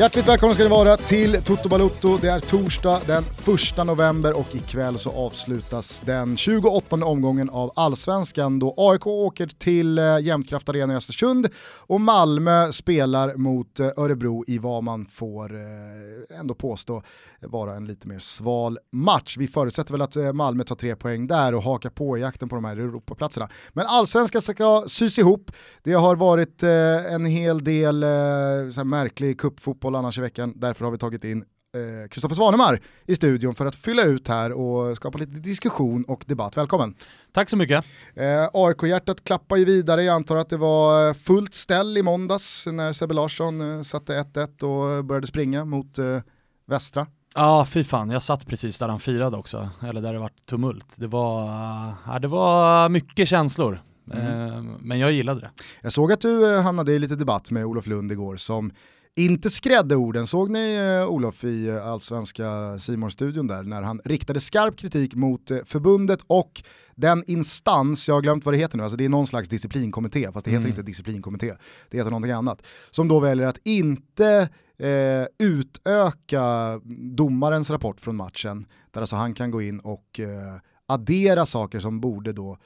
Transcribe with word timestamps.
Hjärtligt 0.00 0.28
välkomna 0.28 0.54
ska 0.54 0.64
ni 0.64 0.70
vara 0.70 0.96
till 0.96 1.42
Toto 1.42 1.68
Balutto. 1.68 2.18
Det 2.18 2.28
är 2.28 2.40
torsdag 2.40 3.00
den 3.06 3.24
1 3.24 3.86
november 3.86 4.38
och 4.38 4.54
ikväll 4.54 4.98
så 4.98 5.10
avslutas 5.10 6.00
den 6.04 6.36
28 6.36 6.96
omgången 7.04 7.50
av 7.50 7.72
Allsvenskan 7.76 8.58
då 8.58 8.74
AIK 8.76 9.06
åker 9.06 9.46
till 9.46 9.98
eh, 9.98 10.20
Jämtkraft 10.20 10.68
Arena 10.68 10.92
i 10.92 10.96
Östersund 10.96 11.48
och 11.86 12.00
Malmö 12.00 12.72
spelar 12.72 13.36
mot 13.36 13.80
eh, 13.80 13.86
Örebro 13.96 14.44
i 14.46 14.58
vad 14.58 14.84
man 14.84 15.06
får 15.06 15.54
eh, 15.54 16.38
ändå 16.40 16.54
påstå 16.54 17.02
vara 17.40 17.74
en 17.74 17.86
lite 17.86 18.08
mer 18.08 18.18
sval 18.18 18.78
match. 18.92 19.36
Vi 19.38 19.48
förutsätter 19.48 19.92
väl 19.92 20.02
att 20.02 20.34
Malmö 20.34 20.64
tar 20.64 20.76
tre 20.76 20.96
poäng 20.96 21.26
där 21.26 21.54
och 21.54 21.62
hakar 21.62 21.90
på 21.90 22.18
i 22.18 22.20
jakten 22.20 22.48
på 22.48 22.54
de 22.54 22.64
här 22.64 22.76
Europaplatserna. 22.76 23.48
Men 23.72 23.86
Allsvenskan 23.86 24.42
ska 24.42 24.84
sys 24.88 25.18
ihop. 25.18 25.50
Det 25.82 25.92
har 25.92 26.16
varit 26.16 26.62
en 26.62 27.26
hel 27.26 27.64
del 27.64 28.04
märklig 28.84 29.40
cupfotboll 29.40 29.89
fotboll 29.90 29.98
annars 29.98 30.18
i 30.18 30.20
veckan. 30.20 30.52
Därför 30.56 30.84
har 30.84 30.92
vi 30.92 30.98
tagit 30.98 31.24
in 31.24 31.44
Kristoffer 32.10 32.34
eh, 32.34 32.36
Svanemar 32.36 32.80
i 33.06 33.14
studion 33.14 33.54
för 33.54 33.66
att 33.66 33.74
fylla 33.74 34.02
ut 34.02 34.28
här 34.28 34.52
och 34.52 34.96
skapa 34.96 35.18
lite 35.18 35.32
diskussion 35.32 36.04
och 36.04 36.24
debatt. 36.26 36.56
Välkommen! 36.56 36.94
Tack 37.32 37.50
så 37.50 37.56
mycket! 37.56 37.84
Eh, 38.14 38.48
AIK-hjärtat 38.52 39.24
klappar 39.24 39.56
ju 39.56 39.64
vidare, 39.64 40.02
jag 40.02 40.14
antar 40.14 40.36
att 40.36 40.48
det 40.48 40.56
var 40.56 41.14
fullt 41.14 41.54
ställ 41.54 41.96
i 41.96 42.02
måndads 42.02 42.66
när 42.66 42.92
Sebbe 42.92 43.14
Larsson 43.14 43.60
eh, 43.60 43.82
satte 43.82 44.12
1-1 44.12 44.62
och 44.62 45.04
började 45.04 45.26
springa 45.26 45.64
mot 45.64 45.98
eh, 45.98 46.20
Västra. 46.66 47.06
Ja, 47.34 47.66
fy 47.68 47.84
fan, 47.84 48.10
jag 48.10 48.22
satt 48.22 48.46
precis 48.46 48.78
där 48.78 48.88
han 48.88 49.00
firade 49.00 49.36
också, 49.36 49.70
eller 49.82 50.00
där 50.00 50.12
det 50.12 50.18
var 50.18 50.30
tumult. 50.46 50.86
Det 50.96 51.06
var, 51.06 51.42
ja, 52.06 52.18
det 52.18 52.28
var 52.28 52.88
mycket 52.88 53.28
känslor. 53.28 53.80
Mm. 54.12 54.26
Eh, 54.26 54.62
men 54.80 54.98
jag 54.98 55.12
gillade 55.12 55.40
det. 55.40 55.50
Jag 55.82 55.92
såg 55.92 56.12
att 56.12 56.20
du 56.20 56.54
eh, 56.54 56.62
hamnade 56.62 56.92
i 56.92 56.98
lite 56.98 57.16
debatt 57.16 57.50
med 57.50 57.66
Olof 57.66 57.86
Lund 57.86 58.12
igår 58.12 58.36
som 58.36 58.72
inte 59.16 59.50
skrädde 59.50 59.96
orden, 59.96 60.26
såg 60.26 60.50
ni 60.50 60.74
eh, 60.74 61.10
Olof 61.10 61.44
i 61.44 61.68
eh, 61.68 61.86
allsvenska 61.86 62.78
simor 62.78 63.08
studion 63.08 63.46
där 63.46 63.62
när 63.62 63.82
han 63.82 64.00
riktade 64.04 64.40
skarp 64.40 64.76
kritik 64.76 65.14
mot 65.14 65.50
eh, 65.50 65.58
förbundet 65.64 66.20
och 66.26 66.62
den 66.94 67.24
instans, 67.26 68.08
jag 68.08 68.14
har 68.14 68.22
glömt 68.22 68.44
vad 68.44 68.54
det 68.54 68.58
heter 68.58 68.76
nu, 68.76 68.82
alltså 68.82 68.96
det 68.96 69.04
är 69.04 69.08
någon 69.08 69.26
slags 69.26 69.48
disciplinkommitté, 69.48 70.32
fast 70.32 70.44
det 70.44 70.50
heter 70.50 70.60
mm. 70.60 70.70
inte 70.70 70.82
disciplinkommitté, 70.82 71.54
det 71.90 71.96
heter 71.96 72.10
någonting 72.10 72.32
annat, 72.32 72.66
som 72.90 73.08
då 73.08 73.20
väljer 73.20 73.46
att 73.46 73.60
inte 73.64 74.48
eh, 74.78 75.26
utöka 75.38 76.80
domarens 77.14 77.70
rapport 77.70 78.00
från 78.00 78.16
matchen, 78.16 78.66
där 78.90 79.00
alltså 79.00 79.16
han 79.16 79.34
kan 79.34 79.50
gå 79.50 79.62
in 79.62 79.80
och 79.80 80.20
eh, 80.20 80.56
addera 80.86 81.46
saker 81.46 81.80
som 81.80 82.00
borde 82.00 82.32
då 82.32 82.58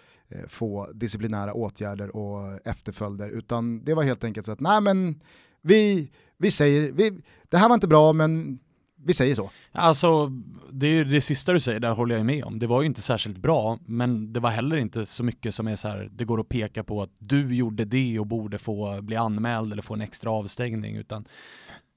få 0.49 0.89
disciplinära 0.95 1.55
åtgärder 1.55 2.17
och 2.17 2.67
efterföljder, 2.67 3.29
utan 3.29 3.85
det 3.85 3.95
var 3.95 4.03
helt 4.03 4.25
enkelt 4.25 4.47
så 4.47 4.53
att 4.53 4.61
nej 4.61 4.81
men 4.81 5.21
vi, 5.65 6.11
vi 6.39 6.51
säger, 6.51 6.93
vi, 6.93 7.13
det 7.49 7.59
här 7.59 7.69
var 7.69 7.75
inte 7.75 7.89
bra 7.89 8.13
men 8.13 8.59
vi 9.07 9.13
säger 9.13 9.35
så. 9.35 9.51
Alltså, 9.73 10.33
det 10.73 10.87
är 10.87 10.91
ju 10.91 11.05
det 11.05 11.21
sista 11.21 11.53
du 11.53 11.61
säger, 11.61 11.81
där 11.81 11.95
håller 11.95 12.17
jag 12.17 12.27
med 12.27 12.45
om. 12.45 12.59
Det 12.59 12.67
var 12.67 12.83
ju 12.83 12.87
inte 12.87 13.03
särskilt 13.03 13.39
bra, 13.39 13.79
men 13.87 14.33
det 14.33 14.41
var 14.41 14.51
heller 14.51 14.77
inte 14.77 15.07
så 15.07 15.25
mycket 15.25 15.55
som 15.55 15.69
är 15.69 15.77
så 15.77 15.89
här, 15.89 16.09
det 16.13 16.25
går 16.25 16.41
att 16.41 16.49
peka 16.49 16.85
på 16.85 17.03
att 17.03 17.11
du 17.19 17.57
gjorde 17.57 17.85
det 17.85 18.19
och 18.19 18.27
borde 18.27 18.59
få 18.59 19.03
bli 19.03 19.17
anmäld 19.17 19.73
eller 19.73 19.83
få 19.83 19.95
en 19.95 20.01
extra 20.01 20.31
avstängning, 20.31 20.97
utan 20.97 21.25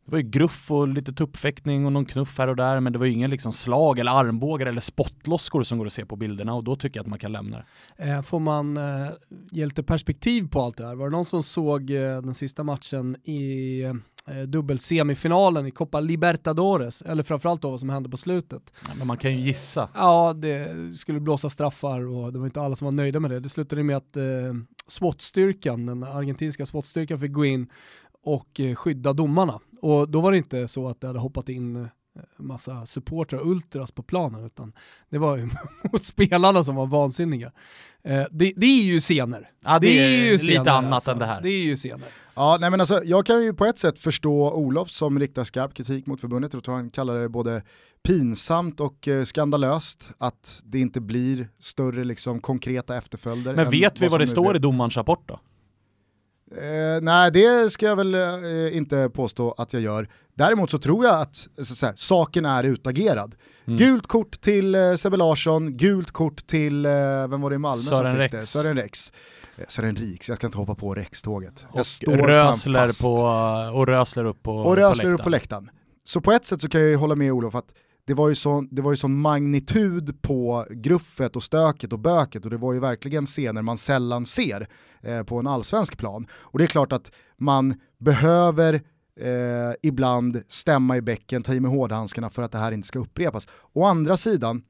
det 0.08 0.12
var 0.12 0.20
ju 0.20 0.30
gruff 0.30 0.72
och 0.72 0.88
lite 0.88 1.14
tuppfäktning 1.14 1.86
och 1.86 1.92
någon 1.92 2.06
knuff 2.06 2.38
här 2.38 2.48
och 2.48 2.56
där, 2.56 2.80
men 2.80 2.94
det 2.94 3.00
var 3.00 3.06
ju 3.06 3.12
ingen 3.12 3.30
liksom 3.30 3.52
slag 3.52 4.00
eller 4.00 4.12
armbågar 4.12 4.66
eller 4.66 4.82
spottloskor 4.82 5.64
som 5.64 5.78
går 5.78 5.86
att 5.86 5.94
se 5.94 6.06
på 6.06 6.16
bilderna 6.16 6.54
och 6.54 6.64
då 6.64 6.76
tycker 6.76 7.00
jag 7.00 7.04
att 7.04 7.10
man 7.10 7.20
kan 7.20 7.32
lämna 7.32 7.64
det. 7.98 8.04
Eh, 8.04 8.22
får 8.22 8.40
man 8.40 8.78
eh, 8.78 9.08
ge 9.52 9.66
lite 9.66 9.84
perspektiv 9.84 10.48
på 10.48 10.62
allt 10.62 10.78
det 10.78 10.88
här? 10.88 10.96
Var 10.96 11.06
det 11.06 11.12
någon 11.12 11.26
som 11.26 11.44
såg 11.44 11.92
eh, 11.92 12.22
den 12.22 12.36
sista 12.36 12.64
matchen 12.64 13.16
i 13.24 13.82
eh, 14.28 14.42
dubbelsemifinalen 14.48 15.68
i 15.68 15.72
Copa 15.72 16.00
Libertadores, 16.00 17.02
eller 17.02 17.24
framförallt 17.24 17.62
då 17.62 17.70
vad 17.70 17.80
som 17.80 17.90
hände 17.90 18.10
på 18.10 18.18
slutet. 18.18 18.74
Ja, 18.88 18.94
men 18.98 19.08
man 19.08 19.18
kan 19.18 19.32
ju 19.32 19.40
gissa. 19.40 19.90
Ja, 19.94 20.34
det 20.34 20.92
skulle 20.98 21.20
blåsa 21.20 21.50
straffar 21.50 22.08
och 22.08 22.34
det 22.34 22.40
var 22.40 22.46
inte 22.46 22.62
alla 22.62 22.76
som 22.76 22.86
var 22.86 22.92
nöjda 22.92 23.20
med 23.20 23.32
det. 23.32 23.40
Det 23.40 23.50
slutade 23.50 23.84
med 23.84 23.98
att 23.98 24.18
eh, 24.18 24.24
SWAT-styrkan, 24.88 25.86
den 25.86 26.04
argentinska 26.04 26.66
SWAT-styrkan 26.66 27.20
fick 27.20 27.32
gå 27.32 27.46
in 27.46 27.70
och 28.28 28.60
eh, 28.60 28.76
skydda 28.76 29.14
domarna. 29.14 29.60
Och 29.82 30.10
då 30.10 30.22
var 30.22 30.32
det 30.32 30.38
inte 30.38 30.68
så 30.68 30.88
att 30.88 31.02
det 31.02 31.08
hade 31.08 31.20
hoppat 31.20 31.50
in 31.50 31.76
eh, 31.76 31.90
massa 32.38 32.86
supportrar 32.86 33.40
och 33.40 33.48
ultras 33.48 33.92
på 33.92 34.04
planen, 34.04 34.46
utan 34.46 34.74
det 35.10 35.18
var 35.18 35.38
ju 35.38 35.50
mot 35.92 36.04
spelarna 36.04 36.64
som 36.64 36.76
var 36.76 36.86
vansinniga. 36.86 37.52
Eh, 38.04 38.24
det, 38.32 38.54
det, 38.56 38.66
är 38.66 38.84
ju 38.84 39.00
scener. 39.00 39.52
Ja, 39.64 39.80
det, 39.80 39.88
det 39.88 40.00
är, 40.00 40.22
är, 40.22 40.26
ju 40.26 40.32
lite 40.32 40.46
scener, 40.46 40.72
annat 40.72 40.94
alltså. 40.94 41.12
än 41.12 41.20
det 41.20 41.26
här. 41.26 41.42
Det 41.42 41.50
är 41.50 41.64
ju 41.64 41.76
scener. 41.76 42.08
Ja, 42.36 42.58
nej 42.62 42.72
men 42.72 42.80
alltså, 42.80 43.04
jag 43.04 43.26
kan 43.26 43.44
ju 43.44 43.54
på 43.54 43.66
ett 43.66 43.80
sätt 43.80 44.00
förstå 44.00 44.52
Olof 44.52 44.90
som 44.90 45.20
riktar 45.20 45.44
skarp 45.44 45.74
kritik 45.74 46.06
mot 46.06 46.22
förbundet. 46.22 46.54
Jag 46.54 46.64
tror 46.64 46.76
han 46.76 46.90
kallar 46.90 47.20
det 47.20 47.30
både 47.30 47.64
pinsamt 48.04 48.80
och 48.80 49.08
skandalöst 49.26 50.12
att 50.18 50.62
det 50.66 50.80
inte 50.80 51.02
blir 51.02 51.50
större 51.60 52.04
liksom, 52.04 52.42
konkreta 52.42 52.98
efterföljder. 52.98 53.56
Men 53.56 53.70
vet 53.70 54.02
vi 54.02 54.06
vad, 54.06 54.12
vad 54.12 54.20
det 54.20 54.28
står 54.28 54.56
i 54.56 54.60
domarens 54.60 54.98
rapport 54.98 55.24
då? 55.28 55.40
Eh, 56.52 57.02
nej, 57.02 57.32
det 57.32 57.72
ska 57.72 57.86
jag 57.86 57.96
väl 57.96 58.14
eh, 58.16 58.78
inte 58.78 59.10
påstå 59.14 59.56
att 59.58 59.74
jag 59.74 59.82
gör. 59.82 60.10
Däremot 60.36 60.70
så 60.70 60.80
tror 60.80 61.06
jag 61.06 61.22
att 61.22 61.48
att 61.60 61.68
säga, 61.68 61.94
saken 61.96 62.46
är 62.46 62.64
utagerad. 62.64 63.36
Mm. 63.66 63.78
Gult 63.78 64.08
kort 64.08 64.42
till 64.42 64.76
eh, 64.76 64.94
Sebbe 64.96 65.18
Larsson, 65.18 65.78
gult 65.78 66.12
kort 66.12 66.48
till, 66.48 66.86
eh, 66.86 66.92
vem 67.28 67.42
var 67.42 67.50
det 67.50 67.56
i 67.56 67.60
Malmö 67.60 67.84
Sören 67.84 68.16
som 68.16 68.24
fick 68.24 68.34
Rex. 68.34 68.46
det? 68.46 68.48
Sören 68.48 68.78
Rex. 68.78 69.12
Eh, 69.58 69.64
Sören 69.68 69.96
Riks, 69.96 70.30
jag 70.30 70.38
ska 70.38 70.48
inte 70.48 70.58
hoppa 70.58 70.76
på 70.76 70.94
Rex-tåget. 70.94 71.66
Jag 71.74 71.86
står 71.86 72.18
Rösler 72.18 73.04
på, 73.04 73.14
och 73.78 73.88
Rösler 73.88 74.26
upp 74.26 74.44
på, 74.44 74.58
och 74.58 74.76
Rösler 74.76 75.12
upp 75.12 75.24
på 75.24 75.30
läktaren. 75.30 75.70
Så 76.04 76.22
på 76.22 76.32
ett 76.32 76.46
sätt 76.46 76.62
så 76.62 76.70
kan 76.70 76.82
jag 76.82 76.90
ju 76.90 76.96
hålla 76.96 77.16
med 77.16 77.32
Olof 77.32 77.56
att 77.56 77.76
det 78.08 78.14
var 78.14 78.30
ju 78.30 78.36
sån, 78.36 78.68
det 78.72 78.82
var 78.82 78.92
ju 78.92 78.96
sån 78.96 79.20
magnitud 79.20 80.22
på 80.22 80.66
gruffet 80.70 81.36
och 81.36 81.44
stöket 81.44 81.94
och 81.94 82.00
böket 82.00 82.46
och 82.46 82.52
det 82.52 82.58
var 82.58 82.74
ju 82.74 82.80
verkligen 82.80 83.26
scener 83.26 83.62
man 83.62 83.78
sällan 83.78 84.26
ser 84.26 84.68
eh, 85.02 85.24
på 85.24 85.40
en 85.40 85.48
allsvensk 85.48 85.98
plan. 85.98 86.28
Och 86.34 86.60
det 86.60 86.66
är 86.66 86.68
klart 86.68 86.94
att 86.94 87.12
man 87.38 87.76
behöver 87.98 88.74
eh, 89.20 89.74
ibland 89.84 90.44
stämma 90.48 90.98
i 90.98 91.02
bäcken, 91.02 91.44
ta 91.44 91.54
i 91.54 91.60
med 91.60 91.72
hårdhandskarna 91.72 92.30
för 92.30 92.42
att 92.42 92.52
det 92.52 92.58
här 92.58 92.72
inte 92.72 92.88
ska 92.88 93.00
upprepas. 93.00 93.48
Å 93.74 93.84
andra 93.84 94.18
sidan 94.18 94.64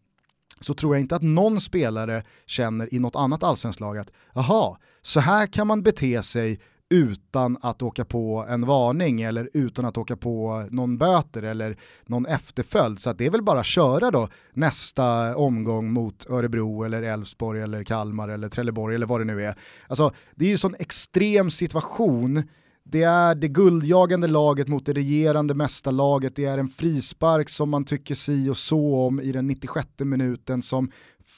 så 0.60 0.74
tror 0.74 0.96
jag 0.96 1.02
inte 1.02 1.16
att 1.16 1.22
någon 1.22 1.62
spelare 1.62 2.24
känner 2.46 2.94
i 2.94 3.00
något 3.00 3.16
annat 3.16 3.44
allsvenskt 3.44 3.82
lag 3.82 3.98
att 3.98 4.12
jaha, 4.34 4.78
så 5.02 5.20
här 5.20 5.48
kan 5.48 5.68
man 5.68 5.84
bete 5.84 6.24
sig 6.24 6.60
utan 6.90 7.58
att 7.62 7.82
åka 7.82 8.06
på 8.06 8.46
en 8.50 8.66
varning 8.66 9.22
eller 9.22 9.50
utan 9.54 9.86
att 9.86 9.98
åka 9.98 10.18
på 10.18 10.68
någon 10.72 10.98
böter 10.98 11.44
eller 11.44 11.78
någon 12.06 12.26
efterföljd. 12.26 13.00
Så 13.00 13.14
det 13.14 13.26
är 13.26 13.30
väl 13.30 13.44
bara 13.44 13.60
att 13.60 13.66
köra 13.66 14.12
då 14.12 14.30
nästa 14.54 15.36
omgång 15.36 15.92
mot 15.92 16.26
Örebro 16.30 16.84
eller 16.84 17.02
Elfsborg 17.02 17.62
eller 17.62 17.84
Kalmar 17.84 18.30
eller 18.30 18.50
Trelleborg 18.50 18.96
eller 18.96 19.06
vad 19.06 19.22
det 19.22 19.26
nu 19.26 19.44
är. 19.44 19.56
Alltså 19.88 20.12
det 20.36 20.46
är 20.46 20.50
ju 20.50 20.58
sån 20.58 20.76
extrem 20.80 21.52
situation 21.52 22.44
det 22.92 23.04
är 23.04 23.36
det 23.36 23.48
guldjagande 23.48 24.28
laget 24.28 24.68
mot 24.68 24.86
det 24.86 24.94
regerande 24.94 25.54
mästarlaget, 25.54 26.36
det 26.36 26.46
är 26.46 26.58
en 26.58 26.70
frispark 26.70 27.50
som 27.50 27.70
man 27.70 27.86
tycker 27.86 28.16
si 28.16 28.50
och 28.50 28.58
så 28.58 28.96
om 28.96 29.22
i 29.22 29.32
den 29.32 29.48
96 29.48 29.88
minuten 30.00 30.62
som 30.62 30.92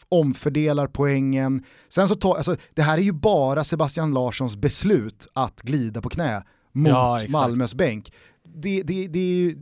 omfördelar 0.09 0.87
poängen. 0.87 1.63
Sen 1.89 2.07
så 2.07 2.15
tar, 2.15 2.35
alltså, 2.35 2.55
det 2.73 2.81
här 2.81 2.97
är 2.97 3.01
ju 3.01 3.11
bara 3.11 3.63
Sebastian 3.63 4.13
Larssons 4.13 4.55
beslut 4.55 5.27
att 5.33 5.61
glida 5.61 6.01
på 6.01 6.09
knä 6.09 6.43
mot 6.71 6.89
ja, 6.89 7.19
Malmös 7.29 7.75
bänk. 7.75 8.13
Det, 8.43 8.83
det, 8.83 9.07
det, 9.07 9.55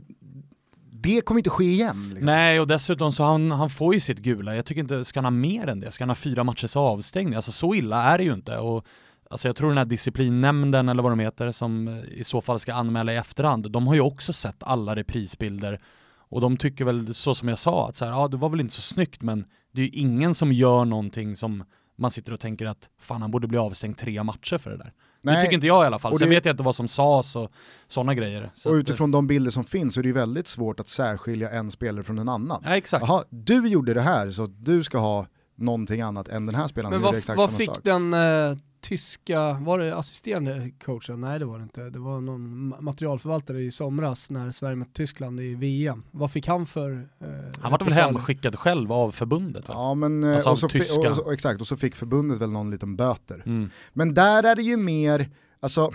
det 0.92 1.20
kommer 1.20 1.38
inte 1.38 1.50
ske 1.50 1.64
igen. 1.64 2.08
Liksom. 2.08 2.26
Nej, 2.26 2.60
och 2.60 2.66
dessutom 2.66 3.12
så 3.12 3.22
han, 3.22 3.50
han 3.50 3.70
får 3.70 3.94
ju 3.94 4.00
sitt 4.00 4.18
gula. 4.18 4.56
Jag 4.56 4.64
tycker 4.64 4.80
inte, 4.80 5.04
ska 5.04 5.18
han 5.18 5.24
ha 5.24 5.30
mer 5.30 5.66
än 5.66 5.80
det? 5.80 5.92
Ska 5.92 6.04
han 6.04 6.10
ha 6.10 6.14
fyra 6.14 6.44
matchers 6.44 6.76
avstängning? 6.76 7.34
Alltså 7.34 7.52
så 7.52 7.74
illa 7.74 8.02
är 8.02 8.18
det 8.18 8.24
ju 8.24 8.34
inte. 8.34 8.58
Och, 8.58 8.86
alltså 9.30 9.48
jag 9.48 9.56
tror 9.56 9.68
den 9.68 9.78
här 9.78 9.84
disciplinnämnden 9.84 10.88
eller 10.88 11.02
vad 11.02 11.12
de 11.12 11.18
heter 11.18 11.52
som 11.52 12.02
i 12.14 12.24
så 12.24 12.40
fall 12.40 12.58
ska 12.58 12.74
anmäla 12.74 13.12
i 13.12 13.16
efterhand, 13.16 13.70
de 13.70 13.86
har 13.86 13.94
ju 13.94 14.00
också 14.00 14.32
sett 14.32 14.62
alla 14.62 14.96
reprisbilder 14.96 15.80
och 16.28 16.40
de 16.40 16.56
tycker 16.56 16.84
väl 16.84 17.14
så 17.14 17.34
som 17.34 17.48
jag 17.48 17.58
sa 17.58 17.88
att 17.88 17.96
så 17.96 18.04
här, 18.04 18.12
ja 18.12 18.28
det 18.28 18.36
var 18.36 18.48
väl 18.48 18.60
inte 18.60 18.74
så 18.74 18.82
snyggt 18.82 19.22
men 19.22 19.44
det 19.72 19.80
är 19.80 19.84
ju 19.84 19.90
ingen 20.00 20.34
som 20.34 20.52
gör 20.52 20.84
någonting 20.84 21.36
som 21.36 21.64
man 21.98 22.10
sitter 22.10 22.32
och 22.32 22.40
tänker 22.40 22.66
att 22.66 22.88
fan 23.00 23.22
han 23.22 23.30
borde 23.30 23.46
bli 23.46 23.58
avstängd 23.58 23.98
tre 23.98 24.22
matcher 24.22 24.58
för 24.58 24.70
det 24.70 24.76
där. 24.76 24.92
Nej. 25.22 25.34
Det 25.34 25.42
tycker 25.42 25.54
inte 25.54 25.66
jag 25.66 25.84
i 25.84 25.86
alla 25.86 25.98
fall. 25.98 26.12
Och 26.12 26.18
Sen 26.18 26.28
det... 26.28 26.34
vet 26.34 26.44
jag 26.44 26.52
inte 26.52 26.62
vad 26.62 26.76
som 26.76 26.88
sades 26.88 27.36
och 27.36 27.50
sådana 27.88 28.14
grejer. 28.14 28.50
Så 28.54 28.70
och 28.70 28.74
utifrån 28.74 29.10
att... 29.10 29.12
de 29.12 29.26
bilder 29.26 29.50
som 29.50 29.64
finns 29.64 29.94
så 29.94 30.00
är 30.00 30.02
det 30.02 30.08
ju 30.08 30.12
väldigt 30.12 30.46
svårt 30.46 30.80
att 30.80 30.88
särskilja 30.88 31.50
en 31.50 31.70
spelare 31.70 32.04
från 32.04 32.18
en 32.18 32.28
annan. 32.28 32.62
Ja, 32.64 32.76
exakt. 32.76 33.04
Jaha, 33.08 33.24
du 33.30 33.68
gjorde 33.68 33.94
det 33.94 34.00
här 34.00 34.30
så 34.30 34.46
du 34.46 34.84
ska 34.84 34.98
ha 34.98 35.26
någonting 35.56 36.00
annat 36.00 36.28
än 36.28 36.46
den 36.46 36.54
här 36.54 36.66
spelaren. 36.66 37.00
Men 37.00 37.02
vad, 37.02 37.36
vad 37.36 37.50
fick 37.50 37.68
sak. 37.68 37.78
den 37.82 38.14
eh, 38.14 38.56
tyska, 38.80 39.52
var 39.52 39.78
det 39.78 39.96
assisterande 39.96 40.70
coachen? 40.84 41.20
Nej 41.20 41.38
det 41.38 41.44
var 41.44 41.58
det 41.58 41.62
inte. 41.62 41.90
Det 41.90 41.98
var 41.98 42.20
någon 42.20 42.74
materialförvaltare 42.84 43.62
i 43.62 43.70
somras 43.70 44.30
när 44.30 44.50
Sverige 44.50 44.76
mötte 44.76 44.92
Tyskland 44.92 45.40
i 45.40 45.54
VM. 45.54 46.04
Vad 46.10 46.30
fick 46.30 46.46
han 46.46 46.66
för 46.66 47.08
eh, 47.20 47.28
Han 47.62 47.72
var 47.72 47.78
väl 47.78 47.92
hemskickad 47.92 48.58
själv 48.58 48.92
av 48.92 49.10
förbundet? 49.10 49.68
Va? 49.68 49.74
Ja 49.76 49.94
men, 49.94 50.24
eh, 50.24 50.34
alltså 50.34 50.50
och, 50.50 50.72
så 50.72 51.10
och, 51.10 51.18
och, 51.18 51.32
exakt, 51.32 51.60
och 51.60 51.66
så 51.66 51.76
fick 51.76 51.96
förbundet 51.96 52.38
väl 52.38 52.50
någon 52.50 52.70
liten 52.70 52.96
böter. 52.96 53.42
Mm. 53.46 53.70
Men 53.92 54.14
där 54.14 54.42
är 54.42 54.56
det 54.56 54.62
ju 54.62 54.76
mer, 54.76 55.28
alltså, 55.60 55.92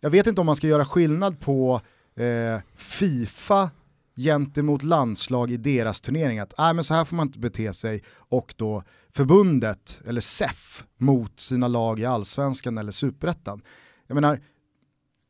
jag 0.00 0.10
vet 0.10 0.26
inte 0.26 0.40
om 0.40 0.46
man 0.46 0.56
ska 0.56 0.66
göra 0.66 0.84
skillnad 0.84 1.40
på 1.40 1.80
eh, 2.16 2.60
Fifa 2.76 3.70
gentemot 4.16 4.82
landslag 4.82 5.50
i 5.50 5.56
deras 5.56 6.00
turnering 6.00 6.38
att 6.38 6.58
äh, 6.58 6.72
men 6.72 6.84
så 6.84 6.94
här 6.94 7.04
får 7.04 7.16
man 7.16 7.26
inte 7.26 7.38
bete 7.38 7.72
sig 7.72 8.02
och 8.14 8.54
då 8.56 8.82
förbundet, 9.16 10.00
eller 10.06 10.20
SEF, 10.20 10.84
mot 10.96 11.40
sina 11.40 11.68
lag 11.68 12.00
i 12.00 12.04
allsvenskan 12.04 12.78
eller 12.78 12.92
superettan. 12.92 13.62
Jag 14.06 14.14
menar, 14.14 14.40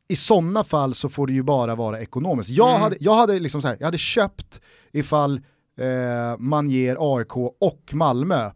i 0.07 0.15
sådana 0.15 0.63
fall 0.63 0.93
så 0.93 1.09
får 1.09 1.27
det 1.27 1.33
ju 1.33 1.43
bara 1.43 1.75
vara 1.75 1.99
ekonomiskt. 1.99 2.49
Jag 2.49 2.69
mm. 2.69 2.81
hade, 2.81 2.97
jag 2.99 3.13
hade, 3.13 3.39
liksom 3.39 3.61
så 3.61 3.67
här, 3.67 3.77
jag 3.79 3.87
hade 3.87 3.97
köpt 3.97 4.61
ifall 4.91 5.41
eh, 5.77 6.37
man 6.37 6.69
ger 6.69 6.97
AIK 6.99 7.37
och 7.37 7.91
Malmö 7.93 8.51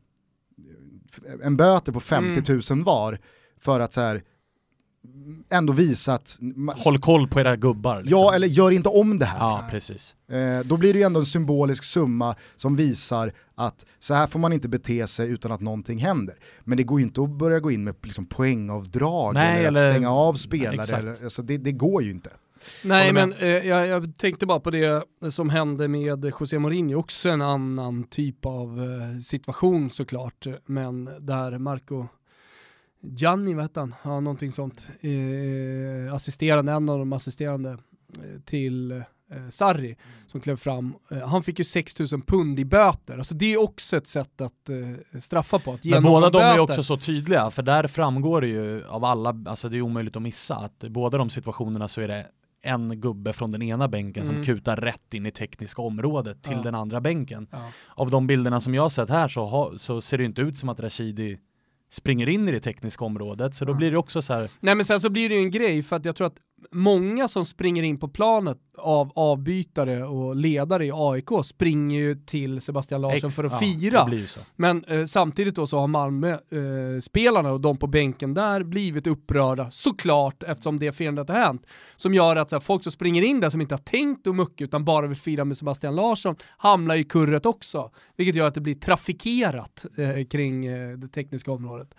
en 1.44 1.58
böter 1.58 1.92
på 1.92 2.00
50 2.00 2.52
000 2.52 2.62
mm. 2.72 2.84
var 2.84 3.20
för 3.60 3.80
att 3.80 3.94
så 3.94 4.02
här, 4.02 4.24
ändå 5.50 5.74
visa 5.74 6.14
att... 6.14 6.40
Håll 6.78 7.00
koll 7.00 7.28
på 7.28 7.40
era 7.40 7.56
gubbar. 7.56 8.02
Liksom. 8.02 8.20
Ja, 8.20 8.36
eller 8.36 8.48
gör 8.48 8.72
inte 8.72 8.90
om 8.90 9.20
det 9.20 9.26
här. 9.26 9.40
Ja, 9.40 9.68
precis. 9.72 10.16
Eh, 10.32 10.66
då 10.66 10.78
blir 10.78 10.94
det 10.94 11.00
ju 11.00 11.06
ändå 11.06 11.20
en 11.20 11.26
symbolisk 11.26 11.84
summa 11.84 12.36
som 12.56 12.76
visar 12.76 13.34
att 13.56 13.86
så 14.00 14.14
här 14.14 14.28
får 14.28 14.40
man 14.40 14.54
inte 14.54 14.70
bete 14.70 15.08
sig 15.08 15.30
utan 15.32 15.52
att 15.52 15.62
någonting 15.62 16.00
händer. 16.00 16.36
Men 16.64 16.78
det 16.78 16.84
går 16.84 17.00
ju 17.00 17.06
inte 17.06 17.22
att 17.22 17.30
börja 17.30 17.60
gå 17.60 17.72
in 17.72 17.84
med 17.84 17.96
liksom, 18.04 18.26
poängavdrag 18.26 19.34
Nej, 19.34 19.58
eller, 19.58 19.68
eller, 19.68 19.88
att 19.88 19.94
stänga 19.94 20.12
av 20.12 20.34
spelare. 20.34 20.98
Eller, 20.98 21.24
alltså, 21.24 21.42
det, 21.42 21.58
det 21.58 21.72
går 21.72 22.04
ju 22.04 22.12
inte. 22.12 22.30
Nej 22.84 23.14
men 23.14 23.34
eh, 23.34 23.48
jag, 23.48 23.88
jag, 23.88 24.18
tänkte 24.18 24.46
bara 24.46 24.60
på 24.60 24.70
det 24.72 25.04
som 25.30 25.50
hände 25.50 25.88
med 25.88 26.26
José 26.40 26.60
Mourinho, 26.60 27.00
också 27.00 27.30
en 27.30 27.42
annan 27.42 28.04
typ 28.04 28.46
av 28.46 28.80
eh, 28.84 29.20
situation 29.20 29.90
såklart, 29.90 30.48
men 30.66 31.10
där 31.20 31.58
Marco 31.58 32.08
Gianni, 33.10 33.54
vad 33.54 33.64
hette 33.64 33.80
han? 33.80 33.96
Ja, 34.04 34.20
någonting 34.20 34.52
sånt. 34.52 34.88
Eh, 35.02 36.14
assisterande, 36.14 36.72
en 36.72 36.90
av 36.90 37.00
de 37.00 37.14
assisterande 37.14 37.70
eh, 37.70 38.42
till 38.46 38.92
eh, 38.92 39.02
Sarri 39.50 39.88
mm. 39.88 39.98
som 40.28 40.42
klev 40.42 40.56
fram. 40.56 40.94
Eh, 41.12 41.28
han 41.28 41.44
fick 41.44 41.60
ju 41.60 41.66
6000 41.66 42.22
pund 42.22 42.60
i 42.60 42.66
böter. 42.66 43.18
Alltså 43.18 43.36
det 43.36 43.54
är 43.54 43.62
också 43.62 43.98
ett 43.98 44.08
sätt 44.08 44.42
att 44.42 44.70
eh, 44.70 45.20
straffa 45.20 45.60
på. 45.60 45.74
Att 45.74 45.84
Men 45.84 46.04
båda 46.04 46.30
de 46.30 46.42
är 46.42 46.60
också 46.60 46.84
så 46.84 46.98
tydliga, 46.98 47.52
för 47.52 47.64
där 47.64 47.88
framgår 47.88 48.42
det 48.42 48.48
ju 48.48 48.86
av 48.86 49.06
alla, 49.06 49.44
alltså 49.46 49.70
det 49.70 49.78
är 49.78 49.82
omöjligt 49.82 50.16
att 50.16 50.22
missa, 50.22 50.56
att 50.56 50.84
i 50.84 50.90
båda 50.90 51.18
de 51.18 51.30
situationerna 51.30 51.88
så 51.88 52.02
är 52.02 52.08
det 52.08 52.26
en 52.62 53.02
gubbe 53.02 53.34
från 53.34 53.52
den 53.52 53.62
ena 53.62 53.88
bänken 53.88 54.24
mm. 54.24 54.36
som 54.36 54.44
kutar 54.44 54.76
rätt 54.78 55.14
in 55.14 55.26
i 55.26 55.32
tekniska 55.32 55.82
området 55.82 56.44
till 56.44 56.54
ja. 56.54 56.62
den 56.62 56.76
andra 56.76 57.02
bänken. 57.02 57.48
Ja. 57.52 57.72
Av 57.88 58.10
de 58.10 58.28
bilderna 58.28 58.62
som 58.62 58.74
jag 58.74 58.82
har 58.82 58.90
sett 58.90 59.10
här 59.10 59.28
så, 59.28 59.46
ha, 59.46 59.78
så 59.78 60.02
ser 60.02 60.18
det 60.18 60.24
inte 60.24 60.42
ut 60.42 60.58
som 60.58 60.70
att 60.70 60.80
Rashidi 60.80 61.38
springer 61.90 62.30
in 62.30 62.50
i 62.50 62.52
det 62.52 62.60
tekniska 62.60 63.06
området, 63.06 63.56
så 63.56 63.66
då 63.66 63.74
blir 63.74 63.92
det 63.92 63.98
också 63.98 64.22
så 64.22 64.34
här... 64.34 64.50
Nej 64.60 64.76
men 64.76 64.86
sen 64.86 65.00
så 65.00 65.10
blir 65.10 65.30
det 65.30 65.36
ju 65.36 65.42
en 65.42 65.52
grej, 65.52 65.84
för 65.84 65.96
att 65.96 66.06
jag 66.06 66.16
tror 66.16 66.28
att 66.28 66.38
många 66.72 67.28
som 67.28 67.46
springer 67.46 67.84
in 67.84 68.00
på 68.00 68.08
planet 68.08 68.58
av 68.78 69.12
avbytare 69.16 70.04
och 70.04 70.36
ledare 70.36 70.86
i 70.86 70.92
AIK 70.94 71.30
springer 71.44 72.00
ju 72.00 72.16
till 72.16 72.62
Sebastian 72.62 73.02
Larsson 73.02 73.28
Ex, 73.28 73.36
för 73.36 73.44
att 73.44 73.52
ja, 73.52 73.60
fira. 73.60 74.10
Men 74.56 74.84
eh, 74.84 75.06
samtidigt 75.06 75.56
då 75.56 75.68
så 75.68 75.80
har 75.80 75.88
Malmö-spelarna 75.88 77.50
eh, 77.50 77.54
och 77.54 77.62
de 77.62 77.78
på 77.78 77.88
bänken 77.88 78.34
där 78.34 78.64
blivit 78.64 79.08
upprörda 79.08 79.72
såklart 79.72 80.44
eftersom 80.44 80.80
det 80.80 80.92
firandet 80.92 81.30
har 81.30 81.36
hänt. 81.36 81.66
Som 81.96 82.14
gör 82.14 82.36
att 82.36 82.52
här, 82.52 82.60
folk 82.60 82.84
som 82.84 82.92
springer 82.92 83.22
in 83.22 83.40
där 83.40 83.50
som 83.50 83.62
inte 83.62 83.74
har 83.74 83.80
tänkt 83.80 84.28
och 84.28 84.36
mucka 84.36 84.64
utan 84.64 84.86
bara 84.86 85.08
vill 85.08 85.18
fira 85.18 85.46
med 85.46 85.58
Sebastian 85.58 85.96
Larsson 85.96 86.36
hamnar 86.58 86.96
i 86.96 87.04
kurret 87.04 87.46
också. 87.46 87.92
Vilket 88.16 88.36
gör 88.36 88.48
att 88.48 88.56
det 88.56 88.62
blir 88.62 88.76
trafikerat 88.76 89.86
eh, 89.98 90.26
kring 90.26 90.66
eh, 90.66 90.98
det 90.98 91.08
tekniska 91.08 91.52
området. 91.52 91.96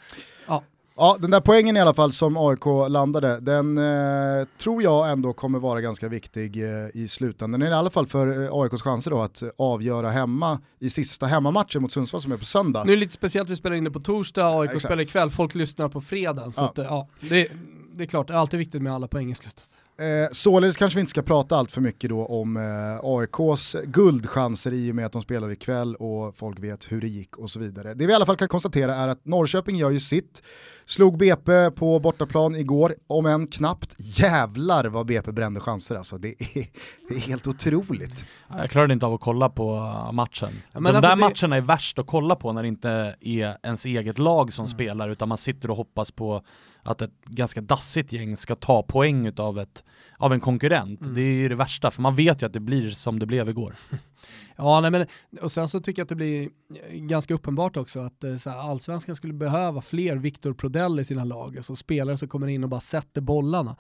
Ja. 0.47 0.63
Ja, 1.01 1.17
den 1.21 1.31
där 1.31 1.41
poängen 1.41 1.77
i 1.77 1.81
alla 1.81 1.95
fall 1.95 2.13
som 2.13 2.37
AIK 2.37 2.65
landade, 2.89 3.41
den 3.41 3.79
eh, 3.79 4.47
tror 4.63 4.83
jag 4.83 5.11
ändå 5.11 5.33
kommer 5.33 5.59
vara 5.59 5.81
ganska 5.81 6.09
viktig 6.09 6.65
eh, 6.65 6.89
i 6.95 7.09
slutändan. 7.09 7.63
I 7.63 7.73
alla 7.73 7.91
fall 7.91 8.07
för 8.07 8.43
eh, 8.43 8.49
AIKs 8.53 8.83
chanser 8.83 9.11
då 9.11 9.23
att 9.23 9.43
avgöra 9.59 10.11
hemma 10.11 10.61
i 10.79 10.91
sista 10.91 11.27
hemmamatchen 11.27 11.83
mot 11.83 11.93
Sundsvall 11.93 12.23
som 12.23 12.33
är 12.33 12.37
på 12.37 12.45
söndag. 12.45 12.85
Nu 12.85 12.93
är 12.93 12.97
det 12.97 13.01
lite 13.01 13.13
speciellt, 13.13 13.51
vi 13.51 13.57
spelar 13.57 13.77
in 13.77 13.85
det 13.85 13.91
på 13.91 14.01
torsdag, 14.01 14.61
AIK 14.61 14.71
ja, 14.75 14.81
spelar 14.81 15.03
ikväll, 15.03 15.31
folk 15.31 15.55
lyssnar 15.55 15.89
på 15.89 16.01
fredag. 16.01 16.53
Så 16.53 16.61
ja. 16.61 16.69
Att, 16.69 16.79
ja, 16.79 17.09
det, 17.21 17.51
det 17.95 18.05
är 18.05 18.09
klart, 18.09 18.27
det 18.29 18.35
är 18.35 18.39
alltid 18.39 18.59
viktigt 18.59 18.83
med 18.83 18.93
alla 18.93 19.09
poäng 19.09 19.31
i 19.31 19.35
slutet. 19.35 19.65
Eh, 20.01 20.29
således 20.33 20.77
kanske 20.77 20.97
vi 20.97 21.01
inte 21.01 21.11
ska 21.11 21.23
prata 21.23 21.57
allt 21.57 21.71
för 21.71 21.81
mycket 21.81 22.11
då 22.11 22.27
om 22.27 22.57
eh, 22.57 23.01
AIKs 23.03 23.77
guldchanser 23.85 24.73
i 24.73 24.91
och 24.91 24.95
med 24.95 25.07
att 25.07 25.13
de 25.13 25.23
spelar 25.23 25.53
ikväll 25.53 25.95
och 25.95 26.37
folk 26.37 26.59
vet 26.59 26.93
hur 26.93 27.01
det 27.01 27.09
gick 27.09 27.37
och 27.37 27.51
så 27.51 27.61
vidare. 27.61 27.95
Det 27.95 28.07
vi 28.07 28.13
i 28.13 28.17
alla 28.17 28.27
fall 28.27 28.37
kan 28.37 28.49
konstatera 28.49 28.95
är 28.95 29.09
att 29.09 29.25
Norrköping 29.25 29.77
gör 29.77 29.91
ju 29.91 30.01
sitt. 30.01 30.43
Slog 30.85 31.19
BP 31.19 31.71
på 31.71 31.99
bortaplan 31.99 32.57
igår, 32.57 32.95
om 33.07 33.27
än 33.27 33.47
knappt. 33.47 33.95
Jävlar 33.99 34.85
vad 34.85 35.07
BP 35.07 35.33
brände 35.33 35.61
chanser 35.61 35.95
alltså. 35.95 36.19
Det 36.19 36.29
är, 36.29 36.67
det 37.09 37.15
är 37.15 37.19
helt 37.21 37.47
otroligt. 37.47 38.25
Jag 38.59 38.71
klarade 38.71 38.93
inte 38.93 39.07
av 39.07 39.15
att 39.15 39.21
kolla 39.21 39.49
på 39.49 39.75
matchen. 40.13 40.49
Ja, 40.73 40.81
De 40.81 40.87
alltså 40.87 41.01
där 41.01 41.17
det... 41.17 41.21
matcherna 41.21 41.57
är 41.57 41.61
värst 41.61 41.99
att 41.99 42.07
kolla 42.07 42.37
på 42.37 42.53
när 42.53 42.63
det 42.63 42.69
inte 42.69 43.17
är 43.21 43.57
ens 43.63 43.85
eget 43.85 44.19
lag 44.19 44.53
som 44.53 44.65
mm. 44.65 44.75
spelar 44.75 45.09
utan 45.09 45.29
man 45.29 45.39
sitter 45.39 45.71
och 45.71 45.77
hoppas 45.77 46.11
på 46.11 46.43
att 46.89 47.03
ett 47.03 47.25
ganska 47.25 47.61
dassigt 47.61 48.13
gäng 48.13 48.37
ska 48.37 48.55
ta 48.55 48.83
poäng 48.83 49.33
av, 49.37 49.59
ett, 49.59 49.85
av 50.17 50.33
en 50.33 50.41
konkurrent. 50.41 51.01
Mm. 51.01 51.15
Det 51.15 51.21
är 51.21 51.33
ju 51.33 51.49
det 51.49 51.55
värsta, 51.55 51.91
för 51.91 52.03
man 52.03 52.17
vet 52.17 52.43
ju 52.43 52.47
att 52.47 52.53
det 52.53 52.61
blir 52.61 52.91
som 52.91 53.19
det 53.19 53.27
blev 53.27 53.49
igår. 53.49 53.75
Ja, 54.61 54.81
nej, 54.81 54.91
men, 54.91 55.07
och 55.43 55.53
sen 55.53 55.69
så 55.69 55.81
tycker 55.81 56.01
jag 56.01 56.05
att 56.05 56.09
det 56.09 56.15
blir 56.15 56.51
eh, 56.75 56.97
ganska 56.97 57.35
uppenbart 57.35 57.77
också 57.77 58.01
att 58.01 58.25
eh, 58.25 58.37
så 58.37 58.51
här, 58.51 58.59
allsvenskan 58.59 59.17
skulle 59.17 59.35
behöva 59.35 59.81
fler 59.81 60.17
Viktor 60.17 60.53
Prodell 60.53 61.01
i 61.01 61.05
sina 61.05 61.25
lag, 61.25 61.57
alltså 61.57 61.77
spelare 61.77 62.17
som 62.17 62.29
kommer 62.29 62.47
in 62.47 62.65
och 62.65 62.71
bara 62.71 62.81
sätter 62.81 63.21
bollarna. 63.21 63.77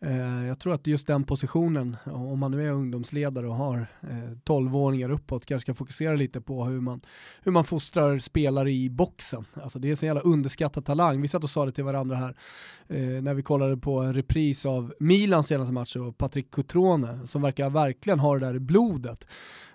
Eh, 0.00 0.46
jag 0.46 0.58
tror 0.58 0.74
att 0.74 0.86
just 0.86 1.06
den 1.06 1.24
positionen, 1.24 1.96
om 2.04 2.38
man 2.38 2.50
nu 2.50 2.66
är 2.66 2.70
ungdomsledare 2.70 3.48
och 3.48 3.54
har 3.54 3.86
eh, 4.00 4.30
12-åringar 4.44 5.10
uppåt, 5.10 5.46
kanske 5.46 5.62
ska 5.62 5.74
fokusera 5.74 6.14
lite 6.14 6.40
på 6.40 6.64
hur 6.64 6.80
man, 6.80 7.00
hur 7.42 7.52
man 7.52 7.64
fostrar 7.64 8.18
spelare 8.18 8.72
i 8.72 8.90
boxen. 8.90 9.44
Alltså 9.54 9.78
det 9.78 9.90
är 9.90 9.94
så 9.94 10.06
jävla 10.06 10.20
underskattad 10.20 10.84
talang. 10.84 11.22
Vi 11.22 11.28
satt 11.28 11.44
och 11.44 11.50
sa 11.50 11.66
det 11.66 11.72
till 11.72 11.84
varandra 11.84 12.16
här 12.16 12.36
eh, 12.88 13.22
när 13.22 13.34
vi 13.34 13.42
kollade 13.42 13.76
på 13.76 14.00
en 14.00 14.14
repris 14.14 14.66
av 14.66 14.94
Milans 15.00 15.46
senaste 15.46 15.72
match 15.72 15.96
och 15.96 16.18
Patrick 16.18 16.50
Cutrone 16.50 17.26
som 17.26 17.42
verkar 17.42 17.70
verkligen 17.70 18.18
ha 18.18 18.34
det 18.38 18.46
där 18.46 18.54
i 18.54 18.60
blodet. 18.60 19.28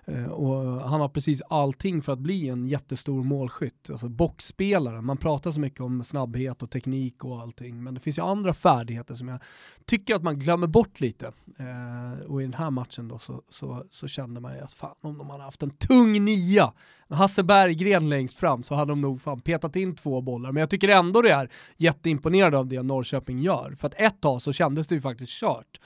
Eh, 0.06 0.24
och 0.44 0.88
han 0.88 1.00
har 1.00 1.08
precis 1.08 1.42
allting 1.42 2.02
för 2.02 2.12
att 2.12 2.18
bli 2.18 2.48
en 2.48 2.68
jättestor 2.68 3.24
målskytt. 3.24 3.90
Alltså 3.90 4.08
boxspelare, 4.08 5.00
man 5.00 5.16
pratar 5.16 5.50
så 5.50 5.60
mycket 5.60 5.80
om 5.80 6.04
snabbhet 6.04 6.62
och 6.62 6.70
teknik 6.70 7.24
och 7.24 7.40
allting, 7.40 7.82
men 7.82 7.94
det 7.94 8.00
finns 8.00 8.18
ju 8.18 8.22
andra 8.22 8.54
färdigheter 8.54 9.14
som 9.14 9.28
jag 9.28 9.40
tycker 9.84 10.14
att 10.14 10.22
man 10.22 10.38
glömmer 10.38 10.66
bort 10.66 11.00
lite. 11.00 11.32
Eh, 11.58 12.26
och 12.26 12.42
i 12.42 12.44
den 12.44 12.54
här 12.54 12.70
matchen 12.70 13.08
då 13.08 13.18
så, 13.18 13.42
så, 13.48 13.84
så 13.90 14.08
kände 14.08 14.40
man 14.40 14.54
ju 14.54 14.60
att 14.60 14.72
fan 14.72 14.94
om 15.00 15.18
de 15.18 15.30
hade 15.30 15.42
haft 15.42 15.62
en 15.62 15.70
tung 15.70 16.24
nia, 16.24 16.72
Hasse 17.08 17.42
Berggren 17.42 18.08
längst 18.08 18.36
fram 18.36 18.62
så 18.62 18.74
hade 18.74 18.92
de 18.92 19.00
nog 19.00 19.22
fan 19.22 19.40
petat 19.40 19.76
in 19.76 19.96
två 19.96 20.20
bollar. 20.20 20.52
Men 20.52 20.60
jag 20.60 20.70
tycker 20.70 20.88
ändå 20.88 21.22
det 21.22 21.30
är 21.30 21.50
jätteimponerande 21.76 22.58
av 22.58 22.66
det 22.66 22.82
Norrköping 22.82 23.40
gör. 23.40 23.76
För 23.78 23.86
att 23.86 23.94
ett 24.00 24.20
tag 24.20 24.42
så 24.42 24.52
kändes 24.52 24.86
det 24.86 24.94
ju 24.94 25.00
faktiskt 25.00 25.32
kört 25.32 25.80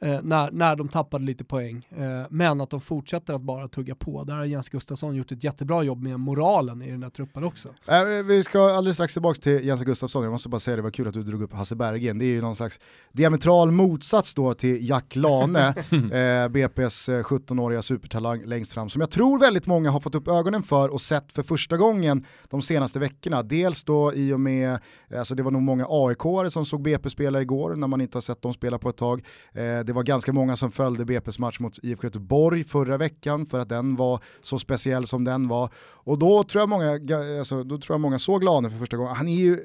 eh, 0.00 0.20
när, 0.22 0.50
när 0.50 0.76
de 0.76 0.88
tappade 0.88 1.24
lite 1.24 1.44
poäng. 1.44 1.88
Eh, 1.96 2.26
men 2.30 2.60
att 2.60 2.70
de 2.70 2.80
fortsätter 2.80 3.34
att 3.34 3.42
bara 3.42 3.68
tugga 3.68 3.94
på. 3.94 4.24
Där 4.24 4.34
har 4.34 4.44
Jens 4.44 4.68
Gustafsson 4.68 5.16
gjort 5.16 5.32
ett 5.32 5.44
jättebra 5.44 5.82
jobb 5.82 6.02
med 6.02 6.20
moralen 6.20 6.82
i 6.82 6.90
den 6.90 7.02
här 7.02 7.10
truppen 7.10 7.44
också. 7.44 7.68
Eh, 7.86 8.04
vi 8.24 8.42
ska 8.42 8.60
alldeles 8.60 8.96
strax 8.96 9.12
tillbaka 9.12 9.40
till 9.40 9.66
Jens 9.66 9.82
Gustafsson, 9.82 10.22
jag 10.22 10.32
måste 10.32 10.48
bara 10.48 10.60
säga 10.60 10.76
det 10.76 10.82
var 10.82 10.90
kul 10.90 11.08
att 11.08 11.14
du 11.14 11.22
drog 11.22 11.42
upp 11.42 11.52
Hasse 11.52 11.76
Bergen. 11.76 12.18
Det 12.18 12.24
är 12.24 12.34
ju 12.34 12.40
någon 12.40 12.54
slags 12.54 12.80
diametral 13.12 13.70
motsats 13.70 14.34
då 14.34 14.54
till 14.54 14.88
Jack 14.88 15.16
Lane, 15.16 15.68
eh, 15.90 16.48
BP's 16.48 17.22
17-åriga 17.22 17.78
eh, 17.78 17.82
supertalang 17.82 18.44
längst 18.44 18.72
fram, 18.72 18.88
som 18.88 19.00
jag 19.00 19.10
tror 19.10 19.40
väldigt 19.40 19.66
många 19.66 19.90
har 19.90 20.00
fått 20.00 20.14
upp 20.14 20.28
ögonen 20.28 20.62
för 20.62 20.88
och 20.88 21.00
sett 21.00 21.32
för 21.32 21.42
första 21.42 21.76
gången 21.76 22.24
de 22.48 22.62
senaste 22.62 22.98
veckorna. 22.98 23.42
Dels 23.42 23.84
då 23.84 24.14
i 24.14 24.32
och 24.32 24.40
med, 24.40 24.78
alltså 25.18 25.34
det 25.34 25.42
var 25.42 25.50
nog 25.50 25.62
många 25.62 25.86
aik 25.88 26.52
som 26.52 26.66
såg 26.66 26.82
BP 26.82 27.10
spela 27.10 27.40
igår 27.40 27.76
när 27.76 27.86
man 27.86 28.00
inte 28.00 28.16
har 28.16 28.22
sett 28.22 28.42
dem 28.42 28.52
spela 28.52 28.78
på 28.78 28.88
ett 28.88 28.96
tag. 28.96 29.22
Eh, 29.52 29.84
det 29.90 29.94
var 29.94 30.02
ganska 30.02 30.32
många 30.32 30.56
som 30.56 30.70
följde 30.70 31.04
BP's 31.04 31.40
match 31.40 31.60
mot 31.60 31.78
IFK 31.82 32.06
Göteborg 32.06 32.64
förra 32.64 32.96
veckan 32.96 33.46
för 33.46 33.58
att 33.58 33.68
den 33.68 33.96
var 33.96 34.20
så 34.42 34.58
speciell 34.58 35.06
som 35.06 35.24
den 35.24 35.48
var. 35.48 35.70
Och 35.78 36.18
då 36.18 36.44
tror 36.44 36.62
jag 36.62 36.68
många, 36.68 37.00
alltså, 37.38 37.64
då 37.64 37.78
tror 37.78 37.94
jag 37.94 38.00
många 38.00 38.18
såg 38.18 38.44
Lane 38.44 38.70
för 38.70 38.78
första 38.78 38.96
gången. 38.96 39.14
Han 39.14 39.28
är 39.28 39.36
ju, 39.36 39.60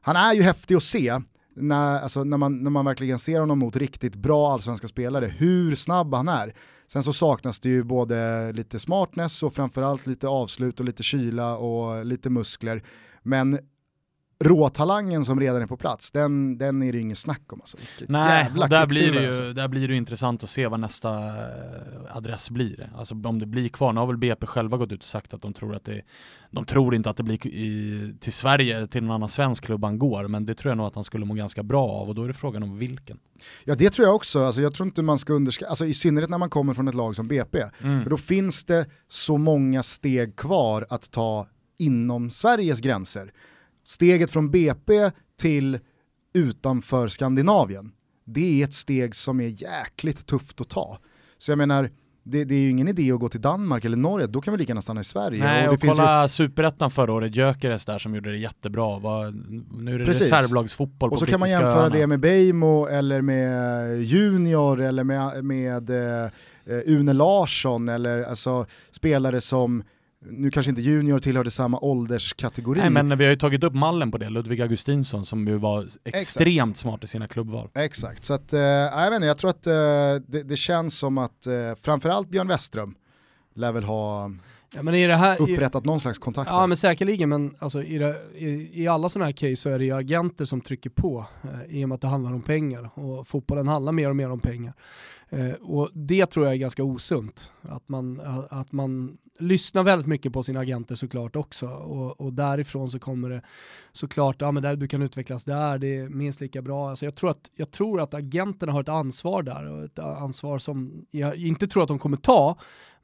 han 0.00 0.16
är 0.16 0.34
ju 0.34 0.42
häftig 0.42 0.74
att 0.74 0.82
se. 0.82 1.20
När, 1.54 2.00
alltså, 2.00 2.24
när, 2.24 2.36
man, 2.36 2.58
när 2.58 2.70
man 2.70 2.84
verkligen 2.84 3.18
ser 3.18 3.40
honom 3.40 3.58
mot 3.58 3.76
riktigt 3.76 4.16
bra 4.16 4.52
allsvenska 4.52 4.88
spelare, 4.88 5.26
hur 5.26 5.74
snabb 5.74 6.14
han 6.14 6.28
är. 6.28 6.54
Sen 6.86 7.02
så 7.02 7.12
saknas 7.12 7.60
det 7.60 7.68
ju 7.68 7.82
både 7.82 8.52
lite 8.52 8.78
smartness 8.78 9.42
och 9.42 9.54
framförallt 9.54 10.06
lite 10.06 10.28
avslut 10.28 10.80
och 10.80 10.86
lite 10.86 11.02
kyla 11.02 11.56
och 11.56 12.06
lite 12.06 12.30
muskler. 12.30 12.82
Men 13.22 13.58
råtalangen 14.44 15.24
som 15.24 15.40
redan 15.40 15.62
är 15.62 15.66
på 15.66 15.76
plats, 15.76 16.10
den, 16.10 16.58
den 16.58 16.82
är 16.82 16.92
det 16.92 16.98
inget 16.98 17.18
snack 17.18 17.52
om. 17.52 17.60
Alltså. 17.60 17.78
Nej, 18.08 18.50
där 18.70 18.86
blir, 18.86 19.12
det 19.12 19.20
ju, 19.20 19.26
alltså. 19.26 19.52
där 19.52 19.68
blir 19.68 19.88
det 19.88 19.96
intressant 19.96 20.42
att 20.42 20.50
se 20.50 20.66
vad 20.66 20.80
nästa 20.80 21.26
eh, 21.26 22.16
adress 22.16 22.50
blir. 22.50 22.92
Alltså 22.96 23.14
om 23.14 23.38
det 23.38 23.46
blir 23.46 23.68
kvar. 23.68 23.92
Nu 23.92 24.00
har 24.00 24.06
väl 24.06 24.16
BP 24.16 24.46
själva 24.46 24.76
gått 24.76 24.92
ut 24.92 25.02
och 25.02 25.08
sagt 25.08 25.34
att 25.34 25.42
de 25.42 25.52
tror 25.52 25.74
att 25.74 25.84
det 25.84 26.02
de 26.50 26.64
tror 26.64 26.94
inte 26.94 27.10
att 27.10 27.16
det 27.16 27.22
blir 27.22 27.46
i, 27.46 28.14
till 28.20 28.32
Sverige, 28.32 28.86
till 28.86 29.02
någon 29.02 29.14
annan 29.14 29.28
svensk 29.28 29.64
klubb 29.64 29.84
han 29.84 29.98
går, 29.98 30.28
men 30.28 30.46
det 30.46 30.54
tror 30.54 30.70
jag 30.70 30.76
nog 30.76 30.86
att 30.86 30.94
han 30.94 31.04
skulle 31.04 31.24
må 31.24 31.34
ganska 31.34 31.62
bra 31.62 31.88
av 31.88 32.08
och 32.08 32.14
då 32.14 32.24
är 32.24 32.28
det 32.28 32.34
frågan 32.34 32.62
om 32.62 32.78
vilken. 32.78 33.18
Ja 33.64 33.74
det 33.74 33.90
tror 33.90 34.06
jag 34.06 34.14
också, 34.14 34.44
alltså, 34.44 34.62
jag 34.62 34.74
tror 34.74 34.86
inte 34.86 35.02
man 35.02 35.18
ska 35.18 35.32
underskatta, 35.32 35.70
alltså, 35.70 35.86
i 35.86 35.94
synnerhet 35.94 36.30
när 36.30 36.38
man 36.38 36.50
kommer 36.50 36.74
från 36.74 36.88
ett 36.88 36.94
lag 36.94 37.16
som 37.16 37.28
BP, 37.28 37.62
mm. 37.82 38.02
för 38.02 38.10
då 38.10 38.16
finns 38.16 38.64
det 38.64 38.86
så 39.08 39.38
många 39.38 39.82
steg 39.82 40.36
kvar 40.36 40.86
att 40.90 41.10
ta 41.10 41.46
inom 41.78 42.30
Sveriges 42.30 42.80
gränser. 42.80 43.32
Steget 43.88 44.30
från 44.30 44.50
BP 44.50 45.10
till 45.40 45.78
utanför 46.34 47.08
Skandinavien, 47.08 47.92
det 48.24 48.60
är 48.60 48.64
ett 48.64 48.74
steg 48.74 49.14
som 49.14 49.40
är 49.40 49.62
jäkligt 49.62 50.26
tufft 50.26 50.60
att 50.60 50.68
ta. 50.68 50.98
Så 51.38 51.50
jag 51.50 51.58
menar, 51.58 51.90
det, 52.22 52.44
det, 52.44 52.54
är 52.54 52.58
ju 52.58 52.70
ingen 52.70 52.88
idé 52.88 53.12
att 53.12 53.20
gå 53.20 53.28
till 53.28 53.40
Danmark 53.40 53.84
eller 53.84 53.96
Norge, 53.96 54.26
då 54.26 54.40
kan 54.40 54.52
vi 54.52 54.58
lika 54.58 54.70
gärna 54.70 54.82
stanna 54.82 55.00
i 55.00 55.04
Sverige. 55.04 55.44
Nej, 55.44 55.68
och, 55.68 55.74
och 55.74 55.80
kolla 55.80 56.22
ju... 56.22 56.28
superettan 56.28 56.90
förra 56.90 57.12
året, 57.12 57.36
Gyökeres 57.36 57.84
där 57.84 57.98
som 57.98 58.14
gjorde 58.14 58.30
det 58.30 58.38
jättebra. 58.38 58.98
Var, 58.98 59.34
nu 59.82 59.94
är 59.94 59.98
det 59.98 60.04
Precis. 60.04 60.32
reservlagsfotboll 60.32 61.12
Och 61.12 61.18
så 61.18 61.26
kan 61.26 61.40
man 61.40 61.50
jämföra 61.50 61.70
öarna. 61.70 61.88
det 61.88 62.06
med 62.06 62.20
Beijmo 62.20 62.86
eller 62.86 63.20
med 63.20 64.02
Junior 64.02 64.80
eller 64.80 65.04
med, 65.04 65.44
med 65.44 65.90
uh, 65.90 66.30
Une 66.66 67.12
Larsson 67.12 67.88
eller 67.88 68.22
alltså 68.22 68.66
spelare 68.90 69.40
som 69.40 69.82
nu 70.20 70.50
kanske 70.50 70.70
inte 70.70 70.82
Junior 70.82 71.18
tillhörde 71.18 71.50
samma 71.50 71.78
ålderskategori. 71.80 72.80
Nej 72.80 72.90
men 72.90 73.18
vi 73.18 73.24
har 73.24 73.30
ju 73.30 73.36
tagit 73.36 73.64
upp 73.64 73.74
mallen 73.74 74.10
på 74.10 74.18
det, 74.18 74.30
Ludvig 74.30 74.62
Augustinsson 74.62 75.26
som 75.26 75.48
ju 75.48 75.56
var 75.56 75.88
extremt 76.04 76.70
Exakt. 76.70 76.78
smart 76.78 77.04
i 77.04 77.06
sina 77.06 77.28
klubbval. 77.28 77.68
Exakt, 77.74 78.24
så 78.24 78.34
att, 78.34 78.52
eh, 78.52 78.60
jag 78.60 79.10
vet 79.10 79.16
inte, 79.16 79.26
jag 79.26 79.38
tror 79.38 79.50
att 79.50 79.66
eh, 79.66 79.72
det, 80.26 80.42
det, 80.42 80.56
känns 80.56 80.98
som 80.98 81.18
att 81.18 81.46
eh, 81.46 81.54
framförallt 81.82 82.28
Björn 82.28 82.48
Westström 82.48 82.94
lär 83.54 83.72
väl 83.72 83.84
ha 83.84 84.30
ja, 84.74 84.82
men 84.82 84.94
i 84.94 85.06
det 85.06 85.16
här, 85.16 85.42
upprättat 85.42 85.84
i, 85.84 85.86
någon 85.86 86.00
slags 86.00 86.18
kontakt. 86.18 86.50
Ja 86.50 86.66
men 86.66 86.76
säkerligen, 86.76 87.28
men 87.28 87.54
alltså, 87.58 87.82
i, 87.82 87.98
det, 87.98 88.16
i, 88.34 88.82
i, 88.82 88.88
alla 88.88 89.08
sådana 89.08 89.26
här 89.26 89.32
case 89.32 89.56
så 89.56 89.70
är 89.70 89.78
det 89.78 89.84
ju 89.84 89.92
agenter 89.92 90.44
som 90.44 90.60
trycker 90.60 90.90
på 90.90 91.26
eh, 91.42 91.76
i 91.76 91.84
och 91.84 91.88
med 91.88 91.94
att 91.94 92.00
det 92.00 92.08
handlar 92.08 92.32
om 92.32 92.42
pengar 92.42 92.90
och 92.94 93.28
fotbollen 93.28 93.68
handlar 93.68 93.92
mer 93.92 94.08
och 94.08 94.16
mer 94.16 94.30
om 94.30 94.40
pengar. 94.40 94.74
Eh, 95.28 95.52
och 95.52 95.90
det 95.92 96.26
tror 96.26 96.46
jag 96.46 96.54
är 96.54 96.58
ganska 96.58 96.84
osunt, 96.84 97.52
att 97.62 97.88
man, 97.88 98.20
att 98.50 98.72
man 98.72 99.18
lyssnar 99.38 99.82
väldigt 99.82 100.06
mycket 100.06 100.32
på 100.32 100.42
sina 100.42 100.60
agenter 100.60 100.94
såklart 100.94 101.36
också 101.36 101.66
och, 101.66 102.20
och 102.20 102.32
därifrån 102.32 102.90
så 102.90 102.98
kommer 102.98 103.30
det 103.30 103.42
såklart, 103.92 104.36
ja 104.40 104.50
men 104.52 104.62
där, 104.62 104.76
du 104.76 104.88
kan 104.88 105.02
utvecklas 105.02 105.44
där, 105.44 105.78
det 105.78 105.96
är 105.96 106.08
minst 106.08 106.40
lika 106.40 106.62
bra. 106.62 106.90
Alltså 106.90 107.04
jag, 107.04 107.14
tror 107.14 107.30
att, 107.30 107.50
jag 107.54 107.70
tror 107.70 108.00
att 108.00 108.14
agenterna 108.14 108.72
har 108.72 108.80
ett 108.80 108.88
ansvar 108.88 109.42
där 109.42 109.66
och 109.66 109.84
ett 109.84 109.98
ansvar 109.98 110.58
som 110.58 111.06
jag 111.10 111.36
inte 111.36 111.66
tror 111.66 111.82
att 111.82 111.88
de 111.88 111.98
kommer 111.98 112.16
ta, 112.16 112.58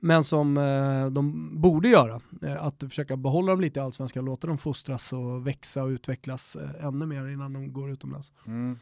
men 0.05 0.25
som 0.25 0.57
eh, 0.57 1.07
de 1.07 1.51
borde 1.61 1.89
göra. 1.89 2.21
Eh, 2.43 2.67
att 2.67 2.81
försöka 2.81 3.17
behålla 3.17 3.53
dem 3.53 3.61
lite 3.61 3.81
i 3.81 3.83
allsvenskan, 3.83 4.25
låta 4.25 4.47
dem 4.47 4.59
fostras 4.59 5.13
och 5.13 5.47
växa 5.47 5.83
och 5.83 5.89
utvecklas 5.89 6.57
eh, 6.57 6.85
ännu 6.87 7.07
mer 7.07 7.29
innan 7.29 7.53
de 7.53 7.73
går 7.73 7.91
utomlands. 7.91 8.33
Mm. 8.47 8.79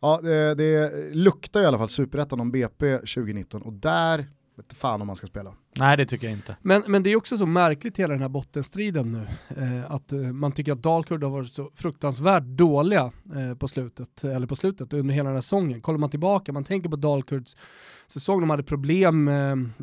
Ja, 0.00 0.20
det, 0.22 0.54
det 0.54 0.92
luktar 1.14 1.60
i 1.60 1.66
alla 1.66 1.78
fall 1.78 1.88
superettan 1.88 2.40
om 2.40 2.50
BP 2.50 2.98
2019 2.98 3.62
och 3.62 3.72
där 3.72 4.26
vet 4.56 4.72
fan 4.72 5.00
om 5.00 5.06
man 5.06 5.16
ska 5.16 5.26
spela. 5.26 5.54
Nej 5.76 5.96
det 5.96 6.06
tycker 6.06 6.26
jag 6.26 6.36
inte. 6.36 6.56
Men, 6.62 6.82
men 6.86 7.02
det 7.02 7.10
är 7.10 7.16
också 7.16 7.38
så 7.38 7.46
märkligt 7.46 7.98
hela 7.98 8.12
den 8.12 8.22
här 8.22 8.28
bottenstriden 8.28 9.12
nu. 9.12 9.26
Eh, 9.62 9.90
att 9.90 10.12
eh, 10.12 10.20
man 10.20 10.52
tycker 10.52 10.72
att 10.72 10.82
Dalkurd 10.82 11.22
har 11.22 11.30
varit 11.30 11.52
så 11.52 11.70
fruktansvärt 11.74 12.42
dåliga 12.42 13.12
eh, 13.34 13.54
på 13.58 13.68
slutet, 13.68 14.24
eller 14.24 14.46
på 14.46 14.56
slutet 14.56 14.92
under 14.92 15.14
hela 15.14 15.28
den 15.28 15.36
här 15.36 15.40
säsongen. 15.40 15.80
Kollar 15.80 15.98
man 15.98 16.10
tillbaka, 16.10 16.52
man 16.52 16.64
tänker 16.64 16.88
på 16.88 16.96
Dalkurds 16.96 17.56
säsong, 18.06 18.40
de 18.40 18.50
hade 18.50 18.62
problem 18.62 19.28
eh, 19.28 19.34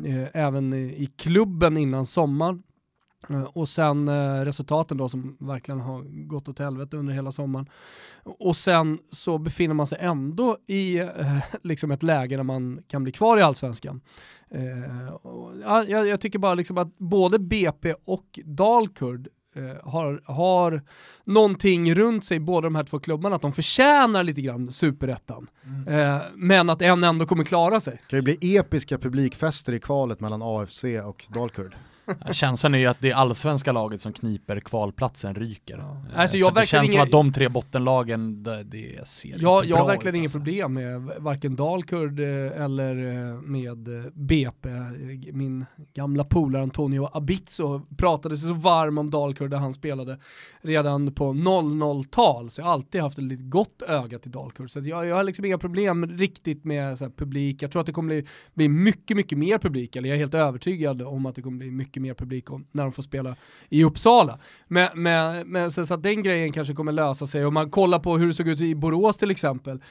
eh, 0.04 0.28
även 0.32 0.72
i 0.74 1.08
klubben 1.16 1.76
innan 1.76 2.06
sommaren. 2.06 2.62
Eh, 3.30 3.42
och 3.42 3.68
sen 3.68 4.10
resultaten 4.44 4.96
då 4.96 5.08
som 5.08 5.36
verkligen 5.40 5.80
har 5.80 6.26
gått 6.26 6.48
åt 6.48 6.58
helvete 6.58 6.96
under 6.96 7.14
hela 7.14 7.32
sommaren. 7.32 7.68
Och 8.22 8.56
sen 8.56 8.98
så 9.12 9.38
befinner 9.38 9.74
man 9.74 9.86
sig 9.86 9.98
ändå 10.00 10.56
i 10.66 11.00
liksom 11.62 11.90
ett 11.90 12.02
läge 12.02 12.36
där 12.36 12.42
man 12.42 12.82
kan 12.88 13.02
bli 13.02 13.12
kvar 13.12 13.38
i 13.38 13.42
allsvenskan. 13.42 14.00
ja, 15.64 15.84
jag, 15.84 16.20
tycker 16.20 16.38
bara 16.38 16.54
liksom 16.54 16.78
att 16.78 16.98
både 16.98 17.38
BP 17.38 17.94
och 18.04 18.38
Dalkurd 18.44 19.28
eh, 19.54 19.90
har, 19.90 20.22
har 20.24 20.82
någonting 21.24 21.94
runt 21.94 22.24
sig, 22.24 22.40
båda 22.40 22.60
de 22.60 22.74
här 22.74 22.84
två 22.84 22.98
klubbarna, 22.98 23.36
att 23.36 23.42
de 23.42 23.52
förtjänar 23.52 24.22
lite 24.22 24.40
grann 24.40 24.72
superettan. 24.72 25.48
Mm. 25.64 25.88
Eh, 25.88 26.20
men 26.34 26.70
att 26.70 26.82
en 26.82 27.04
ändå 27.04 27.26
kommer 27.26 27.44
klara 27.44 27.80
sig. 27.80 27.92
Det 27.92 28.10
kan 28.10 28.18
ju 28.18 28.22
bli 28.22 28.56
episka 28.56 28.98
publikfester 28.98 29.72
i 29.72 29.80
kvalet 29.80 30.20
mellan 30.20 30.42
AFC 30.42 30.84
och 31.04 31.24
Dalkurd. 31.34 31.74
Känslan 32.32 32.74
är 32.74 32.78
ju 32.78 32.86
att 32.86 33.00
det 33.00 33.12
allsvenska 33.12 33.72
laget 33.72 34.00
som 34.00 34.12
kniper 34.12 34.60
kvalplatsen 34.60 35.34
ryker. 35.34 35.78
Ja. 35.78 36.02
Eh, 36.12 36.20
alltså 36.20 36.36
jag 36.36 36.54
det 36.54 36.66
känns 36.66 36.84
inga... 36.84 36.92
som 36.92 37.00
att 37.02 37.10
de 37.10 37.32
tre 37.32 37.48
bottenlagen, 37.48 38.42
det, 38.42 38.62
det 38.62 39.08
ser 39.08 39.36
ja, 39.38 39.58
inte 39.58 39.70
Jag 39.70 39.76
har 39.76 39.86
verkligen 39.86 40.14
inget 40.14 40.28
alltså. 40.28 40.38
problem 40.38 40.74
med 40.74 41.02
varken 41.18 41.56
Dalkurd 41.56 42.20
eh, 42.20 42.62
eller 42.62 42.96
eh, 42.96 43.40
med 43.40 43.88
BP. 44.14 44.68
Min 45.32 45.64
gamla 45.94 46.24
polare 46.24 46.62
Antonio 46.62 47.08
Abizzo 47.12 47.82
pratade 47.96 48.36
sig 48.36 48.48
så 48.48 48.54
varm 48.54 48.98
om 48.98 49.10
Dalkurd 49.10 49.50
där 49.50 49.58
han 49.58 49.72
spelade 49.72 50.18
redan 50.62 51.12
på 51.12 51.32
00-tal, 51.32 52.50
så 52.50 52.60
jag 52.60 52.66
har 52.66 52.72
alltid 52.72 53.00
haft 53.00 53.18
ett 53.18 53.24
lite 53.24 53.42
gott 53.42 53.82
öga 53.82 54.18
till 54.18 54.30
Dalkurd. 54.30 54.70
Så 54.70 54.80
jag, 54.80 55.06
jag 55.06 55.16
har 55.16 55.24
liksom 55.24 55.44
inga 55.44 55.58
problem 55.58 56.06
riktigt 56.06 56.64
med 56.64 56.98
så 56.98 57.04
här, 57.04 57.12
publik. 57.12 57.62
Jag 57.62 57.70
tror 57.70 57.80
att 57.80 57.86
det 57.86 57.92
kommer 57.92 58.08
bli, 58.08 58.26
bli 58.54 58.68
mycket, 58.68 59.16
mycket 59.16 59.38
mer 59.38 59.58
publik, 59.58 59.96
eller 59.96 60.08
jag 60.08 60.16
är 60.16 60.20
helt 60.20 60.34
övertygad 60.34 61.02
om 61.02 61.26
att 61.26 61.34
det 61.34 61.42
kommer 61.42 61.58
bli 61.58 61.70
mycket 61.70 61.93
mycket 62.00 62.02
mer 62.02 62.14
publik 62.14 62.50
om, 62.50 62.66
när 62.72 62.82
de 62.82 62.92
får 62.92 63.02
spela 63.02 63.36
i 63.70 63.84
Uppsala. 63.84 64.38
Men, 64.68 64.88
men, 64.94 65.48
men 65.48 65.70
så, 65.70 65.86
så, 65.86 65.94
att 65.94 66.02
den 66.02 66.22
grejen 66.22 66.52
kanske 66.52 66.74
kommer 66.74 66.92
lösa 66.92 67.26
sig. 67.26 67.46
Om 67.46 67.54
man 67.54 67.70
kollar 67.70 67.98
på 67.98 68.18
hur 68.18 68.26
det 68.26 68.34
såg 68.34 68.48
ut 68.48 68.60
i 68.60 68.74
Borås 68.74 69.16
till 69.16 69.30
exempel, 69.30 69.82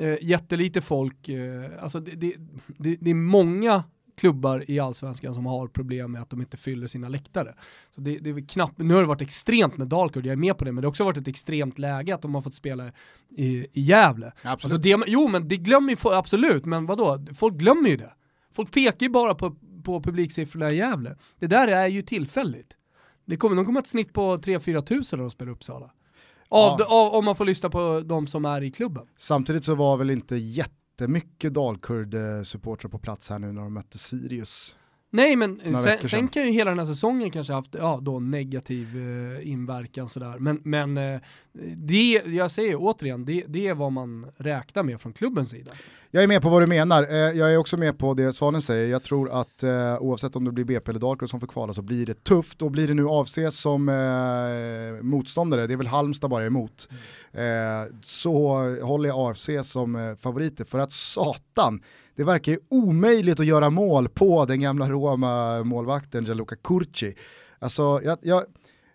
eh, 0.00 0.16
jättelite 0.22 0.80
folk, 0.80 1.28
eh, 1.28 1.82
alltså 1.82 2.00
det, 2.00 2.10
det, 2.10 2.34
det, 2.66 2.96
det 3.00 3.10
är 3.10 3.14
många 3.14 3.84
klubbar 4.16 4.64
i 4.68 4.78
allsvenskan 4.78 5.34
som 5.34 5.46
har 5.46 5.68
problem 5.68 6.12
med 6.12 6.22
att 6.22 6.30
de 6.30 6.40
inte 6.40 6.56
fyller 6.56 6.86
sina 6.86 7.08
läktare. 7.08 7.54
Så 7.94 8.00
det, 8.00 8.18
det 8.18 8.30
är 8.30 8.48
knappt, 8.48 8.78
nu 8.78 8.94
har 8.94 9.00
det 9.00 9.06
varit 9.06 9.22
extremt 9.22 9.76
med 9.76 9.88
Dalkurd, 9.88 10.26
jag 10.26 10.32
är 10.32 10.36
med 10.36 10.58
på 10.58 10.64
det, 10.64 10.72
men 10.72 10.82
det 10.82 10.86
har 10.86 10.90
också 10.90 11.04
varit 11.04 11.16
ett 11.16 11.28
extremt 11.28 11.78
läge 11.78 12.14
att 12.14 12.22
de 12.22 12.34
har 12.34 12.42
fått 12.42 12.54
spela 12.54 12.92
i, 13.36 13.66
i 13.72 13.80
Gävle. 13.80 14.32
Alltså 14.42 14.78
det, 14.78 15.04
jo 15.06 15.28
men 15.28 15.48
det 15.48 15.56
glömmer 15.56 15.90
ju 15.90 15.96
absolut, 16.14 16.64
men 16.64 16.86
vadå, 16.86 17.26
folk 17.34 17.54
glömmer 17.54 17.88
ju 17.88 17.96
det. 17.96 18.12
Folk 18.54 18.70
pekar 18.70 19.06
ju 19.06 19.12
bara 19.12 19.34
på 19.34 19.56
på 19.82 20.02
publiksiffrorna 20.02 20.70
i 20.70 20.76
Gävle. 20.76 21.16
Det 21.38 21.46
där 21.46 21.68
är 21.68 21.86
ju 21.86 22.02
tillfälligt. 22.02 22.76
Det 23.24 23.36
kommer, 23.36 23.56
de 23.56 23.66
kommer 23.66 23.80
ett 23.80 23.86
snitt 23.86 24.12
på 24.12 24.36
3-4 24.36 24.80
tusen 24.80 25.18
när 25.18 25.24
de 25.24 25.30
spelar 25.30 25.52
Uppsala. 25.52 25.90
Av, 26.48 26.76
ja. 26.78 26.86
av, 26.88 27.14
om 27.14 27.24
man 27.24 27.36
får 27.36 27.44
lyssna 27.44 27.70
på 27.70 28.02
de 28.06 28.26
som 28.26 28.44
är 28.44 28.62
i 28.62 28.70
klubben. 28.70 29.06
Samtidigt 29.16 29.64
så 29.64 29.74
var 29.74 29.96
väl 29.96 30.10
inte 30.10 30.36
jättemycket 30.36 31.52
Dalkurd-supportrar 31.52 32.88
på 32.88 32.98
plats 32.98 33.30
här 33.30 33.38
nu 33.38 33.52
när 33.52 33.62
de 33.62 33.74
mötte 33.74 33.98
Sirius. 33.98 34.76
Nej 35.14 35.36
men 35.36 35.60
sen, 35.60 36.08
sen, 36.08 36.28
kan 36.28 36.46
ju 36.46 36.52
hela 36.52 36.70
den 36.70 36.78
här 36.78 36.86
säsongen 36.86 37.30
kanske 37.30 37.52
haft 37.52 37.74
ja, 37.78 37.98
då 38.02 38.20
negativ 38.20 38.86
eh, 38.96 39.48
inverkan 39.48 40.08
sådär. 40.08 40.38
Men, 40.38 40.60
men 40.64 40.98
eh, 40.98 41.20
det, 41.76 42.22
jag 42.26 42.50
säger 42.50 42.76
återigen, 42.78 43.24
det, 43.24 43.44
det 43.48 43.66
är 43.66 43.74
vad 43.74 43.92
man 43.92 44.26
räknar 44.36 44.82
med 44.82 45.00
från 45.00 45.12
klubbens 45.12 45.50
sida. 45.50 45.72
Jag 46.10 46.24
är 46.24 46.28
med 46.28 46.42
på 46.42 46.48
vad 46.48 46.62
du 46.62 46.66
menar, 46.66 47.02
eh, 47.02 47.16
jag 47.16 47.52
är 47.52 47.56
också 47.56 47.76
med 47.76 47.98
på 47.98 48.14
det 48.14 48.32
Svanen 48.32 48.62
säger. 48.62 48.90
Jag 48.90 49.02
tror 49.02 49.30
att 49.30 49.62
eh, 49.62 49.96
oavsett 50.00 50.36
om 50.36 50.44
det 50.44 50.52
blir 50.52 50.64
BP 50.64 50.90
eller 50.90 51.00
Darko 51.00 51.28
som 51.28 51.40
får 51.40 51.46
kvala 51.46 51.72
så 51.72 51.82
blir 51.82 52.06
det 52.06 52.24
tufft 52.24 52.62
och 52.62 52.70
blir 52.70 52.88
det 52.88 52.94
nu 52.94 53.06
AFC 53.08 53.38
som 53.50 53.88
eh, 53.88 55.02
motståndare, 55.02 55.66
det 55.66 55.72
är 55.72 55.76
väl 55.76 55.86
Halmstad 55.86 56.30
bara 56.30 56.46
emot, 56.46 56.88
mm. 57.32 57.82
eh, 57.82 57.88
så 58.02 58.58
håller 58.82 59.08
jag 59.08 59.30
AFC 59.30 59.50
som 59.62 60.16
favoriter 60.20 60.64
för 60.64 60.78
att 60.78 60.92
satan, 60.92 61.82
det 62.22 62.26
verkar 62.26 62.52
ju 62.52 62.58
omöjligt 62.68 63.40
att 63.40 63.46
göra 63.46 63.70
mål 63.70 64.08
på 64.08 64.44
den 64.44 64.60
gamla 64.60 64.90
Roma-målvakten 64.90 66.24
Gianluca 66.24 66.56
Curci. 66.56 67.14
Alltså, 67.58 68.00
jag, 68.04 68.18
jag, 68.22 68.44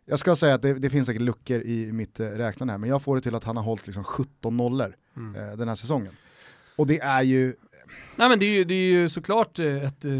jag 0.05 0.19
ska 0.19 0.35
säga 0.35 0.55
att 0.55 0.61
det, 0.61 0.73
det, 0.73 0.89
finns 0.89 1.07
säkert 1.07 1.21
luckor 1.21 1.61
i 1.61 1.91
mitt 1.91 2.19
räknande 2.19 2.73
här, 2.73 2.77
men 2.77 2.89
jag 2.89 3.01
får 3.01 3.15
det 3.15 3.21
till 3.21 3.35
att 3.35 3.43
han 3.43 3.57
har 3.57 3.63
hållit 3.63 3.87
liksom 3.87 4.03
17 4.03 4.57
nollor 4.57 4.95
mm. 5.17 5.35
eh, 5.35 5.57
den 5.57 5.67
här 5.67 5.75
säsongen. 5.75 6.13
Och 6.75 6.87
det 6.87 6.99
är 6.99 7.21
ju... 7.21 7.55
Nej 8.15 8.29
men 8.29 8.39
det 8.39 8.45
är 8.45 8.57
ju, 8.57 8.63
det 8.63 8.73
är 8.73 8.91
ju 8.91 9.09
såklart 9.09 9.59
ett 9.59 10.05
äh, 10.05 10.11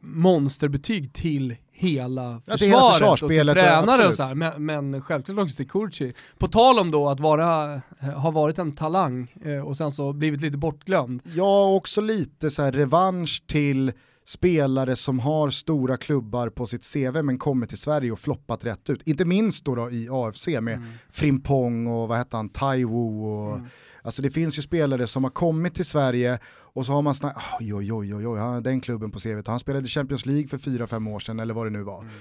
monsterbetyg 0.00 1.12
till 1.12 1.56
hela 1.82 2.40
försvaret 2.46 3.30
hela 3.30 3.52
och 3.52 3.58
till 3.58 3.64
tränare 3.64 4.08
och 4.08 4.14
så 4.14 4.22
här. 4.22 4.34
Men, 4.34 4.66
men 4.66 5.02
självklart 5.02 5.38
också 5.38 5.56
till 5.56 5.68
Kurci. 5.68 6.12
På 6.38 6.48
tal 6.48 6.78
om 6.78 6.90
då 6.90 7.08
att 7.08 7.20
vara, 7.20 7.74
eh, 8.00 8.08
ha 8.08 8.30
varit 8.30 8.58
en 8.58 8.72
talang 8.72 9.34
eh, 9.44 9.66
och 9.66 9.76
sen 9.76 9.92
så 9.92 10.12
blivit 10.12 10.40
lite 10.40 10.58
bortglömd. 10.58 11.22
Ja, 11.34 11.74
också 11.74 12.00
lite 12.00 12.50
så 12.50 12.62
här 12.62 12.72
revansch 12.72 13.42
till 13.46 13.92
spelare 14.24 14.96
som 14.96 15.18
har 15.18 15.50
stora 15.50 15.96
klubbar 15.96 16.48
på 16.48 16.66
sitt 16.66 16.92
CV 16.92 17.22
men 17.22 17.38
kommer 17.38 17.66
till 17.66 17.78
Sverige 17.78 18.12
och 18.12 18.20
floppat 18.20 18.64
rätt 18.64 18.90
ut. 18.90 19.02
Inte 19.02 19.24
minst 19.24 19.64
då, 19.64 19.74
då 19.74 19.90
i 19.90 20.08
AFC 20.10 20.46
med 20.46 20.58
mm. 20.58 20.82
Frimpong 21.10 21.86
och 21.86 22.08
vad 22.08 22.18
hette 22.18 22.36
han, 22.36 22.48
Taiwo 22.48 23.24
och 23.26 23.56
mm. 23.56 23.66
Alltså 24.04 24.22
det 24.22 24.30
finns 24.30 24.58
ju 24.58 24.62
spelare 24.62 25.06
som 25.06 25.24
har 25.24 25.30
kommit 25.30 25.74
till 25.74 25.84
Sverige 25.84 26.38
och 26.72 26.86
så 26.86 26.92
har 26.92 27.02
man 27.02 27.14
snackat, 27.14 27.42
oj 27.60 27.74
oj 27.74 27.92
oj 27.92 28.26
oj, 28.26 28.38
han 28.38 28.54
har 28.54 28.60
den 28.60 28.80
klubben 28.80 29.10
på 29.10 29.18
CV, 29.18 29.42
han 29.46 29.58
spelade 29.58 29.86
Champions 29.86 30.26
League 30.26 30.48
för 30.48 30.58
4-5 30.58 31.14
år 31.14 31.18
sedan 31.18 31.40
eller 31.40 31.54
vad 31.54 31.66
det 31.66 31.70
nu 31.70 31.82
var. 31.82 32.00
Mm. 32.00 32.12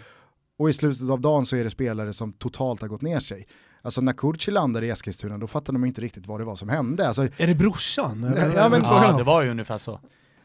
Och 0.57 0.69
i 0.69 0.73
slutet 0.73 1.09
av 1.09 1.21
dagen 1.21 1.45
så 1.45 1.55
är 1.55 1.63
det 1.63 1.69
spelare 1.69 2.13
som 2.13 2.33
totalt 2.33 2.81
har 2.81 2.87
gått 2.87 3.01
ner 3.01 3.19
sig. 3.19 3.47
Alltså 3.81 4.01
när 4.01 4.13
Kurci 4.13 4.51
landade 4.51 4.85
i 4.85 4.89
Eskilstuna 4.89 5.37
då 5.37 5.47
fattade 5.47 5.77
man 5.77 5.87
inte 5.87 6.01
riktigt 6.01 6.27
vad 6.27 6.39
det 6.39 6.43
var 6.43 6.55
som 6.55 6.69
hände. 6.69 7.07
Alltså, 7.07 7.23
är 7.37 7.47
det 7.47 7.55
brorsan? 7.55 8.33
Ja, 8.55 8.69
men, 8.69 8.83
ja, 8.83 9.17
det 9.17 9.23
var 9.23 9.41
ju 9.41 9.49
ungefär 9.51 9.77
så. 9.77 9.99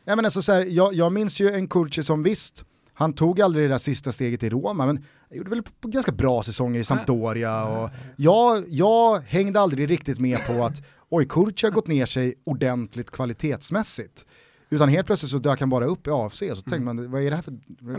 Ja, 0.04 0.16
men 0.16 0.24
alltså, 0.24 0.42
så 0.42 0.52
här, 0.52 0.64
jag, 0.64 0.94
jag 0.94 1.12
minns 1.12 1.40
ju 1.40 1.50
en 1.50 1.68
Kurci 1.68 2.02
som 2.02 2.22
visst, 2.22 2.64
han 2.94 3.12
tog 3.12 3.40
aldrig 3.40 3.64
det 3.64 3.74
där 3.74 3.78
sista 3.78 4.12
steget 4.12 4.42
i 4.42 4.50
Roma, 4.50 4.86
men 4.86 5.04
gjorde 5.30 5.50
väl 5.50 5.62
ganska 5.82 6.12
bra 6.12 6.42
säsonger 6.42 6.80
i 6.80 6.84
Sampdoria. 6.84 7.64
Och 7.64 7.90
jag, 8.16 8.64
jag 8.68 9.18
hängde 9.18 9.60
aldrig 9.60 9.90
riktigt 9.90 10.18
med 10.18 10.46
på 10.46 10.64
att 10.64 10.82
oj, 11.10 11.26
Kurci 11.28 11.66
har 11.66 11.72
gått 11.72 11.86
ner 11.86 12.06
sig 12.06 12.34
ordentligt 12.44 13.10
kvalitetsmässigt. 13.10 14.26
Utan 14.70 14.88
helt 14.88 15.06
plötsligt 15.06 15.30
så 15.30 15.38
dök 15.38 15.60
han 15.60 15.70
bara 15.70 15.84
upp 15.84 16.06
i 16.06 16.10
AFC 16.10 16.42
och 16.42 16.56
så 16.58 16.62
tänkte 16.62 16.76
mm. 16.76 16.96
man, 16.96 17.10
vad 17.10 17.22
är 17.22 17.30
det 17.30 17.36
här 17.36 17.42
för... 17.42 17.54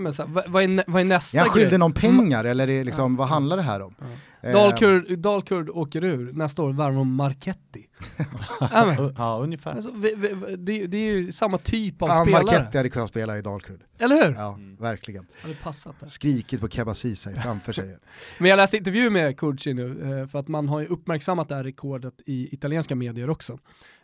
Ja, 0.06 0.12
så, 0.12 0.24
vad, 0.28 0.44
vad, 0.48 0.64
är, 0.64 0.84
vad 0.88 1.02
är 1.02 1.06
nästa 1.06 1.38
grej? 1.38 1.46
Jag 1.46 1.54
skyldig 1.54 1.80
någon 1.80 1.94
pengar 1.94 2.46
eller 2.46 2.70
är 2.70 2.86
liksom, 2.86 3.14
ja. 3.14 3.18
vad 3.18 3.28
handlar 3.28 3.58
det 3.58 3.64
här 3.64 3.82
om? 3.82 3.96
Ja. 4.00 4.06
Eh. 4.42 4.54
Dalkurd, 4.54 5.20
Dalkurd 5.20 5.70
åker 5.70 6.04
ur, 6.04 6.34
nästa 6.34 6.62
år 6.62 6.74
värvar 6.74 6.92
de 6.92 7.14
Marketti. 7.14 7.88
ja, 8.60 9.12
ja, 9.18 9.40
ungefär. 9.44 9.72
Alltså, 9.72 9.92
vi, 9.96 10.16
vi, 10.16 10.56
det, 10.56 10.88
det, 10.88 10.98
är 10.98 11.12
ju 11.12 11.32
samma 11.32 11.58
typ 11.58 12.02
av 12.02 12.10
ja, 12.10 12.22
spelare. 12.22 12.44
Marketti 12.44 12.78
hade 12.78 12.90
kunnat 12.90 13.10
spela 13.10 13.38
i 13.38 13.42
Dalkurd. 13.42 13.84
Eller 14.00 14.26
hur? 14.26 14.36
Ja, 14.36 14.54
mm. 14.54 14.76
verkligen. 14.76 15.28
Hade 15.42 15.54
passat 15.54 15.96
där. 16.00 16.08
Skrikit 16.08 16.62
på 16.62 16.68
Kebba 16.68 16.94
Ceesay 16.94 17.36
framför 17.36 17.74
sig. 17.74 17.98
Men 18.40 18.50
jag 18.50 18.58
läste 18.58 18.78
intervju 18.78 19.10
med 19.10 19.40
Kurci 19.40 19.74
nu, 19.74 20.20
eh, 20.22 20.28
för 20.28 20.40
att 20.40 20.48
man 20.48 20.70
har 20.70 20.80
ju 20.80 20.86
uppmärksammat 20.86 21.50
det 21.50 21.56
här 21.56 21.64
rekordet 21.64 22.14
i 22.26 22.54
italienska 22.54 22.96
medier 22.96 23.30
också. 23.30 23.60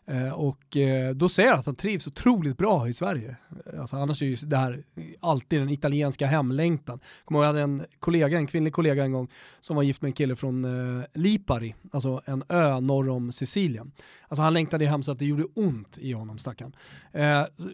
Eh, 0.05 0.33
och 0.33 0.77
eh, 0.77 1.15
då 1.15 1.29
säger 1.29 1.49
han 1.49 1.59
att 1.59 1.65
han 1.65 1.75
trivs 1.75 2.07
otroligt 2.07 2.57
bra 2.57 2.87
i 2.87 2.93
Sverige. 2.93 3.35
Eh, 3.73 3.81
alltså, 3.81 3.95
annars 3.95 4.21
är 4.21 4.25
ju 4.25 4.35
det 4.35 4.57
här 4.57 4.83
alltid 5.19 5.59
den 5.59 5.69
italienska 5.69 6.27
hemlängtan. 6.27 6.99
Kommer 7.25 7.39
jag 7.39 7.47
hade 7.47 7.61
en 7.61 7.85
kollega, 7.99 8.37
en 8.37 8.47
kvinnlig 8.47 8.73
kollega 8.73 9.03
en 9.03 9.11
gång, 9.11 9.27
som 9.59 9.75
var 9.75 9.83
gift 9.83 10.01
med 10.01 10.09
en 10.09 10.13
kille 10.13 10.35
från 10.35 10.65
Lipari, 11.13 11.75
alltså 11.91 12.21
en 12.25 12.43
ö 12.49 12.79
norr 12.79 13.09
om 13.09 13.31
Sicilien. 13.31 13.91
Alltså 14.27 14.41
han 14.41 14.53
längtade 14.53 14.85
hem 14.85 15.03
så 15.03 15.11
att 15.11 15.19
det 15.19 15.25
gjorde 15.25 15.45
ont 15.55 15.97
i 15.97 16.11
honom 16.13 16.37
stackaren. 16.37 16.75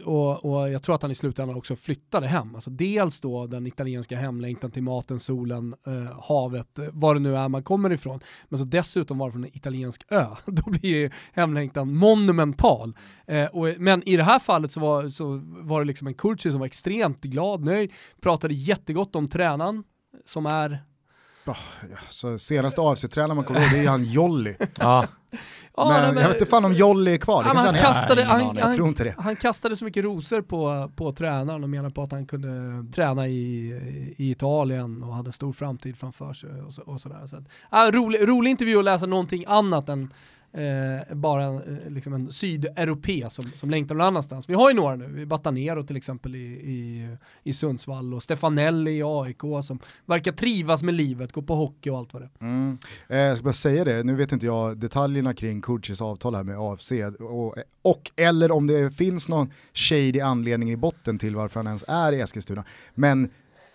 Och, 0.06 0.46
och, 0.46 0.70
jag 0.70 0.84
tror 0.84 0.96
att 0.96 1.02
han 1.02 1.12
i 1.12 1.16
slutändan 1.16 1.58
också 1.58 1.76
flyttade 1.76 2.28
hem. 2.28 2.56
Alltså 2.56 2.70
dels 2.70 3.20
då 3.20 3.48
den 3.48 3.68
italienska 3.68 4.18
hemlängtan 4.18 4.72
till 4.72 4.84
maten, 4.84 5.20
solen, 5.20 5.76
havet, 6.22 6.80
vad 6.92 7.16
det 7.16 7.20
nu 7.20 7.38
är 7.38 7.50
man 7.50 7.64
kommer 7.64 7.92
ifrån. 7.92 8.20
Men 8.50 8.60
så 8.60 8.66
dessutom 8.66 9.18
vara 9.18 9.32
från 9.32 9.44
en 9.44 9.58
italiensk 9.58 10.06
ö. 10.10 10.26
Då 10.46 10.70
blir 10.70 10.86
ju 10.86 11.10
hemlängtan 11.34 11.96
monumental. 12.20 12.96
Eh, 13.28 13.46
och, 13.46 13.68
men 13.78 14.10
i 14.10 14.18
det 14.18 14.24
här 14.24 14.40
fallet 14.40 14.72
så 14.72 14.80
var, 14.80 15.10
så 15.10 15.42
var 15.44 15.80
det 15.80 15.86
liksom 15.86 16.08
en 16.08 16.14
Kurci 16.14 16.52
som 16.52 16.60
var 16.60 16.68
extremt 16.68 17.22
glad, 17.22 17.64
nöjd, 17.64 17.92
pratade 18.22 18.54
jättegott 18.54 19.16
om 19.16 19.30
tränaren 19.30 19.84
som 20.26 20.46
är 20.46 20.84
Oh, 21.50 21.58
så 22.10 22.40
senaste 22.40 22.82
AFC-tränaren 22.82 23.36
man 23.36 23.46
kommer 23.46 23.60
ihåg, 23.60 23.70
det 23.72 23.86
är 23.86 23.90
han 23.90 24.04
Jolly. 24.04 24.56
ja. 24.80 25.06
men, 25.32 25.40
ja, 25.76 26.12
men 26.14 26.18
jag 26.18 26.28
vet 26.28 26.42
inte 26.42 26.46
fan 26.46 26.66
om 26.66 26.74
Jolly 26.74 27.14
är 27.14 27.18
kvar, 27.18 27.44
det 27.44 27.50
ja, 27.50 27.60
han, 27.60 27.76
kastade, 27.76 28.24
han, 28.24 28.42
han, 28.42 28.58
jag 28.58 28.76
tror 28.76 28.88
inte 28.88 29.04
det. 29.04 29.16
Han 29.18 29.36
kastade 29.36 29.76
så 29.76 29.86
mycket 29.86 30.04
rosor 30.04 30.42
på, 30.42 30.92
på 30.96 31.12
tränaren 31.12 31.64
och 31.64 31.70
menade 31.70 31.94
på 31.94 32.04
att 32.04 32.12
han 32.12 32.26
kunde 32.26 32.84
träna 32.92 33.28
i, 33.28 33.70
i 34.18 34.32
Italien 34.32 35.04
och 35.04 35.14
hade 35.14 35.32
stor 35.32 35.54
framtid 35.54 35.98
framför 35.98 36.34
sig 36.34 36.62
och, 36.62 36.74
så, 36.74 36.82
och 36.82 37.02
sådär. 37.02 37.28
Så, 37.28 37.44
ja, 37.72 37.92
rolig, 37.94 38.28
rolig 38.28 38.52
intervju 38.52 38.80
att 38.80 38.86
läsa 38.86 39.06
någonting 39.06 39.46
annat 39.48 39.90
än 39.90 40.14
eh, 40.54 41.16
bara 41.16 41.44
en, 41.44 41.56
eh, 41.56 41.92
liksom 41.92 42.14
en 42.14 42.32
sydeuropé 42.32 43.30
som, 43.30 43.52
som 43.52 43.70
längtar 43.70 43.96
någon 43.96 44.08
annanstans. 44.08 44.50
Vi 44.50 44.54
har 44.54 44.70
ju 44.70 44.76
några 44.76 44.96
nu, 44.96 45.26
Batanero 45.26 45.84
till 45.84 45.98
exempel 45.98 46.36
i, 46.36 46.40
i, 46.40 47.08
i 47.44 47.54
Sundsvall 47.54 48.14
och 48.14 48.24
Stefanelli 48.24 48.98
i 48.98 49.04
AIK 49.04 49.42
som 49.64 49.80
verkar 50.06 50.32
trivas 50.32 50.84
med 50.84 50.94
livet, 50.94 51.32
gå 51.32 51.42
på 51.42 51.56
hockey 51.56 51.90
och 51.90 51.98
allt 51.98 52.14
vad 52.14 52.22
det 52.22 52.30
mm. 52.42 52.78
eh, 53.08 53.18
Jag 53.18 53.38
ska 53.38 53.44
bara 53.44 53.54
säga 53.54 53.84
det, 53.84 54.04
nu 54.04 54.16
vet 54.16 54.32
inte 54.32 54.46
jag 54.46 54.78
detaljerna 54.78 55.34
kring 55.34 55.62
Kurtis 55.62 56.02
avtal 56.02 56.36
här 56.36 56.44
med 56.44 56.58
AFC 56.60 56.92
och, 57.20 57.56
och 57.82 58.12
eller 58.16 58.52
om 58.52 58.68
det 58.68 58.92
finns 58.96 59.30
någon 59.30 59.52
shady 59.74 60.20
anledning 60.20 60.72
i 60.72 60.78
botten 60.78 61.18
till 61.18 61.36
varför 61.36 61.60
han 61.60 61.68
ens 61.68 61.86
är 61.88 62.12
i 62.12 62.22
Eskilstuna. 62.22 62.64
Men 62.96 63.30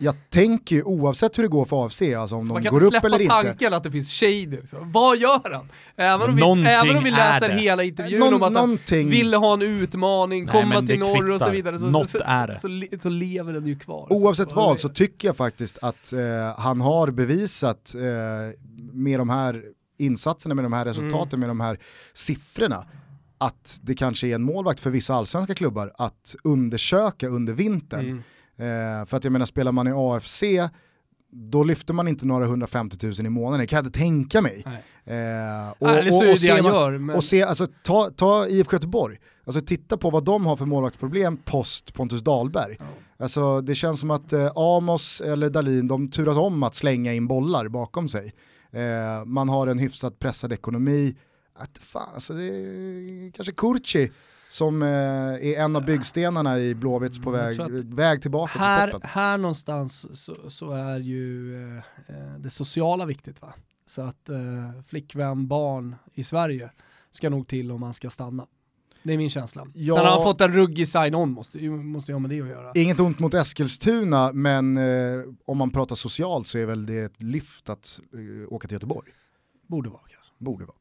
jag 0.04 0.30
tänker 0.30 0.76
ju 0.76 0.82
oavsett 0.82 1.38
hur 1.38 1.42
det 1.42 1.48
går 1.48 1.64
för 1.64 1.86
AFC, 1.86 2.02
alltså 2.02 2.36
om 2.36 2.48
så 2.48 2.58
de 2.58 2.68
går 2.68 2.84
upp 2.84 3.04
eller 3.04 3.20
inte. 3.20 3.34
Man 3.34 3.42
kan 3.42 3.42
släppa 3.42 3.42
tanken 3.42 3.74
att 3.74 3.82
det 3.82 3.90
finns 3.90 4.12
shady. 4.12 4.66
Så. 4.66 4.76
Vad 4.80 5.18
gör 5.18 5.52
han? 5.52 5.68
Även 5.96 6.42
om, 6.42 6.62
vi, 6.62 6.68
även 6.68 6.96
om 6.96 7.04
vi 7.04 7.10
läser 7.10 7.50
hela 7.50 7.82
intervjun 7.82 8.20
Någon, 8.20 8.34
om 8.34 8.42
att 8.42 8.56
han 8.56 8.78
ville 8.88 9.36
ha 9.36 9.54
en 9.54 9.62
utmaning, 9.62 10.44
Nej, 10.44 10.52
komma 10.52 10.82
till 10.82 10.98
norr 10.98 11.30
och 11.30 11.40
så 11.40 11.50
vidare, 11.50 11.78
så, 11.78 11.92
så, 11.92 12.04
så, 12.04 12.18
så, 12.58 12.98
så, 13.00 13.08
lever 13.08 13.52
den 13.52 13.66
ju 13.66 13.78
kvar. 13.78 14.06
Oavsett 14.10 14.52
vad 14.52 14.80
så 14.80 14.88
tycker 14.88 15.28
jag 15.28 15.36
faktiskt 15.36 15.78
att 15.82 16.12
eh, 16.12 16.20
han 16.56 16.80
har 16.80 17.10
bevisat 17.10 17.94
eh, 17.94 18.00
med 18.92 19.20
de 19.20 19.30
här 19.30 19.62
insatserna, 19.98 20.54
med 20.54 20.64
de 20.64 20.72
här 20.72 20.84
resultaten, 20.84 21.38
mm. 21.38 21.40
med 21.40 21.48
de 21.48 21.60
här 21.60 21.78
siffrorna, 22.12 22.86
att 23.38 23.80
det 23.82 23.94
kanske 23.94 24.28
är 24.28 24.34
en 24.34 24.42
målvakt 24.42 24.80
för 24.80 24.90
vissa 24.90 25.14
allsvenska 25.14 25.54
klubbar 25.54 25.92
att 25.98 26.36
undersöka 26.44 27.28
under 27.28 27.52
vintern. 27.52 28.00
Mm 28.00 28.22
Eh, 28.56 29.06
för 29.06 29.16
att 29.16 29.24
jag 29.24 29.32
menar, 29.32 29.46
spelar 29.46 29.72
man 29.72 29.88
i 29.88 29.92
AFC, 29.94 30.42
då 31.30 31.64
lyfter 31.64 31.94
man 31.94 32.08
inte 32.08 32.26
några 32.26 32.44
150 32.44 33.06
000 33.06 33.26
i 33.26 33.28
månaden, 33.28 33.60
det 33.60 33.66
kan 33.66 33.76
jag 33.76 33.86
inte 33.86 33.98
tänka 33.98 34.42
mig. 34.42 34.64
Eh, 35.04 35.70
och, 35.78 35.86
Nej, 35.88 36.10
och, 36.10 36.30
och, 36.30 36.38
se, 36.38 36.46
gör, 36.46 36.98
men... 36.98 37.16
och 37.16 37.24
se, 37.24 37.42
alltså, 37.42 37.68
ta, 37.82 38.10
ta 38.10 38.48
IFK 38.48 38.76
Göteborg, 38.76 39.18
alltså, 39.44 39.60
titta 39.60 39.96
på 39.96 40.10
vad 40.10 40.24
de 40.24 40.46
har 40.46 40.56
för 40.56 40.66
målvaktsproblem 40.66 41.36
post 41.36 41.94
Pontus 41.94 42.20
Dahlberg. 42.20 42.76
Oh. 42.80 42.86
Alltså, 43.18 43.60
det 43.60 43.74
känns 43.74 44.00
som 44.00 44.10
att 44.10 44.32
eh, 44.32 44.52
Amos 44.56 45.20
eller 45.20 45.50
Dalin, 45.50 45.88
de 45.88 46.10
turas 46.10 46.36
om 46.36 46.62
att 46.62 46.74
slänga 46.74 47.14
in 47.14 47.26
bollar 47.26 47.68
bakom 47.68 48.08
sig. 48.08 48.32
Eh, 48.72 49.24
man 49.24 49.48
har 49.48 49.66
en 49.66 49.78
hyfsat 49.78 50.18
pressad 50.18 50.52
ekonomi, 50.52 51.16
att 51.54 51.78
fan, 51.78 52.08
alltså, 52.14 52.32
det 52.32 52.46
är 52.46 53.32
kanske 53.32 53.52
Kurci 53.52 54.10
som 54.48 54.82
eh, 54.82 54.88
är 54.88 55.58
en 55.58 55.76
av 55.76 55.84
byggstenarna 55.84 56.58
i 56.58 56.74
Blåvitts 56.74 57.18
på 57.18 57.30
väg, 57.30 57.60
väg 57.94 58.22
tillbaka 58.22 58.58
här, 58.58 58.86
till 58.86 58.92
toppen. 58.92 59.10
Här 59.10 59.38
någonstans 59.38 60.24
så, 60.24 60.50
så 60.50 60.70
är 60.70 60.98
ju 60.98 61.54
eh, 61.62 61.76
eh, 62.06 62.38
det 62.38 62.50
sociala 62.50 63.06
viktigt 63.06 63.42
va? 63.42 63.54
Så 63.86 64.02
att 64.02 64.28
eh, 64.28 64.82
flickvän, 64.88 65.46
barn 65.46 65.96
i 66.14 66.24
Sverige 66.24 66.70
ska 67.10 67.30
nog 67.30 67.48
till 67.48 67.72
om 67.72 67.80
man 67.80 67.94
ska 67.94 68.10
stanna. 68.10 68.46
Det 69.02 69.12
är 69.12 69.18
min 69.18 69.30
känsla. 69.30 69.66
Ja, 69.74 69.94
Sen 69.94 70.04
har 70.04 70.12
han 70.12 70.22
fått 70.22 70.40
en 70.40 70.52
ruggig 70.52 70.88
sign-on, 70.88 71.30
måste, 71.30 71.58
måste 71.70 72.12
ha 72.12 72.18
med 72.18 72.30
det 72.30 72.40
att 72.40 72.48
göra. 72.48 72.72
Inget 72.74 73.00
ont 73.00 73.18
mot 73.18 73.34
Eskilstuna, 73.34 74.32
men 74.32 74.76
eh, 74.76 75.22
om 75.44 75.58
man 75.58 75.70
pratar 75.70 75.94
socialt 75.96 76.46
så 76.46 76.58
är 76.58 76.66
väl 76.66 76.86
det 76.86 76.98
ett 76.98 77.22
lyft 77.22 77.68
att 77.68 78.00
eh, 78.12 78.52
åka 78.52 78.68
till 78.68 78.74
Göteborg. 78.74 79.10
Borde 79.66 79.88
vara 79.90 80.00
kanske. 80.08 80.23
Borde 80.44 80.64
vara. 80.64 80.76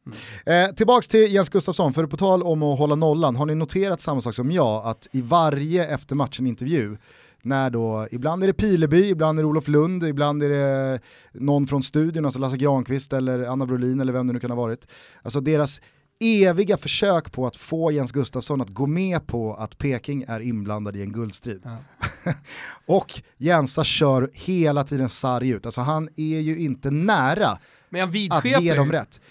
Mm. 0.45 0.69
Eh, 0.69 0.75
tillbaks 0.75 1.07
till 1.07 1.33
Jens 1.33 1.49
Gustafsson, 1.49 1.93
för 1.93 2.05
på 2.05 2.17
tal 2.17 2.43
om 2.43 2.63
att 2.63 2.79
hålla 2.79 2.95
nollan, 2.95 3.35
har 3.35 3.45
ni 3.45 3.55
noterat 3.55 4.01
samma 4.01 4.21
sak 4.21 4.35
som 4.35 4.51
jag, 4.51 4.85
att 4.85 5.07
i 5.11 5.21
varje 5.21 5.87
efter 5.87 6.15
matchen-intervju, 6.15 6.97
när 7.41 7.69
då, 7.69 8.07
ibland 8.11 8.43
är 8.43 8.47
det 8.47 8.53
Pileby, 8.53 9.09
ibland 9.09 9.39
är 9.39 9.43
det 9.43 9.49
Olof 9.49 9.67
Lund, 9.67 10.03
ibland 10.03 10.43
är 10.43 10.49
det 10.49 10.99
någon 11.31 11.67
från 11.67 11.83
studion, 11.83 12.25
alltså 12.25 12.39
Lasse 12.39 12.57
Granqvist 12.57 13.13
eller 13.13 13.39
Anna 13.39 13.65
Brolin 13.65 13.99
eller 13.99 14.13
vem 14.13 14.27
det 14.27 14.33
nu 14.33 14.39
kan 14.39 14.51
ha 14.51 14.57
varit. 14.57 14.87
Alltså 15.21 15.39
deras 15.39 15.81
eviga 16.19 16.77
försök 16.77 17.31
på 17.31 17.47
att 17.47 17.55
få 17.55 17.91
Jens 17.91 18.11
Gustafsson 18.11 18.61
att 18.61 18.69
gå 18.69 18.85
med 18.85 19.27
på 19.27 19.53
att 19.53 19.77
Peking 19.77 20.25
är 20.27 20.39
inblandad 20.39 20.95
i 20.95 21.01
en 21.01 21.11
guldstrid. 21.11 21.61
Ja. 21.63 21.77
och 22.85 23.21
Jensa 23.37 23.83
kör 23.83 24.29
hela 24.33 24.83
tiden 24.83 25.09
sarg 25.09 25.49
ut, 25.49 25.65
alltså 25.65 25.81
han 25.81 26.09
är 26.15 26.39
ju 26.39 26.59
inte 26.59 26.91
nära 26.91 27.57
att 28.29 28.45
ge 28.61 28.73
dem 28.73 28.91
rätt. 28.91 29.21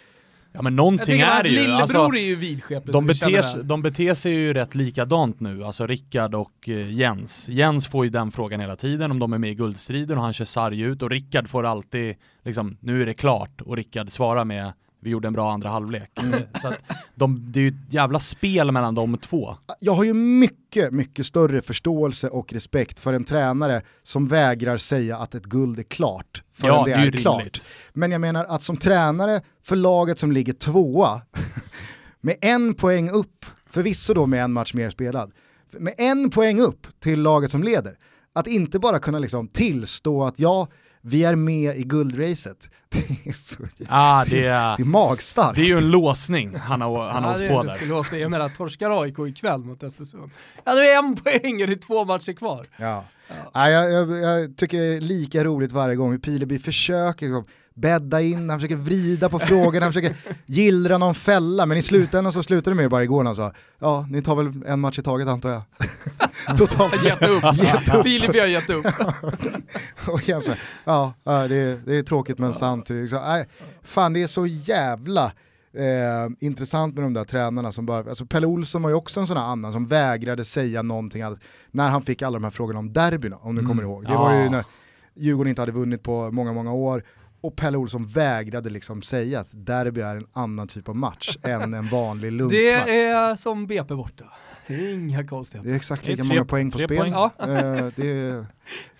Ja 0.52 0.62
men 0.62 0.76
någonting 0.76 1.20
är 1.20 1.42
det 1.42 1.48
ju. 1.48 1.54
lillebror 1.54 1.80
alltså, 1.82 1.98
är 1.98 2.26
ju 2.26 2.36
vidskeplig. 2.36 2.92
De, 2.92 3.06
beter, 3.06 3.62
de 3.62 3.82
beter 3.82 4.14
sig 4.14 4.32
ju 4.32 4.52
rätt 4.52 4.74
likadant 4.74 5.40
nu, 5.40 5.64
alltså 5.64 5.86
Rickard 5.86 6.34
och 6.34 6.68
eh, 6.68 6.94
Jens. 6.94 7.48
Jens 7.48 7.86
får 7.86 8.04
ju 8.04 8.10
den 8.10 8.30
frågan 8.30 8.60
hela 8.60 8.76
tiden 8.76 9.10
om 9.10 9.18
de 9.18 9.32
är 9.32 9.38
med 9.38 9.50
i 9.50 9.54
guldstriden 9.54 10.18
och 10.18 10.24
han 10.24 10.32
kör 10.32 10.44
sarg 10.44 10.80
ut 10.80 11.02
och 11.02 11.10
Rickard 11.10 11.48
får 11.48 11.66
alltid 11.66 12.16
liksom, 12.44 12.76
nu 12.80 13.02
är 13.02 13.06
det 13.06 13.14
klart 13.14 13.60
och 13.60 13.76
Rickard 13.76 14.10
svarar 14.10 14.44
med 14.44 14.72
vi 15.02 15.10
gjorde 15.10 15.28
en 15.28 15.32
bra 15.32 15.52
andra 15.52 15.68
halvlek. 15.68 16.22
Mm. 16.22 16.40
Så 16.60 16.68
att 16.68 16.78
de, 17.14 17.52
det 17.52 17.60
är 17.60 17.62
ju 17.62 17.68
ett 17.68 17.92
jävla 17.94 18.20
spel 18.20 18.72
mellan 18.72 18.94
de 18.94 19.18
två. 19.18 19.56
Jag 19.80 19.92
har 19.92 20.04
ju 20.04 20.14
mycket, 20.14 20.92
mycket 20.92 21.26
större 21.26 21.62
förståelse 21.62 22.28
och 22.28 22.52
respekt 22.52 23.00
för 23.00 23.12
en 23.12 23.24
tränare 23.24 23.82
som 24.02 24.28
vägrar 24.28 24.76
säga 24.76 25.16
att 25.16 25.34
ett 25.34 25.44
guld 25.44 25.78
är 25.78 25.82
klart 25.82 26.42
förrän 26.52 26.74
ja, 26.74 26.84
det 26.84 26.92
är, 26.92 27.06
är 27.06 27.12
klart. 27.12 27.62
Men 27.92 28.10
jag 28.12 28.20
menar 28.20 28.44
att 28.44 28.62
som 28.62 28.76
tränare 28.76 29.40
för 29.62 29.76
laget 29.76 30.18
som 30.18 30.32
ligger 30.32 30.52
tvåa, 30.52 31.22
med 32.20 32.36
en 32.40 32.74
poäng 32.74 33.10
upp, 33.10 33.46
förvisso 33.70 34.14
då 34.14 34.26
med 34.26 34.44
en 34.44 34.52
match 34.52 34.74
mer 34.74 34.90
spelad, 34.90 35.32
med 35.70 35.94
en 35.98 36.30
poäng 36.30 36.60
upp 36.60 36.86
till 37.00 37.22
laget 37.22 37.50
som 37.50 37.62
leder, 37.62 37.98
att 38.32 38.46
inte 38.46 38.78
bara 38.78 38.98
kunna 38.98 39.18
liksom 39.18 39.48
tillstå 39.48 40.24
att 40.24 40.38
ja, 40.38 40.68
vi 41.02 41.24
är 41.24 41.34
med 41.34 41.76
i 41.76 41.82
guldracet. 41.82 42.70
Det 42.88 43.30
är 43.30 43.32
så 43.32 43.56
ah, 43.88 44.24
det, 44.24 44.46
är, 44.46 44.76
det 44.76 44.82
är 44.82 44.84
magstarkt. 44.84 45.56
Det 45.56 45.62
är 45.62 45.66
ju 45.66 45.78
en 45.78 45.90
låsning 45.90 46.56
han 46.56 46.80
har, 46.80 47.08
han 47.08 47.24
har 47.24 47.38
ja, 47.38 47.60
åkt 47.60 47.88
på 47.88 48.02
där. 48.10 48.16
Jag 48.18 48.30
menar, 48.30 48.48
torskar 48.48 49.02
AIK 49.02 49.18
ikväll 49.18 49.64
mot 49.64 49.82
Östersund. 49.82 50.30
Ja, 50.64 50.74
det 50.74 50.90
är 50.90 50.98
en 50.98 51.16
poäng 51.16 51.62
och 51.62 51.66
det 51.66 51.72
är 51.72 51.86
två 51.86 52.04
matcher 52.04 52.32
kvar. 52.32 52.66
Ja. 52.76 53.04
Ja. 53.28 53.34
ja 53.54 53.70
jag, 53.70 53.92
jag, 53.92 54.10
jag, 54.10 54.56
tycker 54.56 54.78
det 54.78 54.96
är 54.96 55.00
lika 55.00 55.44
roligt 55.44 55.72
varje 55.72 55.96
gång 55.96 56.10
hur 56.10 56.18
Pileby 56.18 56.58
försöker 56.58 57.26
liksom, 57.26 57.44
bädda 57.74 58.20
in, 58.20 58.50
han 58.50 58.58
försöker 58.58 58.76
vrida 58.76 59.28
på 59.28 59.38
frågorna, 59.38 59.87
han 59.87 59.92
försöker 59.92 60.16
gillra 60.46 60.98
någon 60.98 61.14
fälla, 61.14 61.66
men 61.66 61.76
i 61.76 61.82
slutändan 61.82 62.32
så 62.32 62.42
slutar 62.42 62.70
det 62.70 62.74
med 62.74 62.90
bara 62.90 63.02
igår 63.02 63.22
när 63.22 63.28
han 63.28 63.37
sa 63.37 63.52
ja, 63.78 64.06
ni 64.11 64.22
tar 64.22 64.37
väl 64.37 64.62
en 64.66 64.80
match 64.80 64.98
i 64.98 65.02
taget 65.02 65.28
antar 65.28 65.50
jag. 65.50 65.62
Totalt 66.56 67.04
gett 67.04 67.28
upp. 67.28 67.44
Gett 67.54 67.94
upp. 67.94 68.02
Filip 68.02 68.40
har 68.40 68.46
gett 68.46 68.70
upp. 68.70 68.87
och 70.06 70.28
jag 70.28 70.42
så, 70.42 70.52
ja, 70.85 71.14
det 71.24 71.30
är, 71.32 71.80
det 71.87 71.96
är 71.96 72.02
tråkigt 72.02 72.38
men 72.38 72.54
sant. 72.54 72.88
Så, 72.88 73.44
fan 73.82 74.12
det 74.12 74.22
är 74.22 74.26
så 74.26 74.46
jävla 74.46 75.32
Eh, 75.74 76.46
intressant 76.46 76.94
med 76.94 77.04
de 77.04 77.14
där 77.14 77.24
tränarna 77.24 77.72
som 77.72 77.87
bara, 77.87 77.98
alltså 77.98 78.26
Pelle 78.26 78.46
Olsson 78.46 78.82
var 78.82 78.90
ju 78.90 78.96
också 78.96 79.20
en 79.20 79.26
sån 79.26 79.37
här 79.37 79.44
annan 79.44 79.72
som 79.72 79.87
vägrade 79.87 80.44
säga 80.44 80.82
någonting 80.82 81.22
all, 81.22 81.38
när 81.70 81.88
han 81.88 82.02
fick 82.02 82.22
alla 82.22 82.38
de 82.38 82.44
här 82.44 82.50
frågorna 82.50 82.78
om 82.78 82.92
derbyna, 82.92 83.37
om 83.37 83.54
du 83.54 83.61
mm. 83.61 83.68
kommer 83.68 83.82
ihåg. 83.82 84.04
Det 84.04 84.14
var 84.14 84.35
ju 84.35 84.48
när 84.48 84.64
Djurgården 85.14 85.48
inte 85.48 85.62
hade 85.62 85.72
vunnit 85.72 86.02
på 86.02 86.30
många, 86.30 86.52
många 86.52 86.72
år 86.72 87.04
och 87.42 87.57
Pelle 87.57 87.78
Olsson 87.78 88.07
vägrade 88.07 88.70
liksom 88.70 89.02
säga 89.02 89.40
att 89.40 89.48
derby 89.52 90.00
är 90.00 90.16
en 90.16 90.26
annan 90.33 90.68
typ 90.68 90.88
av 90.88 90.96
match 90.96 91.37
än 91.42 91.74
en 91.74 91.87
vanlig 91.87 92.33
luntmatch. 92.33 92.59
Det 92.87 93.02
är 93.02 93.37
som 93.37 93.66
BP 93.66 93.94
borta. 93.94 94.24
Det 94.66 94.74
är 94.74 94.94
inga 94.94 95.26
konstigheter. 95.26 95.68
Det 95.68 95.74
är 95.74 95.76
exakt 95.76 96.07
lika 96.09 96.24
många 96.24 96.44
poäng 96.44 96.70
på 96.70 96.78
spel. 96.78 96.98
Poäng. 96.98 97.12
Ja. 97.12 97.31
Eh, 97.38 97.87
det, 97.96 98.11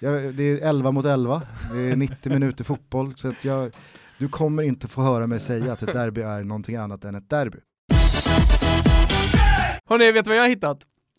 är, 0.00 0.33
det 0.33 0.42
är 0.42 0.68
11 0.68 0.90
mot 0.90 1.07
11, 1.07 1.42
det 1.72 1.81
är 1.81 1.96
90 1.96 2.33
minuter 2.33 2.64
fotboll. 2.64 3.14
Så 3.16 3.28
att 3.28 3.44
jag, 3.44 3.72
du 4.18 4.28
kommer 4.28 4.62
inte 4.62 4.88
få 4.88 5.02
höra 5.02 5.26
mig 5.26 5.40
säga 5.40 5.72
att 5.72 5.83
ett 5.83 5.92
derby 5.92 6.20
är 6.20 6.42
någonting 6.42 6.76
annat 6.76 7.05
än 7.05 7.14
ett 7.14 7.31
derby. 7.31 7.59
Hörrni, 9.88 10.12
vet 10.12 10.24
du 10.24 10.28
vad 10.28 10.38
jag 10.38 10.42
har 10.42 10.48
hittat? 10.48 10.78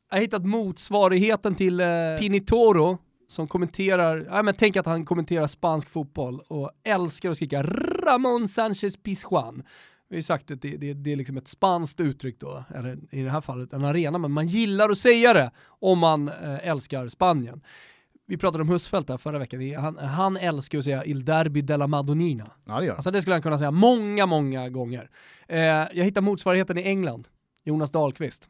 Jag 0.10 0.18
har 0.18 0.22
hittat 0.22 0.46
motsvarigheten 0.46 1.56
till 1.56 1.80
eh, 1.80 1.88
Pinitoro 2.20 2.98
som 3.34 3.48
kommenterar, 3.48 4.26
ja 4.30 4.44
men 4.44 4.54
tänk 4.54 4.78
att 4.78 4.86
han 4.86 5.06
kommenterar 5.06 5.48
spansk 5.48 5.90
fotboll 5.90 6.40
och 6.48 6.72
älskar 6.84 7.30
att 7.30 7.36
skrika 7.36 7.64
Ramon 7.64 8.48
Sanchez 8.48 8.98
Pizjuan. 8.98 9.64
Vi 10.10 10.16
har 10.16 10.18
ju 10.18 10.24
sagt 10.24 10.52
att 10.52 10.62
det, 10.62 10.78
det, 10.78 10.94
det, 10.94 11.12
är 11.12 11.16
liksom 11.16 11.38
ett 11.38 11.48
spanskt 11.48 12.00
uttryck 12.00 12.40
då, 12.40 12.64
eller 12.76 12.98
i 13.12 13.22
det 13.22 13.30
här 13.30 13.42
fallet 13.42 13.74
en 13.74 13.86
arena, 13.86 14.18
men 14.18 14.32
man 14.32 14.48
gillar 14.48 14.90
att 14.90 14.98
säga 14.98 15.34
det 15.34 15.52
om 15.66 16.00
man 16.00 16.30
eh, 16.30 16.68
älskar 16.68 17.08
Spanien. 17.08 17.62
Vi 18.26 18.38
pratade 18.38 18.62
om 18.62 18.70
Husfeldt 18.70 19.08
där 19.08 19.18
förra 19.18 19.40
veckan, 19.40 19.76
han, 19.76 19.98
han 19.98 20.38
älskar 20.38 20.78
att 20.78 20.84
säga 20.84 21.06
Il 21.06 21.26
Derby 21.26 21.62
della 21.62 21.88
Madonnina. 21.88 22.52
Ja, 22.66 22.80
det. 22.80 22.90
Alltså 22.90 23.12
det 23.12 23.22
skulle 23.22 23.36
han 23.36 23.42
kunna 23.42 23.58
säga 23.58 23.72
många, 23.72 24.26
många 24.26 24.70
gånger. 24.70 25.10
Eh, 25.48 25.60
jag 25.60 26.06
hittade 26.06 26.26
motsvarigheten 26.26 26.78
i 26.78 26.82
England, 26.82 27.28
Jonas 27.64 27.92
Dahlqvist. 27.92 28.50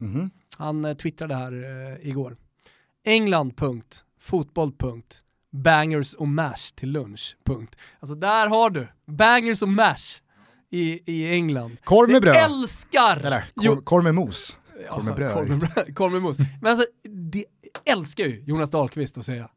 Mm 0.00 0.14
-hmm. 0.14 0.30
Han 0.56 0.84
eh, 0.84 0.94
twittrade 0.94 1.34
här 1.34 1.52
eh, 1.52 2.08
igår. 2.08 2.36
England. 3.04 3.56
Punkt 3.56 4.04
fotboll. 4.20 4.72
Punkt. 4.72 5.22
Bangers 5.52 6.14
och 6.14 6.28
mash 6.28 6.74
till 6.74 6.90
lunch. 6.90 7.36
Punkt. 7.46 7.76
Alltså 8.00 8.14
där 8.14 8.46
har 8.46 8.70
du, 8.70 8.88
bangers 9.06 9.62
och 9.62 9.68
mash 9.68 10.22
i, 10.70 11.12
i 11.12 11.30
England. 11.30 11.76
Korv 11.84 12.10
med 12.10 12.22
bröd. 12.22 12.36
Jag 12.36 12.44
älskar! 12.44 13.16
Eller 13.16 13.44
korv, 13.54 13.82
korv 13.82 14.04
med 14.04 14.14
mos. 14.14 14.58
Korv 14.90 15.04
med 15.04 15.14
bröd. 15.14 15.34
Korv 15.34 15.48
med, 15.48 15.58
bröd, 15.58 15.96
korv 15.96 16.12
med 16.12 16.22
mos. 16.22 16.38
Men 16.38 16.70
alltså, 16.70 16.86
det 17.08 17.44
älskar 17.84 18.24
ju 18.24 18.42
Jonas 18.46 18.70
Dahlqvist 18.70 19.18
att 19.18 19.26
säga. 19.26 19.50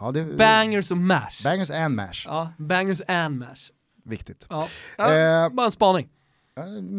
Ja, 0.00 0.12
det, 0.12 0.24
bangers 0.24 0.90
och 0.90 0.98
mash. 0.98 1.44
Bangers 1.44 1.70
and 1.70 1.94
mash. 1.94 2.22
Ja, 2.24 2.52
bangers 2.58 3.00
and 3.08 3.38
mash. 3.38 3.70
Viktigt. 4.04 4.46
Ja. 4.50 4.68
ja 4.96 5.14
eh, 5.14 5.52
bara 5.52 5.66
en 5.66 5.72
spaning. 5.72 6.08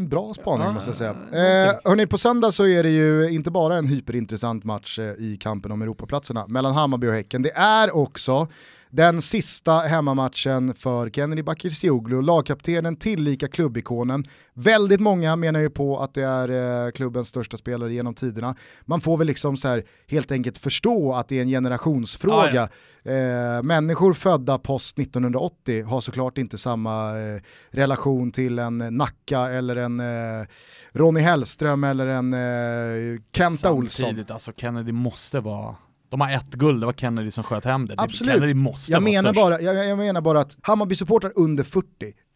Bra 0.09 0.33
spaning 0.33 0.67
ja, 0.67 0.73
måste 0.73 0.89
jag 0.89 0.97
säga. 0.97 1.11
Eh, 1.11 1.75
hörni, 1.83 2.07
på 2.07 2.17
söndag 2.17 2.51
så 2.51 2.67
är 2.67 2.83
det 2.83 2.89
ju 2.89 3.29
inte 3.29 3.51
bara 3.51 3.77
en 3.77 3.87
hyperintressant 3.87 4.63
match 4.63 4.99
eh, 4.99 5.05
i 5.05 5.37
kampen 5.39 5.71
om 5.71 5.81
Europaplatserna 5.81 6.47
mellan 6.47 6.73
Hammarby 6.73 7.07
och 7.07 7.13
Häcken. 7.13 7.41
Det 7.41 7.51
är 7.55 7.95
också 7.95 8.47
den 8.95 9.21
sista 9.21 9.79
hemmamatchen 9.79 10.73
för 10.73 11.09
Kennedy 11.09 11.43
Bakircioglu, 11.43 12.21
lagkaptenen, 12.21 12.95
tillika 12.95 13.47
klubbikonen. 13.47 14.23
Väldigt 14.53 14.99
många 14.99 15.35
menar 15.35 15.59
ju 15.59 15.69
på 15.69 15.99
att 15.99 16.13
det 16.13 16.23
är 16.23 16.85
eh, 16.85 16.91
klubbens 16.91 17.27
största 17.27 17.57
spelare 17.57 17.93
genom 17.93 18.13
tiderna. 18.13 18.55
Man 18.85 19.01
får 19.01 19.17
väl 19.17 19.27
liksom 19.27 19.57
så 19.57 19.67
här, 19.67 19.83
helt 20.07 20.31
enkelt 20.31 20.57
förstå 20.57 21.13
att 21.13 21.27
det 21.27 21.37
är 21.37 21.41
en 21.41 21.47
generationsfråga. 21.47 22.63
Ah, 22.63 22.69
ja. 23.03 23.11
eh, 23.11 23.63
människor 23.63 24.13
födda 24.13 24.57
post 24.57 24.99
1980 24.99 25.83
har 25.83 26.01
såklart 26.01 26.37
inte 26.37 26.57
samma 26.57 27.19
eh, 27.19 27.41
relation 27.69 28.31
till 28.31 28.59
en 28.59 28.77
Nacka 28.77 29.39
eller 29.39 29.75
en 29.75 29.99
eh, 29.99 30.47
Ronny 30.91 31.19
Hellström 31.19 31.83
eller 31.83 32.07
en 32.07 32.33
eh, 32.33 33.19
Kenta 33.31 33.57
Samtidigt, 33.57 33.65
Olsson. 33.65 34.05
Samtidigt, 34.05 34.31
alltså 34.31 34.51
Kennedy 34.57 34.91
måste 34.91 35.39
vara 35.39 35.75
de 36.13 36.21
har 36.21 36.31
ett 36.31 36.53
guld, 36.53 36.81
det 36.81 36.85
var 36.85 36.93
Kennedy 36.93 37.31
som 37.31 37.43
sköt 37.43 37.65
hem 37.65 37.85
det. 37.85 37.95
Absolut. 37.97 38.33
Kennedy 38.33 38.53
måste 38.53 38.91
jag 38.91 39.01
vara 39.01 39.11
menar 39.11 39.33
bara, 39.33 39.61
jag, 39.61 39.87
jag, 39.87 39.97
menar 39.97 40.21
bara 40.21 40.39
att 40.39 40.57
Hammarby-supportrar 40.61 41.31
under 41.35 41.63
40, 41.63 41.87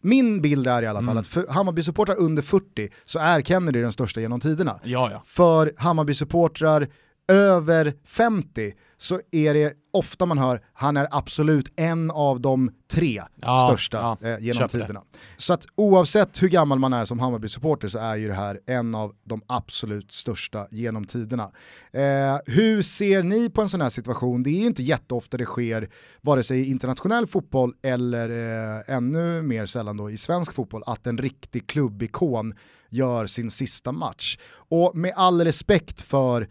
min 0.02 0.42
bild 0.42 0.66
är 0.66 0.82
i 0.82 0.86
alla 0.86 0.98
fall 0.98 1.08
mm. 1.08 1.18
att 1.18 1.48
Hammarby-supportrar 1.48 2.16
under 2.18 2.42
40 2.42 2.88
så 3.04 3.18
är 3.18 3.42
Kennedy 3.42 3.80
den 3.80 3.92
största 3.92 4.20
genom 4.20 4.40
tiderna. 4.40 4.80
Ja, 4.84 5.10
ja. 5.12 5.22
För 5.24 5.72
Hammarby-supportrar 5.76 6.88
över 7.28 7.92
50 8.06 8.72
så 8.98 9.20
är 9.30 9.54
det 9.54 9.74
ofta 9.90 10.26
man 10.26 10.38
hör, 10.38 10.60
han 10.72 10.96
är 10.96 11.08
absolut 11.10 11.72
en 11.76 12.10
av 12.10 12.40
de 12.40 12.70
tre 12.90 13.22
ja, 13.36 13.68
största 13.68 14.16
ja, 14.20 14.28
eh, 14.28 14.38
genom 14.40 14.68
tiderna. 14.68 15.00
Det. 15.12 15.18
Så 15.36 15.52
att 15.52 15.66
oavsett 15.74 16.42
hur 16.42 16.48
gammal 16.48 16.78
man 16.78 16.92
är 16.92 17.04
som 17.04 17.20
Hammarby-supporter 17.20 17.88
så 17.88 17.98
är 17.98 18.16
ju 18.16 18.28
det 18.28 18.34
här 18.34 18.60
en 18.66 18.94
av 18.94 19.14
de 19.24 19.42
absolut 19.46 20.12
största 20.12 20.66
genom 20.70 21.04
tiderna. 21.04 21.50
Eh, 21.92 22.36
hur 22.46 22.82
ser 22.82 23.22
ni 23.22 23.50
på 23.50 23.62
en 23.62 23.68
sån 23.68 23.80
här 23.80 23.90
situation? 23.90 24.42
Det 24.42 24.50
är 24.50 24.60
ju 24.60 24.66
inte 24.66 24.82
jätteofta 24.82 25.36
det 25.36 25.44
sker, 25.44 25.88
vare 26.20 26.42
sig 26.42 26.60
i 26.60 26.70
internationell 26.70 27.26
fotboll 27.26 27.74
eller 27.82 28.28
eh, 28.28 28.96
ännu 28.96 29.42
mer 29.42 29.66
sällan 29.66 29.96
då 29.96 30.10
i 30.10 30.16
svensk 30.16 30.54
fotboll, 30.54 30.82
att 30.86 31.06
en 31.06 31.18
riktig 31.18 31.66
klubbikon 31.66 32.54
gör 32.90 33.26
sin 33.26 33.50
sista 33.50 33.92
match. 33.92 34.38
Och 34.50 34.96
med 34.96 35.12
all 35.16 35.44
respekt 35.44 36.00
för 36.00 36.48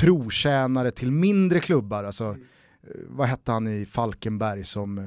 trotjänare 0.00 0.90
till 0.90 1.12
mindre 1.12 1.60
klubbar. 1.60 2.04
Alltså, 2.04 2.24
mm. 2.24 2.40
Vad 3.06 3.28
hette 3.28 3.52
han 3.52 3.68
i 3.68 3.86
Falkenberg 3.86 4.64
som, 4.64 4.98
eh, 4.98 5.04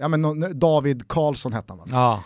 ja 0.00 0.08
men 0.08 0.58
David 0.58 1.08
Karlsson 1.08 1.52
hette 1.52 1.72
han 1.72 1.78
va? 1.78 1.84
Ja. 1.90 2.24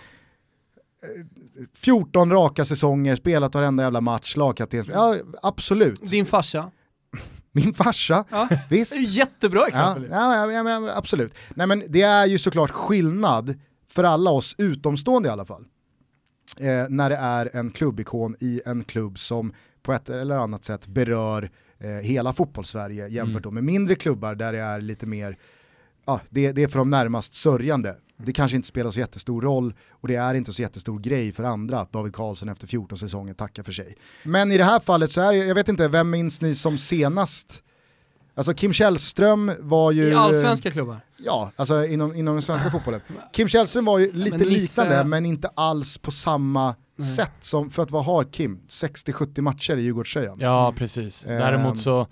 14 1.74 2.33
raka 2.33 2.64
säsonger, 2.64 3.16
spelat 3.16 3.55
varenda 3.55 3.83
jävla 3.83 4.00
match, 4.00 4.37
lagkapten. 4.37 4.85
Ja, 4.92 5.16
absolut. 5.42 6.11
Din 6.11 6.26
farsa? 6.26 6.70
Min 7.53 7.74
farsa, 7.74 8.24
ja. 8.31 8.48
visst. 8.70 8.96
Jättebra 9.00 9.66
exempel. 9.66 10.09
Ja, 10.11 10.53
ja, 10.53 10.70
ja, 10.70 10.90
absolut. 10.94 11.35
Nej 11.55 11.66
men 11.66 11.85
det 11.88 12.03
är 12.03 12.26
ju 12.26 12.38
såklart 12.38 12.70
skillnad 12.70 13.59
för 13.88 14.05
alla 14.05 14.31
oss 14.31 14.55
utomstående 14.59 15.29
i 15.29 15.33
alla 15.33 15.44
fall. 15.44 15.64
Eh, 16.59 16.87
när 16.88 17.11
det 17.11 17.16
är 17.16 17.57
en 17.57 17.70
klubbikon 17.70 18.37
i 18.40 18.62
en 18.66 18.85
klubb 18.85 19.18
som 19.18 19.53
på 19.83 19.92
ett 19.92 20.09
eller 20.09 20.38
annat 20.38 20.64
sätt 20.64 20.87
berör 20.87 21.50
eh, 21.81 21.90
hela 21.90 22.33
fotbollssverige 22.33 23.09
jämfört 23.09 23.45
mm. 23.45 23.55
med 23.55 23.64
mindre 23.64 23.95
klubbar 23.95 24.35
där 24.35 24.53
det 24.53 24.59
är 24.59 24.81
lite 24.81 25.07
mer, 25.07 25.38
ja, 26.07 26.21
det, 26.31 26.53
det 26.53 26.62
är 26.62 26.69
för 26.69 26.79
de 26.79 26.90
närmast 26.90 27.35
sörjande. 27.35 27.97
Det 28.16 28.33
kanske 28.33 28.57
inte 28.57 28.69
spelar 28.69 28.90
så 28.90 29.01
jättestor 29.01 29.43
roll 29.43 29.75
och 29.90 30.09
det 30.09 30.14
är 30.14 30.35
inte 30.35 30.53
så 30.53 30.62
jättestor 30.62 30.99
grej 30.99 31.33
för 31.33 31.45
andra 31.45 31.81
att 31.81 31.93
David 31.93 32.14
Karlsson 32.14 32.49
efter 32.49 32.66
14 32.66 32.99
säsonger 32.99 33.35
tackar 33.35 33.62
för 33.62 33.73
sig. 33.73 33.97
Men 34.23 34.53
i 34.53 34.59
det 34.59 34.64
här 34.64 34.81
fallet 34.81 35.11
så 35.11 35.21
är 35.21 35.33
det, 35.33 35.38
jag 35.38 35.55
vet 35.55 35.69
inte, 35.69 35.88
vem 35.88 36.11
minns 36.11 36.40
ni 36.40 36.55
som 36.55 36.79
senast 36.79 37.62
Alltså 38.35 38.55
Kim 38.55 38.73
Källström 38.73 39.53
var 39.59 39.93
ju... 39.93 40.03
I 40.03 40.14
allsvenska 40.14 40.71
klubbar? 40.71 41.01
Ja, 41.24 41.52
alltså 41.56 41.87
inom, 41.87 42.14
inom 42.14 42.35
den 42.35 42.42
svenska 42.42 42.70
fotbollen. 42.70 43.00
Kim 43.33 43.48
Källström 43.48 43.85
var 43.85 43.98
ju 43.98 44.12
lite 44.12 44.38
men 44.38 44.48
liknande 44.48 45.04
men 45.04 45.26
inte 45.26 45.48
alls 45.54 45.98
på 45.98 46.11
samma 46.11 46.62
mm. 46.64 47.11
sätt 47.11 47.33
som, 47.40 47.70
för 47.70 47.83
att 47.83 47.90
vad 47.90 48.04
har 48.04 48.24
Kim? 48.24 48.61
60-70 48.68 49.40
matcher 49.40 49.76
i 49.76 49.83
Djurgårdströjan. 49.83 50.37
Ja 50.40 50.74
precis, 50.76 51.26
mm. 51.26 51.38
däremot 51.38 51.80
så, 51.80 52.06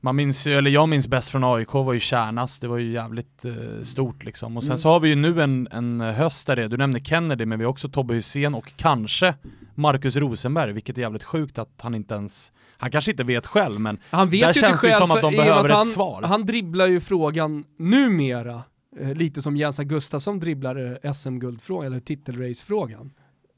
man 0.00 0.16
minns 0.16 0.46
eller 0.46 0.70
jag 0.70 0.88
minns 0.88 1.08
bäst 1.08 1.30
från 1.30 1.44
AIK 1.44 1.74
var 1.74 1.92
ju 1.92 2.00
Kärnas, 2.00 2.58
det 2.58 2.68
var 2.68 2.78
ju 2.78 2.92
jävligt 2.92 3.44
eh, 3.44 3.52
stort 3.82 4.24
liksom. 4.24 4.56
Och 4.56 4.62
sen 4.62 4.70
mm. 4.70 4.78
så 4.78 4.88
har 4.88 5.00
vi 5.00 5.08
ju 5.08 5.14
nu 5.14 5.42
en, 5.42 5.68
en 5.70 6.00
höst 6.00 6.46
där 6.46 6.56
det, 6.56 6.68
du 6.68 6.76
nämnde 6.76 7.00
Kennedy 7.00 7.46
men 7.46 7.58
vi 7.58 7.64
har 7.64 7.70
också 7.70 7.88
Tobbe 7.88 8.14
Hysén 8.14 8.54
och 8.54 8.72
kanske 8.76 9.34
Marcus 9.80 10.16
Rosenberg, 10.16 10.72
vilket 10.72 10.98
är 10.98 11.02
jävligt 11.02 11.22
sjukt 11.24 11.58
att 11.58 11.70
han 11.78 11.94
inte 11.94 12.14
ens 12.14 12.52
han 12.76 12.90
kanske 12.90 13.10
inte 13.10 13.24
vet 13.24 13.46
själv 13.46 13.80
men 13.80 13.98
han 14.10 14.30
vet 14.30 14.40
där 14.46 14.52
känns 14.52 14.80
det 14.80 14.94
som 14.94 15.10
att 15.10 15.20
de 15.20 15.36
behöver 15.36 15.64
att 15.64 15.70
han, 15.70 15.82
ett 15.86 15.92
svar. 15.92 16.22
Han 16.22 16.46
dribblar 16.46 16.86
ju 16.86 17.00
frågan 17.00 17.64
numera, 17.78 18.62
eh, 19.00 19.14
lite 19.14 19.42
som 19.42 19.56
Jensa 19.56 19.84
Gustafsson 19.84 20.38
dribblar 20.40 20.98
eh, 21.04 21.12
SM-guldfrågan, 21.12 21.86
eller 21.86 22.00
titelrace-frågan 22.00 23.10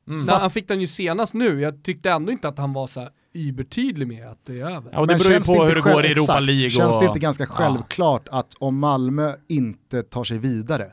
Mm. 0.09 0.25
När 0.27 0.39
han 0.39 0.51
fick 0.51 0.69
den 0.69 0.81
ju 0.81 0.87
senast 0.87 1.35
nu, 1.35 1.61
jag 1.61 1.83
tyckte 1.83 2.11
ändå 2.11 2.33
inte 2.33 2.49
att 2.49 2.59
han 2.59 2.73
var 2.73 2.87
så 2.87 3.01
här 3.01 3.11
übertydlig 3.33 4.07
med 4.09 4.29
att 4.29 4.39
det 4.47 4.61
är 4.61 4.65
över. 4.71 4.91
Ja, 4.93 5.01
och 5.01 5.07
det 5.07 5.13
Men 5.15 5.19
beror 5.19 5.31
ju 5.31 5.35
känns 5.35 5.47
på 5.47 5.53
inte 5.55 5.67
hur 5.67 5.75
det 5.75 5.83
själv- 5.83 5.95
går 5.95 6.05
i 6.05 6.11
Europa 6.13 6.41
League. 6.41 6.71
Känns 6.71 6.95
och... 6.97 7.03
det 7.03 7.07
inte 7.07 7.19
ganska 7.19 7.45
Ja. 7.45 7.49
självklart 7.51 8.29
att 8.31 8.55
om 8.59 8.79
Malmö 8.79 9.33
inte 9.49 10.03
tar 10.03 10.25
sig 10.25 10.39
vidare, 10.39 10.87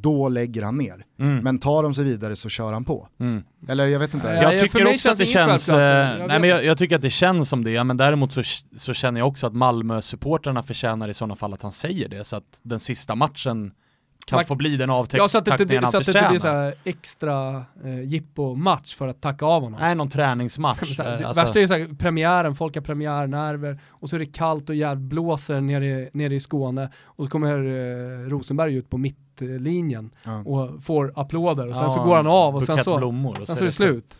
då 0.00 0.28
lägger 0.28 0.62
han 0.62 0.76
ner. 0.78 1.04
Mm. 1.20 1.38
Men 1.44 1.58
tar 1.58 1.82
de 1.82 1.94
sig 1.94 2.04
vidare 2.04 2.36
så 2.36 2.48
kör 2.48 2.72
han 2.72 2.84
på. 2.84 3.08
Mm. 3.20 3.42
Eller 3.68 3.86
jag 3.86 3.98
vet 3.98 4.14
inte. 4.14 4.28
Ja, 4.28 4.52
Jag 4.52 4.60
för 4.60 4.68
tycker 4.78 4.94
också 4.94 5.10
att 5.10 5.18
det 5.18 5.26
känns, 5.26 5.66
självklart. 5.66 5.78
eh, 6.14 6.20
Jag 6.20 6.28
nej 6.28 6.40
men 6.40 6.50
jag, 6.50 6.64
jag 6.64 6.78
tycker 6.78 6.96
att 6.96 7.02
det 7.02 7.10
känns 7.10 7.48
som 7.48 7.64
det, 7.64 7.84
men 7.84 7.96
däremot 7.96 8.32
så, 8.32 8.42
så 8.76 8.94
känner 8.94 9.20
jag 9.20 9.28
också 9.28 9.46
att 9.46 9.54
Malmö-supportrarna 9.54 10.62
förtjänar 10.62 11.08
i 11.08 11.14
sådana 11.14 11.36
fall 11.36 11.52
att 11.54 11.62
han 11.62 11.72
säger 11.72 12.08
det, 12.08 12.24
så 12.24 12.36
att 12.36 12.44
den 12.62 12.80
sista 12.80 13.14
matchen 13.14 13.72
kan 14.26 14.36
Man- 14.36 14.44
få 14.46 14.54
bli 14.54 14.76
den 14.76 14.90
Ja, 15.18 15.28
så 15.28 15.38
att 15.38 15.44
det 15.44 15.66
blir, 15.66 15.80
han 15.80 15.92
så 15.92 15.98
att 15.98 16.06
det 16.06 16.18
inte 16.18 16.28
blir 16.30 16.38
så 16.38 16.48
här 16.48 16.74
extra 16.84 17.64
eh, 17.84 18.00
jippo-match 18.04 18.94
för 18.94 19.08
att 19.08 19.20
tacka 19.20 19.44
av 19.46 19.62
honom. 19.62 19.80
Nej, 19.80 19.94
någon 19.94 20.10
träningsmatch. 20.10 20.92
Så 20.96 21.02
här, 21.02 21.10
det 21.10 21.22
Eh, 21.22 21.28
alltså- 21.28 21.42
värsta 21.42 21.58
är 21.58 21.60
ju 21.60 21.68
så 21.68 21.74
här, 21.74 21.94
premiären, 21.98 22.54
folk 22.54 22.74
har 22.74 22.82
premiärnerver 22.82 23.78
och 23.90 24.08
så 24.10 24.16
är 24.16 24.20
det 24.20 24.26
kallt 24.26 24.68
och 24.68 24.74
jävligt 24.74 25.08
blåser 25.08 25.60
nere, 25.60 26.08
nere 26.12 26.34
i 26.34 26.40
Skåne 26.40 26.90
och 27.04 27.24
så 27.24 27.30
kommer 27.30 27.58
eh, 27.58 28.28
Rosenberg 28.28 28.74
ut 28.76 28.90
på 28.90 28.98
mittlinjen 28.98 30.10
Ja. 30.24 30.42
och 30.44 30.82
får 30.84 31.12
applåder 31.16 31.68
och 31.68 31.74
sen 31.76 31.84
Ja, 31.84 31.90
så 31.90 32.02
går 32.04 32.16
han 32.16 32.26
av 32.26 32.56
och 32.56 32.62
sen 32.62 32.84
så, 32.84 32.94
och 33.38 33.46
sen 33.46 33.56
så 33.56 33.62
är 33.62 33.66
det 33.66 33.72
slut. 33.72 34.18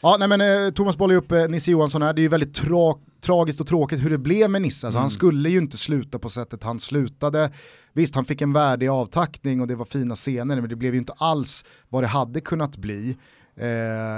Ja, 0.00 0.16
nej 0.18 0.28
men 0.28 0.40
eh, 0.40 0.70
Thomas 0.70 0.96
bollar 0.96 1.12
ju 1.12 1.18
upp 1.18 1.32
eh, 1.32 1.48
Nisse 1.48 1.70
Johansson 1.70 2.02
här, 2.02 2.12
det 2.12 2.20
är 2.20 2.22
ju 2.22 2.28
väldigt 2.28 2.54
tra 2.54 2.94
tragiskt 3.20 3.60
och 3.60 3.66
tråkigt 3.66 4.04
hur 4.04 4.10
det 4.10 4.18
blev 4.18 4.50
med 4.50 4.62
Nisse. 4.62 4.86
Alltså, 4.86 4.98
Mm. 4.98 5.02
Han 5.02 5.10
skulle 5.10 5.50
ju 5.50 5.58
inte 5.58 5.76
sluta 5.76 6.18
på 6.18 6.28
sättet 6.28 6.62
han 6.62 6.80
slutade. 6.80 7.50
Visst, 7.96 8.14
han 8.14 8.24
fick 8.24 8.42
en 8.42 8.52
värdig 8.52 8.88
avtackning 8.88 9.60
och 9.60 9.66
det 9.66 9.74
var 9.74 9.84
fina 9.84 10.14
scener, 10.14 10.60
men 10.60 10.68
det 10.68 10.76
blev 10.76 10.92
ju 10.92 10.98
inte 10.98 11.12
alls 11.16 11.64
vad 11.88 12.02
det 12.02 12.06
hade 12.06 12.40
kunnat 12.40 12.76
bli. 12.76 13.16
Eh, 13.56 13.68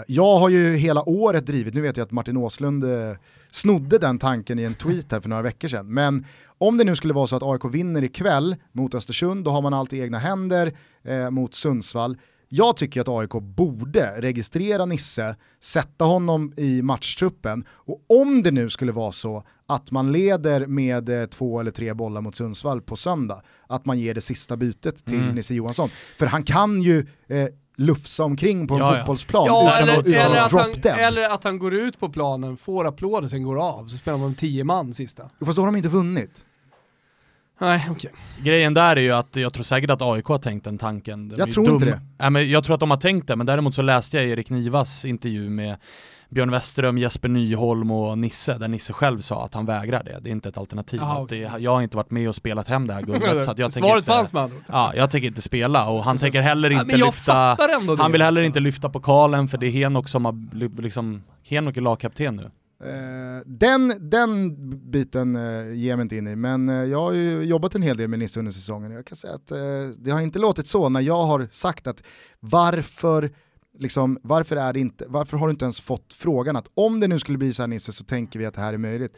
jag 0.07 0.37
har 0.37 0.49
ju 0.49 0.77
hela 0.77 1.09
året 1.09 1.47
drivit, 1.47 1.75
nu 1.75 1.81
vet 1.81 1.97
jag 1.97 2.05
att 2.05 2.11
Martin 2.11 2.37
Åslund 2.37 2.85
eh, 2.85 3.17
snodde 3.51 3.99
den 3.99 4.19
tanken 4.19 4.59
i 4.59 4.62
en 4.62 4.75
tweet 4.75 5.12
här 5.12 5.21
för 5.21 5.29
några 5.29 5.43
veckor 5.43 5.69
sedan, 5.69 5.95
men 5.95 6.25
om 6.59 6.79
det 6.79 6.85
nu 6.85 6.97
skulle 6.97 7.14
vara 7.14 7.27
så 7.27 7.37
att 7.37 7.43
AIK 7.43 7.75
vinner 7.75 8.05
ikväll 8.05 8.57
mot 8.73 8.95
Östersund, 8.95 9.45
då 9.45 9.51
har 9.51 9.62
man 9.62 9.75
allt 9.75 9.93
i 9.93 10.01
egna 10.01 10.19
händer 10.19 10.73
eh, 11.05 11.31
mot 11.31 11.55
Sundsvall. 11.55 12.17
Jag 12.49 12.77
tycker 12.77 13.01
att 13.01 13.09
AIK 13.09 13.33
borde 13.43 14.21
registrera 14.21 14.87
Nisse, 14.87 15.37
sätta 15.61 16.05
honom 16.05 16.53
i 16.57 16.83
matchtruppen 16.83 17.64
och 17.71 18.05
om 18.09 18.43
det 18.43 18.51
nu 18.51 18.71
skulle 18.71 18.93
vara 18.93 19.12
så 19.12 19.45
att 19.69 19.91
man 19.91 20.13
leder 20.13 20.67
med 20.67 21.09
eh, 21.09 21.27
två 21.27 21.61
eller 21.61 21.71
tre 21.71 21.95
bollar 21.95 22.21
mot 22.21 22.35
Sundsvall 22.35 22.81
på 22.81 22.97
söndag, 22.97 23.43
att 23.67 23.85
man 23.87 23.99
ger 23.99 24.15
det 24.15 24.21
sista 24.21 24.57
bytet 24.57 25.05
till 25.07 25.21
Mm. 25.21 25.35
Nisse 25.35 25.55
Johansson. 25.55 25.89
För 26.19 26.27
han 26.27 26.43
kan 26.43 26.83
ju 26.83 27.07
eh, 27.29 27.47
lufsa 27.77 28.25
omkring 28.25 28.67
på 28.69 28.75
en 28.75 28.81
Ja, 28.81 28.93
ja. 28.93 28.99
fotbollsplan 28.99 29.47
Ja, 29.47 29.77
utan 29.77 29.89
eller, 29.89 30.01
att, 30.01 30.07
utan 30.07 30.21
eller, 30.33 30.43
att 30.43 30.53
han, 30.53 30.73
dead. 30.73 30.99
eller 30.99 31.35
att 31.35 31.45
han 31.45 31.59
går 31.59 31.75
ut 31.75 32.01
på 32.01 32.09
planen, 32.09 32.57
får 32.57 32.85
applåder, 32.87 33.29
sen 33.29 33.43
går 33.43 33.63
av, 33.63 33.87
så 33.89 33.97
spelar 33.97 34.19
man 34.19 34.35
tio 34.35 34.65
man 34.65 34.95
sista. 34.95 35.31
Fast 35.45 35.57
då 35.57 35.63
har 35.63 35.67
de 35.67 35.77
inte 35.77 35.89
vunnit. 35.89 36.45
Nej, 37.61 37.87
okej. 37.91 38.11
Grejen 38.45 38.75
där 38.75 38.97
är 38.97 39.01
ju 39.01 39.13
att 39.13 39.37
jag 39.37 39.53
tror 39.53 39.65
säkert 39.65 39.91
att 39.91 40.03
AIK 40.03 40.25
har 40.25 40.39
tänkt 40.39 40.65
den 40.65 40.79
tanken. 40.79 41.29
De 41.29 41.35
Jag 41.39 41.51
tror 41.51 41.71
inte 41.71 41.85
det. 41.85 42.01
Nej, 42.19 42.31
men 42.31 42.51
jag 42.51 42.65
tror 42.65 42.75
att 42.75 42.81
de 42.81 42.91
har 42.91 42.99
tänkt 42.99 43.27
det, 43.29 43.37
men 43.37 43.47
däremot 43.47 43.75
så 43.75 43.83
läste 43.83 44.17
jag 44.17 44.27
Erik 44.27 44.51
Nivas 44.51 45.05
intervju 45.05 45.49
med 45.51 45.77
Björn 46.29 46.51
Westerström, 46.51 46.99
Jesper 46.99 47.29
Nyholm 47.29 47.91
och 47.91 48.19
Nisse, 48.19 48.59
där 48.59 48.69
Nisse 48.69 48.93
själv 48.93 49.21
sa 49.21 49.45
att 49.45 49.55
han 49.55 49.67
vägrar 49.67 50.03
det. 50.05 50.19
Det 50.23 50.29
är 50.29 50.33
inte 50.33 50.49
ett 50.49 50.59
alternativ. 50.59 51.03
Att 51.03 51.19
okej. 51.19 51.41
det, 51.41 51.59
jag 51.59 51.71
har 51.71 51.83
inte 51.83 51.97
varit 51.97 52.11
med 52.11 52.29
och 52.29 52.35
spelat 52.35 52.69
hem 52.69 52.87
det 52.87 52.95
här 52.95 53.03
guldet, 53.03 53.23
så 53.45 53.51
att 53.51 53.59
jag 53.59 53.73
tänker 53.73 53.88
Svaret 53.88 54.09
inte, 54.09 54.31
fanns 54.31 54.53
ord. 54.53 54.62
Ja, 54.67 54.93
jag 54.97 55.11
tänker 55.11 55.29
inte 55.29 55.43
spela 55.43 55.88
och 55.88 56.05
han 56.05 56.17
tänker 56.17 56.43
heller 56.43 56.71
Ja, 56.71 56.81
inte 56.81 56.97
jag 56.97 57.07
lyfta 57.07 57.35
Han 57.35 58.12
vill 58.12 58.23
heller 58.23 58.27
alltså. 58.27 58.43
inte 58.43 58.61
lyfta 58.61 58.88
pokalen 58.88 59.49
för 59.49 59.59
det 59.59 59.67
är 59.67 59.71
Henok 59.71 60.09
som 60.09 60.25
har 60.25 60.83
liksom, 60.83 61.23
Henok 61.43 61.77
är 61.77 61.81
lagkapten 61.81 62.37
nu. 62.37 62.51
Eh, 62.85 63.43
den, 63.47 64.11
den 64.11 64.57
biten 64.91 65.37
eh, 65.37 65.73
ger 65.73 65.88
jag 65.88 65.97
mig 65.97 66.03
inte 66.03 66.17
in 66.17 66.27
i, 66.27 66.37
men 66.37 66.69
eh, 66.69 66.75
jag 66.75 67.01
har 67.01 67.12
ju 67.12 67.43
jobbat 67.43 67.75
en 67.75 67.83
hel 67.83 67.97
del 67.97 68.09
med 68.09 68.19
Nisse 68.19 68.41
under 68.41 68.53
säsongen. 68.53 68.93
Jag 68.93 69.07
kan 69.07 69.17
säga 69.17 69.35
att 69.35 69.53
det 69.99 70.11
har 70.11 70.21
inte 70.21 70.38
låtit 70.38 70.67
så 70.67 70.88
när 70.88 71.01
jag 71.01 71.23
har 71.23 71.49
sagt 71.51 71.87
att 71.87 72.03
varför, 72.41 73.31
liksom, 73.79 74.19
varför, 74.23 74.57
är 74.57 74.73
det 74.73 74.81
inte, 74.81 75.05
varför 75.09 75.37
har 75.37 75.47
du 75.47 75.51
inte 75.51 75.64
ens 75.64 75.81
fått 75.81 76.12
frågan 76.12 76.57
att 76.57 76.71
om 76.75 77.01
det 77.01 77.09
nu 77.09 77.19
skulle 77.19 77.38
bli 77.38 77.53
så 77.53 77.62
här 77.62 77.67
Nisse 77.67 77.93
så 77.93 78.05
tänker 78.05 78.38
vi 78.38 78.47
att 78.47 78.55
det 78.55 78.61
här 78.61 78.75
är 78.75 78.79
möjligt. 78.79 79.17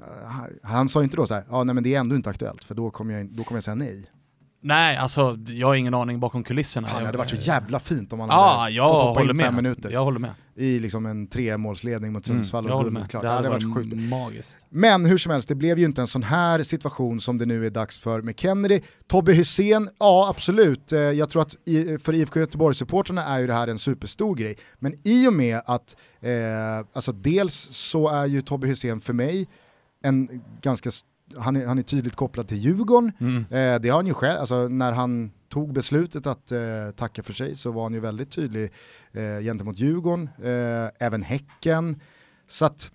Eh, 0.00 0.46
han 0.62 0.88
sa 0.88 1.02
inte 1.02 1.16
då 1.16 1.26
så 1.26 1.34
här, 1.34 1.44
ja 1.50 1.64
nej 1.64 1.74
men 1.74 1.84
det 1.84 1.94
är 1.94 2.00
ändå 2.00 2.16
inte 2.16 2.30
aktuellt 2.30 2.64
för 2.64 2.74
då 2.74 2.90
kommer 2.90 3.14
jag, 3.14 3.26
då 3.26 3.44
kommer 3.44 3.56
jag 3.56 3.64
säga 3.64 3.74
nej. 3.74 4.10
Nej, 4.60 4.96
alltså 4.96 5.38
jag 5.48 5.66
har 5.66 5.74
ingen 5.74 5.94
aning 5.94 6.20
bakom 6.20 6.44
kulisserna. 6.44 6.88
Fan, 6.88 7.00
det 7.00 7.06
hade 7.06 7.18
varit 7.18 7.30
så 7.30 7.36
jävla 7.36 7.80
fint 7.80 8.12
om 8.12 8.18
Ja, 8.20 8.56
hade 8.58 8.70
jag 8.70 8.88
fått 8.92 9.02
hoppa 9.02 9.20
in 9.22 9.28
fem 9.28 9.36
med. 9.36 9.54
minuter 9.54 9.90
Jag 9.90 10.04
håller 10.04 10.18
med. 10.18 10.30
i 10.56 10.78
liksom 10.78 11.06
en 11.06 11.26
tremålsledning 11.26 12.12
mot 12.12 12.26
Sundsvall 12.26 12.64
Mm, 12.66 12.76
och 12.76 12.84
guldet 12.84 13.08
klart. 13.10 13.22
Det 13.22 13.28
Det 13.28 13.34
hade 13.34 13.48
varit 13.48 13.74
sjukt. 13.74 13.96
magiskt. 14.10 14.58
Men 14.70 15.04
hur 15.06 15.18
som 15.18 15.32
helst, 15.32 15.48
det 15.48 15.54
blev 15.54 15.78
ju 15.78 15.84
inte 15.84 16.00
en 16.00 16.06
sån 16.06 16.22
här 16.22 16.62
situation 16.62 17.20
som 17.20 17.38
det 17.38 17.46
nu 17.46 17.66
är 17.66 17.70
dags 17.70 18.00
för 18.00 18.22
med 18.22 18.38
Kennedy. 18.40 18.80
Tobbe 19.06 19.32
Hussein, 19.32 19.88
ja 19.98 20.28
absolut. 20.30 20.92
Eh, 20.92 20.98
Jag 21.00 21.28
tror 21.30 21.42
att 21.42 21.54
för 22.02 22.14
IFK 22.14 22.40
Göteborg-supportrarna 22.40 23.24
är 23.24 23.38
ju 23.38 23.46
det 23.46 23.54
här 23.54 23.68
en 23.68 23.78
superstor 23.78 24.34
grej. 24.36 24.56
Men 24.78 24.94
i 25.04 25.28
och 25.28 25.32
med 25.32 25.60
att, 25.66 25.96
eh, 26.20 26.30
alltså 26.92 27.12
dels 27.12 27.54
så 27.70 28.08
är 28.08 28.26
ju 28.26 28.42
Tobbe 28.42 28.66
Hussein 28.66 29.00
för 29.00 29.12
mig 29.12 29.48
en 30.04 30.42
ganska, 30.62 30.90
han 31.36 31.56
är, 31.56 31.66
han 31.66 31.78
är 31.78 31.82
tydligt 31.82 32.16
kopplad 32.16 32.48
till 32.48 32.58
Djurgården. 32.58 33.12
Mm. 33.20 33.36
Eh, 33.36 33.80
det 33.80 33.88
har 33.88 33.96
han 33.96 34.06
ju 34.06 34.14
själv, 34.14 34.40
alltså 34.40 34.68
när 34.68 34.92
han 34.92 35.30
tog 35.48 35.72
beslutet 35.72 36.26
att 36.26 36.52
eh, 36.52 36.60
tacka 36.96 37.22
för 37.22 37.32
sig 37.32 37.56
så 37.56 37.70
var 37.70 37.82
han 37.82 37.94
ju 37.94 38.00
väldigt 38.00 38.30
tydlig 38.30 38.72
eh, 39.12 39.40
gentemot 39.42 39.78
Djurgården, 39.78 40.30
eh, 40.42 41.06
även 41.06 41.22
Häcken. 41.22 42.00
Så 42.46 42.64
att, 42.64 42.92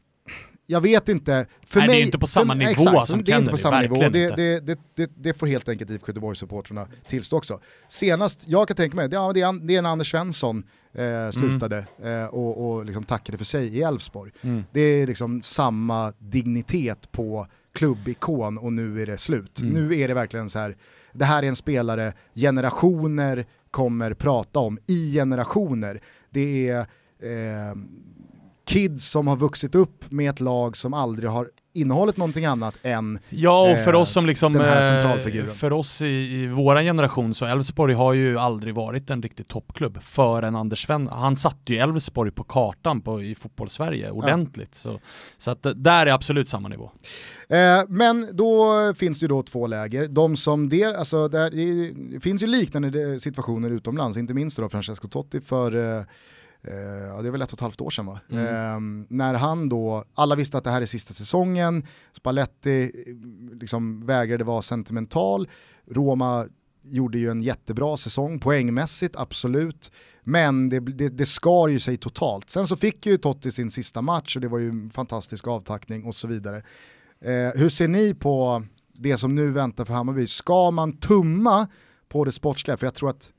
jag 0.66 0.82
vet 0.82 1.10
inte. 1.10 1.46
För 1.66 1.80
Nej, 1.80 1.88
det 1.88 1.94
är 1.94 1.98
mig, 1.98 2.06
inte 2.06 2.20
på 2.20 2.28
samma 2.28 2.54
för, 2.54 2.60
nivå 2.60 2.72
exakt, 2.72 3.10
som 3.10 3.24
det 3.24 3.32
är 3.32 3.38
inte 3.38 3.46
Kennedy, 3.46 3.52
på 3.52 3.58
samma 3.58 3.82
nivå. 3.82 4.10
Det, 4.10 4.36
det, 4.36 4.80
det, 4.96 5.12
det, 5.16 5.34
får 5.34 5.48
helt 5.48 5.70
enkelt 5.70 5.92
IFK 5.92 6.08
Göteborg-supportrarna 6.08 6.88
tillstå 7.08 7.38
också. 7.38 7.60
Senast 7.88 8.48
jag 8.48 8.68
kan 8.68 8.78
tänka 8.78 8.96
mig, 8.96 9.10
det, 9.10 9.16
ja, 9.16 9.34
det, 9.34 9.42
är, 9.42 9.68
det 9.68 9.76
är 9.76 9.82
när 9.82 9.90
Anders 9.90 10.12
Svensson 10.12 10.64
eh, 10.94 11.30
slutade 11.32 11.86
eh, 12.04 12.26
och, 12.26 12.72
och 12.72 12.86
liksom 12.86 13.04
tackade 13.04 13.38
för 13.38 13.46
sig 13.46 13.78
i 13.78 13.82
Elfsborg. 13.82 14.32
Mm. 14.42 14.64
Det 14.72 14.82
är 14.82 15.08
liksom 15.08 15.42
samma 15.42 16.14
dignitet 16.20 17.12
på 17.12 17.48
klubbikon 17.74 18.58
och 18.58 18.74
nu 18.74 19.02
är 19.02 19.06
det 19.06 19.18
slut. 19.18 19.62
Mm. 19.62 19.74
Nu 19.74 20.00
är 20.00 20.08
det 20.08 20.14
verkligen 20.14 20.50
så 20.50 20.60
här, 20.60 20.78
det 21.14 21.26
här 21.26 21.44
är 21.44 21.48
en 21.48 21.56
spelare 21.56 22.14
generationer 22.36 23.46
kommer 23.72 24.14
prata 24.14 24.60
om 24.60 24.80
i 24.88 25.14
generationer. 25.14 26.02
Det 26.30 26.70
är 26.70 26.80
eh, 27.20 27.76
kids 28.66 29.10
som 29.10 29.28
har 29.28 29.38
vuxit 29.38 29.76
upp 29.76 30.12
med 30.12 30.30
ett 30.30 30.40
lag 30.40 30.78
som 30.78 30.94
aldrig 30.94 31.30
har 31.30 31.50
innehållit 31.74 32.18
någonting 32.18 32.46
annat 32.46 32.80
än 32.84 33.20
Ja, 33.30 33.72
och 33.72 33.78
för 33.78 33.94
eh, 33.94 34.02
oss 34.02 34.12
som 34.12 34.26
liksom, 34.26 34.54
den 34.54 34.62
här 34.62 34.78
eh, 34.78 34.82
centralfiguren. 35.00 35.48
för 35.56 35.74
oss 35.74 36.02
i, 36.02 36.06
i 36.06 36.48
våran 36.48 36.84
generation 36.84 37.36
så 37.36 37.46
Elfsborg 37.46 37.94
har 37.94 38.14
ju 38.14 38.38
aldrig 38.40 38.76
varit 38.76 39.10
en 39.10 39.22
riktig 39.22 39.48
toppklubb 39.48 40.02
förrän 40.04 40.56
Anders 40.56 40.86
Sven, 40.86 41.08
han 41.08 41.36
satte 41.36 41.74
ju 41.74 41.80
Elfsborg 41.80 42.32
på 42.32 42.44
kartan 42.44 43.02
på, 43.02 43.22
i 43.24 43.36
fotbollssverige 43.36 44.10
ordentligt. 44.12 44.76
Så, 44.76 45.00
så 45.38 45.52
att 45.52 45.64
det- 45.64 45.74
där 45.74 46.06
är 46.06 46.12
absolut 46.12 46.50
samma 46.50 46.70
nivå. 46.70 46.92
Eh, 47.50 47.82
men 47.90 48.30
då 48.34 48.74
finns 48.98 49.20
det 49.20 49.24
ju 49.24 49.28
då 49.28 49.44
två 49.44 49.68
läger. 49.68 50.08
De 50.08 50.36
som 50.38 50.70
del, 50.70 50.96
alltså 50.96 51.28
där, 51.28 51.50
det 52.14 52.20
finns 52.20 52.44
ju 52.44 52.48
liknande 52.48 53.20
situationer 53.20 53.70
utomlands, 53.72 54.18
inte 54.18 54.34
minst 54.34 54.58
då 54.58 54.70
Francesco 54.70 55.08
Totti 55.08 55.42
för 55.42 55.76
eh, 55.76 55.98
eh, 56.00 56.04
ja, 56.64 57.22
det 57.22 57.28
är 57.28 57.32
väl 57.32 57.42
ett 57.42 57.52
och 57.52 57.58
ett 57.58 57.62
halvt 57.62 57.82
år 57.82 57.90
sedan 57.90 58.06
va? 58.06 58.20
Mm. 58.30 58.46
Eh, 58.46 59.06
när 59.10 59.34
han 59.34 59.70
då, 59.70 60.04
alla 60.14 60.36
visste 60.36 60.58
att 60.58 60.64
det 60.64 60.72
här 60.72 60.82
är 60.82 60.86
sista 60.86 61.14
säsongen, 61.14 61.86
Spalletti 62.14 62.84
eh, 62.84 63.60
liksom 63.60 64.06
vägrade 64.06 64.44
vara 64.44 64.62
sentimental, 64.62 65.50
Roma 65.92 66.48
gjorde 66.84 67.18
ju 67.18 67.30
en 67.30 67.42
jättebra 67.42 67.98
säsong, 67.98 68.40
poängmässigt 68.40 69.16
absolut, 69.16 69.92
men 70.24 70.70
det, 70.70 70.80
det, 70.80 71.10
det 71.10 71.26
skar 71.26 71.68
ju 71.68 71.80
sig 71.80 71.98
totalt. 71.98 72.50
Sen 72.50 72.68
så 72.68 72.76
fick 72.76 73.06
ju 73.06 73.18
Totti 73.18 73.52
sin 73.52 73.72
sista 73.72 74.02
match 74.02 74.36
och 74.36 74.42
det 74.42 74.48
var 74.48 74.60
ju 74.60 74.70
en 74.70 74.90
fantastisk 74.90 75.48
avtackning 75.48 76.06
och 76.06 76.16
så 76.16 76.28
vidare. 76.28 76.58
Eh, 77.22 77.60
hur 77.60 77.70
ser 77.70 77.88
ni 77.88 78.14
på 78.14 78.64
det 78.94 79.18
som 79.18 79.36
nu 79.36 79.52
väntar 79.52 79.86
för 79.86 79.94
Hammarby? 79.94 80.28
Ska 80.28 80.72
man 80.72 80.98
tumma 80.98 81.68
på 82.10 82.26
det 82.26 82.32
sportsliga? 82.32 82.78
För 82.78 82.88
jag 82.88 82.94
tror 82.94 83.10
att 83.10 83.32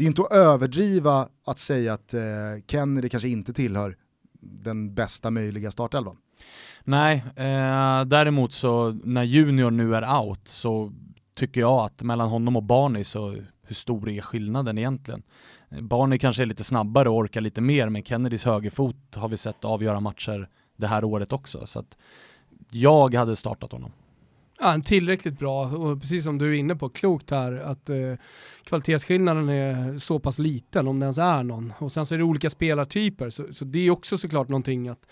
det 0.00 0.04
är 0.04 0.06
inte 0.06 0.22
att 0.22 0.32
överdriva 0.32 1.28
att 1.46 1.58
säga 1.58 1.92
att 1.92 2.14
eh, 2.14 2.20
Kennedy 2.66 3.08
kanske 3.08 3.28
inte 3.28 3.52
tillhör 3.52 3.96
den 4.40 4.94
bästa 4.94 5.30
möjliga 5.30 5.70
startelvan. 5.70 6.16
Nej, 6.84 7.24
eh, 7.36 8.04
däremot 8.04 8.52
så 8.52 8.90
när 9.04 9.22
Junior 9.22 9.70
nu 9.70 9.96
är 9.96 10.20
out 10.20 10.48
så 10.48 10.92
tycker 11.34 11.60
jag 11.60 11.84
att 11.84 12.02
mellan 12.02 12.28
honom 12.28 12.56
och 12.56 12.62
Barney 12.62 13.04
så 13.04 13.30
hur 13.62 13.74
stor 13.74 14.08
är 14.08 14.20
skillnaden 14.20 14.78
egentligen? 14.78 15.22
Eh, 15.68 15.80
Barney 15.80 16.18
kanske 16.18 16.42
är 16.42 16.46
lite 16.46 16.64
snabbare 16.64 17.08
och 17.08 17.16
orkar 17.16 17.40
lite 17.40 17.60
mer 17.60 17.88
men 17.88 18.04
Kennedys 18.04 18.44
högerfot 18.44 19.14
har 19.14 19.28
vi 19.28 19.36
sett 19.36 19.64
avgöra 19.64 20.00
matcher 20.00 20.48
det 20.76 20.86
här 20.86 21.04
året 21.04 21.32
också 21.32 21.66
så 21.66 21.78
att 21.78 21.96
jag 22.70 23.14
hade 23.14 23.36
startat 23.36 23.72
honom. 23.72 23.92
Ja, 24.62 24.72
en 24.72 24.82
tillräckligt 24.82 25.38
bra 25.38 25.66
och 25.66 26.00
precis 26.00 26.24
som 26.24 26.38
du 26.38 26.48
är 26.48 26.58
inne 26.58 26.76
på, 26.76 26.88
klokt 26.88 27.30
här 27.30 27.52
att 27.52 27.90
eh, 27.90 28.14
kvalitetsskillnaden 28.64 29.48
är 29.48 29.98
så 29.98 30.18
pass 30.18 30.38
liten 30.38 30.88
om 30.88 31.00
det 31.00 31.04
ens 31.04 31.18
är 31.18 31.42
någon. 31.42 31.72
Och 31.78 31.92
sen 31.92 32.06
så 32.06 32.14
är 32.14 32.18
det 32.18 32.24
olika 32.24 32.50
spelartyper 32.50 33.30
så, 33.30 33.44
så 33.52 33.64
det 33.64 33.78
är 33.78 33.90
också 33.90 34.18
såklart 34.18 34.48
någonting 34.48 34.88
att 34.88 35.08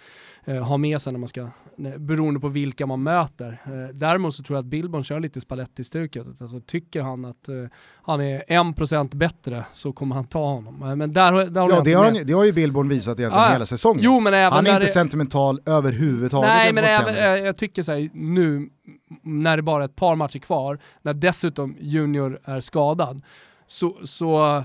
eh, 0.48 0.62
ha 0.62 0.76
med 0.76 1.00
sig 1.00 1.12
när 1.12 1.20
man 1.20 1.28
ska, 1.28 1.48
beroende 1.98 2.40
på 2.40 2.48
vilka 2.48 2.86
man 2.86 3.02
möter. 3.02 3.62
Eh, 3.64 3.94
däremot 3.94 4.34
så 4.34 4.42
tror 4.42 4.56
jag 4.56 4.62
att 4.62 4.70
Billborn 4.70 5.04
kör 5.04 5.20
lite 5.20 5.40
Spalletti-stuket. 5.40 6.26
Alltså, 6.40 6.60
tycker 6.60 7.02
han 7.02 7.24
att 7.24 7.48
eh, 7.48 7.54
han 8.02 8.20
är 8.20 8.44
en 8.48 8.74
procent 8.74 9.14
bättre 9.14 9.64
så 9.74 9.92
kommer 9.92 10.14
han 10.14 10.24
ta 10.24 10.46
honom. 10.46 10.98
Men 10.98 11.12
där, 11.12 11.32
där 11.32 11.60
ja, 11.60 11.80
det 11.84 11.92
har, 11.92 12.04
han, 12.04 12.18
det 12.24 12.32
har 12.32 12.44
ju 12.44 12.52
Billborn 12.52 12.88
visat 12.88 13.20
egentligen 13.20 13.46
ah, 13.46 13.52
hela 13.52 13.66
säsongen. 13.66 14.04
Jo, 14.04 14.20
men 14.20 14.34
även 14.34 14.52
han 14.52 14.66
är 14.66 14.70
inte 14.70 14.80
det... 14.80 14.88
sentimental 14.88 15.60
överhuvudtaget. 15.66 16.48
Nej, 16.48 16.72
men 16.72 16.84
även, 16.84 17.14
eh, 17.14 17.44
jag 17.46 17.56
tycker 17.56 17.82
så 17.82 17.92
här, 17.92 18.10
nu 18.12 18.68
när 19.22 19.56
det 19.56 19.62
bara 19.62 19.82
är 19.82 19.88
ett 19.88 19.96
par 19.96 20.16
matcher 20.16 20.38
kvar, 20.38 20.78
när 21.02 21.14
dessutom 21.14 21.76
Junior 21.80 22.40
är 22.44 22.60
skadad, 22.60 23.22
så, 23.66 23.96
så 24.04 24.64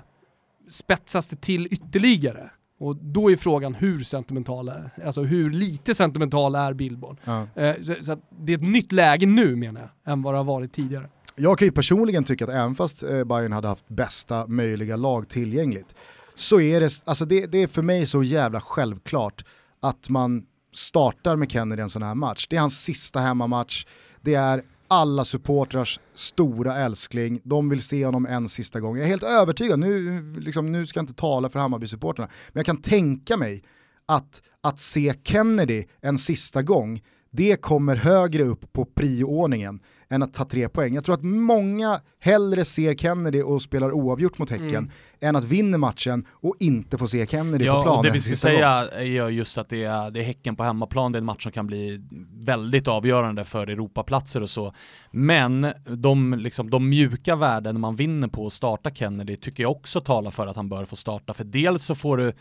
spetsas 0.70 1.28
det 1.28 1.42
till 1.42 1.66
ytterligare. 1.66 2.50
Och 2.84 2.96
då 2.96 3.32
är 3.32 3.38
frågan 3.38 3.76
hur 3.76 4.04
sentimental 4.04 4.70
är, 4.70 4.90
alltså 5.06 5.22
hur 5.22 5.52
lite 5.52 5.96
sentimental 5.96 6.56
är 6.56 6.74
Billborn? 6.74 7.18
Ja. 7.24 7.48
Eh, 7.56 7.76
så, 7.82 7.96
så 8.02 8.18
det 8.40 8.54
är 8.54 8.58
ett 8.58 8.64
nytt 8.64 8.92
läge 8.92 9.26
nu 9.26 9.56
menar 9.56 9.82
jag, 9.82 10.14
än 10.14 10.22
vad 10.22 10.34
det 10.34 10.38
har 10.38 10.44
varit 10.44 10.74
tidigare. 10.74 11.10
Jag 11.36 11.58
kan 11.58 11.66
ju 11.66 11.72
personligen 11.72 12.24
tycka 12.24 12.46
att 12.46 12.52
även 12.52 12.76
fast 12.76 13.04
eh, 13.04 13.24
Bayern 13.24 13.52
hade 13.52 13.68
haft 13.68 13.88
bästa 13.88 14.48
möjliga 14.48 14.96
lag 14.96 15.30
tillgängligt, 15.30 15.96
så 16.36 16.62
är 16.62 16.80
det, 16.80 16.90
alltså 17.06 17.26
det, 17.26 17.46
det 17.46 17.58
är 17.58 17.68
för 17.68 17.82
mig 17.82 18.06
så 18.06 18.24
jävla 18.24 18.62
självklart 18.62 19.46
att 19.80 20.10
man 20.10 20.46
startar 20.74 21.36
med 21.36 21.52
Kennedy 21.52 21.82
en 21.82 21.90
sån 21.90 22.04
här 22.04 22.16
match. 22.16 22.48
Det 22.50 22.56
är 22.56 22.60
hans 22.60 22.84
sista 22.84 23.20
hemmamatch, 23.20 23.86
det 24.22 24.34
är 24.34 24.64
alla 24.94 25.26
supportrars 25.26 26.00
stora 26.14 26.76
älskling, 26.76 27.42
de 27.44 27.70
vill 27.70 27.82
se 27.82 28.06
honom 28.06 28.26
en 28.26 28.50
sista 28.50 28.80
gång. 28.80 28.98
Jag 28.98 29.06
är 29.06 29.10
helt 29.10 29.24
övertygad, 29.24 29.80
nu, 29.80 30.22
liksom, 30.40 30.72
nu 30.72 30.86
ska 30.86 30.98
jag 30.98 31.04
inte 31.04 31.14
tala 31.14 31.50
för 31.50 31.60
Hammarby-supportrarna, 31.60 32.30
men 32.52 32.60
jag 32.60 32.66
kan 32.66 32.82
tänka 32.82 33.38
mig 33.38 33.64
att, 34.06 34.42
att 34.62 34.80
se 34.80 35.14
Kennedy 35.24 35.84
en 36.02 36.18
sista 36.18 36.62
gång, 36.62 37.02
det 37.36 37.62
kommer 37.62 37.96
högre 37.96 38.44
upp 38.44 38.74
på 38.74 38.86
prioordningen 38.86 39.80
än 40.10 40.24
att 40.24 40.34
ta 40.34 40.46
tre 40.46 40.70
poäng. 40.70 40.96
Jag 40.96 41.04
tror 41.04 41.16
att 41.16 41.24
många 41.24 42.02
hellre 42.20 42.66
ser 42.66 42.96
Kennedy 42.96 43.42
och 43.42 43.62
spelar 43.62 43.92
oavgjort 43.92 44.38
mot 44.38 44.50
Häcken 44.50 44.70
mm. 44.70 44.90
än 45.22 45.36
att 45.36 45.44
vinna 45.44 45.78
matchen 45.78 46.26
och 46.32 46.56
inte 46.60 46.98
få 46.98 47.08
se 47.08 47.28
Kennedy 47.28 47.66
ja, 47.66 47.78
på 47.78 47.84
planen. 47.84 48.04
Det 48.04 48.12
vi 48.12 48.22
ska 48.22 48.36
säga 48.36 48.70
är 48.92 49.30
just 49.30 49.58
att 49.58 49.70
det 49.70 49.84
är, 49.84 50.12
det 50.12 50.20
är 50.20 50.24
Häcken 50.24 50.56
på 50.56 50.64
hemmaplan, 50.64 51.12
det 51.12 51.18
är 51.18 51.20
en 51.20 51.26
match 51.26 51.44
som 51.44 51.52
kan 51.52 51.68
bli 51.68 52.02
väldigt 52.46 52.88
avgörande 52.88 53.46
för 53.46 53.68
Europaplatser 53.68 54.44
och 54.44 54.50
så. 54.50 54.74
Men 55.12 55.68
de, 55.86 56.34
liksom, 56.34 56.70
de 56.70 56.90
mjuka 56.90 57.36
värden 57.36 57.80
man 57.80 57.96
vinner 57.96 58.28
på 58.28 58.48
att 58.48 58.54
starta 58.54 58.92
Kennedy 58.92 59.36
tycker 59.36 59.64
jag 59.64 59.72
också 59.72 60.02
talar 60.02 60.32
för 60.32 60.48
att 60.48 60.56
han 60.56 60.70
bör 60.70 60.86
få 60.86 60.96
starta. 60.96 61.34
För 61.34 61.44
dels 61.44 61.86
så 61.86 61.96
får 61.96 62.18
du 62.18 62.34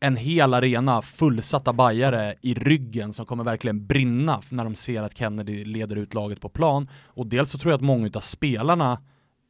en 0.00 0.16
hel 0.16 0.54
arena 0.54 1.02
fullsatta 1.02 1.72
bajare 1.72 2.34
i 2.40 2.54
ryggen 2.54 3.12
som 3.12 3.26
kommer 3.26 3.44
verkligen 3.44 3.86
brinna 3.86 4.40
när 4.48 4.64
de 4.64 4.74
ser 4.74 5.02
att 5.02 5.18
Kennedy 5.18 5.64
leder 5.64 5.96
ut 5.96 6.14
laget 6.14 6.40
på 6.40 6.48
plan. 6.48 6.88
Och 7.04 7.26
dels 7.26 7.50
så 7.50 7.58
tror 7.58 7.72
jag 7.72 7.78
att 7.78 7.84
många 7.84 8.10
av 8.14 8.20
spelarna, 8.20 9.02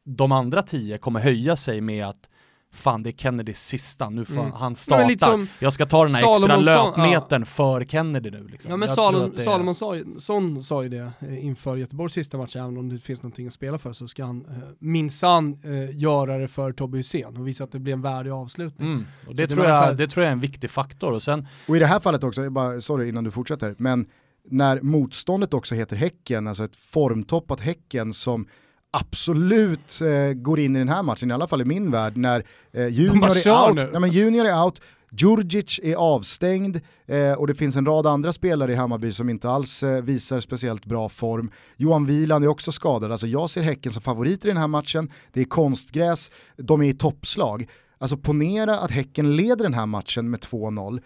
de 0.04 0.32
andra 0.32 0.62
tio, 0.62 0.98
kommer 0.98 1.20
höja 1.20 1.56
sig 1.56 1.80
med 1.80 2.06
att 2.06 2.28
fan 2.72 3.02
det 3.02 3.10
är 3.10 3.12
Kennedys 3.12 3.66
sista, 3.66 4.10
nu 4.10 4.24
får 4.24 4.40
mm. 4.40 4.52
han 4.52 4.76
starta. 4.76 5.46
Jag 5.58 5.72
ska 5.72 5.86
ta 5.86 6.04
den 6.04 6.14
här 6.14 6.22
Salomonsson, 6.22 6.58
extra 6.58 6.84
löpmetern 6.84 7.42
ja. 7.42 7.46
för 7.46 7.84
Kennedy 7.84 8.30
nu. 8.30 8.48
Liksom. 8.48 8.70
Ja 8.70 8.76
men 8.76 8.88
Salom, 8.88 9.32
är... 9.36 9.42
Salomonsson 9.42 10.62
sa 10.62 10.82
ju 10.82 10.88
det 10.88 11.12
eh, 11.20 11.46
inför 11.46 11.76
Göteborgs 11.76 12.12
sista 12.12 12.38
match, 12.38 12.56
även 12.56 12.78
om 12.78 12.88
det 12.88 12.98
finns 12.98 13.22
någonting 13.22 13.46
att 13.46 13.52
spela 13.52 13.78
för 13.78 13.92
så 13.92 14.08
ska 14.08 14.24
han 14.24 14.46
eh, 14.46 14.56
minsann 14.78 15.56
eh, 15.64 15.98
göra 15.98 16.38
det 16.38 16.48
för 16.48 16.72
Tobbe 16.72 16.96
Hysén 16.96 17.36
och 17.36 17.48
visa 17.48 17.64
att 17.64 17.72
det 17.72 17.78
blir 17.78 17.92
en 17.92 18.02
värdig 18.02 18.30
avslutning. 18.30 18.88
Mm. 18.88 19.06
Och 19.26 19.34
det, 19.34 19.48
tror 19.48 19.64
jag, 19.64 19.74
här... 19.74 19.94
det 19.94 20.08
tror 20.08 20.24
jag 20.24 20.28
är 20.28 20.32
en 20.32 20.40
viktig 20.40 20.70
faktor. 20.70 21.12
Och, 21.12 21.22
sen... 21.22 21.48
och 21.68 21.76
i 21.76 21.78
det 21.78 21.86
här 21.86 22.00
fallet 22.00 22.24
också, 22.24 22.50
bara, 22.50 22.80
sorry 22.80 23.08
innan 23.08 23.24
du 23.24 23.30
fortsätter, 23.30 23.74
men 23.78 24.06
när 24.50 24.80
motståndet 24.80 25.54
också 25.54 25.74
heter 25.74 25.96
Häcken, 25.96 26.46
alltså 26.46 26.64
ett 26.64 26.76
formtoppat 26.76 27.60
Häcken 27.60 28.12
som 28.12 28.46
absolut 28.90 30.00
eh, 30.00 30.32
går 30.32 30.60
in 30.60 30.76
i 30.76 30.78
den 30.78 30.88
här 30.88 31.02
matchen, 31.02 31.30
i 31.30 31.34
alla 31.34 31.46
fall 31.46 31.60
i 31.60 31.64
min 31.64 31.90
värld, 31.90 32.16
när 32.16 32.44
eh, 32.72 32.86
junior, 32.86 33.26
är 33.26 33.68
out, 33.68 33.88
nej, 33.92 34.00
men 34.00 34.10
junior 34.10 34.46
är 34.46 34.64
out, 34.64 34.80
Djurdjic 35.10 35.80
är 35.82 35.94
avstängd 35.94 36.80
eh, 37.06 37.32
och 37.32 37.46
det 37.46 37.54
finns 37.54 37.76
en 37.76 37.86
rad 37.86 38.06
andra 38.06 38.32
spelare 38.32 38.72
i 38.72 38.74
Hammarby 38.74 39.12
som 39.12 39.28
inte 39.28 39.50
alls 39.50 39.82
eh, 39.82 40.02
visar 40.02 40.40
speciellt 40.40 40.86
bra 40.86 41.08
form. 41.08 41.50
Johan 41.76 42.06
Wieland 42.06 42.44
är 42.44 42.48
också 42.48 42.72
skadad, 42.72 43.12
alltså 43.12 43.26
jag 43.26 43.50
ser 43.50 43.62
Häcken 43.62 43.92
som 43.92 44.02
favoriter 44.02 44.48
i 44.48 44.52
den 44.52 44.60
här 44.60 44.68
matchen, 44.68 45.10
det 45.32 45.40
är 45.40 45.44
konstgräs, 45.44 46.30
de 46.56 46.82
är 46.82 46.88
i 46.88 46.94
toppslag. 46.94 47.68
Alltså 47.98 48.16
ponera 48.16 48.78
att 48.78 48.90
Häcken 48.90 49.36
leder 49.36 49.62
den 49.62 49.74
här 49.74 49.86
matchen 49.86 50.30
med 50.30 50.40
2-0, 50.40 51.02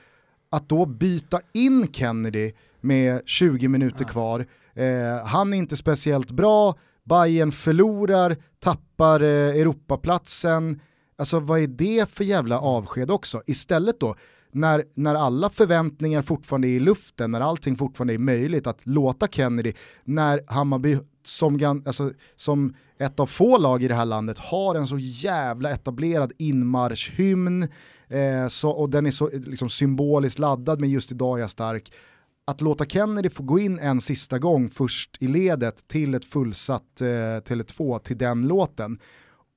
att 0.50 0.68
då 0.68 0.86
byta 0.86 1.40
in 1.52 1.92
Kennedy 1.92 2.52
med 2.80 3.22
20 3.26 3.68
minuter 3.68 4.04
kvar, 4.04 4.46
eh, 4.74 5.26
han 5.26 5.54
är 5.54 5.58
inte 5.58 5.76
speciellt 5.76 6.30
bra, 6.30 6.74
Bayern 7.04 7.52
förlorar, 7.52 8.36
tappar 8.58 9.20
eh, 9.20 9.28
Europaplatsen. 9.60 10.80
Alltså 11.18 11.40
vad 11.40 11.60
är 11.60 11.66
det 11.66 12.10
för 12.10 12.24
jävla 12.24 12.60
avsked 12.60 13.10
också? 13.10 13.42
Istället 13.46 14.00
då, 14.00 14.14
när, 14.52 14.84
när 14.94 15.14
alla 15.14 15.50
förväntningar 15.50 16.22
fortfarande 16.22 16.68
är 16.68 16.72
i 16.72 16.80
luften, 16.80 17.30
när 17.30 17.40
allting 17.40 17.76
fortfarande 17.76 18.14
är 18.14 18.18
möjligt, 18.18 18.66
att 18.66 18.86
låta 18.86 19.28
Kennedy, 19.28 19.72
när 20.04 20.40
Hammarby 20.46 20.98
som, 21.24 21.82
alltså, 21.86 22.12
som 22.36 22.74
ett 22.98 23.20
av 23.20 23.26
få 23.26 23.58
lag 23.58 23.82
i 23.82 23.88
det 23.88 23.94
här 23.94 24.04
landet 24.04 24.38
har 24.38 24.74
en 24.74 24.86
så 24.86 24.98
jävla 24.98 25.70
etablerad 25.70 26.32
inmarschhymn 26.38 27.62
eh, 28.08 28.48
så, 28.48 28.70
och 28.70 28.90
den 28.90 29.06
är 29.06 29.10
så 29.10 29.30
liksom, 29.32 29.68
symboliskt 29.68 30.38
laddad 30.38 30.80
med 30.80 30.90
just 30.90 31.12
idag 31.12 31.38
är 31.38 31.40
jag 31.40 31.50
stark 31.50 31.92
att 32.44 32.60
låta 32.60 32.84
Kennedy 32.84 33.30
få 33.30 33.42
gå 33.42 33.58
in 33.58 33.78
en 33.78 34.00
sista 34.00 34.38
gång 34.38 34.70
först 34.70 35.16
i 35.20 35.26
ledet 35.26 35.88
till 35.88 36.14
ett 36.14 36.24
fullsatt 36.24 37.00
eh, 37.00 37.04
Tele2 37.04 37.98
till 37.98 38.18
den 38.18 38.48
låten 38.48 38.98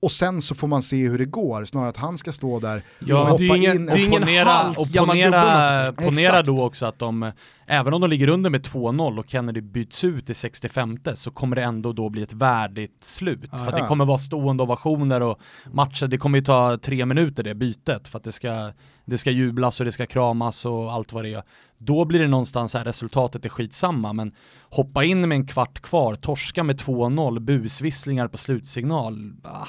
och 0.02 0.12
sen 0.12 0.42
så 0.42 0.56
får 0.56 0.68
man 0.68 0.82
se 0.82 1.08
hur 1.08 1.18
det 1.18 1.26
går, 1.26 1.66
snarare 1.66 1.90
att 1.90 1.98
han 1.98 2.18
ska 2.18 2.32
stå 2.32 2.60
där 2.60 2.84
ja, 3.00 3.22
och 3.22 3.28
hoppa 3.28 3.44
ingen, 3.44 3.98
in. 3.98 4.14
Och 4.14 4.20
ponera, 4.20 4.70
och 4.70 4.94
ponera, 4.94 5.94
ponera 5.94 6.44
då 6.44 6.66
också 6.66 6.86
att 6.86 7.00
de, 7.00 7.32
även 7.68 7.94
om 7.94 8.02
de 8.02 8.10
ligger 8.10 8.28
under 8.28 8.50
med 8.50 8.66
2-0 8.66 9.20
och 9.20 9.30
Kennedy 9.30 9.62
byts 9.62 10.04
ut 10.04 10.30
i 10.30 10.34
65 10.34 11.00
så 11.16 11.32
kommer 11.32 11.56
det 11.56 11.64
ändå 11.64 11.94
då 11.94 12.10
bli 12.10 12.22
ett 12.22 12.34
värdigt 12.34 13.04
slut. 13.04 13.50
Ah, 13.52 13.58
för 13.58 13.68
att 13.68 13.76
det 13.76 13.88
kommer 13.88 14.06
vara 14.06 14.20
stående 14.20 14.64
ovationer 14.64 15.22
och 15.22 15.40
matcher, 15.72 16.08
det 16.08 16.18
kommer 16.18 16.38
ju 16.38 16.44
ta 16.44 16.78
tre 16.78 17.06
minuter 17.06 17.44
det 17.44 17.56
bytet 17.56 18.08
för 18.08 18.18
att 18.18 18.24
det 18.24 18.32
ska, 18.32 18.72
det 19.06 19.18
ska 19.18 19.32
jublas 19.32 19.80
och 19.80 19.86
det 19.86 19.92
ska 19.92 20.06
kramas 20.06 20.66
och 20.66 20.92
allt 20.92 21.14
vad 21.14 21.24
det 21.24 21.34
är. 21.34 21.44
Då 21.78 22.06
blir 22.06 22.20
det 22.20 22.28
någonstans 22.28 22.74
här, 22.74 22.86
resultatet 22.86 23.46
är 23.46 23.50
skitsamma, 23.50 24.14
men 24.14 24.32
hoppa 24.62 25.04
in 25.04 25.22
med 25.22 25.36
en 25.36 25.48
kvart 25.48 25.80
kvar, 25.80 26.16
torska 26.16 26.64
med 26.64 26.82
2-0, 26.82 27.40
busvisslingar 27.40 28.28
på 28.28 28.38
slutsignal, 28.38 29.34
ah 29.44 29.68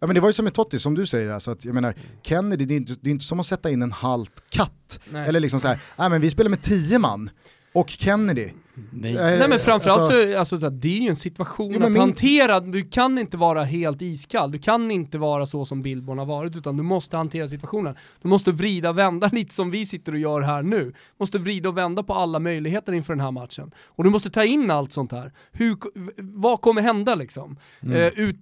Ja 0.00 0.06
men 0.06 0.14
det 0.14 0.20
var 0.20 0.28
ju 0.28 0.32
som 0.32 0.44
med 0.44 0.54
Totti, 0.54 0.78
som 0.78 0.94
du 0.94 1.06
säger, 1.06 1.30
alltså 1.30 1.50
att, 1.50 1.64
jag 1.64 1.74
menar, 1.74 1.94
Kennedy, 2.22 2.64
det 2.64 2.74
är, 2.74 2.76
inte, 2.76 2.94
det 3.00 3.10
är 3.10 3.12
inte 3.12 3.24
som 3.24 3.40
att 3.40 3.46
sätta 3.46 3.70
in 3.70 3.82
en 3.82 3.92
halt 3.92 4.42
katt. 4.50 5.00
Nej. 5.10 5.28
Eller 5.28 5.40
liksom 5.40 5.60
såhär, 5.60 5.80
nej 5.98 6.10
men 6.10 6.20
vi 6.20 6.30
spelar 6.30 6.50
med 6.50 6.62
tio 6.62 6.98
man, 6.98 7.30
och 7.72 7.88
Kennedy. 7.88 8.50
Nej. 8.90 9.14
Nej 9.14 9.48
men 9.48 9.58
framförallt 9.58 10.00
alltså, 10.00 10.32
så, 10.32 10.38
alltså, 10.38 10.70
det 10.70 10.88
är 10.88 11.00
ju 11.00 11.08
en 11.08 11.16
situation 11.16 11.72
ja, 11.72 11.86
att 11.86 11.92
min... 11.92 12.00
hantera, 12.00 12.60
du 12.60 12.82
kan 12.82 13.18
inte 13.18 13.36
vara 13.36 13.64
helt 13.64 14.02
iskall, 14.02 14.50
du 14.50 14.58
kan 14.58 14.90
inte 14.90 15.18
vara 15.18 15.46
så 15.46 15.64
som 15.64 15.82
Billborn 15.82 16.18
har 16.18 16.26
varit, 16.26 16.56
utan 16.56 16.76
du 16.76 16.82
måste 16.82 17.16
hantera 17.16 17.48
situationen. 17.48 17.96
Du 18.22 18.28
måste 18.28 18.52
vrida 18.52 18.90
och 18.90 18.98
vända 18.98 19.28
lite 19.32 19.54
som 19.54 19.70
vi 19.70 19.86
sitter 19.86 20.12
och 20.12 20.18
gör 20.18 20.40
här 20.40 20.62
nu. 20.62 20.84
Du 20.84 20.92
måste 21.18 21.38
vrida 21.38 21.68
och 21.68 21.76
vända 21.76 22.02
på 22.02 22.14
alla 22.14 22.38
möjligheter 22.38 22.92
inför 22.92 23.12
den 23.12 23.20
här 23.20 23.30
matchen. 23.30 23.70
Och 23.86 24.04
du 24.04 24.10
måste 24.10 24.30
ta 24.30 24.44
in 24.44 24.70
allt 24.70 24.92
sånt 24.92 25.12
här. 25.12 25.32
Hur, 25.52 25.76
vad 26.22 26.60
kommer 26.60 26.82
hända 26.82 27.14
liksom? 27.14 27.56
Mm. 27.80 27.96
Uh, 27.96 28.06
ut, 28.06 28.36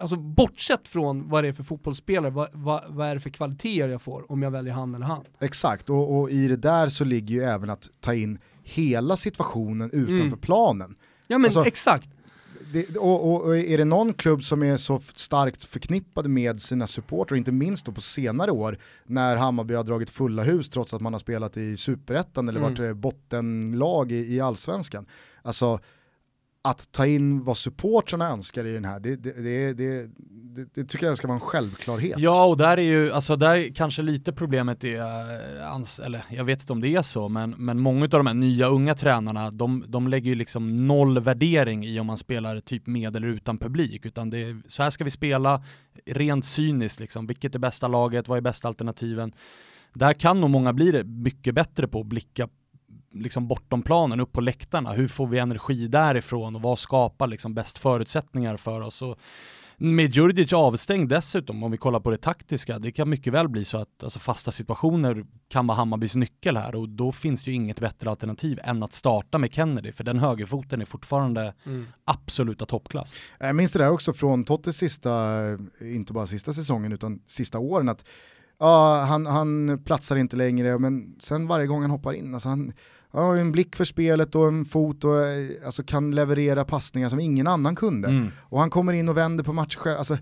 alltså 0.00 0.16
bortsett 0.16 0.88
från 0.88 1.28
vad 1.28 1.44
det 1.44 1.48
är 1.48 1.52
för 1.52 1.62
fotbollsspelare, 1.62 2.30
vad, 2.30 2.48
vad, 2.52 2.82
vad, 2.88 3.08
är 3.08 3.14
det 3.14 3.20
för 3.20 3.30
kvaliteter 3.30 3.88
jag 3.88 4.02
får 4.02 4.32
om 4.32 4.42
jag 4.42 4.50
väljer 4.50 4.74
han 4.74 4.94
eller 4.94 5.06
han? 5.06 5.24
Exakt, 5.40 5.90
och, 5.90 6.20
och 6.20 6.30
i 6.30 6.48
det 6.48 6.56
där 6.56 6.88
så 6.88 7.04
ligger 7.04 7.34
ju 7.34 7.42
även 7.42 7.70
att 7.70 7.90
ta 8.00 8.14
in 8.14 8.38
hela 8.62 9.16
situationen 9.16 9.90
utanför 9.90 10.24
mm. 10.24 10.38
planen. 10.38 10.94
Ja 11.26 11.38
men 11.38 11.44
alltså, 11.44 11.64
exakt. 11.64 12.08
Det, 12.72 12.96
och, 12.96 13.44
och, 13.44 13.56
är 13.56 13.78
det 13.78 13.84
någon 13.84 14.14
klubb 14.14 14.44
som 14.44 14.62
är 14.62 14.76
så 14.76 15.00
starkt 15.14 15.64
förknippad 15.64 16.30
med 16.30 16.62
sina 16.62 16.86
supportrar, 16.86 17.38
inte 17.38 17.52
minst 17.52 17.86
då 17.86 17.92
på 17.92 18.00
senare 18.00 18.50
år, 18.50 18.78
när 19.04 19.36
Hammarby 19.36 19.74
har 19.74 19.84
dragit 19.84 20.10
fulla 20.10 20.42
hus 20.42 20.70
trots 20.70 20.94
att 20.94 21.00
man 21.00 21.12
har 21.12 21.20
spelat 21.20 21.56
i 21.56 21.76
superettan 21.76 22.48
eller 22.48 22.60
mm. 22.60 22.74
varit 22.74 22.96
bottenlag 22.96 24.12
i, 24.12 24.34
i 24.34 24.40
allsvenskan. 24.40 25.06
Alltså, 25.42 25.80
att 26.64 26.92
ta 26.92 27.06
in 27.06 27.44
vad 27.44 27.56
supportrarna 27.56 28.28
önskar 28.28 28.64
i 28.64 28.72
den 28.72 28.84
här, 28.84 29.00
det, 29.00 29.16
det, 29.16 29.42
det, 29.42 29.72
det, 29.72 30.10
det, 30.74 30.84
tycker 30.84 31.06
jag 31.06 31.16
ska 31.16 31.26
vara 31.26 31.34
en 31.34 31.40
självklarhet. 31.40 32.18
Ja, 32.18 32.46
och 32.46 32.56
där 32.56 32.76
är 32.76 32.82
ju, 32.82 33.12
alltså 33.12 33.36
där 33.36 33.74
kanske 33.74 34.02
lite 34.02 34.32
problemet 34.32 34.84
är, 34.84 34.98
eh, 34.98 36.04
eller 36.04 36.24
jag 36.30 36.44
vet 36.44 36.60
inte 36.60 36.72
om 36.72 36.80
det 36.80 36.88
är 36.88 37.02
så, 37.02 37.28
men, 37.28 37.50
men 37.50 37.80
många 37.80 38.04
av 38.04 38.08
de 38.08 38.26
här 38.26 38.34
nya 38.34 38.66
unga 38.66 38.94
tränarna, 38.94 39.50
de, 39.50 39.84
de 39.88 40.08
lägger 40.08 40.30
ju 40.30 40.34
liksom 40.34 40.86
noll 40.86 41.20
värdering 41.20 41.84
i 41.84 42.00
om 42.00 42.06
man 42.06 42.18
spelar 42.18 42.60
typ 42.60 42.86
med 42.86 43.16
eller 43.16 43.28
utan 43.28 43.58
publik, 43.58 44.06
utan 44.06 44.30
det 44.30 44.38
är, 44.38 44.62
så 44.68 44.82
här 44.82 44.90
ska 44.90 45.04
vi 45.04 45.10
spela, 45.10 45.64
rent 46.06 46.44
cyniskt 46.44 47.00
liksom, 47.00 47.26
vilket 47.26 47.54
är 47.54 47.58
bästa 47.58 47.88
laget, 47.88 48.28
vad 48.28 48.38
är 48.38 48.42
bästa 48.42 48.68
alternativen? 48.68 49.32
Där 49.94 50.12
kan 50.12 50.40
nog 50.40 50.50
många 50.50 50.72
bli 50.72 50.90
det 50.90 51.04
mycket 51.04 51.54
bättre 51.54 51.88
på 51.88 52.00
att 52.00 52.06
blicka 52.06 52.48
liksom 53.14 53.48
bortom 53.48 53.82
planen, 53.82 54.20
upp 54.20 54.32
på 54.32 54.40
läktarna. 54.40 54.92
Hur 54.92 55.08
får 55.08 55.26
vi 55.26 55.38
energi 55.38 55.88
därifrån 55.88 56.56
och 56.56 56.62
vad 56.62 56.78
skapar 56.78 57.26
liksom 57.26 57.54
bäst 57.54 57.78
förutsättningar 57.78 58.56
för 58.56 58.80
oss? 58.80 59.02
Och 59.02 59.18
med 59.76 60.10
Djurdjic 60.10 60.52
avstängd 60.52 61.08
dessutom, 61.08 61.62
om 61.62 61.70
vi 61.70 61.76
kollar 61.76 62.00
på 62.00 62.10
det 62.10 62.16
taktiska, 62.16 62.78
det 62.78 62.92
kan 62.92 63.08
mycket 63.08 63.32
väl 63.32 63.48
bli 63.48 63.64
så 63.64 63.78
att 63.78 64.02
alltså, 64.02 64.18
fasta 64.18 64.52
situationer 64.52 65.24
kan 65.48 65.66
vara 65.66 65.76
Hammarbys 65.76 66.14
nyckel 66.14 66.56
här 66.56 66.74
och 66.74 66.88
då 66.88 67.12
finns 67.12 67.44
det 67.44 67.50
ju 67.50 67.54
inget 67.54 67.80
bättre 67.80 68.10
alternativ 68.10 68.60
än 68.64 68.82
att 68.82 68.94
starta 68.94 69.38
med 69.38 69.54
Kennedy, 69.54 69.92
för 69.92 70.04
den 70.04 70.18
högerfoten 70.18 70.80
är 70.80 70.84
fortfarande 70.84 71.54
mm. 71.66 71.86
absoluta 72.04 72.66
toppklass. 72.66 73.18
Jag 73.38 73.56
minns 73.56 73.72
det 73.72 73.78
där 73.78 73.90
också 73.90 74.12
från 74.12 74.44
Tottes 74.44 74.76
sista, 74.76 75.38
inte 75.80 76.12
bara 76.12 76.26
sista 76.26 76.52
säsongen 76.52 76.92
utan 76.92 77.20
sista 77.26 77.58
åren, 77.58 77.88
att 77.88 78.04
ja, 78.58 79.04
han, 79.08 79.26
han 79.26 79.80
platsar 79.84 80.16
inte 80.16 80.36
längre, 80.36 80.78
men 80.78 81.16
sen 81.20 81.46
varje 81.46 81.66
gång 81.66 81.82
han 81.82 81.90
hoppar 81.90 82.12
in, 82.12 82.34
alltså 82.34 82.48
han, 82.48 82.72
har 83.12 83.36
en 83.36 83.52
blick 83.52 83.76
för 83.76 83.84
spelet 83.84 84.34
och 84.34 84.48
en 84.48 84.64
fot 84.64 85.04
och 85.04 85.26
eh, 85.26 85.50
alltså, 85.64 85.82
kan 85.82 86.10
leverera 86.10 86.64
passningar 86.64 87.08
som 87.08 87.20
ingen 87.20 87.46
annan 87.46 87.76
kunde. 87.76 88.08
Mm. 88.08 88.28
Och 88.40 88.60
han 88.60 88.70
kommer 88.70 88.92
in 88.92 89.08
och 89.08 89.16
vänder 89.16 89.44
på 89.44 89.52
matcher 89.52 89.78
själv. 89.78 89.98
Alltså, 89.98 90.18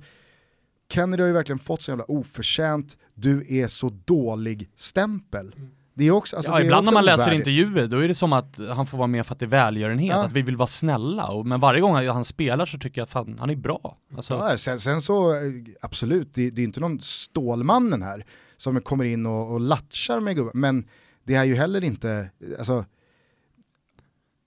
Kennedy 0.93 1.22
har 1.22 1.28
ju 1.28 1.34
verkligen 1.34 1.59
fått 1.59 1.82
så 1.82 1.91
jävla 1.91 2.05
oförtjänt, 2.05 2.99
du 3.14 3.47
är 3.49 3.68
så 3.68 3.88
dålig 4.05 4.70
stämpel. 4.76 5.55
Mm. 5.57 5.70
Det 5.95 6.05
är 6.05 6.11
också, 6.11 6.36
alltså, 6.36 6.53
ja, 6.53 6.61
ibland 6.61 6.84
när 6.84 6.93
man 6.93 7.05
ovärdigt. 7.05 7.18
läser 7.18 7.32
intervjuer 7.32 7.86
då 7.86 7.99
är 7.99 8.09
det 8.09 8.14
som 8.14 8.32
att 8.32 8.61
han 8.68 8.86
får 8.86 8.99
vara 8.99 9.07
med 9.07 9.26
för 9.26 9.34
att 9.34 9.38
det 9.38 9.45
är 9.45 9.49
välgörenhet, 9.49 10.11
ja. 10.11 10.24
att 10.24 10.32
vi 10.32 10.43
vill 10.43 10.57
vara 10.57 10.66
snälla. 10.66 11.26
Och, 11.26 11.47
men 11.47 11.61
varje 11.61 11.80
gång 11.80 11.95
han 11.95 12.24
spelar 12.24 12.66
så 12.66 12.78
tycker 12.78 13.01
jag 13.01 13.05
att 13.05 13.11
fan, 13.11 13.36
han 13.41 13.51
är 13.51 13.57
bra. 13.57 13.97
Alltså. 14.16 14.34
Ja, 14.34 14.57
sen, 14.57 14.78
sen, 14.78 15.01
så, 15.01 15.32
eh, 15.32 15.41
absolut, 15.80 16.34
det, 16.34 16.51
det 16.51 16.62
är 16.62 16.64
inte 16.64 16.80
någon 16.80 17.01
Stålmannen 17.01 18.03
här 18.03 18.24
som 18.57 18.80
kommer 18.80 19.05
in 19.05 19.26
och, 19.26 19.53
och 19.53 19.61
latchar 19.61 20.20
med 20.20 20.36
gubben, 20.36 20.61
men 20.61 20.84
det 21.31 21.37
är 21.37 21.45
ju 21.45 21.55
heller 21.55 21.85
inte, 21.85 22.31
alltså, 22.59 22.85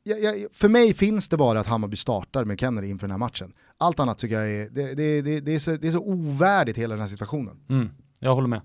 jag, 0.04 0.24
jag, 0.24 0.48
för 0.54 0.70
mig 0.70 0.94
finns 0.94 1.30
det 1.30 1.38
bara 1.38 1.60
att 1.60 1.68
Hammarby 1.68 1.98
startar 1.98 2.46
med 2.46 2.60
Kennedy 2.60 2.88
inför 2.88 3.08
den 3.08 3.12
här 3.12 3.18
matchen. 3.18 3.54
Allt 3.78 4.00
annat 4.00 4.18
tycker 4.18 4.36
jag 4.36 4.52
är, 4.52 4.70
det, 4.70 4.94
det, 4.94 5.22
det, 5.22 5.40
det 5.40 5.56
är, 5.56 5.60
så, 5.60 5.72
det 5.72 5.88
är 5.88 5.92
så 5.92 6.00
ovärdigt 6.00 6.78
hela 6.78 6.94
den 6.94 7.02
här 7.02 7.08
situationen. 7.08 7.58
Mm, 7.70 7.90
jag 8.20 8.36
håller 8.36 8.48
med. 8.48 8.62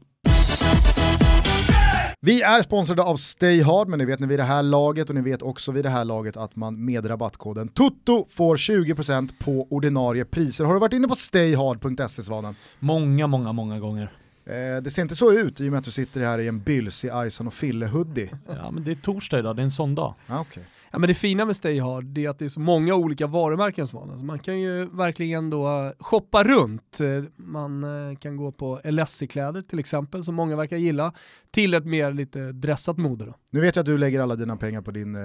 Vi 2.20 2.42
är 2.42 2.62
sponsrade 2.62 3.02
av 3.02 3.16
Stay 3.16 3.62
Hard, 3.62 3.88
men 3.88 3.98
ni 3.98 4.04
vet 4.04 4.20
ni 4.20 4.26
vid 4.26 4.38
det 4.38 4.42
här 4.42 4.62
laget 4.62 5.08
och 5.08 5.14
ni 5.14 5.22
vet 5.22 5.42
också 5.42 5.72
vid 5.72 5.84
det 5.84 5.90
här 5.90 6.04
laget 6.04 6.36
att 6.36 6.56
man 6.56 6.84
med 6.84 7.10
rabattkoden 7.10 7.68
TUTTO 7.68 8.26
får 8.30 8.56
20% 8.56 9.30
på 9.38 9.66
ordinarie 9.70 10.24
priser. 10.24 10.64
Har 10.64 10.74
du 10.74 10.80
varit 10.80 10.92
inne 10.92 11.08
på 11.08 11.14
stayhard.se 11.14 12.22
Svanen? 12.22 12.54
Många, 12.78 13.26
många, 13.26 13.52
många 13.52 13.80
gånger. 13.80 14.12
Eh, 14.48 14.82
det 14.82 14.90
ser 14.90 15.02
inte 15.02 15.14
så 15.14 15.32
ut 15.32 15.60
i 15.60 15.68
och 15.68 15.70
med 15.70 15.78
att 15.78 15.84
du 15.84 15.90
sitter 15.90 16.20
här 16.20 16.38
i 16.38 16.48
en 16.48 16.60
bylsig 16.60 17.10
Ison 17.26 17.46
och 17.46 17.52
Fille-hoodie. 17.52 18.30
Ja 18.46 18.70
men 18.70 18.84
det 18.84 18.90
är 18.90 18.94
torsdag 18.94 19.38
idag, 19.38 19.56
det 19.56 19.62
är 19.62 19.64
en 19.64 19.70
sån 19.70 19.94
dag. 19.94 20.14
Ah, 20.26 20.40
okay. 20.40 20.62
Ja 20.90 20.98
men 20.98 21.08
det 21.08 21.14
fina 21.14 21.44
med 21.44 21.56
Stay 21.56 21.80
Hard 21.80 22.18
är 22.18 22.28
att 22.28 22.38
det 22.38 22.44
är 22.44 22.48
så 22.48 22.60
många 22.60 22.94
olika 22.94 23.26
varumärken 23.26 23.86
som 23.86 24.10
alltså 24.10 24.24
man 24.24 24.38
kan 24.38 24.60
ju 24.60 24.86
verkligen 24.86 25.50
då 25.50 25.92
shoppa 25.98 26.44
runt. 26.44 26.98
Man 27.36 27.84
eh, 27.84 28.18
kan 28.18 28.36
gå 28.36 28.52
på 28.52 28.80
LSI-kläder 28.84 29.62
till 29.62 29.78
exempel 29.78 30.24
som 30.24 30.34
många 30.34 30.56
verkar 30.56 30.76
gilla 30.76 31.12
till 31.50 31.74
ett 31.74 31.84
mer 31.84 32.12
lite 32.12 32.52
dressat 32.52 32.98
mode 32.98 33.24
då. 33.24 33.34
Nu 33.50 33.60
vet 33.60 33.76
jag 33.76 33.82
att 33.82 33.86
du 33.86 33.98
lägger 33.98 34.20
alla 34.20 34.36
dina 34.36 34.56
pengar 34.56 34.80
på 34.80 34.90
din 34.90 35.14
eh, 35.14 35.20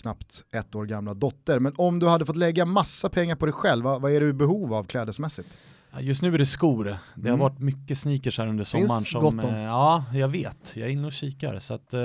knappt 0.00 0.44
ett 0.52 0.74
år 0.74 0.84
gamla 0.84 1.14
dotter, 1.14 1.58
men 1.58 1.72
om 1.76 1.98
du 1.98 2.08
hade 2.08 2.26
fått 2.26 2.36
lägga 2.36 2.64
massa 2.64 3.08
pengar 3.08 3.36
på 3.36 3.46
dig 3.46 3.52
själv, 3.52 3.84
vad, 3.84 4.02
vad 4.02 4.12
är 4.12 4.20
du 4.20 4.28
i 4.28 4.32
behov 4.32 4.74
av 4.74 4.84
klädesmässigt? 4.84 5.58
Just 6.00 6.22
nu 6.22 6.34
är 6.34 6.38
det 6.38 6.46
skor. 6.46 6.84
Det 6.84 7.28
har 7.28 7.28
mm. 7.28 7.40
varit 7.40 7.58
mycket 7.58 7.98
sneakers 7.98 8.38
här 8.38 8.46
under 8.46 8.64
sommaren. 8.64 8.88
Finns 8.88 9.10
som, 9.10 9.20
gott 9.20 9.44
om. 9.44 9.50
Eh, 9.50 9.62
ja, 9.62 10.04
jag 10.14 10.28
vet. 10.28 10.72
Jag 10.74 10.88
är 10.88 10.92
inne 10.92 11.06
och 11.06 11.12
kikar. 11.12 11.58
Så 11.58 11.74
att, 11.74 11.92
eh, 11.92 12.00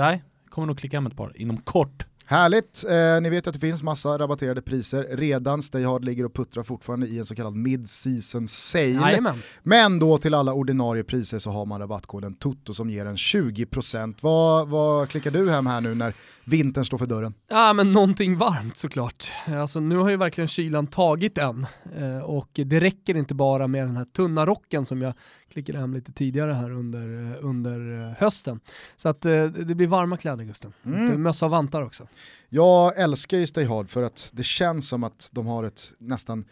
nej, 0.00 0.22
kommer 0.48 0.66
nog 0.66 0.78
klicka 0.78 0.96
hem 0.96 1.06
ett 1.06 1.16
par 1.16 1.40
inom 1.40 1.56
kort. 1.56 2.06
Härligt, 2.26 2.84
eh, 2.88 3.20
ni 3.20 3.30
vet 3.30 3.46
att 3.46 3.54
det 3.54 3.60
finns 3.60 3.82
massa 3.82 4.18
rabatterade 4.18 4.62
priser 4.62 5.06
redan. 5.10 5.62
Stay 5.62 5.84
Hard 5.84 6.04
ligger 6.04 6.24
och 6.24 6.34
puttrar 6.34 6.62
fortfarande 6.62 7.06
i 7.06 7.18
en 7.18 7.26
så 7.26 7.34
kallad 7.34 7.56
mid-season 7.56 8.48
sale. 8.48 8.84
Jajamän. 8.84 9.42
Men 9.62 9.98
då 9.98 10.18
till 10.18 10.34
alla 10.34 10.52
ordinarie 10.52 11.04
priser 11.04 11.38
så 11.38 11.50
har 11.50 11.66
man 11.66 11.80
rabattkoden 11.80 12.34
TOTO 12.34 12.74
som 12.74 12.90
ger 12.90 13.06
en 13.06 13.16
20%. 13.16 14.14
Vad, 14.20 14.68
vad 14.68 15.08
klickar 15.08 15.30
du 15.30 15.50
hem 15.50 15.66
här 15.66 15.80
nu 15.80 15.94
när 15.94 16.14
vintern 16.44 16.84
står 16.84 16.98
för 16.98 17.06
dörren? 17.06 17.34
Ja 17.48 17.72
men 17.72 17.92
någonting 17.92 18.36
varmt 18.36 18.76
såklart. 18.76 19.32
Alltså 19.46 19.80
nu 19.80 19.96
har 19.96 20.10
ju 20.10 20.16
verkligen 20.16 20.48
kylan 20.48 20.86
tagit 20.86 21.38
en 21.38 21.66
eh, 21.96 22.18
och 22.18 22.50
det 22.52 22.80
räcker 22.80 23.16
inte 23.16 23.34
bara 23.34 23.66
med 23.66 23.86
den 23.86 23.96
här 23.96 24.04
tunna 24.04 24.46
rocken 24.46 24.86
som 24.86 25.02
jag 25.02 25.14
klickade 25.48 25.78
hem 25.78 25.94
lite 25.94 26.12
tidigare 26.12 26.52
här 26.52 26.70
under, 26.70 27.32
eh, 27.32 27.36
under 27.40 28.08
eh, 28.08 28.16
hösten. 28.18 28.60
Så 28.96 29.08
att 29.08 29.20
det 29.20 29.74
blir 29.76 29.86
varma 29.86 30.16
kläder 30.16 30.44
Gusten. 30.44 30.72
Mm. 30.84 31.22
Mössa 31.22 31.46
och 31.46 31.50
vantar 31.50 31.82
också. 31.82 32.08
Jag 32.48 32.98
älskar 32.98 33.38
ju 33.38 33.46
Stay 33.46 33.64
Hard 33.64 33.90
för 33.90 34.02
att 34.02 34.30
det 34.32 34.42
känns 34.42 34.88
som 34.88 35.04
att 35.04 35.28
de 35.32 35.46
har 35.46 35.64
ett 35.64 35.92
nästan 35.98 36.44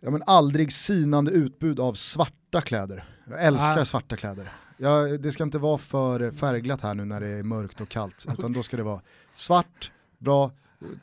ja, 0.00 0.10
men 0.10 0.22
aldrig 0.26 0.72
sinande 0.72 1.30
utbud 1.30 1.80
av 1.80 1.94
svarta 1.94 2.60
kläder. 2.60 3.04
Jag 3.30 3.44
älskar 3.44 3.78
ah. 3.78 3.84
svarta 3.84 4.16
kläder. 4.16 4.52
Ja, 4.80 5.02
det 5.02 5.32
ska 5.32 5.42
inte 5.42 5.58
vara 5.58 5.78
för 5.78 6.30
färgglatt 6.30 6.80
här 6.80 6.94
nu 6.94 7.04
när 7.04 7.20
det 7.20 7.28
är 7.28 7.42
mörkt 7.42 7.80
och 7.80 7.88
kallt, 7.88 8.26
utan 8.32 8.52
då 8.52 8.62
ska 8.62 8.76
det 8.76 8.82
vara 8.82 9.00
svart, 9.34 9.92
bra, 10.18 10.50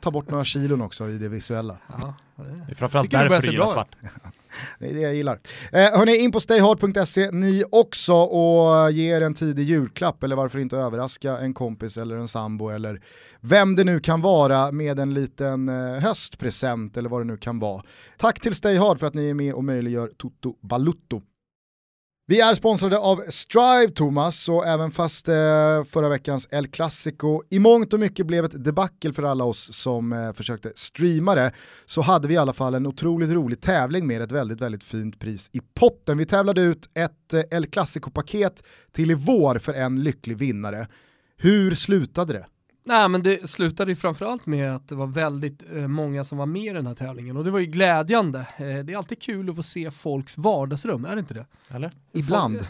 ta 0.00 0.10
bort 0.10 0.30
några 0.30 0.44
kilon 0.44 0.82
också 0.82 1.08
i 1.08 1.18
det 1.18 1.28
visuella. 1.28 1.78
Ja, 1.88 2.14
det 2.36 2.70
är 2.70 2.74
framförallt 2.74 3.10
därför 3.10 3.40
du 3.40 3.52
gillar 3.52 3.66
svart. 3.66 3.96
det 4.78 4.90
är 4.90 4.94
det 4.94 5.00
jag 5.00 5.14
gillar. 5.14 5.40
Eh, 5.72 5.98
hörni, 5.98 6.16
in 6.16 6.32
på 6.32 6.40
stayhard.se 6.40 7.30
ni 7.30 7.64
också 7.70 8.14
och 8.14 8.92
ge 8.92 9.16
er 9.16 9.20
en 9.20 9.34
tidig 9.34 9.64
julklapp 9.64 10.22
eller 10.22 10.36
varför 10.36 10.58
inte 10.58 10.76
överraska 10.76 11.38
en 11.38 11.54
kompis 11.54 11.96
eller 11.96 12.16
en 12.16 12.28
sambo 12.28 12.68
eller 12.68 13.00
vem 13.40 13.76
det 13.76 13.84
nu 13.84 14.00
kan 14.00 14.20
vara 14.20 14.72
med 14.72 14.98
en 14.98 15.14
liten 15.14 15.68
eh, 15.68 16.00
höstpresent 16.02 16.96
eller 16.96 17.08
vad 17.08 17.20
det 17.20 17.24
nu 17.24 17.36
kan 17.36 17.58
vara. 17.58 17.82
Tack 18.16 18.40
till 18.40 18.54
Stayhard 18.54 18.98
för 18.98 19.06
att 19.06 19.14
ni 19.14 19.30
är 19.30 19.34
med 19.34 19.54
och 19.54 19.64
möjliggör 19.64 20.10
Toto 20.16 20.56
Balutto. 20.62 21.22
Vi 22.28 22.40
är 22.40 22.54
sponsrade 22.54 22.98
av 22.98 23.20
Strive 23.28 23.88
Thomas 23.88 24.48
och 24.48 24.66
även 24.66 24.90
fast 24.90 25.28
eh, 25.28 25.84
förra 25.84 26.08
veckans 26.08 26.48
El 26.50 26.66
Clasico 26.66 27.42
i 27.50 27.58
mångt 27.58 27.92
och 27.92 28.00
mycket 28.00 28.26
blev 28.26 28.44
ett 28.44 28.64
debacle 28.64 29.12
för 29.12 29.22
alla 29.22 29.44
oss 29.44 29.76
som 29.76 30.12
eh, 30.12 30.32
försökte 30.32 30.72
streama 30.74 31.34
det 31.34 31.52
så 31.84 32.00
hade 32.00 32.28
vi 32.28 32.34
i 32.34 32.36
alla 32.36 32.52
fall 32.52 32.74
en 32.74 32.86
otroligt 32.86 33.30
rolig 33.30 33.60
tävling 33.60 34.06
med 34.06 34.22
ett 34.22 34.32
väldigt, 34.32 34.60
väldigt 34.60 34.84
fint 34.84 35.18
pris 35.18 35.50
i 35.52 35.60
potten. 35.74 36.18
Vi 36.18 36.26
tävlade 36.26 36.60
ut 36.60 36.88
ett 36.94 37.34
eh, 37.34 37.42
El 37.50 37.66
Clasico-paket 37.66 38.62
till 38.92 39.10
i 39.10 39.14
vår 39.14 39.58
för 39.58 39.74
en 39.74 40.02
lycklig 40.02 40.36
vinnare. 40.36 40.88
Hur 41.36 41.74
slutade 41.74 42.32
det? 42.32 42.46
Nej 42.86 43.08
men 43.08 43.22
det 43.22 43.50
slutade 43.50 43.90
ju 43.90 43.96
framförallt 43.96 44.46
med 44.46 44.74
att 44.74 44.88
det 44.88 44.94
var 44.94 45.06
väldigt 45.06 45.62
eh, 45.72 45.88
många 45.88 46.24
som 46.24 46.38
var 46.38 46.46
med 46.46 46.62
i 46.62 46.72
den 46.72 46.86
här 46.86 46.94
tävlingen 46.94 47.36
och 47.36 47.44
det 47.44 47.50
var 47.50 47.58
ju 47.58 47.66
glädjande. 47.66 48.38
Eh, 48.38 48.56
det 48.56 48.92
är 48.92 48.96
alltid 48.96 49.22
kul 49.22 49.50
att 49.50 49.56
få 49.56 49.62
se 49.62 49.90
folks 49.90 50.38
vardagsrum, 50.38 51.04
är 51.04 51.14
det 51.14 51.20
inte 51.20 51.34
det? 51.34 51.46
Eller? 51.70 51.90
Ibland. 52.12 52.56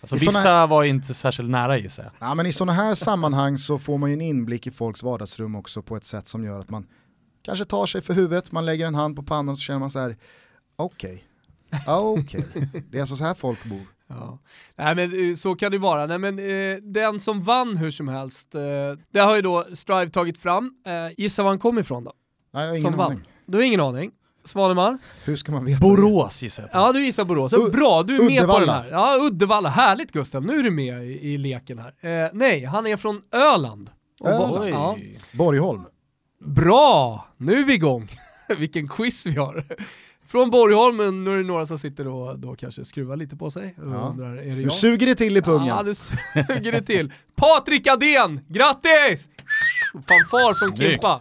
alltså, 0.00 0.16
vissa 0.16 0.48
här... 0.48 0.66
var 0.66 0.84
inte 0.84 1.14
särskilt 1.14 1.50
nära 1.50 1.78
gissar 1.78 2.02
jag. 2.02 2.12
Ja 2.28 2.34
men 2.34 2.46
i 2.46 2.52
sådana 2.52 2.72
här 2.72 2.94
sammanhang 2.94 3.58
så 3.58 3.78
får 3.78 3.98
man 3.98 4.10
ju 4.10 4.14
en 4.14 4.20
inblick 4.20 4.66
i 4.66 4.70
folks 4.70 5.02
vardagsrum 5.02 5.54
också 5.54 5.82
på 5.82 5.96
ett 5.96 6.04
sätt 6.04 6.26
som 6.26 6.44
gör 6.44 6.60
att 6.60 6.70
man 6.70 6.86
kanske 7.42 7.64
tar 7.64 7.86
sig 7.86 8.02
för 8.02 8.14
huvudet, 8.14 8.52
man 8.52 8.66
lägger 8.66 8.86
en 8.86 8.94
hand 8.94 9.16
på 9.16 9.22
pannan 9.22 9.48
och 9.48 9.58
så 9.58 9.62
känner 9.62 9.80
man 9.80 9.90
så 9.90 9.98
här, 9.98 10.16
okej, 10.76 11.24
okay. 11.70 11.82
okej, 11.86 12.44
okay. 12.50 12.82
det 12.90 12.96
är 12.96 13.00
alltså 13.00 13.16
så 13.16 13.24
här 13.24 13.34
folk 13.34 13.64
bor. 13.64 13.86
Ja. 14.20 14.38
Nej 14.76 14.94
men 14.94 15.30
eh, 15.30 15.36
så 15.36 15.54
kan 15.54 15.72
det 15.72 15.78
vara. 15.78 16.06
Nej, 16.06 16.18
men, 16.18 16.38
eh, 16.38 16.76
den 16.82 17.20
som 17.20 17.42
vann 17.44 17.76
hur 17.76 17.90
som 17.90 18.08
helst, 18.08 18.54
eh, 18.54 18.60
det 19.12 19.20
har 19.20 19.36
ju 19.36 19.42
då 19.42 19.64
Strive 19.72 20.10
tagit 20.10 20.38
fram. 20.38 20.74
Eh, 20.86 20.92
gissa 21.16 21.42
var 21.42 21.50
han 21.50 21.58
kom 21.58 21.78
ifrån 21.78 22.04
då? 22.04 22.12
Nej, 22.54 22.62
jag 22.62 22.70
har 22.70 22.76
ingen 22.76 22.92
som 22.92 23.00
aning. 23.00 23.18
Vann. 23.18 23.26
Du 23.46 23.58
har 23.58 23.64
ingen 23.64 23.80
aning? 23.80 24.10
Svanemar? 24.44 24.98
Hur 25.24 25.36
ska 25.36 25.52
man 25.52 25.64
veta 25.64 25.80
Borås 25.80 26.42
gissar 26.42 26.62
jag 26.62 26.72
på. 26.72 26.78
Ja 26.78 26.92
du 26.92 27.04
gissar 27.04 27.24
Borås, 27.24 27.52
U 27.52 27.56
bra 27.72 28.02
du 28.02 28.16
är 28.16 28.20
Uddevalla. 28.20 28.46
med 28.46 28.54
på 28.54 28.60
den 28.60 28.68
här. 28.68 28.88
Ja 28.90 29.18
Uddevalla, 29.26 29.68
härligt 29.68 30.12
Gustav, 30.12 30.44
nu 30.46 30.58
är 30.58 30.62
du 30.62 30.70
med 30.70 31.04
i, 31.04 31.28
i 31.32 31.38
leken 31.38 31.78
här. 31.78 32.22
Eh, 32.24 32.30
nej, 32.32 32.64
han 32.64 32.86
är 32.86 32.96
från 32.96 33.22
Öland. 33.32 33.90
Öland? 34.24 34.68
Ja. 34.68 34.96
Borgholm. 35.32 35.84
Bra, 36.44 37.26
nu 37.36 37.52
är 37.52 37.64
vi 37.64 37.74
igång. 37.74 38.08
Vilken 38.58 38.88
quiz 38.88 39.26
vi 39.26 39.36
har 39.36 39.64
från 40.32 40.50
Borgholm, 40.50 41.24
nu 41.24 41.32
är 41.32 41.36
det 41.36 41.42
några 41.42 41.66
som 41.66 41.78
sitter 41.78 42.08
och 42.08 42.38
då 42.38 42.54
kanske 42.54 42.84
skruvar 42.84 43.16
lite 43.16 43.36
på 43.36 43.50
sig. 43.50 43.74
Ja. 43.76 43.82
Undrar, 43.82 44.36
är 44.36 44.56
det 44.56 44.62
nu 44.62 44.70
suger 44.70 45.06
det 45.06 45.14
till 45.14 45.36
i 45.36 45.42
pungen. 45.42 45.66
Ja, 45.66 45.82
nu 45.82 45.94
suger 45.94 46.72
det 46.72 46.82
till. 46.82 47.12
Patrik 47.34 47.86
Adén, 47.86 48.40
grattis! 48.48 49.28
Fanfar 49.92 50.54
från 50.54 50.76
Kimpa. 50.76 51.20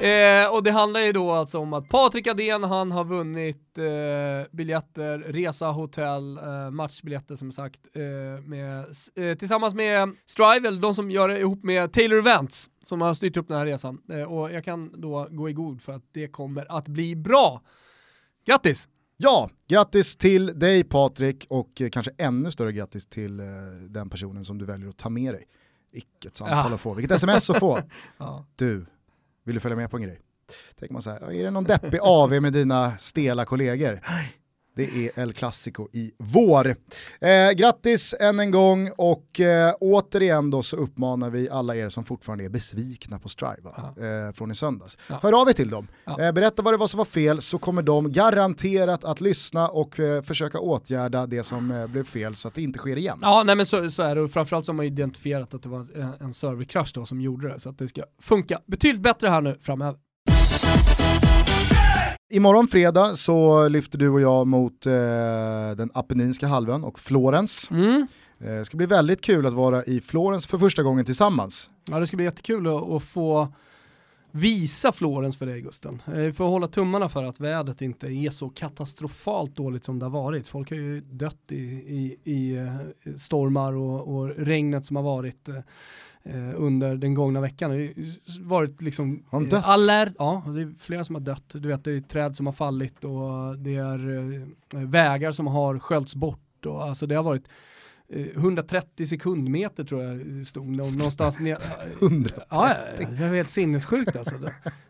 Eh, 0.00 0.54
och 0.54 0.62
det 0.62 0.70
handlar 0.70 1.00
ju 1.00 1.12
då 1.12 1.30
alltså 1.30 1.58
om 1.58 1.72
att 1.72 1.88
Patrik 1.88 2.26
Adén, 2.26 2.64
han 2.64 2.92
har 2.92 3.04
vunnit 3.04 3.78
eh, 3.78 4.56
biljetter, 4.56 5.18
resa, 5.18 5.66
hotell, 5.66 6.38
eh, 6.38 6.70
matchbiljetter 6.70 7.36
som 7.36 7.52
sagt, 7.52 7.80
eh, 7.94 8.44
med, 8.44 8.84
eh, 9.16 9.34
tillsammans 9.38 9.74
med 9.74 10.14
Strive, 10.26 10.68
eller 10.68 10.80
de 10.80 10.94
som 10.94 11.10
gör 11.10 11.28
det 11.28 11.38
ihop 11.38 11.64
med 11.64 11.92
Taylor 11.92 12.18
Events, 12.18 12.70
som 12.84 13.00
har 13.00 13.14
styrt 13.14 13.36
upp 13.36 13.48
den 13.48 13.58
här 13.58 13.66
resan. 13.66 13.98
Eh, 14.10 14.22
och 14.22 14.52
jag 14.52 14.64
kan 14.64 15.00
då 15.00 15.28
gå 15.30 15.48
i 15.48 15.52
god 15.52 15.82
för 15.82 15.92
att 15.92 16.04
det 16.12 16.28
kommer 16.28 16.72
att 16.78 16.88
bli 16.88 17.16
bra. 17.16 17.62
Grattis! 18.46 18.88
Ja, 19.16 19.50
grattis 19.68 20.16
till 20.16 20.58
dig 20.58 20.84
Patrik 20.84 21.46
och 21.50 21.82
kanske 21.92 22.12
ännu 22.18 22.50
större 22.50 22.72
grattis 22.72 23.06
till 23.06 23.36
den 23.88 24.10
personen 24.10 24.44
som 24.44 24.58
du 24.58 24.64
väljer 24.64 24.88
att 24.88 24.96
ta 24.96 25.08
med 25.08 25.34
dig. 25.34 25.44
Vilket 25.92 26.36
samtal 26.36 26.66
ja. 26.68 26.74
att 26.74 26.80
få, 26.80 26.94
vilket 26.94 27.16
sms 27.16 27.50
att 27.50 27.58
få. 27.58 27.78
ja. 28.18 28.46
Du, 28.56 28.86
vill 29.48 29.54
du 29.54 29.60
följa 29.60 29.76
med 29.76 29.90
på 29.90 29.96
en 29.96 30.02
grej? 30.02 30.20
Tänker 30.78 30.92
man 30.92 31.02
så 31.02 31.10
här, 31.10 31.32
är 31.32 31.44
det 31.44 31.50
någon 31.50 31.64
deppig 31.64 31.98
AV 32.02 32.42
med 32.42 32.52
dina 32.52 32.98
stela 32.98 33.44
kollegor? 33.44 34.00
Det 34.78 35.06
är 35.06 35.22
El 35.22 35.32
Clasico 35.32 35.88
i 35.92 36.12
vår. 36.18 36.76
Eh, 37.20 37.50
grattis 37.50 38.14
än 38.20 38.40
en 38.40 38.50
gång 38.50 38.90
och 38.96 39.40
eh, 39.40 39.74
återigen 39.80 40.50
då 40.50 40.62
så 40.62 40.76
uppmanar 40.76 41.30
vi 41.30 41.50
alla 41.50 41.76
er 41.76 41.88
som 41.88 42.04
fortfarande 42.04 42.44
är 42.44 42.48
besvikna 42.48 43.18
på 43.18 43.28
Strive 43.28 43.70
ja. 43.76 43.94
eh, 44.04 44.32
från 44.32 44.50
i 44.50 44.54
söndags. 44.54 44.98
Ja. 45.08 45.18
Hör 45.22 45.40
av 45.40 45.48
er 45.48 45.52
till 45.52 45.70
dem. 45.70 45.88
Ja. 46.04 46.20
Eh, 46.20 46.32
berätta 46.32 46.62
vad 46.62 46.74
det 46.74 46.78
var 46.78 46.86
som 46.86 46.98
var 46.98 47.04
fel 47.04 47.40
så 47.40 47.58
kommer 47.58 47.82
de 47.82 48.12
garanterat 48.12 49.04
att 49.04 49.20
lyssna 49.20 49.68
och 49.68 50.00
eh, 50.00 50.22
försöka 50.22 50.58
åtgärda 50.58 51.26
det 51.26 51.42
som 51.42 51.70
eh, 51.70 51.86
blev 51.86 52.04
fel 52.04 52.36
så 52.36 52.48
att 52.48 52.54
det 52.54 52.62
inte 52.62 52.78
sker 52.78 52.96
igen. 52.96 53.18
Ja, 53.22 53.42
nej 53.42 53.56
men 53.56 53.66
så, 53.66 53.90
så 53.90 54.02
är 54.02 54.14
det 54.14 54.20
och 54.20 54.30
framförallt 54.30 54.66
så 54.66 54.72
har 54.72 54.76
man 54.76 54.86
identifierat 54.86 55.54
att 55.54 55.62
det 55.62 55.68
var 55.68 55.86
en 56.20 56.34
serverkrasch 56.34 56.92
då 56.94 57.06
som 57.06 57.20
gjorde 57.20 57.48
det 57.48 57.60
så 57.60 57.68
att 57.68 57.78
det 57.78 57.88
ska 57.88 58.02
funka 58.22 58.60
betydligt 58.66 59.02
bättre 59.02 59.28
här 59.28 59.40
nu 59.40 59.58
framöver. 59.60 60.07
Imorgon 62.30 62.68
fredag 62.68 63.16
så 63.16 63.68
lyfter 63.68 63.98
du 63.98 64.08
och 64.08 64.20
jag 64.20 64.46
mot 64.46 64.86
eh, 64.86 64.92
den 65.76 65.90
Apenninska 65.94 66.46
halvön 66.46 66.84
och 66.84 67.00
Florens. 67.00 67.70
Mm. 67.70 68.06
Eh, 68.40 68.46
det 68.46 68.64
ska 68.64 68.76
bli 68.76 68.86
väldigt 68.86 69.20
kul 69.20 69.46
att 69.46 69.54
vara 69.54 69.84
i 69.84 70.00
Florens 70.00 70.46
för 70.46 70.58
första 70.58 70.82
gången 70.82 71.04
tillsammans. 71.04 71.70
Ja 71.84 71.98
det 71.98 72.06
ska 72.06 72.16
bli 72.16 72.24
jättekul 72.24 72.66
att, 72.66 72.90
att 72.90 73.02
få 73.02 73.48
visa 74.30 74.92
Florens 74.92 75.36
för 75.36 75.46
dig 75.46 75.60
Gusten. 75.60 76.02
Vi 76.06 76.26
eh, 76.26 76.32
får 76.32 76.44
hålla 76.44 76.68
tummarna 76.68 77.08
för 77.08 77.24
att 77.24 77.40
vädret 77.40 77.82
inte 77.82 78.06
är 78.06 78.30
så 78.30 78.48
katastrofalt 78.48 79.56
dåligt 79.56 79.84
som 79.84 79.98
det 79.98 80.04
har 80.04 80.10
varit. 80.10 80.48
Folk 80.48 80.70
har 80.70 80.76
ju 80.76 81.00
dött 81.00 81.52
i, 81.52 81.56
i, 81.56 82.18
i 82.24 82.56
eh, 82.56 83.14
stormar 83.16 83.72
och, 83.72 84.16
och 84.16 84.28
regnet 84.28 84.86
som 84.86 84.96
har 84.96 85.02
varit 85.02 85.48
eh, 85.48 86.50
under 86.56 86.96
den 86.96 87.14
gångna 87.14 87.40
veckan. 87.40 87.70
Det 87.70 87.76
har 87.76 88.44
varit 88.44 88.82
liksom 88.82 89.24
har 89.28 89.40
dött? 89.40 89.64
alert, 89.64 90.14
ja 90.18 90.42
det 90.46 90.62
är 90.62 90.74
flera 90.78 91.04
som 91.04 91.14
har 91.14 91.22
dött. 91.22 91.52
Du 91.54 91.68
vet 91.68 91.84
det 91.84 91.92
är 91.92 92.00
träd 92.00 92.36
som 92.36 92.46
har 92.46 92.52
fallit 92.52 93.04
och 93.04 93.58
det 93.58 93.74
är 93.74 94.24
eh, 94.74 94.80
vägar 94.80 95.32
som 95.32 95.46
har 95.46 95.78
sköljts 95.78 96.14
bort 96.14 96.66
och 96.66 96.82
alltså 96.82 97.06
det 97.06 97.14
har 97.14 97.22
varit 97.22 97.48
130 98.10 99.06
sekundmeter 99.06 99.84
tror 99.84 100.02
jag 100.02 100.46
stod 100.46 100.66
någonstans 100.66 101.40
ner. 101.40 101.58
130? 102.00 102.44
Ja, 102.50 102.74
det 102.98 103.04
är 103.04 103.34
helt 103.34 103.50
sinnessjukt 103.50 104.16
alltså. 104.16 104.34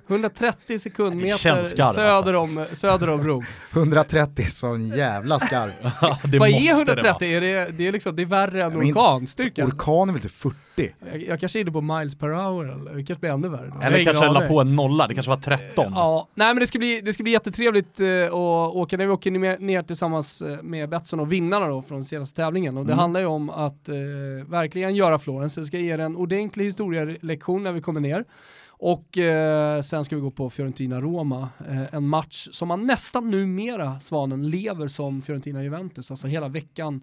130 0.08 0.78
sekundmeter 0.78 1.64
söder, 1.64 2.34
om, 2.34 2.64
söder 2.72 3.10
om 3.10 3.22
Rom. 3.22 3.44
130, 3.72 4.46
sån 4.46 4.88
jävla 4.88 5.40
skarv. 5.40 5.72
Vad 6.38 6.48
är 6.48 6.70
130? 6.76 7.14
Det 7.20 7.34
är 7.34 7.40
det, 7.40 7.72
det, 7.72 7.86
är 7.86 7.92
liksom, 7.92 8.16
det 8.16 8.22
är 8.22 8.26
värre 8.26 8.64
än 8.64 8.76
orkanstyrka. 8.76 9.66
Orkan 9.66 10.08
är 10.08 10.12
väl 10.12 10.22
typ 10.22 10.32
40? 10.32 10.56
Jag, 11.12 11.22
jag 11.22 11.40
kanske 11.40 11.58
är 11.58 11.60
inne 11.60 11.72
på 11.72 11.80
miles 11.80 12.18
per 12.18 12.28
hour, 12.28 12.72
eller 12.72 12.94
det 12.94 13.04
kanske 13.04 13.20
blir 13.20 13.30
ännu 13.30 13.48
värre. 13.48 13.72
Eller 13.82 14.04
kanske 14.04 14.28
la 14.28 14.46
på 14.46 14.60
en 14.60 14.76
nolla, 14.76 15.06
det 15.06 15.14
kanske 15.14 15.30
var 15.30 15.36
13. 15.36 15.92
Ja, 15.94 16.28
nej 16.34 16.48
men 16.48 16.60
det 16.60 16.66
ska 16.66 16.78
bli, 16.78 17.00
det 17.04 17.12
ska 17.12 17.22
bli 17.22 17.32
jättetrevligt 17.32 18.00
uh, 18.00 18.24
att 18.26 18.74
åka 18.74 18.96
när 18.96 19.06
vi 19.06 19.12
åker 19.12 19.30
ner, 19.30 19.58
ner 19.58 19.82
tillsammans 19.82 20.42
eh, 20.42 20.62
med 20.62 20.88
Betsson 20.88 21.20
och 21.20 21.32
vinnarna 21.32 21.66
då 21.66 21.82
från 21.82 22.04
senaste 22.04 22.36
tävlingen. 22.36 22.76
Och 22.76 22.86
det 22.86 22.92
mm. 22.92 23.00
handlar 23.00 23.20
ju 23.20 23.26
om 23.26 23.50
att 23.50 23.88
uh, 23.88 23.94
verkligen 24.50 24.96
göra 24.96 25.18
Florens, 25.18 25.54
det 25.54 25.66
ska 25.66 25.78
ge 25.78 25.94
er 25.94 25.98
en 25.98 26.16
ordentlig 26.16 26.64
historielektion 26.64 27.62
när 27.62 27.72
vi 27.72 27.80
kommer 27.80 28.00
ner. 28.00 28.24
Och 28.80 29.18
eh, 29.18 29.82
sen 29.82 30.04
ska 30.04 30.16
vi 30.16 30.22
gå 30.22 30.30
på 30.30 30.50
Fiorentina-Roma, 30.50 31.48
eh, 31.68 31.94
en 31.94 32.08
match 32.08 32.48
som 32.52 32.68
man 32.68 32.86
nästan 32.86 33.30
numera, 33.30 34.00
Svanen, 34.00 34.50
lever 34.50 34.88
som 34.88 35.22
Fiorentina-Juventus. 35.22 36.10
Alltså 36.10 36.26
hela 36.26 36.48
veckan 36.48 37.00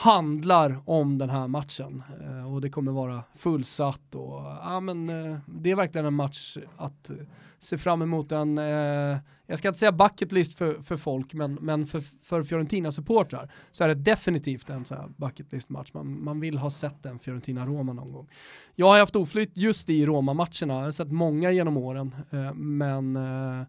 handlar 0.00 0.80
om 0.84 1.18
den 1.18 1.30
här 1.30 1.48
matchen. 1.48 2.02
Eh, 2.20 2.52
och 2.54 2.60
det 2.60 2.70
kommer 2.70 2.92
vara 2.92 3.22
fullsatt 3.34 4.14
och 4.14 4.42
ja 4.42 4.80
men 4.80 5.08
eh, 5.08 5.38
det 5.46 5.70
är 5.70 5.76
verkligen 5.76 6.06
en 6.06 6.14
match 6.14 6.56
att 6.76 7.10
eh, 7.10 7.16
se 7.58 7.78
fram 7.78 8.02
emot 8.02 8.32
en, 8.32 8.58
eh, 8.58 9.18
jag 9.46 9.58
ska 9.58 9.68
inte 9.68 9.80
säga 9.80 9.92
bucket 9.92 10.32
list 10.32 10.54
för, 10.54 10.82
för 10.82 10.96
folk, 10.96 11.34
men, 11.34 11.54
men 11.54 11.86
för, 11.86 12.02
för 12.22 12.42
Fiorentina-supportrar 12.42 13.50
så 13.72 13.84
är 13.84 13.88
det 13.88 13.94
definitivt 13.94 14.70
en 14.70 14.84
så 14.84 14.94
här 14.94 15.08
bucket 15.16 15.52
list-match. 15.52 15.90
Man, 15.92 16.24
man 16.24 16.40
vill 16.40 16.58
ha 16.58 16.70
sett 16.70 17.06
en 17.06 17.18
Fiorentina-Roma 17.18 17.92
någon 17.92 18.12
gång. 18.12 18.28
Jag 18.74 18.86
har 18.86 18.98
haft 18.98 19.16
oflytt 19.16 19.56
just 19.56 19.90
i 19.90 20.06
Roma-matcherna, 20.06 20.74
jag 20.74 20.84
har 20.84 20.90
sett 20.90 21.12
många 21.12 21.50
genom 21.50 21.76
åren, 21.76 22.14
eh, 22.30 22.54
men 22.54 23.16
eh, 23.16 23.66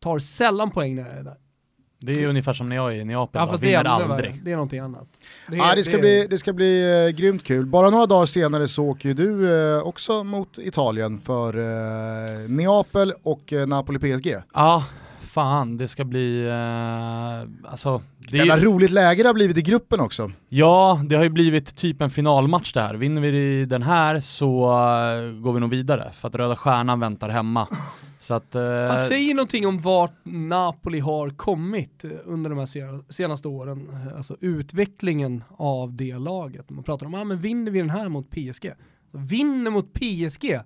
tar 0.00 0.18
sällan 0.18 0.70
poäng 0.70 0.94
när 0.94 1.02
jag 1.02 1.18
är 1.18 1.22
där. 1.22 1.36
Det 2.06 2.22
är 2.22 2.28
ungefär 2.28 2.52
som 2.52 2.68
när 2.68 2.76
jag 2.76 2.92
är 2.92 2.96
i 2.96 3.04
Neapel, 3.04 3.40
ja, 3.40 3.46
fast 3.46 3.62
det 3.62 3.74
är 3.74 3.84
aldrig. 3.84 4.40
Det 4.44 4.50
är 4.50 4.54
någonting 4.54 4.78
annat. 4.78 5.06
Det, 5.46 5.56
ja, 5.56 5.74
det, 5.76 5.84
ska, 5.84 5.92
det 5.92 5.98
bli, 5.98 6.26
det 6.30 6.38
ska 6.38 6.52
bli 6.52 7.04
uh, 7.06 7.10
grymt 7.10 7.44
kul. 7.44 7.66
Bara 7.66 7.90
några 7.90 8.06
dagar 8.06 8.26
senare 8.26 8.68
så 8.68 8.84
åker 8.84 9.08
ju 9.08 9.14
du 9.14 9.28
uh, 9.28 9.82
också 9.82 10.24
mot 10.24 10.58
Italien 10.58 11.20
för 11.20 11.58
uh, 11.58 12.48
Neapel 12.48 13.12
och 13.22 13.52
Napoli 13.66 13.98
PSG. 13.98 14.34
Ja, 14.54 14.84
fan 15.22 15.76
det 15.76 15.88
ska 15.88 16.04
bli, 16.04 16.46
uh, 16.46 17.70
alltså. 17.70 18.02
Det 18.18 18.36
Jävla 18.36 18.56
roligt 18.56 18.90
läge 18.90 19.22
det 19.22 19.28
har 19.28 19.34
blivit 19.34 19.56
i 19.56 19.62
gruppen 19.62 20.00
också. 20.00 20.30
Ja, 20.48 21.00
det 21.04 21.16
har 21.16 21.24
ju 21.24 21.30
blivit 21.30 21.76
typ 21.76 22.02
en 22.02 22.10
finalmatch 22.10 22.72
det 22.72 22.80
här. 22.80 22.94
Vinner 22.94 23.22
vi 23.22 23.64
den 23.64 23.82
här 23.82 24.20
så 24.20 24.60
går 25.42 25.52
vi 25.52 25.60
nog 25.60 25.70
vidare, 25.70 26.10
för 26.14 26.28
att 26.28 26.34
Röda 26.34 26.56
Stjärnan 26.56 27.00
väntar 27.00 27.28
hemma. 27.28 27.68
Så 28.26 28.34
att, 28.34 28.54
eh... 28.54 28.88
Fast 28.88 29.08
säg 29.08 29.34
någonting 29.34 29.66
om 29.66 29.80
vart 29.80 30.16
Napoli 30.24 30.98
har 30.98 31.30
kommit 31.30 32.04
under 32.24 32.50
de 32.50 32.58
här 32.58 33.12
senaste 33.12 33.48
åren. 33.48 34.10
Alltså 34.16 34.36
utvecklingen 34.40 35.44
av 35.56 35.94
det 35.94 36.18
laget. 36.18 36.70
Man 36.70 36.84
pratar 36.84 37.06
om, 37.06 37.14
ah, 37.14 37.24
men 37.24 37.40
vinner 37.40 37.70
vi 37.70 37.78
den 37.78 37.90
här 37.90 38.08
mot 38.08 38.30
PSG? 38.30 38.72
Vinner 39.10 39.70
mot 39.70 39.92
PSG? 39.92 40.60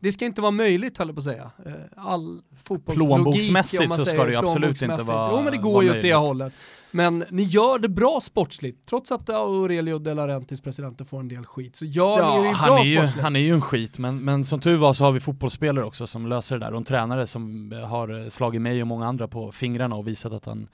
Det 0.00 0.12
ska 0.12 0.24
inte 0.24 0.40
vara 0.40 0.50
möjligt 0.50 0.98
höll 0.98 1.08
jag 1.08 1.16
på 1.16 1.18
att 1.18 1.24
säga. 1.24 1.50
Eh, 1.66 1.72
all 1.96 2.42
fotbollslogik. 2.62 3.14
Plånboksmässigt 3.14 3.94
så 3.94 4.04
ska 4.04 4.24
det 4.24 4.30
ju 4.30 4.36
absolut 4.36 4.82
inte 4.82 5.02
vara 5.02 5.32
Jo 5.32 5.42
men 5.42 5.52
det 5.52 5.58
går 5.58 5.84
ju 5.84 5.90
åt 5.90 6.02
det 6.02 6.14
hållet. 6.14 6.52
Men 6.90 7.24
ni 7.30 7.42
gör 7.42 7.78
det 7.78 7.88
bra 7.88 8.20
sportsligt, 8.20 8.86
trots 8.86 9.12
att 9.12 9.28
Aurelio 9.28 9.98
De 9.98 10.14
Laurentiis, 10.14 10.60
presidenten, 10.60 11.06
får 11.06 11.20
en 11.20 11.28
del 11.28 11.46
skit, 11.46 11.76
så 11.76 11.84
gör 11.84 12.18
ja, 12.18 12.42
ni 12.42 12.48
han 12.52 12.68
bra 12.68 12.80
är 12.80 12.84
ju, 12.84 12.96
sportsligt. 12.96 13.22
Han 13.22 13.36
är 13.36 13.40
ju 13.40 13.54
en 13.54 13.60
skit, 13.60 13.98
men, 13.98 14.18
men 14.18 14.44
som 14.44 14.60
tur 14.60 14.76
var 14.76 14.92
så 14.92 15.04
har 15.04 15.12
vi 15.12 15.20
fotbollsspelare 15.20 15.84
också 15.84 16.06
som 16.06 16.26
löser 16.26 16.58
det 16.58 16.66
där, 16.66 16.72
och 16.72 16.78
en 16.78 16.84
tränare 16.84 17.26
som 17.26 17.72
har 17.88 18.30
slagit 18.30 18.62
mig 18.62 18.80
och 18.80 18.86
många 18.86 19.06
andra 19.06 19.28
på 19.28 19.52
fingrarna 19.52 19.96
och 19.96 20.08
visat 20.08 20.32
att 20.32 20.46
han 20.46 20.68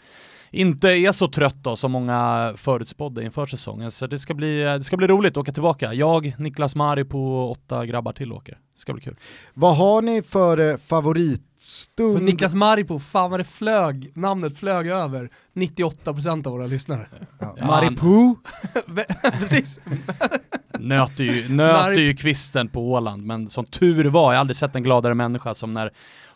inte 0.55 0.89
är 0.89 1.13
så 1.13 1.29
trött 1.29 1.57
då 1.63 1.77
som 1.77 1.93
många 1.93 2.53
förutspådde 2.57 3.25
inför 3.25 3.47
säsongen. 3.47 3.91
Så 3.91 4.07
det 4.07 4.19
ska 4.19 4.35
bli, 4.35 4.63
det 4.63 4.85
ska 4.85 4.97
bli 4.97 5.07
roligt 5.07 5.31
att 5.31 5.37
åka 5.37 5.53
tillbaka. 5.53 5.95
Jag, 5.95 6.35
Niklas 6.39 6.77
Mari 6.77 7.05
på 7.05 7.51
åtta 7.51 7.87
grabbar 7.87 8.13
till 8.13 8.33
åker. 8.33 8.53
Det 8.53 8.81
ska 8.81 8.93
bli 8.93 9.03
kul. 9.03 9.17
Vad 9.55 9.77
har 9.77 10.03
ni 10.03 10.23
för 10.23 10.71
eh, 10.71 10.77
favoritstund? 10.77 12.13
Så 12.13 12.21
Niklas 12.21 12.55
Maripo, 12.55 12.99
fan 12.99 13.31
vad 13.31 13.41
det 13.41 13.45
flög, 13.45 14.13
namnet 14.15 14.59
flög 14.59 14.87
över 14.87 15.31
98% 15.55 16.47
av 16.47 16.53
våra 16.53 16.67
lyssnare. 16.67 17.09
Ja. 17.39 17.55
ja 17.59 17.67
Maripo? 17.67 18.37
Precis. 19.39 19.81
nöter 20.79 21.25
ju, 21.25 21.55
nöter 21.55 22.01
ju 22.01 22.17
kvisten 22.17 22.69
på 22.69 22.93
Åland, 22.93 23.23
men 23.23 23.51
som 23.51 23.65
tur 23.65 24.05
var, 24.05 24.33
jag 24.33 24.39
har 24.39 24.41
aldrig 24.41 24.57
sett 24.57 24.77
en 24.77 24.83
gladare 24.83 25.15
människa 25.15 25.55
som 25.55 25.73
när 25.73 25.91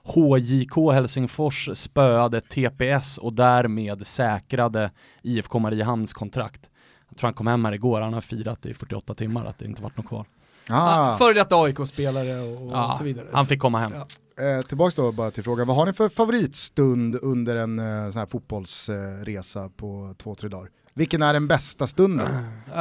HJK 0.08 0.92
Helsingfors 0.92 1.68
spöade 1.74 2.40
TPS 2.40 3.18
och 3.18 3.32
därmed 3.32 4.06
säkrade 4.06 4.90
IFK 5.22 5.58
Mariehamns 5.58 6.12
kontrakt. 6.12 6.60
Jag 7.08 7.18
tror 7.18 7.26
han 7.26 7.34
kom 7.34 7.46
hem 7.46 7.64
här 7.64 7.72
igår, 7.72 8.00
han 8.00 8.14
har 8.14 8.20
firat 8.20 8.66
i 8.66 8.74
48 8.74 9.14
timmar 9.14 9.44
att 9.44 9.58
det 9.58 9.64
inte 9.64 9.82
varit 9.82 9.96
något 9.96 10.06
kvar. 10.06 10.26
Ah. 10.68 11.16
Före 11.16 11.32
detta 11.32 11.56
AIK-spelare 11.56 12.40
och, 12.40 12.72
ah, 12.72 12.98
så 12.98 13.04
vidare. 13.04 13.26
Han 13.32 13.46
fick 13.46 13.60
komma 13.60 13.78
hem. 13.78 13.92
Ja. 13.94 14.06
Eh, 14.44 14.60
tillbaks 14.62 14.94
då 14.94 15.12
bara 15.12 15.30
till 15.30 15.44
frågan, 15.44 15.66
vad 15.66 15.76
har 15.76 15.86
ni 15.86 15.92
för 15.92 16.08
favoritstund 16.08 17.18
under 17.22 17.56
en 17.56 17.78
eh, 17.78 18.10
sån 18.10 18.18
här 18.18 18.26
fotbollsresa 18.26 19.70
på 19.76 20.14
två, 20.18 20.34
tre 20.34 20.48
dagar? 20.48 20.70
Vilken 20.98 21.22
är 21.22 21.32
den 21.32 21.48
bästa 21.48 21.86
stunden? 21.86 22.28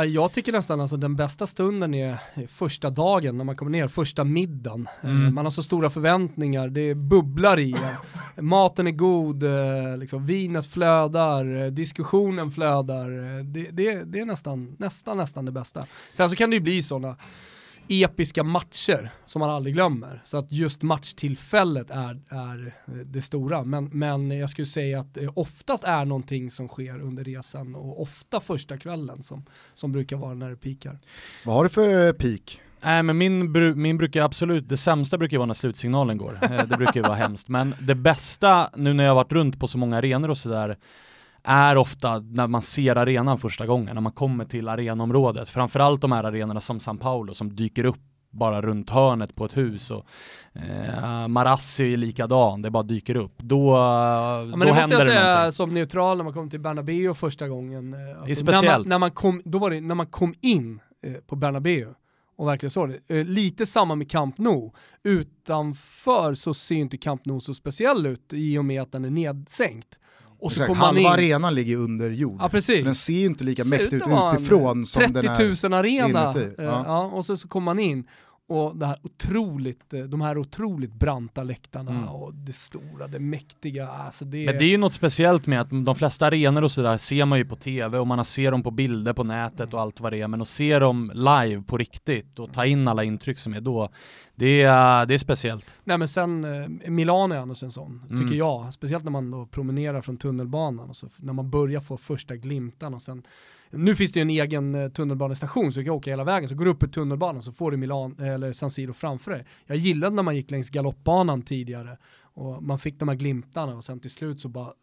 Jag 0.08 0.32
tycker 0.32 0.52
nästan 0.52 0.82
alltså 0.82 0.98
den 0.98 1.16
bästa 1.16 1.48
stunden 1.48 1.94
är 1.94 2.18
första 2.48 2.90
dagen 2.90 3.38
när 3.38 3.44
man 3.44 3.56
kommer 3.56 3.72
ner, 3.72 3.88
första 3.88 4.24
middagen. 4.24 4.88
Eh, 5.02 5.10
mm. 5.10 5.36
Man 5.36 5.46
har 5.46 5.52
så 5.52 5.64
stora 5.64 5.90
förväntningar, 5.90 6.68
det 6.68 6.96
bubblar 6.96 7.60
i 7.60 7.76
Maten 8.36 8.88
är 8.88 8.92
god, 8.92 9.44
eh, 9.44 9.98
liksom, 9.98 10.26
vinet 10.26 10.68
flödar, 10.68 11.64
eh, 11.64 11.68
diskussionen 11.68 12.52
flödar. 12.52 13.10
Det, 13.44 13.68
det, 13.72 14.04
det 14.04 14.20
är 14.20 14.26
nästan, 14.26 14.76
nästan, 14.80 15.18
nästan 15.18 15.46
det 15.46 15.52
bästa. 15.52 15.86
Sen 16.14 16.30
så 16.30 16.36
kan 16.36 16.50
det 16.50 16.56
ju 16.56 16.62
bli 16.62 16.84
sådana 16.84 17.16
episka 17.90 18.44
matcher 18.44 19.12
som 19.26 19.40
man 19.40 19.50
aldrig 19.50 19.76
glömmer. 19.76 20.22
Så 20.26 20.38
att 20.38 20.52
just 20.52 20.82
matchtillfället 20.82 21.90
är, 21.92 22.22
är 22.30 22.74
det 23.06 23.22
stora. 23.22 23.64
Men, 23.64 23.86
men 23.86 24.32
jag 24.32 24.50
skulle 24.50 24.66
säga 24.66 25.00
att 25.00 25.14
det 25.14 25.28
oftast 25.28 25.84
är 25.84 26.06
någonting 26.06 26.52
som 26.52 26.68
sker 26.68 27.00
under 27.00 27.24
resan 27.24 27.76
och 27.76 28.02
ofta 28.02 28.40
första 28.40 28.78
kvällen 28.78 29.24
som, 29.24 29.46
som 29.74 29.92
brukar 29.92 30.18
vara 30.18 30.34
när 30.34 30.50
det 30.50 30.56
pikar. 30.56 31.00
Vad 31.46 31.56
har 31.56 31.64
du 31.64 31.70
för 31.70 32.08
eh, 32.08 32.14
peak? 32.14 32.62
Nej 32.82 33.04
men 33.04 33.18
min, 33.18 33.52
min 33.82 33.98
brukar 33.98 34.24
absolut, 34.24 34.70
det 34.70 34.78
sämsta 34.78 35.18
brukar 35.18 35.38
vara 35.38 35.46
när 35.46 35.54
slutsignalen 35.54 36.18
går. 36.18 36.40
Eh, 36.42 36.50
det 36.50 36.78
brukar 36.78 36.96
ju 36.96 37.02
vara 37.02 37.16
hemskt. 37.26 37.48
Men 37.48 37.76
det 37.82 37.96
bästa, 37.96 38.70
nu 38.76 38.94
när 38.94 39.04
jag 39.04 39.12
har 39.12 39.16
varit 39.16 39.32
runt 39.32 39.60
på 39.60 39.68
så 39.68 39.78
många 39.78 39.98
arenor 39.98 40.30
och 40.30 40.38
sådär, 40.38 40.78
är 41.48 41.76
ofta 41.76 42.20
när 42.20 42.48
man 42.48 42.62
ser 42.62 42.96
arenan 42.96 43.38
första 43.38 43.66
gången, 43.66 43.96
när 43.96 44.02
man 44.02 44.12
kommer 44.12 44.46
till 44.46 44.68
arenområdet. 44.68 45.50
Framförallt 45.50 46.02
de 46.02 46.12
här 46.12 46.24
arenorna 46.24 46.62
som 46.62 46.80
San 46.80 46.98
Paulo 46.98 47.34
som 47.34 47.56
dyker 47.56 47.86
upp 47.86 48.00
bara 48.30 48.62
runt 48.62 48.90
hörnet 48.90 49.36
på 49.36 49.46
ett 49.46 49.58
hus 49.58 49.92
och 49.92 50.06
eh, 50.54 51.28
Marassi 51.28 51.94
är 51.94 51.98
likadan, 51.98 52.62
det 52.62 52.70
bara 52.70 52.84
dyker 52.84 53.16
upp. 53.16 53.38
Då, 53.38 53.74
ja, 53.74 54.44
men 54.46 54.60
då 54.60 54.66
det 54.66 54.74
måste 54.74 54.94
jag 54.94 55.04
säga 55.04 55.34
någonting. 55.34 55.52
som 55.52 55.74
neutral 55.74 56.18
när 56.18 56.24
man 56.24 56.34
kom 56.34 56.50
till 56.50 56.60
Bernabéu 56.60 57.14
första 57.14 57.48
gången. 57.48 57.94
Alltså, 57.94 58.06
det 58.06 58.12
är 58.12 58.22
alltså, 58.22 58.36
speciellt. 58.36 58.66
När 58.66 58.78
man, 58.78 58.90
när 58.90 58.98
man, 59.00 59.12
kom, 59.12 59.42
då 59.46 59.58
var 59.58 59.70
det 59.70 59.82
när 59.82 59.96
man 59.96 60.08
kom 60.08 60.34
in 60.42 60.80
eh, 61.04 61.14
på 61.14 61.36
Bernabéu 61.36 61.94
och 62.38 62.48
verkligen 62.48 62.72
så 62.72 62.86
det. 62.86 63.00
Eh, 63.08 63.26
lite 63.26 63.66
samma 63.66 63.96
med 63.96 64.12
Camp 64.12 64.38
Nou. 64.38 64.72
Utanför 65.04 66.34
så 66.34 66.54
ser 66.54 66.76
inte 66.76 66.98
Camp 66.98 67.26
Nou 67.26 67.40
så 67.40 67.54
speciell 67.54 68.06
ut 68.06 68.34
i 68.34 68.58
och 68.58 68.66
med 68.66 68.82
att 68.82 68.92
den 68.92 69.06
är 69.06 69.10
nedsänkt. 69.10 70.00
Och 70.40 70.52
så 70.52 70.64
Exakt, 70.64 70.80
halva 70.80 71.00
in... 71.00 71.06
arenan 71.06 71.56
ligger 71.56 71.78
under 71.78 72.10
jord. 72.10 72.38
Ja, 72.42 72.50
precis. 72.50 72.80
Så 72.80 72.86
den 72.86 72.96
ser 72.96 73.14
ju 73.14 73.26
inte 73.26 73.44
lika 73.44 73.64
mäktig 73.64 73.94
ut 73.94 74.04
utifrån 74.34 74.86
som 74.86 75.14
den 75.14 75.26
är 75.26 75.36
30 75.36 75.68
000 75.70 75.74
arena. 75.74 76.24
Inuti. 76.24 76.54
Ja. 76.58 76.64
ja. 76.64 77.04
och 77.04 77.26
så, 77.26 77.38
så 77.38 77.48
kommer 77.48 77.66
man 77.66 77.80
in 77.80 78.04
och 78.48 78.78
det 78.78 78.86
här 78.86 78.98
otroligt, 79.04 79.94
eh, 79.94 80.00
de 80.04 80.22
här 80.22 80.38
otroligt 80.38 80.94
branta 80.94 81.44
läktarna 81.44 81.92
mm. 81.92 82.08
och 82.08 82.34
det 82.34 82.54
stora, 82.54 83.08
det 83.08 83.20
mäktiga. 83.20 83.88
Alltså 83.88 84.26
det... 84.26 84.46
Men 84.46 84.58
det 84.58 84.64
är 84.64 84.70
ju 84.70 84.78
något 84.78 84.94
speciellt 84.94 85.48
med 85.48 85.62
att 85.62 85.70
de 85.70 85.96
flesta 85.96 86.26
arenor 86.26 86.64
och 86.64 86.72
sådär 86.72 86.98
ser 86.98 87.26
man 87.26 87.38
ju 87.38 87.46
på 87.46 87.56
tv 87.56 88.00
och 88.00 88.08
man 88.08 88.26
ser 88.26 88.52
dem 88.52 88.64
på 88.64 88.72
bilder 88.72 89.14
på 89.14 89.24
nätet 89.24 89.74
och 89.74 89.82
allt 89.82 90.00
vad 90.00 90.14
det 90.14 90.22
är, 90.22 90.28
men 90.28 90.42
att 90.42 90.48
se 90.48 90.80
dem 90.80 91.12
live 91.16 91.62
på 91.62 91.78
riktigt 91.78 92.40
och 92.40 92.54
ta 92.54 92.66
in 92.66 92.88
alla 92.88 93.04
intryck 93.04 93.40
som 93.40 93.54
är 93.54 93.62
då, 93.62 93.90
det 94.36 94.62
är, 94.62 95.06
det 95.06 95.14
är 95.14 95.18
speciellt. 95.18 95.66
Nej 95.84 95.98
men 95.98 96.08
sen, 96.08 96.46
eh, 96.46 96.90
Milano 96.90 97.36
är 97.36 97.40
annars 97.40 97.64
en 97.64 97.72
sån, 97.72 98.06
mm. 98.10 98.22
tycker 98.22 98.36
jag. 98.36 98.74
Speciellt 98.74 99.04
när 99.04 99.12
man 99.12 99.32
då 99.32 99.46
promenerar 99.46 100.02
från 100.02 100.18
tunnelbanan 100.18 100.90
och 100.90 100.96
så, 100.96 101.10
när 101.18 101.34
man 101.34 101.50
börjar 101.50 101.82
få 101.82 101.98
första 101.98 102.36
glimtan 102.36 102.94
och 102.94 103.02
sen 103.02 103.24
nu 103.70 103.96
finns 103.96 104.12
det 104.12 104.20
ju 104.20 104.22
en 104.22 104.30
egen 104.30 104.76
eh, 104.76 104.90
tunnelbanestation 104.90 105.74
så 105.74 105.80
du 105.80 105.86
kan 105.86 105.94
åka 105.94 106.10
hela 106.10 106.24
vägen, 106.24 106.50
så 106.50 106.56
går 106.56 106.66
du 106.66 106.72
upp 106.72 106.84
i 106.84 106.88
tunnelbanan 106.88 107.42
så 107.42 107.52
får 107.52 107.72
du 107.72 107.78
Milan, 107.78 108.16
eller 108.20 108.54
San 108.54 108.72
Siro 108.72 108.94
framför 108.94 109.32
dig. 109.32 109.46
Jag 109.66 109.78
gillade 109.78 110.16
när 110.16 110.24
man 110.24 110.36
gick 110.36 110.52
längs 110.52 110.70
galoppbanan 110.70 111.42
tidigare 111.42 111.98
och 112.22 112.64
man 112.64 112.80
fick 112.80 113.00
de 113.00 113.08
här 113.08 113.16
glimtarna 113.16 113.76
och 113.76 113.84
sen 113.84 114.00
till 114.00 114.12
slut 114.12 114.42
så 114.42 114.50
bara 114.50 114.74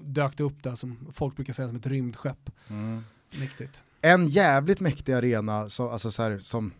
dök 0.00 0.36
det 0.36 0.44
upp 0.44 0.62
där 0.62 0.74
som 0.74 1.08
folk 1.12 1.36
brukar 1.36 1.52
säga 1.52 1.68
som 1.68 1.76
ett 1.76 1.86
rymdskepp. 1.86 2.50
Mm. 2.68 3.04
Mäktigt. 3.40 3.84
En 4.00 4.28
jävligt 4.28 4.80
mäktig 4.80 5.12
arena, 5.12 5.68
så, 5.68 5.90
alltså 5.90 6.10
så 6.10 6.22
här, 6.22 6.38
som 6.38 6.72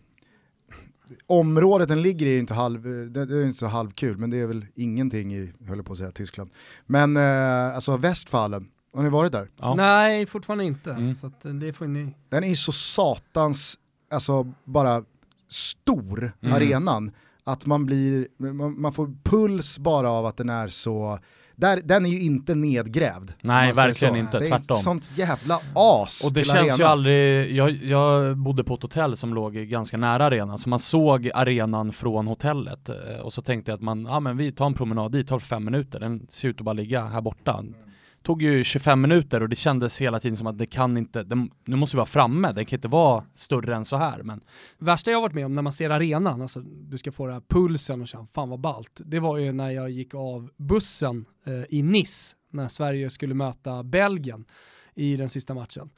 området 1.27 1.87
den 1.87 2.01
ligger 2.01 2.25
i 2.25 2.35
är 2.35 2.39
inte, 2.39 2.53
halv, 2.53 2.83
det 3.11 3.21
är 3.21 3.45
inte 3.45 3.57
så 3.57 3.67
halvkul, 3.67 4.17
men 4.17 4.29
det 4.29 4.37
är 4.37 4.47
väl 4.47 4.65
ingenting 4.75 5.35
i, 5.35 5.53
höll 5.67 5.83
på 5.83 5.91
att 5.91 5.97
säga, 5.97 6.11
Tyskland. 6.11 6.49
Men 6.85 7.17
eh, 7.17 7.75
alltså 7.75 7.97
Westfalen, 7.97 8.69
har 8.95 9.03
ni 9.03 9.09
varit 9.09 9.31
där? 9.31 9.49
Ja. 9.57 9.73
Nej, 9.75 10.25
fortfarande 10.25 10.63
inte. 10.63 10.91
Mm. 10.91 11.15
Så 11.15 11.27
eh, 11.27 11.53
det 11.53 11.73
får 11.73 11.87
ni... 11.87 12.15
Den 12.29 12.43
är 12.43 12.53
så 12.53 12.71
satans, 12.71 13.79
alltså 14.11 14.53
bara 14.63 15.03
stor, 15.49 16.31
mm. 16.41 16.55
arenan, 16.55 17.11
att 17.43 17.65
man 17.65 17.85
blir, 17.85 18.27
man, 18.37 18.81
man, 18.81 18.93
får 18.93 19.13
puls 19.23 19.79
bara 19.79 20.09
av 20.09 20.25
att 20.25 20.37
den 20.37 20.49
är 20.49 20.67
så, 20.67 21.19
där, 21.55 21.81
den 21.83 22.05
är 22.05 22.09
ju 22.09 22.21
inte 22.21 22.55
nedgrävd. 22.55 23.31
Nej, 23.41 23.73
verkligen 23.73 24.15
inte, 24.15 24.39
det 24.39 24.45
tvärtom. 24.45 24.65
Det 24.67 24.73
är 24.73 24.83
sånt 24.83 25.17
jävla 25.17 25.59
as 25.73 26.23
Och 26.25 26.33
det 26.33 26.43
känns 26.43 26.59
arenan. 26.59 26.77
ju 26.77 26.83
aldrig, 26.83 27.51
jag, 27.51 27.71
jag 27.71 28.37
bodde 28.37 28.63
på 28.63 28.73
ett 28.73 28.81
hotell 28.81 29.17
som 29.17 29.33
låg 29.33 29.53
ganska 29.53 29.97
nära 29.97 30.25
arenan, 30.25 30.57
så 30.57 30.69
man 30.69 30.79
såg 30.79 31.31
arenan 31.33 31.93
från 31.93 32.27
hotellet. 32.27 32.89
Eh, 32.89 33.19
och 33.21 33.33
så 33.33 33.41
tänkte 33.41 33.71
jag 33.71 33.75
att 33.75 33.83
man, 33.83 34.05
ja 34.05 34.19
men 34.19 34.37
vi 34.37 34.51
tar 34.51 34.65
en 34.65 34.73
promenad 34.73 35.11
dit, 35.11 35.27
tar 35.27 35.39
fem 35.39 35.65
minuter, 35.65 35.99
den 35.99 36.27
ser 36.29 36.47
ut 36.47 36.59
att 36.59 36.65
bara 36.65 36.73
ligga 36.73 37.05
här 37.05 37.21
borta 37.21 37.63
tog 38.27 38.41
ju 38.41 38.63
25 38.63 39.01
minuter 39.01 39.41
och 39.41 39.49
det 39.49 39.55
kändes 39.55 40.01
hela 40.01 40.19
tiden 40.19 40.37
som 40.37 40.47
att 40.47 40.57
det 40.57 40.65
kan 40.65 40.97
inte, 40.97 41.23
det, 41.23 41.47
nu 41.65 41.75
måste 41.75 41.95
vi 41.95 41.97
vara 41.97 42.05
framme, 42.05 42.51
det 42.51 42.65
kan 42.65 42.77
inte 42.77 42.87
vara 42.87 43.23
större 43.35 43.75
än 43.75 43.85
så 43.85 43.97
här. 43.97 44.23
Men... 44.23 44.41
Värsta 44.77 45.11
jag 45.11 45.21
varit 45.21 45.33
med 45.33 45.45
om 45.45 45.53
när 45.53 45.61
man 45.61 45.73
ser 45.73 45.89
arenan, 45.89 46.41
alltså 46.41 46.59
du 46.61 46.97
ska 46.97 47.11
få 47.11 47.25
den 47.25 47.33
här 47.33 47.43
pulsen 47.47 48.01
och 48.01 48.07
känna 48.07 48.27
fan 48.27 48.49
vad 48.49 48.59
ballt, 48.59 49.01
det 49.05 49.19
var 49.19 49.37
ju 49.37 49.51
när 49.51 49.69
jag 49.69 49.89
gick 49.89 50.15
av 50.15 50.49
bussen 50.57 51.25
eh, 51.45 51.63
i 51.69 51.81
Nice 51.81 52.35
när 52.51 52.67
Sverige 52.67 53.09
skulle 53.09 53.33
möta 53.33 53.83
Belgien 53.83 54.45
i 54.95 55.17
den 55.17 55.29
sista 55.29 55.53
matchen. 55.53 55.89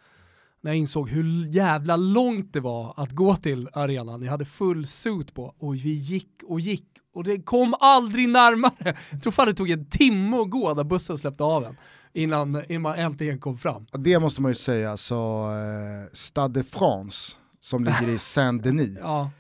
När 0.62 0.72
jag 0.72 0.78
insåg 0.78 1.10
hur 1.10 1.46
jävla 1.48 1.96
långt 1.96 2.54
det 2.54 2.60
var 2.60 2.94
att 2.98 3.12
gå 3.12 3.36
till 3.36 3.70
arenan, 3.74 4.22
jag 4.22 4.32
hade 4.32 4.46
full 4.46 4.86
suit 4.86 5.34
på 5.34 5.56
och 5.58 5.76
vi 5.76 5.94
gick 5.94 6.44
och 6.44 6.60
gick 6.60 6.86
och 7.20 7.26
det 7.26 7.42
kom 7.42 7.76
aldrig 7.80 8.30
närmare. 8.30 8.96
Jag 9.12 9.22
tror 9.22 9.32
fan 9.32 9.48
det 9.48 9.54
tog 9.54 9.70
en 9.70 9.86
timme 9.86 10.38
att 10.38 10.50
gå 10.50 10.74
där 10.74 10.84
bussen 10.84 11.18
släppte 11.18 11.44
av 11.44 11.66
en 11.66 11.78
innan, 12.14 12.64
innan 12.70 12.82
man 12.82 12.96
äntligen 12.96 13.40
kom 13.40 13.58
fram. 13.58 13.86
Det 13.92 14.20
måste 14.20 14.42
man 14.42 14.52
ju 14.52 14.56
säga, 14.56 14.98
så 14.98 15.48
eh, 15.52 16.10
Stade 16.14 16.60
de 16.60 16.64
France 16.64 17.36
som 17.60 17.84
ligger 17.84 18.10
i 18.10 18.18
Saint-Denis. 18.18 18.98
ja. 19.02 19.32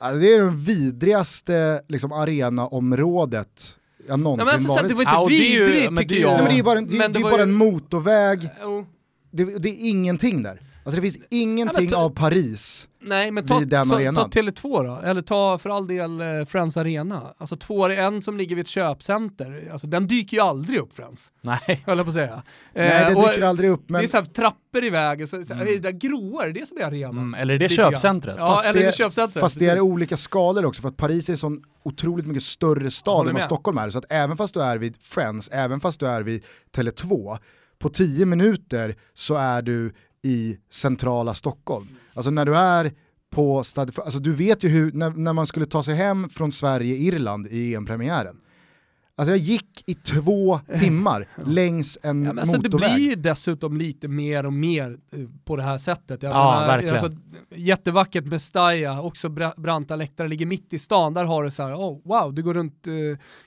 Alltså, 0.00 0.20
det 0.20 0.34
är 0.34 0.40
det 0.40 0.50
vidrigaste 0.50 1.82
liksom, 1.88 2.12
arenaområdet 2.12 3.78
jag 4.08 4.20
någonsin 4.20 4.46
Nej, 4.46 4.54
alltså, 4.54 4.72
varit. 4.72 4.88
Det 4.88 4.94
var 4.94 5.02
inte 5.02 5.12
ja, 5.14 5.26
vidrigt 5.26 5.96
tycker 5.96 6.14
jag. 6.14 6.32
Nej, 6.32 6.42
men 6.42 6.52
det 6.52 6.58
är 6.58 6.62
bara 6.62 6.78
en, 6.78 6.86
det, 6.86 7.08
det 7.08 7.18
är 7.18 7.22
bara 7.22 7.36
ju... 7.36 7.42
en 7.42 7.52
motorväg, 7.52 8.50
oh. 8.64 8.84
det, 9.30 9.44
det, 9.44 9.68
är 9.68 9.88
ingenting 9.90 10.42
där. 10.42 10.62
Alltså 10.88 11.00
det 11.00 11.10
finns 11.10 11.26
ingenting 11.30 11.88
ja, 11.90 11.96
av 11.96 12.10
Paris 12.10 12.88
Nej 13.00 13.30
men 13.30 13.46
ta, 13.46 13.60
den 13.60 13.86
så, 13.86 13.96
ta 13.96 14.26
Tele2 14.26 14.84
då, 14.84 15.08
eller 15.08 15.22
ta 15.22 15.58
för 15.58 15.70
all 15.70 15.86
del 15.86 16.20
eh, 16.20 16.44
Friends 16.44 16.76
Arena. 16.76 17.34
Alltså 17.38 17.56
två, 17.56 17.88
en 17.88 18.22
som 18.22 18.36
ligger 18.36 18.56
vid 18.56 18.64
ett 18.64 18.68
köpcenter, 18.68 19.68
alltså 19.72 19.86
den 19.86 20.06
dyker 20.06 20.36
ju 20.36 20.42
aldrig 20.42 20.80
upp 20.80 20.96
Friends. 20.96 21.30
Nej. 21.40 21.82
Höll 21.86 21.98
jag 21.98 22.06
på 22.06 22.08
att 22.08 22.14
säga. 22.14 22.42
Nej 22.74 22.88
det 22.88 23.20
eh, 23.20 23.30
dyker 23.30 23.42
aldrig 23.42 23.70
upp 23.70 23.88
men... 23.88 24.00
Det 24.00 24.04
är 24.04 24.24
så 24.24 24.24
trappor 24.24 24.84
i 24.84 24.90
vägen, 24.90 25.28
så, 25.28 25.44
så, 25.44 25.52
mm. 25.52 25.66
det 25.66 25.78
där 25.78 25.90
gråa, 25.90 26.46
är 26.46 26.52
det 26.52 26.68
som 26.68 26.78
är 26.78 26.82
arenan? 26.82 27.18
Mm, 27.18 27.34
eller 27.34 27.54
är 27.54 27.58
det 27.58 27.68
köpcentret? 27.68 28.36
Ja, 28.38 28.54
fast 28.54 28.68
eller 28.68 28.80
det, 28.80 28.86
det 28.86 28.96
köpcentret. 28.96 29.40
Fast 29.40 29.58
det 29.58 29.66
är 29.66 29.80
olika 29.80 30.16
skalor 30.16 30.64
också, 30.64 30.82
för 30.82 30.88
att 30.88 30.96
Paris 30.96 31.28
är 31.28 31.32
en 31.32 31.36
sån 31.36 31.62
otroligt 31.82 32.26
mycket 32.26 32.42
större 32.42 32.90
stad 32.90 33.28
än 33.28 33.34
vad 33.34 33.42
Stockholm 33.42 33.78
är. 33.78 33.90
Så 33.90 33.98
att 33.98 34.06
även 34.08 34.36
fast 34.36 34.54
du 34.54 34.62
är 34.62 34.76
vid 34.76 34.96
Friends, 35.00 35.50
även 35.52 35.80
fast 35.80 36.00
du 36.00 36.06
är 36.06 36.22
vid 36.22 36.44
Tele2, 36.76 37.38
på 37.78 37.88
tio 37.88 38.26
minuter 38.26 38.94
så 39.14 39.34
är 39.34 39.62
du 39.62 39.92
i 40.28 40.58
centrala 40.70 41.34
Stockholm. 41.34 41.86
Alltså 42.14 42.30
när 42.30 42.44
du 42.44 42.56
är 42.56 42.92
på 43.30 43.64
stad, 43.64 43.92
alltså 43.96 44.18
du 44.18 44.32
vet 44.32 44.64
ju 44.64 44.68
hur, 44.68 44.92
när, 44.92 45.10
när 45.10 45.32
man 45.32 45.46
skulle 45.46 45.66
ta 45.66 45.82
sig 45.82 45.94
hem 45.94 46.28
från 46.28 46.52
Sverige-Irland 46.52 47.46
i 47.46 47.74
EM-premiären, 47.74 48.36
Alltså 49.18 49.30
jag 49.30 49.38
gick 49.38 49.82
i 49.86 49.94
två 49.94 50.60
timmar 50.78 51.26
längs 51.46 51.98
en 52.02 52.24
ja, 52.24 52.30
alltså 52.30 52.56
motorväg. 52.56 52.90
Det 52.90 52.94
blir 52.94 53.08
ju 53.08 53.14
dessutom 53.14 53.76
lite 53.76 54.08
mer 54.08 54.46
och 54.46 54.52
mer 54.52 54.98
eh, 55.12 55.18
på 55.44 55.56
det 55.56 55.62
här 55.62 55.78
sättet. 55.78 56.22
Jag 56.22 56.32
ja, 56.32 56.54
menar, 56.54 56.66
verkligen. 56.66 56.96
Alltså, 56.96 57.20
jättevackert 57.50 58.24
med 58.24 58.42
Staya, 58.42 59.02
också 59.02 59.28
branta 59.56 59.96
läktare, 59.96 60.28
ligger 60.28 60.46
mitt 60.46 60.72
i 60.72 60.78
stan. 60.78 61.14
Där 61.14 61.24
har 61.24 61.44
du 61.44 61.50
så 61.50 61.62
här, 61.62 61.74
oh, 61.74 62.00
wow, 62.04 62.34
du 62.34 62.42
går 62.42 62.54
runt 62.54 62.86
eh, 62.86 62.92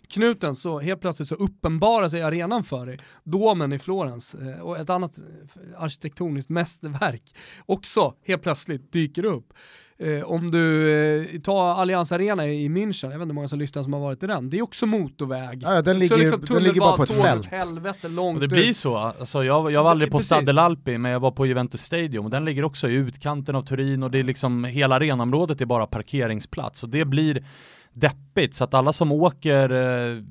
knuten 0.07 0.55
så 0.55 0.79
helt 0.79 1.01
plötsligt 1.01 1.27
så 1.27 1.35
uppenbarar 1.35 2.09
sig 2.09 2.21
arenan 2.21 2.63
för 2.63 2.85
dig. 2.85 2.99
Domen 3.23 3.73
i 3.73 3.79
Florens 3.79 4.35
eh, 4.35 4.61
och 4.61 4.77
ett 4.77 4.89
annat 4.89 5.19
eh, 5.19 5.83
arkitektoniskt 5.83 6.49
mästerverk 6.49 7.35
också 7.65 8.13
helt 8.25 8.41
plötsligt 8.41 8.91
dyker 8.91 9.25
upp. 9.25 9.53
Eh, 10.01 10.23
om 10.23 10.51
du 10.51 10.91
eh, 11.33 11.39
tar 11.39 11.73
Allianz 11.73 12.11
Arena 12.11 12.47
i 12.47 12.69
München, 12.69 13.11
jag 13.11 13.19
vet 13.19 13.21
inte 13.21 13.25
hur 13.25 13.33
många 13.33 13.47
som 13.47 13.59
lyssnar 13.59 13.83
som 13.83 13.93
har 13.93 13.99
varit 13.99 14.23
i 14.23 14.27
den, 14.27 14.49
det 14.49 14.57
är 14.57 14.61
också 14.61 14.85
motorväg. 14.85 15.63
Ja, 15.63 15.81
den, 15.81 15.99
ligger, 15.99 16.17
liksom 16.17 16.45
den 16.47 16.63
ligger 16.63 16.81
bara 16.81 16.97
på 16.97 17.03
ett 17.03 17.21
fält. 17.21 17.45
Helvete, 17.45 18.07
långt 18.07 18.35
och 18.35 18.41
det 18.41 18.47
blir 18.47 18.73
så, 18.73 18.97
alltså 18.97 19.43
jag, 19.43 19.71
jag 19.71 19.83
var 19.83 19.91
aldrig 19.91 20.11
på 20.11 20.19
Stade 20.19 20.61
Alpi 20.61 20.97
men 20.97 21.11
jag 21.11 21.19
var 21.19 21.31
på 21.31 21.45
Juventus 21.45 21.81
Stadium. 21.81 22.25
Och 22.25 22.31
den 22.31 22.45
ligger 22.45 22.63
också 22.63 22.89
i 22.89 22.93
utkanten 22.93 23.55
av 23.55 23.61
Turin 23.61 24.03
och 24.03 24.11
det 24.11 24.19
är 24.19 24.23
liksom, 24.23 24.63
hela 24.63 24.95
arenaområdet 24.95 25.61
är 25.61 25.65
bara 25.65 25.87
parkeringsplats. 25.87 26.83
Och 26.83 26.89
det 26.89 27.05
blir 27.05 27.45
deppigt. 27.93 28.55
Så 28.55 28.63
att 28.63 28.73
alla 28.73 28.93
som 28.93 29.11
åker 29.11 29.69
eh, 29.69 30.23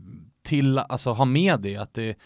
till, 0.43 0.79
alltså 0.79 1.13
har 1.13 1.27
med 1.27 1.61
det, 1.61 1.77
att 1.77 1.95
det 1.95 2.17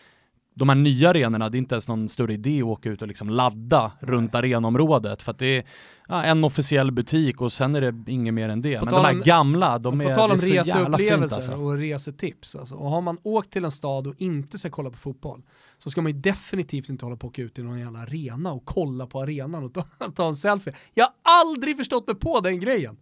de 0.54 0.68
här 0.68 0.76
nya 0.76 1.10
arenorna, 1.10 1.48
det 1.48 1.56
är 1.56 1.58
inte 1.58 1.74
ens 1.74 1.88
någon 1.88 2.08
större 2.08 2.34
idé 2.34 2.58
att 2.58 2.66
åka 2.66 2.90
ut 2.90 3.02
och 3.02 3.08
liksom 3.08 3.28
ladda 3.28 3.92
runt 4.00 4.34
arenområdet 4.34 5.22
för 5.22 5.30
att 5.30 5.38
det 5.38 5.56
är 5.56 5.64
ja, 6.08 6.24
en 6.24 6.44
officiell 6.44 6.92
butik 6.92 7.40
och 7.40 7.52
sen 7.52 7.74
är 7.74 7.80
det 7.80 8.12
inget 8.12 8.34
mer 8.34 8.48
än 8.48 8.62
det. 8.62 8.78
På 8.78 8.84
Men 8.84 8.94
de 8.94 9.04
här 9.04 9.24
gamla, 9.24 9.78
de 9.78 10.00
är, 10.00 10.08
på 10.08 10.14
tal 10.14 10.30
om 10.30 10.36
det 10.36 10.56
är 10.56 10.64
så 10.64 10.78
jävla 10.78 10.98
fint 10.98 11.32
alltså. 11.32 11.54
och 11.54 11.78
resetips, 11.78 12.56
alltså. 12.56 12.74
och 12.74 12.90
har 12.90 13.00
man 13.00 13.18
åkt 13.22 13.50
till 13.50 13.64
en 13.64 13.70
stad 13.70 14.06
och 14.06 14.14
inte 14.18 14.58
ska 14.58 14.70
kolla 14.70 14.90
på 14.90 14.96
fotboll 14.96 15.42
så 15.78 15.90
ska 15.90 16.02
man 16.02 16.12
ju 16.12 16.18
definitivt 16.18 16.88
inte 16.88 17.06
hålla 17.06 17.16
på 17.16 17.26
och 17.26 17.30
åka 17.30 17.42
ut 17.42 17.54
till 17.54 17.64
någon 17.64 17.78
jävla 17.78 17.98
arena 17.98 18.52
och 18.52 18.64
kolla 18.64 19.06
på 19.06 19.20
arenan 19.20 19.64
och 19.64 19.74
ta, 19.74 19.82
ta 20.16 20.26
en 20.26 20.34
selfie. 20.34 20.74
Jag 20.94 21.04
har 21.04 21.40
aldrig 21.40 21.76
förstått 21.76 22.06
mig 22.06 22.16
på 22.16 22.40
den 22.40 22.60
grejen. 22.60 22.96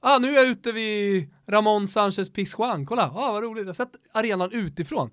Ah, 0.00 0.18
nu 0.18 0.28
är 0.28 0.34
jag 0.34 0.46
ute 0.46 0.72
vid 0.72 1.30
Ramon 1.46 1.88
Sanchez 1.88 2.32
Pizjuan, 2.32 2.86
kolla, 2.86 3.10
ah, 3.14 3.32
vad 3.32 3.42
roligt, 3.42 3.60
jag 3.60 3.68
har 3.68 3.72
sett 3.72 3.92
arenan 4.12 4.52
utifrån. 4.52 5.10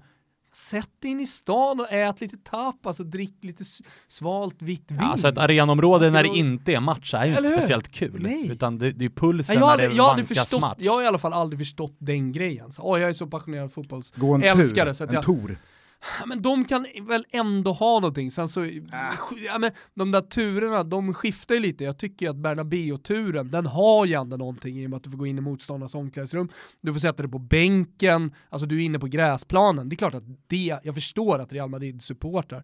Sätt 0.54 0.90
dig 1.00 1.12
in 1.12 1.20
i 1.20 1.28
stan 1.28 1.80
och 1.80 1.92
ät 1.92 2.22
lite 2.22 2.38
tapas 2.38 3.00
och 3.00 3.06
drick 3.06 3.44
lite 3.44 3.64
svalt 4.08 4.62
vitt 4.62 4.92
vin. 4.92 5.00
Ja, 5.02 5.08
alltså 5.08 5.28
ett 5.28 5.38
arenområde 5.38 6.10
när 6.10 6.24
det 6.24 6.30
inte 6.30 6.74
är 6.74 6.80
match 6.80 7.14
är 7.14 7.26
ju 7.26 7.38
inte 7.38 7.50
speciellt 7.50 7.92
kul. 7.92 8.22
Nej. 8.22 8.52
Utan 8.52 8.78
det, 8.78 8.92
det 8.92 9.06
är 9.06 9.10
pulsen 9.10 9.56
jag 9.56 9.62
när 9.62 9.72
aldrig, 9.72 9.90
det 9.90 9.96
jag, 9.96 10.08
vankas 10.08 10.28
förstått, 10.28 10.62
match. 10.62 10.78
jag 10.80 10.94
har 10.94 11.04
i 11.04 11.08
alla 11.08 11.18
fall 11.18 11.34
aldrig 11.34 11.60
förstått 11.60 11.96
den 11.98 12.32
grejen. 12.32 12.72
Så, 12.72 12.82
oh, 12.82 13.00
jag 13.00 13.10
är 13.10 13.14
så 13.14 13.28
passionerad 13.28 13.72
fotbollsälskare 13.72 14.28
Gå 14.28 14.36
en 14.36 14.42
tur, 14.42 14.94
så 14.94 15.04
att 15.04 15.10
en 15.10 15.14
jag, 15.14 15.24
tour. 15.24 15.58
Ja, 16.20 16.26
men 16.26 16.42
de 16.42 16.66
kan 16.66 16.86
väl 17.02 17.26
ändå 17.30 17.72
ha 17.74 18.00
någonting, 18.00 18.32
sen 18.32 18.48
så, 18.50 18.64
Äh. 18.64 18.72
ja, 19.46 19.58
men 19.60 19.72
de 19.94 20.12
där 20.12 20.22
turerna, 20.22 20.84
de 20.84 21.14
skiftar 21.14 21.56
ju 21.56 21.62
lite. 21.62 21.84
Jag 21.84 21.98
tycker 21.98 22.30
att 22.30 22.36
Bernabéu-turen, 22.36 23.52
den 23.52 23.66
har 23.66 24.06
ju 24.06 24.14
ändå 24.14 24.38
någonting 24.38 24.80
i 24.82 24.86
och 24.86 24.90
med 24.90 24.98
att 24.98 25.04
du 25.04 25.10
får 25.10 25.18
gå 25.18 25.26
in 25.28 25.38
i 25.38 25.42
motståndarnas 25.42 25.96
omklädningsrum, 25.96 26.50
du 26.82 26.94
får 26.94 27.00
sätta 27.00 27.24
dig 27.24 27.32
på 27.32 27.40
bänken, 27.40 28.34
alltså 28.50 28.66
du 28.68 28.76
är 28.82 28.86
inne 28.86 29.00
på 29.00 29.08
gräsplanen. 29.08 29.90
Det 29.90 29.94
är 29.94 29.98
klart 29.98 30.14
att 30.14 30.24
det, 30.48 30.80
jag 30.84 30.96
förstår 30.96 31.40
att 31.40 31.54
Real 31.54 31.70
Madrid-supportrar, 31.70 32.64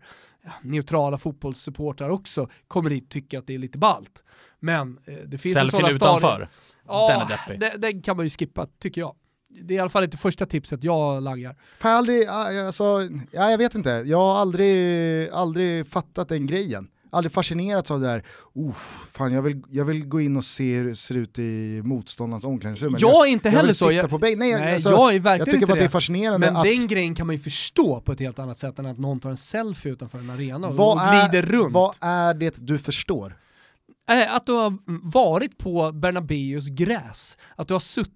neutrala 0.62 1.18
fotbollssupportrar 1.18 2.10
också, 2.10 2.50
kommer 2.68 2.90
dit 2.90 3.10
tycker 3.10 3.40
att 3.40 3.48
det 3.48 3.54
är 3.54 3.58
lite 3.60 3.78
ballt. 3.78 4.24
Men 4.60 4.98
eh, 5.06 5.14
det 5.16 5.38
finns 5.38 5.56
ju 5.58 5.68
sådana 5.68 5.88
Selfien 5.88 6.00
stadier. 6.00 6.18
utanför. 6.18 6.50
Ja, 6.88 7.28
Den 7.60 7.82
det 7.82 8.02
kan 8.02 8.18
man 8.18 8.26
ju 8.26 8.30
skippa, 8.30 8.68
tycker 8.80 9.02
jag. 9.02 9.16
Det 9.64 9.74
är 9.74 9.76
i 9.76 9.80
alla 9.80 9.89
fall 9.89 10.03
inte 10.03 10.18
första 10.18 10.45
tipset 10.45 10.84
jag 10.84 11.24
langar. 11.24 11.56
Fan, 11.80 11.91
jag, 11.91 11.97
aldrig, 11.97 12.28
alltså, 12.28 12.84
ja, 13.32 13.51
jag 13.51 13.58
vet 13.58 13.76
inte, 13.76 13.89
jag 13.89 14.18
har 14.18 14.36
aldrig, 14.36 15.30
aldrig 15.30 15.88
fattat 15.88 16.30
den 16.30 16.45
grejen. 16.47 16.88
Aldrig 17.12 17.32
fascinerats 17.32 17.91
av 17.91 18.01
det 18.01 18.08
där, 18.08 18.24
fan 19.12 19.34
jag 19.34 19.41
vill, 19.41 19.62
jag 19.70 19.86
vill 19.86 20.06
gå 20.06 20.22
in 20.22 20.38
och 20.38 20.43
se 20.43 20.78
hur 20.78 20.86
det 20.86 20.95
ser 20.95 21.16
ut 21.16 21.39
i 21.39 21.82
motståndarnas 21.84 22.43
omklädningsrum. 22.43 22.95
Eller 22.95 23.08
Jag 23.08 23.28
är 23.28 23.32
inte 23.32 23.49
jag 23.49 23.53
heller 23.53 23.74
så. 23.74 23.91
Jag, 23.91 24.10
på. 24.10 24.18
Nej, 24.18 24.36
nej, 24.36 24.74
alltså, 24.74 24.89
jag 24.89 25.16
är 25.16 25.20
verkligen 25.20 25.39
jag 25.39 25.45
tycker 25.45 25.56
inte 25.56 25.66
bara 25.66 25.74
att 25.74 25.78
det 25.78 25.84
är 25.84 25.88
det. 25.88 25.89
fascinerande 25.89 26.39
Men 26.39 26.56
att 26.56 26.64
den 26.64 26.88
grejen 26.88 27.16
kan 27.16 27.28
man 27.28 27.36
ju 27.36 27.41
förstå 27.41 28.01
på 28.01 28.12
ett 28.12 28.20
helt 28.20 28.39
annat 28.39 28.58
sätt 28.58 28.80
än 28.80 28.86
att 28.86 28.97
någon 28.97 29.20
tar 29.20 29.30
en 29.30 29.38
selfie 29.38 29.91
utanför 29.91 30.20
en 30.20 30.30
arena 30.30 30.68
och, 30.68 30.93
och 30.93 31.01
är, 31.01 31.30
glider 31.30 31.47
runt. 31.47 31.74
vad 31.74 31.95
är 32.01 32.34
det 32.34 32.58
du 32.58 32.80
förstår? 32.80 33.38
Äh, 34.10 34.36
att 34.36 34.45
du 34.45 34.51
har 34.51 34.78
varit 35.12 35.58
på 35.58 35.91
Bernabéus 35.91 36.70
gräs, 36.70 37.38
att 37.56 37.68
du 37.68 37.74
har 37.74 37.80
suttit 37.80 38.12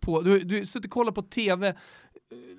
på, 0.00 0.20
du, 0.20 0.38
du 0.38 0.56
har 0.56 0.64
suttit 0.64 0.84
och 0.84 0.90
kollat 0.90 1.14
på 1.14 1.22
tv, 1.22 1.68
eh, 1.68 1.74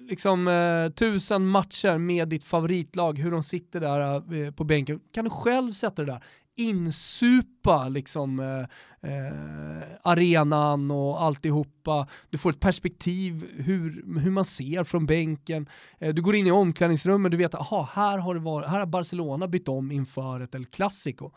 liksom 0.09 0.47
eh, 0.47 0.89
tusen 0.89 1.47
matcher 1.47 1.97
med 1.97 2.27
ditt 2.27 2.43
favoritlag, 2.43 3.19
hur 3.19 3.31
de 3.31 3.43
sitter 3.43 3.79
där 3.79 4.33
eh, 4.45 4.51
på 4.51 4.63
bänken. 4.63 4.99
Kan 5.13 5.23
du 5.23 5.29
själv 5.29 5.71
sätta 5.71 6.01
det 6.01 6.11
där? 6.11 6.23
Insupa 6.57 7.89
liksom 7.89 8.39
eh, 8.39 9.11
eh, 9.11 9.83
arenan 10.01 10.91
och 10.91 11.21
alltihopa. 11.23 12.07
Du 12.29 12.37
får 12.37 12.49
ett 12.49 12.59
perspektiv 12.59 13.45
hur, 13.57 14.19
hur 14.19 14.31
man 14.31 14.45
ser 14.45 14.83
från 14.83 15.05
bänken. 15.05 15.69
Eh, 15.99 16.13
du 16.13 16.21
går 16.21 16.35
in 16.35 16.47
i 16.47 16.51
omklädningsrummet, 16.51 17.31
du 17.31 17.37
vet 17.37 17.55
att 17.55 17.89
här, 17.89 18.17
har 18.17 18.33
det 18.33 18.39
varit, 18.39 18.67
här 18.67 18.79
har 18.79 18.85
Barcelona 18.85 19.47
bytt 19.47 19.67
om 19.67 19.91
inför 19.91 20.39
ett 20.39 20.55
El 20.55 20.65
Clasico. 20.65 21.31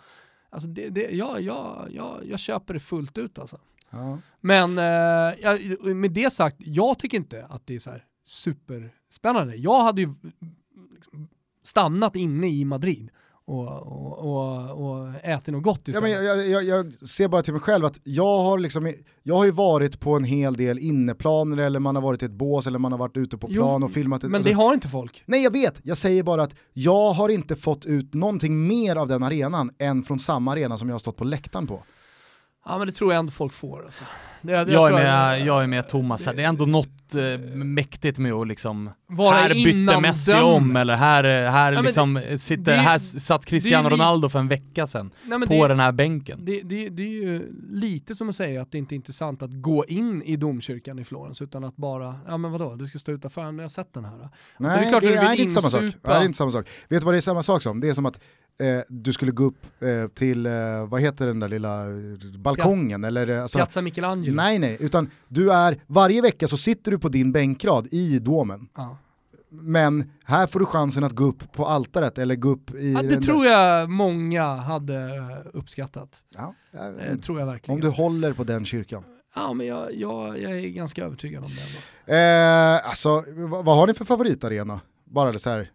Alltså 0.51 0.69
det, 0.69 0.89
det, 0.89 1.11
ja, 1.11 1.41
ja, 1.41 1.87
ja, 1.91 2.19
jag 2.25 2.39
köper 2.39 2.75
det 2.75 2.81
fullt 2.81 3.19
ut 3.19 3.39
alltså. 3.39 3.59
Ja. 3.91 4.19
Men 4.41 4.71
eh, 4.79 5.95
med 5.95 6.11
det 6.13 6.33
sagt, 6.33 6.57
jag 6.59 6.99
tycker 6.99 7.17
inte 7.17 7.47
att 7.49 7.67
det 7.67 7.75
är 7.75 7.79
så 7.79 7.91
här 7.91 8.05
superspännande. 8.27 9.57
Jag 9.57 9.83
hade 9.83 10.01
ju 10.01 10.15
liksom 10.95 11.29
stannat 11.65 12.17
inne 12.17 12.49
i 12.49 12.65
Madrid 12.65 13.11
och, 13.45 13.69
och, 13.69 14.19
och, 14.19 14.71
och 14.91 15.15
ätit 15.23 15.55
något 15.55 15.63
gott 15.63 15.81
Ja, 15.85 15.91
istället. 15.91 16.19
men 16.19 16.27
jag, 16.27 16.49
jag, 16.49 16.65
jag 16.65 16.93
ser 17.09 17.29
bara 17.29 17.43
till 17.43 17.53
mig 17.53 17.63
själv 17.63 17.85
att 17.85 18.01
jag 18.05 18.39
har, 18.39 18.59
liksom, 18.59 18.93
jag 19.23 19.35
har 19.35 19.45
ju 19.45 19.51
varit 19.51 20.01
på 20.01 20.17
en 20.17 20.25
hel 20.25 20.55
del 20.57 20.79
inneplaner 20.79 21.57
eller 21.57 21.81
man 21.81 21.95
har 21.97 22.03
varit 22.03 22.23
i 22.23 22.27
ett 22.27 22.33
bås 22.33 22.67
eller 22.67 22.79
man 22.79 22.93
har 22.93 22.99
varit 22.99 23.17
ute 23.17 23.39
på 23.39 23.47
Jo, 23.51 23.63
plan 23.63 23.83
och 23.83 23.93
filmat. 23.93 24.23
men 24.23 24.35
alltså, 24.35 24.49
det 24.49 24.55
har 24.55 24.75
inte 24.75 24.89
folk. 24.89 25.23
Nej 25.27 25.43
jag 25.43 25.51
vet, 25.53 25.81
jag 25.83 25.97
säger 25.97 26.23
bara 26.23 26.43
att 26.43 26.55
jag 26.73 27.11
har 27.13 27.29
inte 27.29 27.57
fått 27.57 27.87
ut 27.87 28.15
någonting 28.15 28.67
mer 28.67 28.97
av 28.97 29.09
den 29.09 29.23
arenan 29.23 29.71
än 29.79 30.03
från 30.03 30.19
samma 30.19 30.53
arena 30.53 30.79
som 30.79 30.89
jag 30.89 30.95
har 30.95 30.99
stått 31.01 31.17
på 31.17 31.25
läktaren 31.25 31.67
på. 31.67 31.83
Ja 32.69 32.79
men 32.79 32.87
det 32.87 32.93
tror 32.93 33.13
jag 33.13 33.19
ändå 33.19 33.33
folk 33.33 33.53
får 33.53 33.85
alltså. 33.85 34.05
Det, 34.43 34.65
det 34.65 34.73
Jag 34.73 34.89
är, 34.89 34.93
med, 34.93 35.41
jag 35.41 35.63
är 35.63 35.67
med 35.67 35.89
Thomas 35.89 36.27
här, 36.27 36.35
det 36.35 36.43
är 36.43 36.49
ändå 36.49 36.67
något 36.67 37.08
mäktigt 37.55 38.19
med 38.19 38.33
att 38.33 38.49
liksom, 38.49 38.91
Vara 39.07 39.37
här 39.37 39.55
bytte. 39.55 40.01
Messi 40.01 40.33
om 40.35 40.77
eller 40.77 40.97
här, 40.97 41.25
här, 41.49 41.73
men 41.73 41.85
liksom, 41.85 42.15
det- 42.15 42.39
sitter, 42.39 42.63
det 42.65 42.73
är- 42.73 42.77
här 42.77 42.99
satt 42.99 43.47
Cristiano 43.47 43.89
det 43.89 43.95
Ronaldo 43.95 44.29
för 44.29 44.39
en 44.39 44.49
vecka 44.49 44.87
sedan 44.87 45.11
Nej, 45.25 45.41
på 45.41 45.63
det, 45.63 45.69
den 45.69 45.81
här 45.81 45.93
bänken. 45.93 46.39
det, 46.45 46.61
det, 46.63 46.89
det 46.89 47.03
är 47.03 47.07
ju 47.07 47.53
lite 47.71 48.15
som 48.15 48.29
att 48.29 48.37
säga 48.37 48.63
att 48.63 48.73
det 48.73 48.79
inte 48.79 48.95
är 48.95 48.97
intressant 48.97 49.43
att 49.43 49.51
gå 49.53 49.85
in 49.89 50.23
i 50.23 50.37
domkyrkan 50.37 50.99
i 50.99 51.05
Florens 51.05 51.43
utan 51.43 51.65
att 51.65 51.77
bara, 51.77 52.15
ja 52.29 52.37
men 52.37 52.53
vadå, 52.53 52.75
du 52.75 52.87
ska 52.87 52.99
stå 52.99 53.13
utanför, 53.13 53.41
jag 53.45 53.53
har 53.53 53.69
sett 53.69 53.95
den 53.95 54.05
här. 54.05 54.29
Nej, 54.59 54.81
det 54.81 54.87
är 54.87 54.91
klart 54.91 55.03
det, 55.03 55.09
du 55.09 55.15
är 55.15 55.41
inte 55.41 55.55
samma 55.55 55.71
sak. 55.71 55.83
Ja, 55.83 56.11
det 56.11 56.15
är 56.15 56.25
inte 56.25 56.39
samma 56.39 56.51
sak. 56.51 56.69
Vet 56.89 57.01
du 57.01 57.05
vad 57.05 57.15
det 57.15 57.19
är 57.19 57.21
samma 57.21 57.43
sak 57.43 57.63
som? 57.63 57.81
Det 57.81 57.89
är 57.89 57.93
som 57.93 58.07
att 58.07 58.21
eh, 58.61 58.81
du 58.89 59.13
skulle 59.13 59.33
gå 59.33 59.45
upp 59.45 59.67
eh, 59.83 60.09
till, 60.09 60.47
eh, 60.47 60.53
vad 60.89 61.01
heter 61.01 61.27
den 61.27 61.41
där 61.41 61.49
lilla 61.49 61.81
eh, 61.87 62.39
balkongen? 62.39 63.05
Eller, 63.05 63.29
eh, 63.29 63.43
alltså, 63.43 63.59
Piazza 63.59 63.83
Michelangelo. 63.83 64.37
nej 64.37 64.59
nej, 64.59 64.77
utan 64.81 65.11
du 65.29 65.53
är, 65.53 65.77
varje 65.87 66.23
vecka 66.23 66.49
så 66.49 66.57
sitter 66.57 66.91
du 66.99 67.03
på 67.03 67.09
din 67.09 67.33
bänkrad 67.33 67.89
i 67.91 68.19
domen. 68.19 68.69
Ja. 68.77 68.97
Men 69.51 70.11
här 70.25 70.47
får 70.47 70.59
du 70.61 70.67
chansen 70.67 71.05
att 71.05 71.13
gå 71.13 71.25
upp 71.25 71.53
på 71.53 71.67
altaret 71.67 72.19
eller 72.19 72.37
gå 72.37 72.49
upp 72.49 72.75
i... 72.75 72.93
Ja, 72.93 73.03
det 73.03 73.21
tror 73.21 73.47
jag 73.47 73.91
många 73.91 74.57
hade 74.57 75.17
eh, 75.17 75.47
uppskattat. 75.53 76.23
Ja, 76.37 76.55
Det 76.99 77.17
tror 77.17 77.39
jag 77.41 77.47
verkligen. 77.47 77.77
om 77.77 77.81
du 77.81 77.89
håller 77.89 78.33
på 78.33 78.45
den 78.45 78.65
kyrkan. 78.65 79.03
Ja 79.35 79.53
men 79.53 79.67
jag, 79.67 79.95
jag, 79.95 80.43
jag 80.43 80.53
är 80.53 80.69
ganska 80.69 81.05
övertygad 81.05 81.45
om 81.45 81.51
det. 82.07 82.17
Eh, 82.17 82.89
alltså, 82.89 83.25
vad, 83.51 83.65
vad 83.65 83.77
har 83.77 83.87
ni 83.87 83.95
för 83.95 84.05
favoritarena? 84.05 84.81
Bara 85.05 85.39
så 85.39 85.51
här 85.51 85.71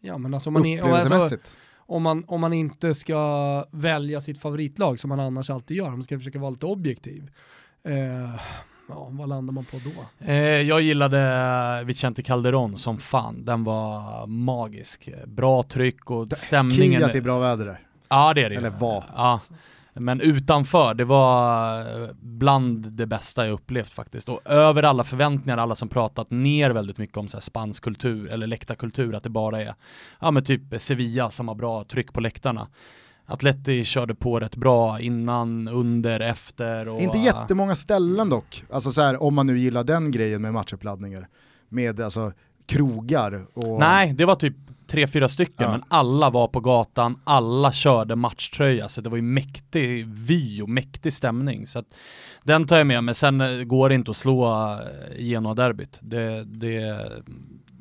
Ja 0.00 0.18
men 0.18 0.34
alltså 0.34 0.50
om 0.50 0.54
man, 0.54 0.62
alltså, 0.62 0.86
upplevelsemässigt. 0.86 1.56
om, 1.78 2.02
man, 2.02 2.24
om 2.26 2.40
man 2.40 2.52
inte 2.52 2.94
ska 2.94 3.64
välja 3.70 4.20
sitt 4.20 4.40
favoritlag 4.40 5.00
som 5.00 5.08
man 5.08 5.20
annars 5.20 5.50
alltid 5.50 5.76
gör, 5.76 5.86
om 5.86 5.92
man 5.92 6.04
ska 6.04 6.18
försöka 6.18 6.38
vara 6.38 6.50
lite 6.50 6.66
objektiv. 6.66 7.30
Eh, 7.84 8.40
ja, 8.88 9.08
vad 9.10 9.28
landar 9.28 9.52
man 9.52 9.64
på 9.64 9.80
då? 9.84 10.26
Eh, 10.32 10.34
jag 10.42 10.80
gillade 10.80 11.82
Vicente 11.84 12.22
Calderon 12.22 12.78
som 12.78 12.98
fan, 12.98 13.44
den 13.44 13.64
var 13.64 14.26
magisk. 14.26 15.08
Bra 15.26 15.62
tryck 15.62 16.10
och 16.10 16.32
stämningen. 16.32 17.00
Kia 17.00 17.08
till 17.08 17.22
bra 17.22 17.38
väder 17.38 17.66
där. 17.66 17.80
Ja 18.08 18.34
det 18.34 18.44
är 18.44 18.50
det 18.50 18.56
Eller 18.56 18.70
var. 18.70 19.04
Ja. 19.16 19.40
Men 19.98 20.20
utanför, 20.20 20.94
det 20.94 21.04
var 21.04 21.80
eh, 21.80 22.08
bland 22.20 22.86
det 22.92 23.06
bästa 23.06 23.46
jag 23.46 23.52
upplevt 23.52 23.92
faktiskt. 23.92 24.28
Och 24.28 24.40
över 24.44 24.82
alla 24.82 25.04
förväntningar, 25.04 25.58
alla 25.58 25.74
som 25.74 25.88
pratat 25.88 26.30
ner 26.30 26.70
väldigt 26.70 26.98
mycket 26.98 27.16
om 27.16 27.28
så 27.28 27.40
spansk 27.40 27.84
kultur 27.84 28.28
eller 28.28 28.46
läktarkultur, 28.46 29.14
att 29.14 29.22
det 29.22 29.28
bara 29.28 29.62
är, 29.62 29.74
ja 30.20 30.30
men 30.30 30.44
typ 30.44 30.62
Sevilla 30.78 31.30
som 31.30 31.48
har 31.48 31.54
bra 31.54 31.84
tryck 31.84 32.12
på 32.12 32.20
läktarna. 32.20 32.66
Atleti 33.26 33.84
körde 33.84 34.14
på 34.14 34.40
rätt 34.40 34.56
bra 34.56 35.00
innan, 35.00 35.68
under, 35.68 36.20
efter 36.20 36.88
och... 36.88 37.00
Inte 37.00 37.18
jättemånga 37.18 37.74
ställen 37.74 38.28
dock, 38.30 38.64
alltså 38.72 38.90
så 38.90 39.02
här, 39.02 39.22
om 39.22 39.34
man 39.34 39.46
nu 39.46 39.58
gillar 39.58 39.84
den 39.84 40.10
grejen 40.10 40.42
med 40.42 40.52
matchuppladdningar. 40.52 41.28
Med 41.68 42.00
alltså 42.00 42.32
krogar 42.66 43.46
och... 43.54 43.80
Nej, 43.80 44.12
det 44.12 44.24
var 44.24 44.34
typ 44.36 44.56
tre, 44.86 45.06
fyra 45.06 45.28
stycken, 45.28 45.54
Ja. 45.66 45.70
men 45.70 45.82
alla 45.88 46.30
var 46.30 46.48
på 46.48 46.60
gatan, 46.60 47.20
alla 47.24 47.72
körde 47.72 48.16
matchtröja, 48.16 48.88
så 48.88 49.00
det 49.00 49.08
var 49.08 49.16
ju 49.16 49.22
mäktig 49.22 50.06
vy 50.06 50.62
och 50.62 50.68
mäktig 50.68 51.12
stämning. 51.12 51.66
Så 51.66 51.78
att, 51.78 51.86
den 52.42 52.66
tar 52.66 52.76
jag 52.78 52.86
med, 52.86 53.04
men 53.04 53.14
sen 53.14 53.40
eh, 53.40 53.62
går 53.64 53.88
det 53.88 53.94
inte 53.94 54.10
att 54.10 54.16
slå 54.16 54.46
eh, 54.46 54.78
Genoa-derbyt. 55.18 55.98
Det, 56.00 56.44
det, 56.44 57.08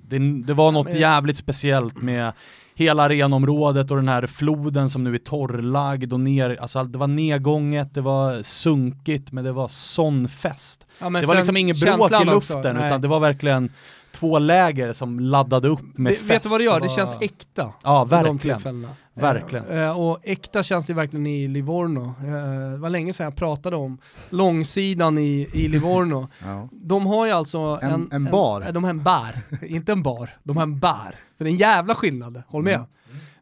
det, 0.07 0.43
det 0.43 0.53
var 0.53 0.71
något 0.71 0.87
men- 0.87 0.99
jävligt 0.99 1.37
speciellt 1.37 2.01
med 2.01 2.31
hela 2.75 3.03
arenområdet 3.03 3.91
och 3.91 3.97
den 3.97 4.07
här 4.07 4.27
floden 4.27 4.89
som 4.89 5.03
nu 5.03 5.13
är 5.13 5.17
torrlagd 5.17 6.13
och 6.13 6.19
ner, 6.19 6.57
alltså 6.61 6.83
det 6.83 6.97
var 6.97 7.07
nedgånget, 7.07 7.93
det 7.93 8.01
var 8.01 8.43
sunkigt, 8.43 9.31
men 9.31 9.43
det 9.43 9.51
var 9.51 9.67
sån 9.67 10.27
fest. 10.27 10.87
Ja, 10.99 11.09
det 11.09 11.25
var 11.25 11.35
liksom 11.35 11.57
ingen 11.57 11.75
bråk 11.79 12.11
i 12.11 12.25
luften, 12.25 12.29
också, 12.29 12.59
utan 12.59 13.01
det 13.01 13.07
var 13.07 13.19
verkligen 13.19 13.71
två 14.11 14.39
läger 14.39 14.93
som 14.93 15.19
laddade 15.19 15.67
upp 15.67 15.97
med 15.97 16.11
det, 16.11 16.15
fest. 16.15 16.29
Vet 16.29 16.43
du 16.43 16.49
vad 16.49 16.59
det 16.59 16.63
gör? 16.63 16.79
Det 16.79 16.89
känns 16.89 17.15
äkta. 17.21 17.73
Ja, 17.83 18.03
verkligen. 18.03 18.87
Verkligen. 19.15 19.65
Eh, 19.69 19.79
eh, 19.83 19.99
och 20.01 20.19
äkta 20.23 20.63
känns 20.63 20.85
det 20.85 20.93
verkligen 20.93 21.27
i 21.27 21.47
Livorno. 21.47 22.05
Eh, 22.19 22.71
det 22.71 22.77
var 22.77 22.89
länge 22.89 23.13
sedan 23.13 23.23
jag 23.23 23.35
pratade 23.35 23.75
om 23.75 23.97
långsidan 24.29 25.17
i, 25.17 25.49
i 25.53 25.67
Livorno. 25.67 26.27
Ja. 26.45 26.69
De 26.71 27.05
har 27.05 27.25
ju 27.25 27.31
alltså 27.31 27.79
En- 27.81 28.09
en 28.11 28.25
bar. 28.25 28.61
eh, 28.61 28.71
de 28.73 28.83
har 28.83 28.89
en 28.91 29.03
bar, 29.03 29.35
inte 29.61 29.91
en 29.91 30.03
bar, 30.03 30.29
de 30.43 30.57
har 30.57 30.63
en 30.63 30.79
bar. 30.79 31.15
För 31.37 31.43
det 31.45 31.49
är 31.49 31.51
en 31.51 31.57
jävla 31.57 31.95
skillnad, 31.95 32.43
håll 32.47 32.63
med. 32.63 32.73
Mm. 32.75 32.85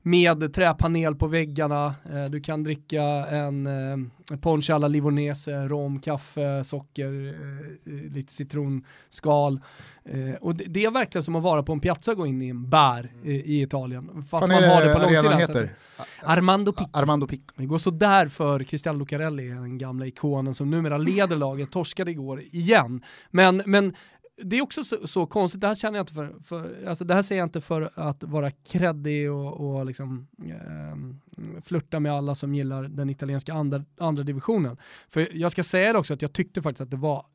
Med 0.03 0.53
träpanel 0.53 1.15
på 1.15 1.27
väggarna, 1.27 1.95
eh, 2.13 2.25
du 2.25 2.39
kan 2.39 2.63
dricka 2.63 3.03
en 3.29 3.67
eh, 3.67 4.37
ponche 4.41 4.73
alla 4.73 4.87
livonese, 4.87 5.67
rom, 5.67 5.99
kaffe, 5.99 6.63
socker, 6.63 7.35
eh, 7.85 7.93
lite 8.11 8.33
citronskal. 8.33 9.59
Och 10.39 10.55
det, 10.55 10.85
är 10.85 10.91
verkligen 10.91 11.23
som 11.23 11.35
att 11.35 11.43
vara 11.43 11.63
på 11.63 11.73
en 11.73 11.79
piazza 11.79 12.11
och 12.11 12.17
gå 12.17 12.25
in 12.25 12.41
i 12.41 12.47
en 12.49 12.69
bar 12.69 13.09
i, 13.23 13.61
Italien. 13.61 14.25
Fast 14.29 14.47
man 14.47 14.63
har 14.63 14.81
det 14.81 14.93
på 14.93 14.99
långsidan. 14.99 15.39
heter? 15.39 15.69
Armando 16.23 16.71
Pic. 16.71 16.87
Armando 16.93 17.27
Pic. 17.27 17.41
Det 17.55 17.65
går 17.65 17.77
sådär 17.77 18.27
för 18.27 18.63
Cristiano 18.63 18.99
Lucarelli, 18.99 19.47
den 19.47 19.77
gamla 19.77 20.05
ikonen 20.05 20.53
som 20.53 20.69
numera 20.69 20.97
leder 20.97 21.35
laget, 21.35 21.71
torskade 21.71 22.11
igår 22.11 22.41
igen. 22.41 23.01
Men, 23.31 23.61
men 23.65 23.93
det 24.35 24.57
är 24.57 24.61
också 24.61 24.83
så, 24.83 25.07
så, 25.07 25.25
konstigt, 25.25 25.61
det 25.61 25.67
här 25.67 25.75
känner 25.75 25.99
jag 25.99 26.03
inte 26.03 26.13
för, 26.13 26.35
för 26.43 26.85
alltså 26.87 27.05
det 27.05 27.13
här 27.13 27.21
säger 27.21 27.41
jag 27.41 27.45
inte 27.45 27.61
för 27.61 27.89
att 27.95 28.23
vara 28.23 28.51
kreddig 28.51 29.31
och, 29.31 29.53
och 29.77 29.85
liksom, 29.85 30.27
eh, 30.45 31.61
flirta 31.61 31.99
med 31.99 32.13
alla 32.13 32.35
som 32.35 32.55
gillar 32.55 32.83
den 32.83 33.09
italienska 33.09 33.53
andra, 33.53 33.85
andra 33.97 34.23
divisionen. 34.23 34.77
För 35.09 35.27
jag 35.37 35.51
ska 35.51 35.63
säga 35.63 35.93
det 35.93 35.99
också 35.99 36.13
att 36.13 36.21
jag 36.21 36.33
tyckte 36.33 36.61
faktiskt 36.61 36.81
att 36.81 36.91
det 36.91 36.97
var, 36.97 37.25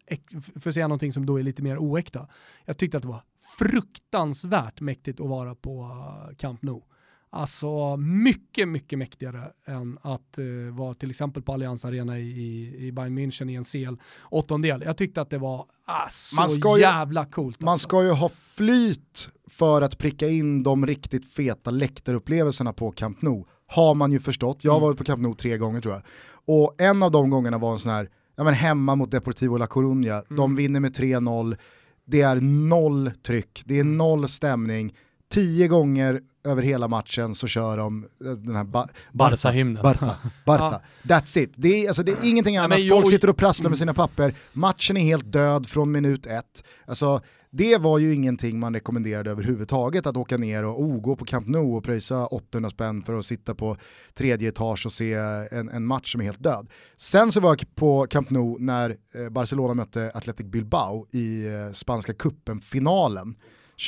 för 0.61 0.71
att 0.71 0.75
säga 0.75 0.89
någonting 0.89 1.13
som 1.13 1.27
då 1.27 1.39
är 1.39 1.43
lite 1.43 1.63
mer 1.63 1.79
oäkta, 1.79 2.29
jag 2.65 2.79
tyckte 2.79 2.97
att 2.97 3.03
det 3.03 3.09
var 3.09 3.23
fruktansvärt 3.59 4.81
mäktigt 4.81 5.21
att 5.21 5.29
vara 5.29 5.55
på 5.55 5.91
Camp 6.39 6.63
Nou. 6.63 6.83
Alltså 7.31 7.97
mycket, 7.97 8.68
mycket 8.68 8.99
mäktigare 8.99 9.53
än 9.66 9.99
att 10.03 10.39
uh, 10.39 10.74
vara 10.74 10.95
till 10.95 11.11
exempel 11.11 11.43
på 11.43 11.53
Allianz 11.53 11.85
Arena 11.85 12.18
i, 12.18 12.76
i 12.87 12.93
Bayern 12.93 13.18
München 13.18 13.51
i 13.51 13.55
en 13.55 13.64
CL 13.64 14.01
åttondel. 14.31 14.83
Jag 14.87 14.97
tyckte 14.97 15.20
att 15.20 15.31
det 15.31 15.39
var 15.39 15.66
ah, 15.85 16.09
så 16.11 16.37
man 16.37 16.81
jävla 16.81 17.24
ju, 17.24 17.31
coolt. 17.31 17.61
Man 17.61 17.72
alltså. 17.72 17.89
ska 17.89 18.05
ju 18.05 18.11
ha 18.11 18.29
flyt 18.29 19.31
för 19.47 19.83
att 19.83 19.99
pricka 19.99 20.29
in 20.29 20.62
de 20.62 20.87
riktigt 20.87 21.26
feta 21.26 21.70
läktarupplevelserna 21.70 22.72
på 22.72 22.91
Camp 22.91 23.22
Nou. 23.22 23.45
Har 23.66 23.95
man 23.95 24.12
ju 24.12 24.20
förstått. 24.20 24.64
Jag 24.64 24.72
har 24.72 24.79
mm. 24.79 24.87
varit 24.87 24.99
på 24.99 25.05
Camp 25.05 25.22
Nou 25.22 25.35
tre 25.35 25.59
gånger 25.59 25.81
tror 25.81 25.95
jag. 25.95 26.03
Och 26.45 26.74
en 26.81 27.03
av 27.03 27.11
de 27.11 27.31
gångerna 27.31 27.59
var 27.59 27.72
en 27.72 27.79
sån 27.79 27.93
här, 27.93 28.11
ja 28.37 28.45
men 28.45 28.55
hemma 28.55 28.95
mot 28.95 29.11
Deportivo 29.11 29.57
La 29.57 29.66
Coruña, 29.66 30.12
mm. 30.12 30.37
de 30.37 30.57
vinner 30.57 30.81
med 30.81 30.97
3-0, 30.97 31.57
det 32.05 32.20
är 32.20 32.37
noll 32.41 33.11
tryck, 33.22 33.62
det 33.64 33.74
är 33.74 33.81
mm. 33.81 33.97
noll 33.97 34.29
stämning, 34.29 34.95
tio 35.29 35.68
gånger 35.68 36.20
över 36.45 36.62
hela 36.62 36.89
matchen 36.89 37.35
så 37.35 37.47
kör 37.47 37.76
de 37.76 38.05
eh, 38.24 38.31
den 38.31 38.57
här 38.57 38.64
ba 38.64 38.89
Barca-hymnen. 39.12 39.83
Barca, 39.83 40.16
Barca. 40.45 40.81
That's 41.03 41.39
it. 41.39 41.53
Det 41.57 41.85
är, 41.85 41.89
alltså, 41.89 42.03
det 42.03 42.12
är 42.12 42.31
ingenting 42.31 42.57
annat, 42.57 42.81
ja, 42.81 42.95
folk 42.95 43.09
sitter 43.09 43.31
och 43.31 43.37
prasslar 43.37 43.70
med 43.70 43.79
sina 43.79 43.95
papper, 43.95 44.35
matchen 44.53 44.97
är 44.97 45.01
helt 45.01 45.33
död 45.33 45.66
från 45.66 45.93
minut 45.93 46.26
ett. 46.26 46.64
Alltså, 46.87 47.20
det 47.51 47.76
var 47.76 47.99
ju 47.99 48.14
ingenting 48.14 48.59
man 48.59 48.74
rekommenderade 48.74 49.31
överhuvudtaget 49.31 50.07
att 50.07 50.16
åka 50.16 50.37
ner 50.37 50.64
och 50.64 50.83
oh, 50.83 51.01
gå 51.01 51.16
på 51.16 51.24
Camp 51.24 51.49
Nou 51.49 51.76
och 51.76 51.85
pröjsa 51.85 52.26
800 52.26 52.70
spänn 52.70 53.03
för 53.03 53.14
att 53.14 53.24
sitta 53.24 53.55
på 53.55 53.76
tredje 54.14 54.49
etage 54.49 54.87
och 54.87 54.93
se 54.93 55.12
en, 55.51 55.68
en 55.68 55.85
match 55.87 56.12
som 56.12 56.20
är 56.20 56.24
helt 56.24 56.43
död. 56.43 56.68
Sen 56.97 57.33
så 57.33 57.41
var 57.41 57.51
jag 57.51 57.74
på 57.74 58.07
Camp 58.11 58.31
Nou 58.31 58.57
när 58.61 58.97
eh, 59.14 59.29
Barcelona 59.31 59.74
mötte 59.74 60.11
Athletic 60.14 60.47
Bilbao 60.47 61.07
i 61.12 61.47
eh, 61.47 61.72
spanska 61.72 62.14
kuppen-finalen 62.14 63.35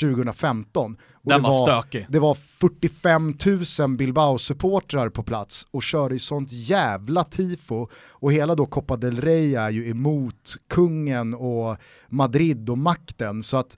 2015. 0.01 0.97
Och 1.13 1.31
Den 1.31 1.43
var, 1.43 1.51
var 1.51 1.67
stökig. 1.67 2.07
Det 2.09 2.19
var 2.19 2.35
45 2.35 3.35
000 3.81 3.97
Bilbao-supportrar 3.97 5.09
på 5.09 5.23
plats 5.23 5.67
och 5.71 5.83
körde 5.83 6.15
i 6.15 6.19
sånt 6.19 6.53
jävla 6.53 7.25
tifo. 7.25 7.89
Och 8.09 8.33
hela 8.33 8.55
då 8.55 8.67
Copa 8.67 8.97
del 8.97 9.21
Rey 9.21 9.55
är 9.55 9.71
ju 9.71 9.89
emot 9.89 10.57
kungen 10.69 11.35
och 11.35 11.77
Madrid 12.09 12.71
och 12.71 12.79
makten. 12.79 13.43
Så 13.43 13.57
att 13.57 13.77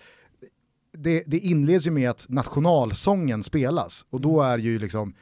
det, 0.99 1.23
det 1.27 1.39
inleds 1.39 1.87
ju 1.87 1.91
med 1.91 2.11
att 2.11 2.27
nationalsången 2.29 3.43
spelas 3.43 4.07
och 4.11 4.21
då 4.21 4.43
är 4.43 4.59
ju 4.59 4.79
liksom 4.79 5.15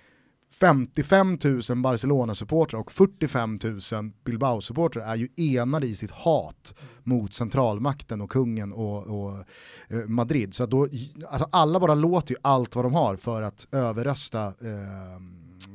55 0.61 1.39
000 1.45 1.83
Barcelona-supportrar 1.83 2.81
och 2.81 2.93
45 2.93 3.59
000 3.65 3.81
Bilbao-supportrar 4.25 5.03
är 5.03 5.17
ju 5.17 5.29
enade 5.37 5.87
i 5.87 5.95
sitt 5.95 6.11
hat 6.11 6.75
mot 7.03 7.35
centralmakten 7.35 8.21
och 8.21 8.31
kungen 8.31 8.73
och, 8.73 9.07
och 9.07 9.45
eh, 9.89 10.07
Madrid. 10.07 10.55
Så 10.55 10.67
då, 10.67 10.89
alltså 11.29 11.49
alla 11.53 11.81
bara 11.81 11.95
låter 11.95 12.35
ju 12.35 12.41
allt 12.43 12.75
vad 12.75 12.85
de 12.85 12.95
har 12.95 13.17
för 13.17 13.43
att 13.43 13.67
överrösta 13.73 14.47
eh, 14.47 15.21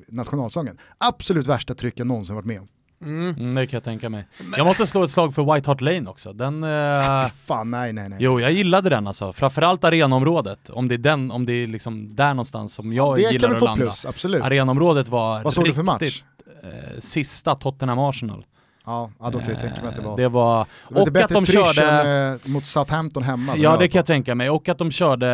nationalsången. 0.07 0.77
Absolut 0.97 1.47
värsta 1.47 1.75
tryck 1.75 1.99
jag 1.99 2.07
någonsin 2.07 2.35
varit 2.35 2.45
med 2.45 2.59
om. 2.59 2.67
Mm. 3.01 3.29
mm. 3.29 3.55
det 3.55 3.67
kan 3.67 3.77
jag 3.77 3.83
tänka 3.83 4.09
mig. 4.09 4.27
Jag 4.57 4.65
måste 4.65 4.87
slå 4.87 5.03
ett 5.03 5.11
slag 5.11 5.35
för 5.35 5.53
White 5.53 5.69
Hart 5.69 5.81
Lane 5.81 6.09
också. 6.09 6.33
Den... 6.33 6.63
Eh... 6.63 7.27
Fan, 7.45 7.71
nej, 7.71 7.93
nej, 7.93 8.09
nej. 8.09 8.17
Jo, 8.21 8.39
jag 8.39 8.51
gillade 8.51 8.89
den 8.89 9.07
alltså. 9.07 9.33
Framförallt 9.33 9.83
arenaområdet. 9.83 10.69
Om 10.69 10.87
det 10.87 10.95
är 10.95 10.97
den, 10.97 11.31
om 11.31 11.45
det 11.45 11.53
är 11.53 11.67
liksom 11.67 12.15
där 12.15 12.29
någonstans 12.29 12.73
som 12.73 12.93
jag 12.93 13.19
ja, 13.19 13.31
gillar 13.31 13.53
att 13.53 13.61
landa. 13.61 13.85
Plus, 13.85 14.05
absolut. 14.05 14.41
Arenaområdet 14.41 15.07
var 15.07 15.43
Vad 15.43 15.53
såg 15.53 15.65
du 15.65 15.73
för 15.73 15.83
match? 15.83 16.23
Eh, 16.63 16.99
sista 16.99 17.55
Tottenham 17.55 17.99
Arsenal. 17.99 18.45
Ja, 18.85 19.11
ja 19.19 19.29
då 19.29 19.39
kan 19.39 19.49
jag 19.49 19.59
tänka 19.59 19.81
mig 19.81 19.89
att 19.89 19.95
det 19.95 20.01
var... 20.01 20.17
Det 20.17 20.29
var... 20.29 20.67
Det 20.89 20.95
var 20.95 21.01
och 21.01 21.17
att 21.17 21.29
de 21.29 21.45
körde... 21.45 21.89
Än, 21.89 22.33
eh, 22.33 22.39
mot 22.45 22.65
Southampton 22.65 23.23
hemma. 23.23 23.57
Ja, 23.57 23.77
det 23.77 23.87
kan 23.87 23.99
jag 23.99 24.05
tänka 24.05 24.35
mig. 24.35 24.49
Och 24.49 24.69
att 24.69 24.77
de 24.77 24.91
körde, 24.91 25.27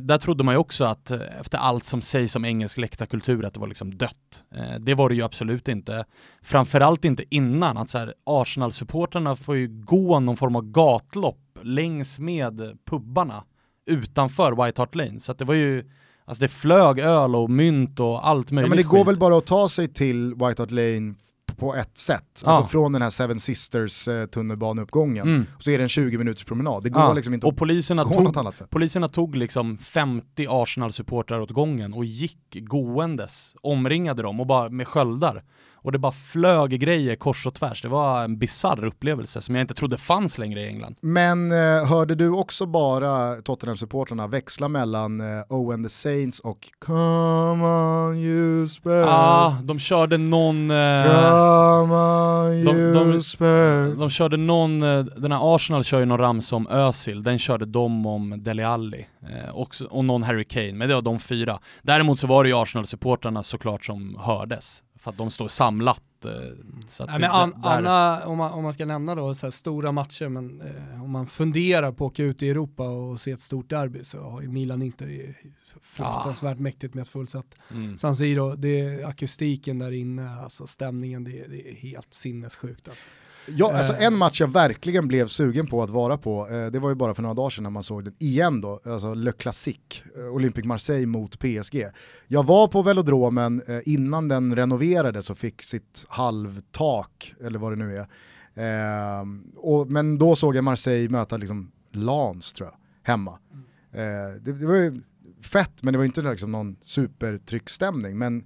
där 0.00 0.18
trodde 0.18 0.44
man 0.44 0.54
ju 0.54 0.58
också 0.58 0.84
att 0.84 1.10
eh, 1.10 1.20
efter 1.40 1.58
allt 1.58 1.86
som 1.86 2.02
sägs 2.02 2.36
om 2.36 2.44
engelsk 2.44 2.78
läktarkultur 2.78 3.44
att 3.44 3.54
det 3.54 3.60
var 3.60 3.66
liksom 3.66 3.98
dött. 3.98 4.42
Eh, 4.54 4.80
det 4.80 4.94
var 4.94 5.08
det 5.08 5.14
ju 5.14 5.22
absolut 5.22 5.68
inte. 5.68 6.04
Framförallt 6.42 7.04
inte 7.04 7.24
innan, 7.30 7.76
att 7.76 7.90
så 7.90 7.98
här, 7.98 8.14
Arsenal-supporterna 8.26 9.36
får 9.36 9.56
ju 9.56 9.68
gå 9.68 10.20
någon 10.20 10.36
form 10.36 10.56
av 10.56 10.62
gatlopp 10.62 11.58
längs 11.62 12.18
med 12.18 12.78
pubbarna 12.90 13.44
utanför 13.86 14.64
White 14.64 14.80
Hart 14.80 14.94
Lane. 14.94 15.20
Så 15.20 15.32
att 15.32 15.38
det 15.38 15.44
var 15.44 15.54
ju 15.54 15.84
Alltså 16.24 16.42
det 16.42 16.48
flög 16.48 16.98
öl 16.98 17.36
och 17.36 17.50
mynt 17.50 18.00
och 18.00 18.28
allt 18.28 18.50
möjligt 18.50 18.66
ja, 18.66 18.68
men 18.68 18.76
det 18.76 18.98
går 18.98 19.04
väl 19.04 19.18
bara 19.18 19.38
att 19.38 19.46
ta 19.46 19.68
sig 19.68 19.88
till 19.88 20.34
White 20.34 20.62
Hart 20.62 20.70
Lane 20.70 21.14
på 21.52 21.74
ett 21.74 21.98
sätt. 21.98 22.42
Ja. 22.44 22.50
Alltså 22.50 22.70
från 22.70 22.92
den 22.92 23.02
här 23.02 23.10
Seven 23.10 23.40
Sisters 23.40 24.08
eh, 24.08 24.26
tunnelbaneuppgången, 24.26 25.28
mm. 25.28 25.46
så 25.58 25.70
är 25.70 25.78
det 25.78 25.84
en 25.84 25.88
20 25.88 26.18
minuters 26.18 26.44
promenad. 26.44 26.82
Det 26.82 26.90
går 26.90 27.02
ja. 27.02 27.12
liksom 27.12 27.34
inte 27.34 27.46
och 27.46 27.56
poliserna 27.56 28.04
tog, 28.04 28.22
något 28.22 28.36
annat 28.36 28.56
sätt. 28.56 28.70
Poliserna 28.70 29.08
tog 29.08 29.36
liksom 29.36 29.78
50 29.78 30.46
Arsenal-supportrar 30.48 31.40
åt 31.40 31.50
gången 31.50 31.94
och 31.94 32.04
gick 32.04 32.38
gåendes, 32.50 33.56
omringade 33.60 34.22
dem 34.22 34.40
och 34.40 34.46
bara 34.46 34.68
med 34.68 34.88
sköldar 34.88 35.44
och 35.82 35.92
det 35.92 35.98
bara 35.98 36.12
flög 36.12 36.80
grejer 36.80 37.16
kors 37.16 37.46
och 37.46 37.54
tvärs. 37.54 37.82
Det 37.82 37.88
var 37.88 38.24
en 38.24 38.38
bizarr 38.38 38.84
upplevelse 38.84 39.40
som 39.40 39.54
jag 39.54 39.62
inte 39.62 39.74
trodde 39.74 39.98
fanns 39.98 40.38
längre 40.38 40.60
i 40.60 40.66
England. 40.66 40.96
Men 41.00 41.52
eh, 41.52 41.84
hörde 41.84 42.14
du 42.14 42.28
också 42.28 42.66
bara 42.66 43.34
Tottenham-supportrarna 43.34 44.28
växla 44.28 44.68
mellan 44.68 45.20
eh, 45.20 45.44
Oh 45.48 45.74
and 45.74 45.84
the 45.84 45.88
Saints 45.88 46.40
och 46.40 46.68
Come 46.78 47.64
on 47.64 48.16
you 48.16 48.68
spare? 48.68 48.94
Ja, 48.94 49.06
ah, 49.08 49.56
de 49.62 49.78
körde 49.78 50.18
någon... 50.18 50.70
Eh, 50.70 51.04
Come 51.04 51.94
on 51.94 52.64
de, 52.64 52.70
you 52.70 53.12
de, 53.12 53.20
spare. 53.20 53.86
De 53.86 54.10
körde 54.10 54.36
någon, 54.36 54.82
eh, 54.82 55.04
den 55.04 55.32
här 55.32 55.54
Arsenal 55.54 55.84
kör 55.84 56.00
ju 56.00 56.06
någon 56.06 56.18
ramsa 56.18 56.56
om 56.56 56.66
Özil, 56.66 57.22
den 57.22 57.38
körde 57.38 57.66
de 57.66 58.06
om 58.06 58.42
Dele 58.42 58.66
Alli. 58.66 59.06
Eh, 59.22 59.50
och, 59.50 59.76
och 59.90 60.04
någon 60.04 60.22
Harry 60.22 60.44
Kane, 60.44 60.72
men 60.72 60.88
det 60.88 60.94
var 60.94 61.02
de 61.02 61.20
fyra. 61.20 61.58
Däremot 61.82 62.20
så 62.20 62.26
var 62.26 62.44
det 62.44 62.50
ju 62.50 62.56
Arsenal-supportrarna 62.56 63.42
såklart 63.42 63.84
som 63.84 64.18
hördes 64.20 64.82
för 65.02 65.10
att 65.10 65.16
de 65.16 65.30
står 65.30 65.48
samlat. 65.48 66.24
Eh, 66.24 66.30
så 66.88 67.06
Nej, 67.06 67.18
men 67.18 67.30
an, 67.30 67.54
Anna, 67.62 68.26
om 68.26 68.38
man, 68.38 68.52
om 68.52 68.62
man 68.62 68.72
ska 68.72 68.84
nämna 68.84 69.14
då 69.14 69.34
så 69.34 69.50
stora 69.50 69.92
matcher, 69.92 70.28
men 70.28 70.60
eh, 70.60 71.02
om 71.04 71.10
man 71.10 71.26
funderar 71.26 71.92
på 71.92 72.06
att 72.06 72.12
åka 72.12 72.22
ut 72.22 72.42
i 72.42 72.50
Europa 72.50 72.88
och 72.88 73.20
se 73.20 73.30
ett 73.30 73.40
stort 73.40 73.70
derby 73.70 74.04
så 74.04 74.20
har 74.20 74.42
ju 74.42 74.48
Milan 74.48 74.82
inte 74.82 75.04
det 75.04 75.34
fruktansvärt 75.82 76.56
ja. 76.56 76.62
mäktigt 76.62 76.94
med 76.94 77.02
ett 77.02 77.08
fullsatt 77.08 77.54
mm. 77.70 77.98
San 77.98 78.16
Siro. 78.16 78.56
Det 78.56 78.80
är 78.80 79.06
akustiken 79.06 79.78
där 79.78 79.92
inne, 79.92 80.30
alltså 80.30 80.66
stämningen, 80.66 81.24
det, 81.24 81.46
det 81.46 81.70
är 81.70 81.74
helt 81.74 82.14
sinnessjukt 82.14 82.88
alltså. 82.88 83.06
Ja, 83.46 83.76
alltså 83.76 83.94
en 83.94 84.16
match 84.16 84.40
jag 84.40 84.52
verkligen 84.52 85.08
blev 85.08 85.26
sugen 85.26 85.66
på 85.66 85.82
att 85.82 85.90
vara 85.90 86.18
på, 86.18 86.48
eh, 86.48 86.66
det 86.66 86.78
var 86.78 86.88
ju 86.88 86.94
bara 86.94 87.14
för 87.14 87.22
några 87.22 87.34
dagar 87.34 87.50
sedan 87.50 87.62
när 87.62 87.70
man 87.70 87.82
såg 87.82 88.04
den 88.04 88.14
igen 88.18 88.60
då, 88.60 88.80
alltså 88.84 89.14
Le 89.14 89.32
Classique, 89.32 90.02
eh, 90.16 90.34
Olympique 90.34 90.68
Marseille 90.68 91.06
mot 91.06 91.38
PSG. 91.38 91.86
Jag 92.26 92.46
var 92.46 92.68
på 92.68 92.82
velodromen 92.82 93.62
eh, 93.66 93.80
innan 93.84 94.28
den 94.28 94.56
renoverades 94.56 95.30
och 95.30 95.38
fick 95.38 95.62
sitt 95.62 96.06
halvtak, 96.08 97.34
eller 97.44 97.58
vad 97.58 97.72
det 97.72 97.76
nu 97.76 97.96
är. 97.96 98.06
Och, 99.56 99.90
men 99.90 100.18
då 100.18 100.36
såg 100.36 100.56
jag 100.56 100.64
Marseille 100.64 101.08
möta 101.08 101.36
liksom 101.36 101.72
Lans 101.92 102.52
tror 102.52 102.68
jag, 102.68 102.76
hemma. 103.12 103.38
Det, 104.40 104.52
det 104.58 104.66
var 104.66 104.74
ju 104.74 105.02
fett, 105.42 105.82
men 105.82 105.92
det 105.92 105.98
var 105.98 106.04
inte 106.04 106.22
liksom 106.22 106.52
någon 106.52 106.76
supertryckstämning. 106.82 108.18
Men 108.18 108.44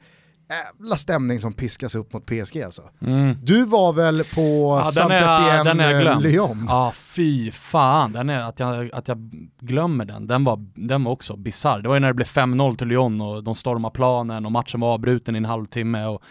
jävla 0.49 0.97
stämning 0.97 1.39
som 1.39 1.53
piskas 1.53 1.95
upp 1.95 2.13
mot 2.13 2.27
PSG 2.27 2.63
alltså. 2.63 2.83
Mm. 3.01 3.37
Du 3.43 3.65
var 3.65 3.93
väl 3.93 4.25
på 4.25 4.81
ja, 4.85 4.91
Saint-Étienne 4.91 6.21
Lyon? 6.21 6.67
Ja, 6.69 6.93
fy 6.95 7.51
fan. 7.51 8.13
Den 8.13 8.31
är, 8.31 8.41
att, 8.41 8.61
jag, 8.61 8.91
att 8.93 9.09
jag 9.09 9.19
glömmer 9.61 10.05
den, 10.05 10.27
den 10.27 10.45
var, 10.45 10.67
den 10.75 11.05
var 11.05 11.13
också 11.13 11.37
bizarr. 11.37 11.81
Det 11.81 11.89
var 11.89 11.97
ju 11.97 12.01
när 12.01 12.09
det 12.09 12.15
blev 12.15 12.27
5-0 12.27 12.77
till 12.77 12.87
Lyon 12.87 13.21
och 13.21 13.45
de 13.45 13.55
stormade 13.55 13.95
planen 13.95 14.47
och 14.47 14.53
matchen 14.53 14.81
var 14.81 14.95
avbruten 14.95 15.37
i 15.37 15.39
en 15.39 15.45
halvtimme. 15.45 16.07
Och, 16.07 16.23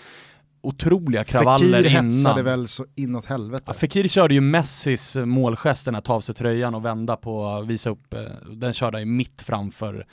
otroliga 0.68 1.24
kravaller 1.24 1.84
Fekir 1.84 1.90
innan. 2.00 2.06
hetsade 2.12 2.44
väl 2.44 2.68
så 2.68 2.86
inåt 2.96 3.26
helvete. 3.26 3.64
Ja, 3.68 3.74
Fekir 3.74 4.08
körde 4.08 4.34
ju 4.34 4.42
Messis 4.42 5.16
målgesten 5.16 5.96
att 5.96 6.06
ta 6.06 6.14
av 6.14 6.22
sig 6.22 6.36
tröjan 6.36 6.76
och 6.76 6.86
vända 6.86 7.16
på, 7.16 7.62
visa 7.68 7.90
upp, 7.90 8.14
eh, 8.14 8.20
den 8.52 8.74
körde 8.74 9.00
ju 9.00 9.06
mitt 9.06 9.42
framför 9.42 10.06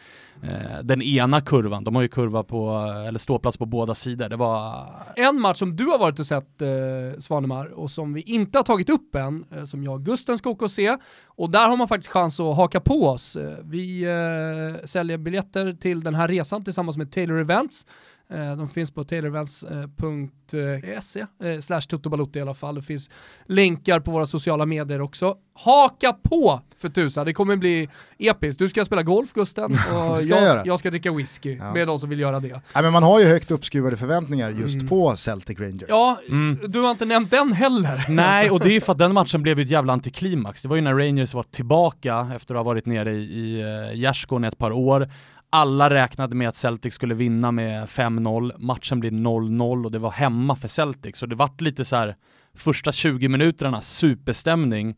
eh, 0.43 0.83
den 0.83 1.03
ena 1.03 1.41
kurvan. 1.41 1.85
De 1.85 1.95
har 1.95 2.03
ju 2.03 2.09
kurva 2.09 2.43
på, 2.43 2.71
eller 3.09 3.19
ståplats 3.19 3.57
på 3.57 3.67
båda 3.67 3.95
sidor. 3.95 4.29
Det 4.29 4.37
var... 4.37 4.87
En 5.17 5.41
match 5.41 5.59
som 5.59 5.77
du 5.77 5.85
har 5.87 5.99
varit 5.99 6.21
och 6.21 6.27
sett 6.27 6.63
eh, 6.63 6.69
Svanemar 7.19 7.67
och 7.67 7.91
som 7.91 8.15
vi 8.15 8.21
inte 8.21 8.59
har 8.59 8.63
tagit 8.63 8.91
upp 8.91 9.15
än, 9.15 9.45
eh, 9.57 9.65
som 9.65 9.85
jag 9.85 9.95
och 9.95 10.05
Gusten 10.05 10.39
ska 10.39 10.51
åka 10.51 10.65
och 10.65 10.71
se. 10.71 10.97
Och 11.27 11.51
där 11.51 11.69
har 11.69 11.77
man 11.77 11.89
faktiskt 11.89 12.13
chans 12.13 12.41
att 12.41 12.57
haka 12.57 12.81
på 12.81 13.07
oss. 13.09 13.37
Eh, 13.37 13.53
Vi 13.65 14.03
eh, 14.03 14.85
säljer 14.85 15.19
biljetter 15.19 15.73
till 15.73 16.01
den 16.03 16.15
här 16.15 16.29
resan 16.29 16.65
tillsammans 16.65 16.97
med 16.97 17.13
Taylor 17.13 17.41
Events. 17.41 17.87
Eh, 18.31 18.57
De 18.57 18.69
finns 18.69 18.91
på 18.91 19.05
taylorevents.se 19.05 21.21
eh, 21.21 21.27
slash 21.61 21.81
Toto 21.81 22.29
i 22.35 22.41
alla 22.41 22.55
fall. 22.55 22.75
Det 22.75 22.83
finns 22.83 23.11
länkar 23.47 24.01
på 24.01 24.11
våra 24.11 24.27
sociala 24.27 24.67
medier 24.67 25.01
också. 25.01 25.37
Haka 25.55 26.13
på 26.13 26.61
för 26.79 26.89
tusan, 26.89 27.27
det 27.27 27.33
kommer 27.33 27.57
bli 27.57 27.89
episkt. 28.19 28.59
Du 28.59 28.69
ska 28.69 28.85
spela 28.85 29.03
golf 29.03 29.33
Gusten 29.33 29.73
och 29.73 30.17
ska 30.17 30.29
jag 30.29 30.43
jag, 30.43 30.67
jag 30.67 30.79
ska 30.79 30.91
dricka 30.91 31.13
whisky 31.13 31.57
Ja. 31.57 31.73
med 31.75 31.87
de 31.87 31.99
som 31.99 32.11
vill 32.11 32.21
göra 32.21 32.41
det. 32.41 32.61
Nej, 32.75 32.83
men 32.83 32.93
man 32.93 33.03
har 33.03 33.21
ju 33.21 33.27
högt 33.27 33.51
uppskruvade 33.51 33.97
förväntningar 33.97 34.51
just 34.51 34.75
Mm. 34.77 34.89
på 34.89 35.17
Celtic 35.17 35.61
Rangers. 35.61 35.85
Ja, 35.89 36.19
Mm. 36.29 36.59
du 36.69 36.81
har 36.81 36.91
inte 36.91 37.05
nämnt 37.05 37.31
den 37.31 37.53
heller. 37.53 38.05
Nej, 38.09 38.51
och 38.51 38.61
det 38.61 38.69
är 38.69 38.73
ju 38.73 38.81
för 38.81 38.93
att 38.93 38.99
den 38.99 39.13
matchen 39.15 39.43
blev 39.43 39.59
ju 39.59 39.65
ett 39.65 39.71
jävla 39.71 39.93
antiklimax. 39.93 40.63
Det 40.63 40.69
var 40.69 40.77
ju 40.77 40.83
när 40.83 40.95
Rangers 40.95 41.35
var 41.35 41.43
tillbaka 41.43 42.31
efter 42.37 42.55
att 42.55 42.59
ha 42.59 42.65
varit 42.65 42.87
nere 42.87 43.13
i, 43.13 43.23
i 43.23 43.63
gärdsgården 43.95 44.45
i 44.45 44.49
ett 44.49 44.59
par 44.59 44.73
år. 44.73 45.09
Alla 45.55 45.91
räknade 45.91 46.35
med 46.35 46.49
att 46.49 46.57
Celtic 46.57 46.95
skulle 46.95 47.15
vinna 47.15 47.53
med 47.53 47.89
5-0, 47.89 48.53
matchen 48.59 49.01
blir 49.01 49.11
0-0 49.11 49.85
och 49.85 49.91
det 49.91 49.99
var 49.99 50.11
hemma 50.11 50.57
för 50.57 50.69
Celtic, 50.69 51.17
så 51.17 51.27
det 51.27 51.35
vart 51.35 51.61
lite 51.61 51.85
så 51.85 51.97
här 51.97 52.17
första 52.55 52.93
20 52.93 53.29
minuterna 53.29 53.81
superstämning, 53.81 54.95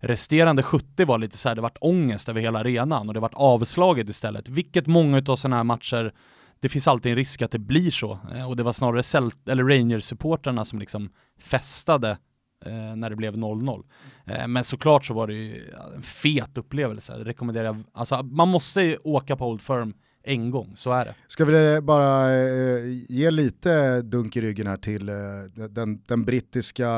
resterande 0.00 0.62
70 0.62 1.04
var 1.04 1.18
lite 1.18 1.36
så 1.38 1.48
här, 1.48 1.56
det 1.56 1.62
vart 1.62 1.78
ångest 1.80 2.28
över 2.28 2.40
hela 2.40 2.58
arenan 2.58 3.08
och 3.08 3.14
det 3.14 3.20
vart 3.20 3.34
avslaget 3.34 4.08
istället, 4.08 4.48
vilket 4.48 4.86
många 4.86 5.22
av 5.28 5.36
sådana 5.36 5.56
här 5.56 5.64
matcher 5.64 6.12
det 6.60 6.68
finns 6.68 6.88
alltid 6.88 7.12
en 7.12 7.16
risk 7.16 7.42
att 7.42 7.50
det 7.50 7.58
blir 7.58 7.90
så, 7.90 8.18
eh, 8.34 8.48
och 8.48 8.56
det 8.56 8.62
var 8.62 8.72
snarare 8.72 9.02
Celt- 9.02 9.48
eller 9.48 9.64
Rangers-supportrarna 9.64 10.64
som 10.64 10.78
liksom 10.78 11.10
festade. 11.40 12.10
eh, 12.10 12.16
när 12.96 13.10
det 13.10 13.16
blev 13.16 13.34
0-0. 13.36 13.84
Eh, 14.26 14.46
men 14.48 14.64
såklart 14.64 15.04
så 15.04 15.14
var 15.14 15.26
det 15.26 15.32
ju 15.34 15.70
en 15.96 16.02
fet 16.02 16.58
upplevelse, 16.58 17.16
det 17.18 17.24
rekommenderar 17.24 17.64
jag. 17.64 17.82
Alltså 17.92 18.22
man 18.22 18.48
måste 18.48 18.80
ju 18.82 18.96
åka 19.04 19.36
på 19.36 19.46
Old 19.48 19.62
Firm 19.62 19.94
en 20.22 20.50
gång, 20.50 20.72
så 20.76 20.90
är 20.92 21.04
det. 21.04 21.14
Ska 21.28 21.44
vi 21.44 21.80
bara 21.80 22.32
eh, 22.36 22.84
ge 23.08 23.30
lite 23.30 24.02
dunk 24.02 24.36
i 24.36 24.40
ryggen 24.40 24.66
här 24.66 24.76
till 24.76 25.08
eh, 25.08 25.14
den, 25.70 26.02
den 26.08 26.24
brittiska 26.24 26.90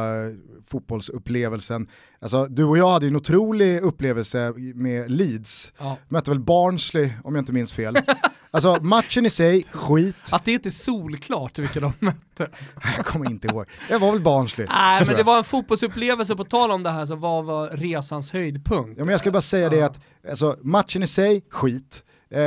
fotbollsupplevelsen. 0.67 1.87
Alltså, 2.21 2.47
du 2.47 2.65
och 2.65 2.79
jag 2.79 2.91
hade 2.91 3.07
ju 3.07 3.11
en 3.11 3.17
otrolig 3.17 3.81
upplevelse 3.81 4.53
med 4.75 5.11
Leeds, 5.11 5.73
Ja. 5.79 5.97
mötte 6.09 6.31
väl 6.31 6.41
Barnsley 6.41 7.11
om 7.25 7.35
jag 7.35 7.43
inte 7.43 7.53
minns 7.53 7.73
fel. 7.73 7.97
Alltså 8.53 8.79
matchen 8.83 9.27
i 9.27 9.31
sig, 9.31 9.65
skit. 9.73 10.17
Att 10.33 10.45
det 10.45 10.53
inte 10.53 10.69
är 10.69 10.71
solklart 10.71 11.59
vilka 11.59 11.81
de 11.81 11.93
mötte. 11.99 12.49
Jag 12.97 13.07
kommer 13.07 13.31
inte 13.31 13.49
ihåg. 13.49 13.67
Det 13.89 13.99
var 13.99 14.13
väl 14.13 14.21
Barnsley. 14.21 14.67
Nej 14.71 15.01
men 15.07 15.15
det 15.15 15.21
jag. 15.21 15.25
var 15.25 15.39
en 15.39 15.45
fotbollsupplevelse, 15.45 16.37
på 16.37 16.45
tal 16.45 16.71
om 16.71 16.83
det 16.83 16.91
här 16.91 17.07
så 17.07 17.17
vad 17.17 17.45
var 17.45 17.69
resans 17.69 18.31
höjdpunkt? 18.33 18.99
Ja, 18.99 19.05
men 19.05 19.11
jag 19.13 19.21
ska 19.21 19.31
bara 19.31 19.41
säga 19.41 19.69
det 19.71 19.77
Ja. 19.77 19.87
att 19.87 20.01
alltså, 20.31 20.57
matchen 20.63 21.03
i 21.03 21.07
sig, 21.07 21.45
skit. 21.51 22.05
Eh, 22.31 22.41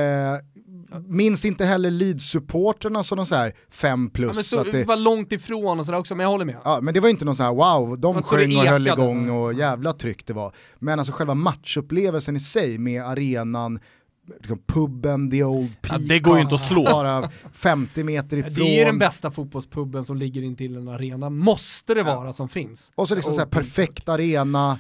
minns 1.07 1.45
inte 1.45 1.65
heller 1.65 1.91
Leeds-supporterna 1.91 3.03
som 3.03 3.15
någon 3.15 3.25
så 3.25 3.35
här 3.35 3.53
fem 3.69 3.89
Ja, 3.89 3.97
men 3.97 4.09
plus. 4.09 4.49
så, 4.49 4.59
att 4.59 4.65
det 4.71 4.77
det, 4.77 4.85
var 4.85 4.95
långt 4.95 5.31
ifrån 5.31 5.79
och 5.79 5.85
sådär 5.85 5.99
också, 5.99 6.15
men 6.15 6.23
jag 6.23 6.31
håller 6.31 6.45
med. 6.45 6.57
ja, 6.63 6.79
men 6.81 6.93
det 6.93 6.99
var 6.99 7.09
inte 7.09 7.25
någon 7.25 7.35
så 7.35 7.43
här 7.43 7.53
wow, 7.53 7.99
de 7.99 8.15
det 8.15 8.23
sjöng 8.23 8.57
och 8.57 8.63
höll 8.65 8.87
igång 8.87 9.29
och 9.29 9.53
jävla 9.53 9.93
tryck 9.93 10.25
det 10.25 10.33
var. 10.33 10.51
Men 10.79 10.99
alltså 10.99 11.13
själva 11.13 11.33
matchupplevelsen 11.33 12.35
i 12.35 12.39
sig 12.39 12.77
med 12.77 13.03
arenan, 13.03 13.79
liksom 14.27 14.57
puben, 14.67 15.31
the 15.31 15.43
old 15.43 15.69
Ja, 15.81 15.89
peacock, 15.89 16.07
det 16.07 16.19
går 16.19 16.35
ju 16.35 16.41
inte 16.41 16.55
att 16.55 16.61
slå. 16.61 16.83
bara 16.83 17.29
50 17.53 18.03
meter 18.03 18.37
ifrån. 18.37 18.53
Det 18.53 18.61
är 18.61 18.79
ju 18.79 18.85
den 18.85 18.99
bästa 18.99 19.31
fotbollspuben 19.31 20.05
som 20.05 20.17
ligger 20.17 20.41
intill 20.41 20.77
en 20.77 20.87
arena, 20.87 21.29
måste 21.29 21.93
det 21.93 22.03
vara 22.03 22.33
som 22.33 22.49
finns. 22.49 22.91
Och 22.95 23.07
så 23.07 23.15
liksom 23.15 23.33
så 23.33 23.39
här 23.39 23.45
Old 23.45 23.51
Trafford. 23.51 23.65
perfekt 23.75 24.09
arena. 24.09 24.79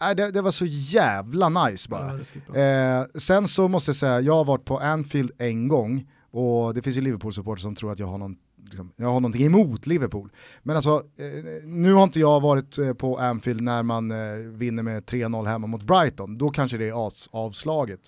Nej, 0.00 0.14
det, 0.16 0.30
det 0.30 0.42
var 0.42 0.50
så 0.50 0.64
jävla 0.66 1.48
nice 1.48 1.88
bara. 1.88 2.20
Ja. 2.54 2.60
Eh, 2.60 3.04
sen 3.14 3.48
så 3.48 3.68
måste 3.68 3.88
jag 3.88 3.96
säga, 3.96 4.20
jag 4.20 4.36
har 4.36 4.44
varit 4.44 4.64
på 4.64 4.78
Anfield 4.78 5.30
en 5.38 5.68
gång 5.68 6.06
och 6.30 6.74
det 6.74 6.82
finns 6.82 6.96
ju 6.96 7.00
Liverpool-supporter 7.00 7.62
som 7.62 7.74
tror 7.74 7.92
att 7.92 7.98
jag 7.98 8.06
har, 8.06 8.18
någon, 8.18 8.36
liksom, 8.70 8.92
jag 8.96 9.06
har 9.06 9.20
någonting 9.20 9.46
emot 9.46 9.86
Liverpool. 9.86 10.30
Men 10.62 10.76
alltså, 10.76 11.02
eh, 11.16 11.64
nu 11.64 11.92
har 11.92 12.02
inte 12.02 12.20
jag 12.20 12.40
varit 12.40 12.78
eh, 12.78 12.92
på 12.92 13.18
Anfield 13.18 13.60
när 13.60 13.82
man 13.82 14.10
eh, 14.10 14.36
vinner 14.36 14.82
med 14.82 15.04
3-0 15.04 15.46
hemma 15.46 15.66
mot 15.66 15.82
Brighton, 15.82 16.38
då 16.38 16.50
kanske 16.50 16.78
det 16.78 16.88
är 16.88 17.08
avslaget. 17.32 18.00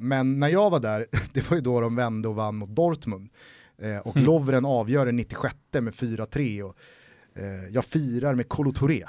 Men 0.00 0.40
när 0.40 0.48
jag 0.48 0.70
var 0.70 0.80
där, 0.80 1.06
det 1.32 1.50
var 1.50 1.56
ju 1.56 1.60
då 1.60 1.80
de 1.80 1.96
vände 1.96 2.28
och 2.28 2.34
vann 2.34 2.56
mot 2.56 2.68
Dortmund. 2.68 3.28
Och 4.04 4.16
Mm. 4.16 4.26
Lovren 4.26 4.64
avgör 4.64 5.06
den 5.06 5.16
96 5.16 5.54
med 5.72 5.94
4-3 5.94 6.62
och 6.62 6.76
jag 7.70 7.84
firar 7.84 8.34
med 8.34 8.48
Kolo 8.48 8.72
Touré. 8.72 9.04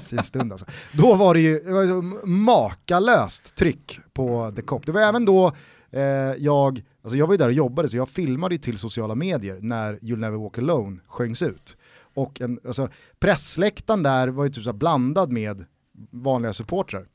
Fin 0.00 0.22
stund 0.22 0.52
alltså. 0.52 0.66
Då 0.92 1.14
var 1.14 1.34
det 1.34 1.40
ju 1.40 1.58
det 1.58 1.72
var 1.72 2.26
makalöst 2.26 3.54
tryck 3.54 4.00
på 4.12 4.52
The 4.56 4.62
Cop. 4.62 4.86
Det 4.86 4.92
var 4.92 5.00
även 5.00 5.24
då 5.24 5.52
eh, 5.94 6.02
jag, 6.38 6.82
alltså 7.02 7.16
jag 7.16 7.26
var 7.26 7.34
ju 7.34 7.38
där 7.38 7.46
och 7.46 7.52
jobbade 7.52 7.88
så 7.88 7.96
jag 7.96 8.08
filmade 8.08 8.54
ju 8.54 8.58
till 8.58 8.78
sociala 8.78 9.14
medier 9.14 9.58
när 9.60 9.94
You'll 9.94 10.16
Never 10.16 10.38
Walk 10.38 10.58
Alone 10.58 11.00
sjöngs 11.06 11.42
ut. 11.42 11.76
Och 12.14 12.40
en, 12.40 12.60
alltså, 12.66 12.88
pressläktaren 13.18 14.02
där 14.02 14.28
var 14.28 14.44
ju 14.44 14.50
typ 14.50 14.64
så 14.64 14.72
blandad 14.72 15.32
med 15.32 15.64
vanliga 16.10 16.52
supportrar. 16.52 17.06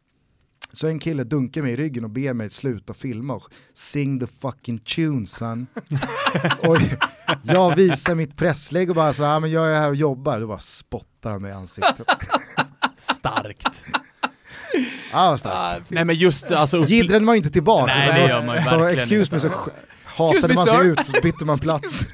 Så 0.71 0.87
en 0.87 0.99
kille 0.99 1.23
dunkar 1.23 1.61
mig 1.61 1.73
i 1.73 1.75
ryggen 1.75 2.03
och 2.03 2.09
ber 2.09 2.33
mig 2.33 2.49
sluta 2.49 2.93
filma 2.93 3.33
och 3.33 3.43
sing 3.73 4.19
the 4.19 4.27
fucking 4.27 4.79
tune 4.79 5.27
son. 5.27 5.67
och 6.67 6.77
jag 7.43 7.75
visar 7.75 8.15
mitt 8.15 8.37
presslägg 8.37 8.89
och 8.89 8.95
bara 8.95 9.13
så 9.13 9.23
här, 9.23 9.39
men 9.39 9.51
jag 9.51 9.71
är 9.71 9.75
här 9.75 9.89
och 9.89 9.95
jobbar. 9.95 10.39
Då 10.39 10.47
bara 10.47 10.59
spottar 10.59 11.31
han 11.31 11.41
mig 11.41 11.51
i 11.51 11.53
ansiktet. 11.53 12.07
Starkt. 12.97 13.67
Ja, 15.11 15.29
vad 15.29 15.39
starkt. 15.39 15.81
Ah, 15.81 15.85
Nej 15.87 16.05
men 16.05 16.15
just 16.15 16.51
alltså, 16.51 16.77
upple- 16.77 16.87
Jiddren 16.89 17.25
var 17.25 17.35
inte 17.35 17.49
tillbaka. 17.49 17.85
Nej, 17.85 18.07
så 18.07 18.13
det 18.13 18.27
gör 18.27 18.43
man 18.45 18.55
ju 18.55 18.61
Så 18.61 18.69
verkligen 18.77 18.95
excuse 19.21 19.33
me 19.35 19.39
så 19.39 19.49
hasade 20.05 20.53
man 20.53 20.65
sig 20.65 20.87
ut 20.87 21.05
så 21.05 21.11
bytte 21.23 21.45
man 21.45 21.57
plats. 21.61 22.13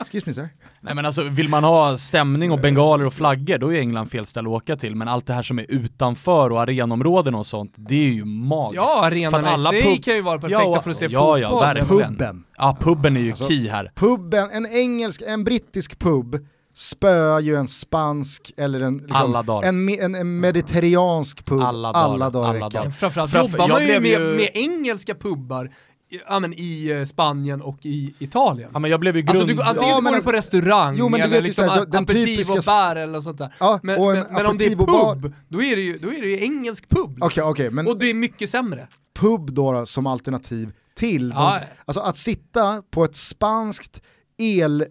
Excuse 0.00 0.26
me 0.26 0.34
sir. 0.34 0.48
Nej 0.82 0.94
men 0.94 1.06
alltså 1.06 1.22
vill 1.22 1.48
man 1.48 1.64
ha 1.64 1.98
stämning 1.98 2.52
och 2.52 2.58
bengaler 2.60 3.04
och 3.06 3.12
flaggor 3.14 3.58
då 3.58 3.72
är 3.74 3.78
England 3.80 4.06
fel 4.10 4.26
ställe 4.26 4.48
att 4.48 4.54
åka 4.54 4.76
till 4.76 4.94
men 4.94 5.08
allt 5.08 5.26
det 5.26 5.32
här 5.34 5.42
som 5.42 5.58
är 5.58 5.66
utanför 5.68 6.50
och 6.52 6.60
arenområden 6.60 7.34
och 7.34 7.46
sånt 7.46 7.72
det 7.76 7.94
är 8.08 8.12
ju 8.12 8.24
magiskt. 8.24 8.76
Ja, 8.76 9.04
arenorna 9.04 9.54
i 9.54 9.58
sig 9.58 10.02
kan 10.02 10.14
ju 10.14 10.22
vara 10.22 10.38
perfekta 10.38 10.62
Ja, 10.62 10.82
för 10.82 10.90
att 10.90 10.96
se 10.96 11.06
ja, 11.10 11.38
ja, 11.38 11.50
fotboll. 11.50 11.66
verkligen. 11.74 12.16
Puben. 12.16 12.44
Ja 12.58 12.76
puben 12.80 13.16
är 13.16 13.20
ju 13.20 13.30
Alltså- 13.30 13.48
key 13.48 13.68
här. 13.68 13.92
Puben, 13.94 14.50
en 14.50 14.66
engelsk, 14.66 15.22
en 15.26 15.44
brittisk 15.44 15.98
pub 15.98 16.46
spöar 16.74 17.40
ju 17.40 17.56
en 17.56 17.68
spansk 17.68 18.52
eller 18.56 18.80
en, 18.80 18.96
liksom, 18.98 19.16
Alla 19.16 19.42
dagar. 19.42 19.68
en, 19.68 19.88
en, 19.88 20.14
en 20.14 20.40
mediterransk 20.40 21.44
pub 21.44 21.60
Alla 21.62 21.88
alla 21.88 22.30
dagar, 22.30 22.30
dagar, 22.30 22.54
i 22.54 22.58
alla 22.58 22.68
dagar. 22.68 22.90
Framförallt 22.90 23.30
Framför- 23.30 23.58
jobbar 23.58 23.68
man 23.68 23.82
jag 23.86 23.94
ju 23.94 24.00
blev 24.00 24.20
med, 24.22 24.36
med 24.36 24.50
engelska 24.54 25.14
pubbar 25.14 25.70
i- 26.12 26.20
ja, 26.28 26.40
men, 26.40 26.54
i 26.54 26.88
eh, 26.90 27.04
Spanien 27.04 27.62
och 27.62 27.78
i 27.86 28.14
Italien. 28.18 28.70
Ja 28.72 28.78
men 28.78 28.90
jag 28.90 29.00
blev 29.00 29.16
ju 29.16 29.22
grund... 29.22 29.30
Alltså 29.40 29.56
du, 29.56 29.62
antingen 29.62 29.88
Ja, 29.88 29.94
så 29.96 30.02
går 30.02 30.10
du 30.10 30.14
alltså- 30.16 30.30
på 30.30 30.36
restaurang 30.36 30.94
Jo, 30.98 31.08
men 31.08 31.20
du 31.20 31.24
eller 31.24 31.34
vet 31.36 31.44
liksom 31.44 31.64
såhär, 31.66 31.86
den 31.86 32.06
typiska 32.06 32.52
och 32.54 32.60
bar 32.66 32.96
eller 32.96 33.20
sånt 33.20 33.38
där. 33.38 33.54
Ja, 33.60 33.80
Men, 33.82 34.00
och 34.00 34.12
en 34.16 34.18
men, 34.22 34.32
men 34.32 34.46
om 34.46 34.58
det 34.58 34.66
är 34.66 34.76
pub, 34.76 35.32
då 35.48 35.62
är 35.62 35.76
det 35.76 35.82
ju, 35.82 35.98
då 35.98 36.08
är 36.08 36.22
det 36.22 36.28
ju 36.28 36.40
engelsk 36.42 36.88
pub. 36.88 37.18
Okej, 37.22 37.42
okej, 37.44 37.70
men 37.70 37.86
Och 37.86 37.98
det 37.98 38.10
är 38.10 38.14
mycket 38.14 38.50
sämre. 38.50 38.86
pub 39.18 39.52
då, 39.52 39.72
då 39.72 39.86
som 39.86 40.06
alternativ 40.06 40.72
till, 40.94 41.32
Ja. 41.36 41.54
de, 41.60 41.66
alltså 41.84 42.00
att 42.00 42.16
sitta 42.16 42.82
på 42.90 43.04
ett 43.04 43.16
spanskt 43.16 44.00
el, 44.40 44.84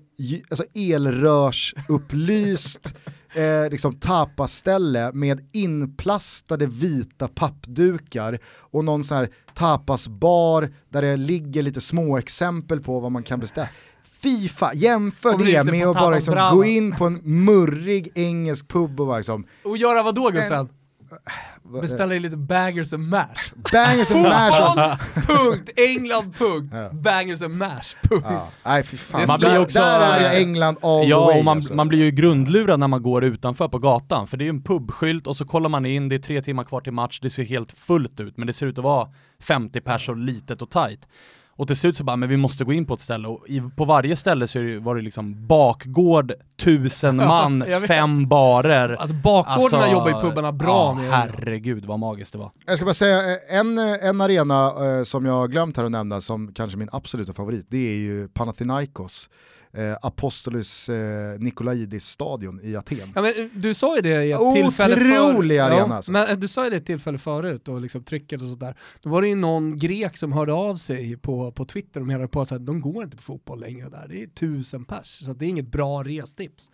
alltså 0.49 0.63
elrörsupplyst 0.75 2.95
eh, 3.33 3.69
liksom 3.71 3.99
tapasställe 3.99 5.11
med 5.13 5.49
inplastade 5.53 6.65
vita 6.65 7.27
pappdukar 7.27 8.39
och 8.57 8.85
någon 8.85 9.03
sån 9.03 9.17
här 9.17 9.29
tapasbar 9.53 10.69
där 10.89 11.01
det 11.01 11.17
ligger 11.17 11.61
lite 11.61 11.81
små 11.81 12.17
exempel 12.17 12.81
på 12.81 12.99
vad 12.99 13.11
man 13.11 13.23
kan 13.23 13.39
beställa. 13.39 13.69
Fy 14.21 14.49
fan, 14.49 14.77
jämför 14.77 15.37
det 15.37 15.63
med 15.63 15.87
att 15.87 15.95
bara 15.95 16.15
liksom 16.15 16.57
gå 16.57 16.65
in 16.65 16.95
på 16.95 17.05
en 17.05 17.19
murrig 17.23 18.11
engelsk 18.15 18.67
pub 18.67 18.99
och 18.99 19.07
bara 19.07 19.17
liksom, 19.17 19.45
Och 19.63 19.77
göra 19.77 20.03
vad 20.03 20.15
då 20.15 20.29
Gustav? 20.29 20.69
Beställa 21.81 22.15
in 22.15 22.21
lite 22.21 22.37
bangers 22.37 22.93
and 22.93 23.07
mash. 23.09 23.53
bangers 23.73 24.11
and 24.11 24.21
mash. 24.23 24.97
Punkt, 25.27 25.69
England, 25.75 26.35
punkt, 26.37 26.73
bangers 26.91 27.41
and 27.41 27.53
mash, 27.57 27.95
punkt. 28.01 28.27
Ja, 28.29 28.47
nej 28.65 28.83
fy 28.83 28.97
fan. 28.97 29.23
Man 29.27 29.39
blir 29.39 29.59
också- 29.59 29.79
där 29.79 29.99
är 30.01 30.23
jag 30.23 30.41
England 30.41 30.77
all 30.81 31.03
the 31.03 31.09
Ja, 31.09 31.25
way 31.25 31.39
och 31.39 31.45
man, 31.45 31.57
alltså. 31.57 31.73
man 31.75 31.87
blir 31.87 31.99
ju 32.05 32.11
grundlurad 32.11 32.79
när 32.79 32.87
man 32.87 33.03
går 33.03 33.23
utanför 33.23 33.67
på 33.67 33.79
gatan, 33.79 34.27
för 34.27 34.37
det 34.37 34.43
är 34.43 34.45
ju 34.45 34.49
en 34.49 34.63
pubskylt 34.63 35.27
och 35.27 35.37
så 35.37 35.45
kollar 35.45 35.69
man 35.69 35.85
in, 35.85 36.09
det 36.09 36.15
är 36.15 36.19
tre 36.19 36.41
timmar 36.41 36.63
kvar 36.63 36.81
till 36.81 36.93
match, 36.93 37.19
det 37.21 37.29
ser 37.29 37.43
helt 37.43 37.71
fullt 37.71 38.19
ut, 38.19 38.37
men 38.37 38.47
det 38.47 38.53
ser 38.53 38.65
ut 38.65 38.77
att 38.77 38.83
vara 38.83 39.07
50 39.41 39.81
pers 39.81 40.09
och 40.09 40.17
litet 40.17 40.61
och 40.61 40.69
tight. 40.69 41.07
Och 41.59 41.67
till 41.67 41.75
slut 41.75 41.97
så 41.97 42.03
bara, 42.03 42.15
men 42.15 42.29
vi 42.29 42.37
måste 42.37 42.63
gå 42.63 42.73
in 42.73 42.85
på 42.85 42.93
ett 42.93 43.01
ställe 43.01 43.27
och 43.27 43.49
i, 43.49 43.61
på 43.75 43.85
varje 43.85 44.15
ställe 44.15 44.47
så 44.47 44.59
är 44.59 44.63
det, 44.63 44.79
var 44.79 44.95
det 44.95 45.01
liksom 45.01 45.47
bakgård, 45.47 46.33
tusen 46.57 47.15
man, 47.15 47.65
fem 47.87 48.27
barer. 48.27 48.95
Alltså 48.95 49.15
bakgårdarna 49.15 49.91
jobbar 49.91 50.07
ju 50.07 50.13
pubbarna 50.13 50.51
bra 50.51 50.67
ja, 50.67 50.93
med. 50.93 51.11
herregud 51.11 51.85
vad 51.85 51.99
magiskt 51.99 52.33
det 52.33 52.39
var. 52.39 52.51
Jag 52.65 52.77
ska 52.77 52.85
bara 52.85 52.93
säga, 52.93 53.17
eh, 53.17 53.57
en, 53.59 53.77
en 53.77 54.21
arena 54.21 54.73
eh, 54.85 55.03
som 55.03 55.25
jag 55.25 55.33
har 55.33 55.47
glömt 55.47 55.77
här 55.77 55.83
att 55.83 55.91
nämna 55.91 56.21
som 56.21 56.53
kanske 56.53 56.77
min 56.77 56.89
absoluta 56.91 57.33
favorit, 57.33 57.65
det 57.69 57.89
är 57.89 57.97
ju 57.97 58.27
Panathinaikos. 58.27 59.29
Eh, 59.73 59.97
Apostolos 60.01 60.89
eh, 60.89 61.39
Nikolaidis-stadion 61.39 62.59
i 62.63 62.75
Aten. 62.75 63.11
Ja, 63.15 63.21
men 63.21 63.33
eh, 63.37 63.45
du 63.53 63.73
sa 63.73 63.95
ju 63.95 64.01
det 64.01 64.23
i 64.25 64.31
ett 64.31 64.39
Otrolig 64.39 64.63
tillfälle 64.63 64.95
förut. 64.95 65.61
arena, 65.61 65.75
Ja, 65.75 65.93
alltså. 65.95 66.11
men 66.11 66.27
eh, 66.29 66.37
du 66.37 66.47
sa 66.47 66.63
ju 66.63 66.69
det 66.69 66.75
i 66.75 66.79
ett 66.79 66.85
tillfälle 66.85 67.17
förut 67.17 67.67
och 67.67 67.81
liksom 67.81 68.03
trycket 68.03 68.41
och 68.41 68.47
sådär. 68.47 68.77
Då 69.01 69.09
var 69.09 69.21
det 69.21 69.27
ju 69.27 69.35
någon 69.35 69.77
grek 69.77 70.17
som 70.17 70.31
hörde 70.31 70.53
av 70.53 70.75
sig 70.77 71.17
på, 71.17 71.51
på 71.51 71.65
Twitter 71.65 71.99
och 72.01 72.07
menade 72.07 72.27
på 72.27 72.41
att 72.41 72.65
de 72.65 72.81
går 72.81 73.03
inte 73.03 73.17
på 73.17 73.23
fotboll 73.23 73.59
längre 73.59 73.89
där. 73.89 74.05
Det 74.09 74.23
är 74.23 74.27
tusen 74.27 74.85
pers, 74.85 75.07
så 75.25 75.33
det 75.33 75.45
är 75.45 75.49
inget 75.49 75.71
bra 75.71 76.03
restips. 76.03 76.71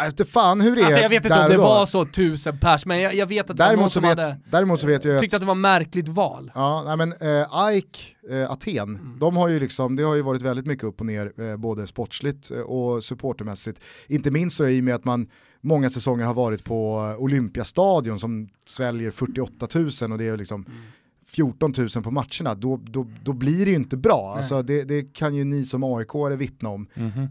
Jag 0.00 0.10
vet 0.10 0.20
inte 0.20 0.32
fan 0.32 0.60
hur 0.60 0.76
det 0.76 0.82
är 0.82 0.86
Alltså 0.86 1.00
jag 1.02 1.08
vet 1.08 1.24
inte 1.24 1.28
där 1.36 1.44
om 1.44 1.50
det 1.50 1.56
då. 1.56 1.62
var 1.62 1.86
så 1.86 2.04
tusen 2.04 2.58
pers, 2.58 2.86
men 2.86 3.00
jag, 3.00 3.14
jag 3.14 3.26
vet 3.26 3.50
att 3.50 3.56
det 3.56 3.62
var 3.62 3.66
någon 3.68 3.76
Däremot 3.76 3.92
så, 3.92 4.00
som 4.00 4.08
vet, 4.08 4.18
hade, 4.18 4.36
däremot 4.50 4.80
så 4.80 4.86
vet 4.86 5.04
jag 5.04 5.20
tyckte 5.20 5.36
att 5.36 5.38
att 5.38 5.42
det 5.42 5.46
var 5.46 5.54
märkligt 5.54 6.08
val. 6.08 6.50
Ja, 6.54 6.82
nej 6.86 6.96
men 6.96 7.12
eh, 7.12 7.76
Ike, 7.76 7.98
eh, 8.30 8.50
Aten, 8.50 8.78
Mm. 8.96 9.16
de 9.20 9.36
har 9.36 9.48
ju 9.48 9.60
liksom, 9.60 9.96
det 9.96 10.02
har 10.02 10.14
ju 10.14 10.22
varit 10.22 10.42
väldigt 10.42 10.66
mycket 10.66 10.84
upp 10.84 11.00
och 11.00 11.06
ner, 11.06 11.32
eh, 11.50 11.56
både 11.56 11.86
sportsligt 11.86 12.50
eh, 12.50 12.60
och 12.60 13.04
supportermässigt. 13.04 13.80
Inte 14.06 14.30
minst 14.30 14.56
så 14.56 14.66
i 14.66 14.80
och 14.80 14.84
med 14.84 14.94
att 14.94 15.04
man 15.04 15.28
många 15.60 15.90
säsonger 15.90 16.24
har 16.24 16.34
varit 16.34 16.64
på 16.64 17.10
eh, 17.16 17.22
Olympiastadion 17.22 18.18
som 18.18 18.48
sväljer 18.66 19.10
48 19.10 19.68
000 19.74 20.12
och 20.12 20.18
det 20.18 20.24
är 20.28 20.36
liksom 20.36 20.64
Mm. 20.68 20.80
14 21.26 21.72
000 21.78 21.88
på 22.04 22.10
matcherna, 22.10 22.54
då, 22.54 22.80
då, 22.84 23.06
då 23.24 23.32
blir 23.32 23.64
det 23.64 23.70
ju 23.70 23.76
inte 23.76 23.96
bra. 23.96 24.34
Alltså 24.36 24.62
det, 24.62 24.84
det 24.84 25.02
kan 25.14 25.34
ju 25.34 25.44
ni 25.44 25.64
som 25.64 25.84
aik 25.84 26.08
vittna 26.38 26.68
om. 26.68 26.86
Mhm. 26.94 27.28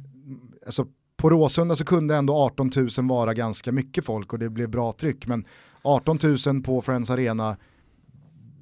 Alltså, 0.65 0.86
på 1.20 1.30
Råsunda 1.30 1.76
så 1.76 1.86
kunde 1.86 2.15
ändå 2.15 2.34
18 2.36 2.72
000 2.76 2.89
vara 3.07 3.34
ganska 3.34 3.72
mycket 3.72 4.05
folk 4.05 4.34
och 4.34 4.39
det 4.39 4.49
blev 4.49 4.70
bra 4.70 4.93
tryck, 4.93 5.28
men 5.28 5.45
18 5.82 6.20
000 6.47 6.61
på 6.63 6.82
Friends 6.82 7.09
Arena, 7.09 7.57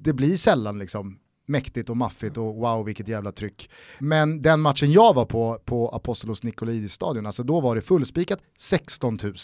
det 0.00 0.12
blir 0.12 0.36
sällan 0.36 0.78
liksom 0.78 1.18
mäktigt 1.46 1.90
och 1.90 1.96
maffigt 1.96 2.36
och 2.36 2.54
wow 2.54 2.84
vilket 2.84 3.08
jävla 3.08 3.32
tryck. 3.32 3.70
Men 3.98 4.42
den 4.42 4.60
matchen 4.60 4.92
jag 4.92 5.14
var 5.14 5.24
på, 5.24 5.58
på 5.64 5.88
Apostolos 5.88 6.42
Nikolidis 6.42 6.92
stadion, 6.92 7.26
alltså 7.26 7.42
då 7.42 7.60
var 7.60 7.74
det 7.74 7.80
fullspikat 7.80 8.38
16 8.58 9.18
000. 9.22 9.34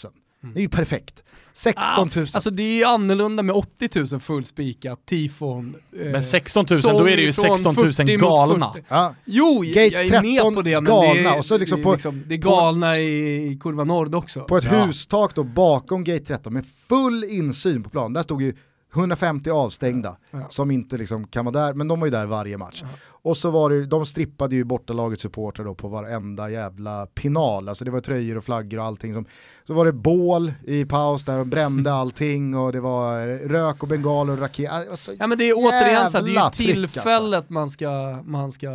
Det 0.41 0.59
är 0.59 0.61
ju 0.61 0.69
perfekt. 0.69 1.23
16 1.53 2.09
000. 2.15 2.27
Alltså 2.33 2.49
det 2.49 2.63
är 2.63 2.73
ju 2.77 2.83
annorlunda 2.83 3.43
med 3.43 3.55
80 3.55 3.89
000 4.11 4.19
fullspikat, 4.21 5.05
tifon. 5.05 5.75
eh, 5.99 6.05
Men 6.11 6.23
16 6.23 6.65
000, 6.69 6.79
sång 6.79 6.93
då 6.93 7.09
är 7.09 7.17
det 7.17 7.23
ju 7.23 7.33
från 7.33 7.57
16 7.57 7.75
000 7.75 7.93
40 7.93 8.11
mot 8.11 8.21
galna. 8.21 8.71
40. 8.73 8.85
ja. 8.89 9.15
Jo, 9.25 9.61
Gate 9.65 9.79
jag 9.87 10.05
är 10.05 10.09
13 10.09 10.23
med 10.33 10.55
på 10.55 10.61
det, 10.61 10.81
men 10.81 10.85
galna, 10.85 11.13
det 11.13 11.19
är, 11.19 11.37
och 11.37 11.45
så 11.45 11.57
liksom 11.57 11.77
det, 11.79 11.81
är 11.81 11.83
på- 11.83 11.91
liksom, 11.93 12.23
det 12.27 12.33
är 12.35 12.37
galna 12.37 12.99
i, 12.99 13.47
i 13.51 13.57
kurva 13.61 13.83
nord 13.83 14.15
också. 14.15 14.41
På 14.41 14.57
ett 14.57 14.63
Ja. 14.63 14.85
hustak 14.85 15.35
då 15.35 15.43
bakom 15.43 16.03
gate 16.03 16.25
13 16.25 16.53
med 16.53 16.65
full 16.89 17.23
insyn 17.23 17.83
på 17.83 17.89
plan. 17.89 18.13
Där 18.13 18.21
stod 18.23 18.41
ju 18.41 18.53
150 18.95 19.49
avstängda 19.49 20.17
Ja. 20.31 20.39
som 20.49 20.71
inte 20.71 20.97
liksom 20.97 21.27
kan 21.27 21.45
vara 21.45 21.65
där, 21.65 21.73
men 21.73 21.87
de 21.87 21.99
var 21.99 22.07
ju 22.07 22.11
där 22.11 22.25
varje 22.25 22.57
match. 22.57 22.83
Och 23.07 23.37
så 23.37 23.49
var 23.49 23.69
det, 23.69 23.85
de 23.85 24.05
strippade 24.05 24.55
ju 24.55 24.63
bortalagets 24.63 25.21
supportrar 25.21 25.65
då 25.65 25.75
på 25.75 25.87
varenda 25.87 26.49
jävla 26.49 27.05
pinal, 27.05 27.69
alltså 27.69 27.85
det 27.85 27.91
var 27.91 27.99
tröjor 28.01 28.37
och 28.37 28.43
flaggor 28.43 28.79
och 28.79 28.85
allting. 28.85 29.13
Som, 29.13 29.25
så 29.67 29.73
var 29.73 29.85
det 29.85 29.91
bål 29.93 30.53
i 30.63 30.85
paus 30.85 31.23
där 31.23 31.39
och 31.39 31.47
brände 31.47 31.93
allting 32.01 32.55
och 32.57 32.71
det 32.71 32.81
var 32.81 33.27
rök 33.47 33.83
och 33.83 33.89
bengaler 33.89 34.33
och 34.33 34.39
raket. 34.39 34.71
Alltså, 34.71 35.11
Ja 35.19 35.27
men 35.27 35.37
det 35.37 35.49
är 35.49 35.53
återigen 35.57 36.09
så 36.11 36.17
här, 36.17 36.25
det 36.25 36.31
är 36.31 36.33
ju 36.33 36.37
alltså. 36.39 36.63
tillfället 36.63 37.49
man, 37.49 37.69
ska, 37.69 38.19
man 38.25 38.51
ska 38.51 38.69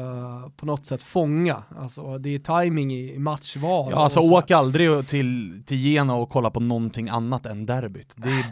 på 0.57 0.67
något 0.67 0.87
sätt 0.87 1.03
fånga. 1.03 1.63
Alltså 1.79 2.19
det 2.19 2.35
är 2.35 2.63
timing 2.63 2.93
i 2.95 3.19
matchval. 3.19 3.89
Ja, 3.93 3.99
alltså 3.99 4.21
åk 4.21 4.51
aldrig 4.51 5.09
till, 5.09 5.63
till 5.67 5.77
Gena 5.77 6.15
och 6.15 6.31
kolla 6.31 6.51
på 6.51 6.61
någonting 6.61 7.09
annat 7.09 7.47
än 7.47 7.67
derbyt. 7.67 8.09
Det, 8.15 8.29
är 8.29 8.45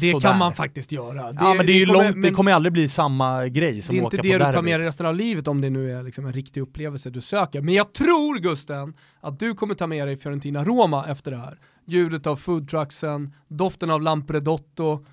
Det 0.00 0.20
kan 0.20 0.38
man 0.38 0.54
faktiskt 0.54 0.92
göra. 0.92 1.11
Ja 1.14 1.54
men 1.54 1.66
det 1.66 1.72
är 1.72 1.78
ju 1.78 1.86
kommer- 1.86 2.04
långt, 2.04 2.14
det 2.14 2.20
men 2.20 2.34
kommer 2.34 2.52
aldrig 2.52 2.72
bli 2.72 2.88
samma 2.88 3.48
grej 3.48 3.72
det 3.72 3.82
som 3.82 3.94
är 3.96 3.98
att 3.98 4.04
inte 4.04 4.16
åka 4.16 4.22
det 4.22 4.38
på 4.38 4.46
du 4.46 4.52
tar 4.52 4.62
med 4.62 4.80
dig 4.80 4.86
resten 4.86 5.06
av 5.06 5.14
livet 5.14 5.48
om 5.48 5.60
det 5.60 5.70
nu 5.70 5.92
är 5.98 6.02
liksom 6.02 6.26
en 6.26 6.32
riktig 6.32 6.60
upplevelse 6.60 7.10
du 7.10 7.20
söker. 7.20 7.60
Men 7.60 7.74
jag 7.74 7.92
tror 7.92 8.38
Gusten 8.38 8.94
att 9.20 9.38
du 9.38 9.54
kommer 9.54 9.74
ta 9.74 9.86
med 9.86 10.08
dig 10.08 10.16
Fiorentina 10.16 10.64
Roma 10.64 11.06
efter 11.08 11.30
det 11.30 11.36
här. 11.36 11.58
Ljudet 11.86 12.26
av 12.26 12.36
foodtrucksen, 12.36 13.34
doften 13.48 13.90
av 13.90 14.02
lampredotto, 14.02 15.04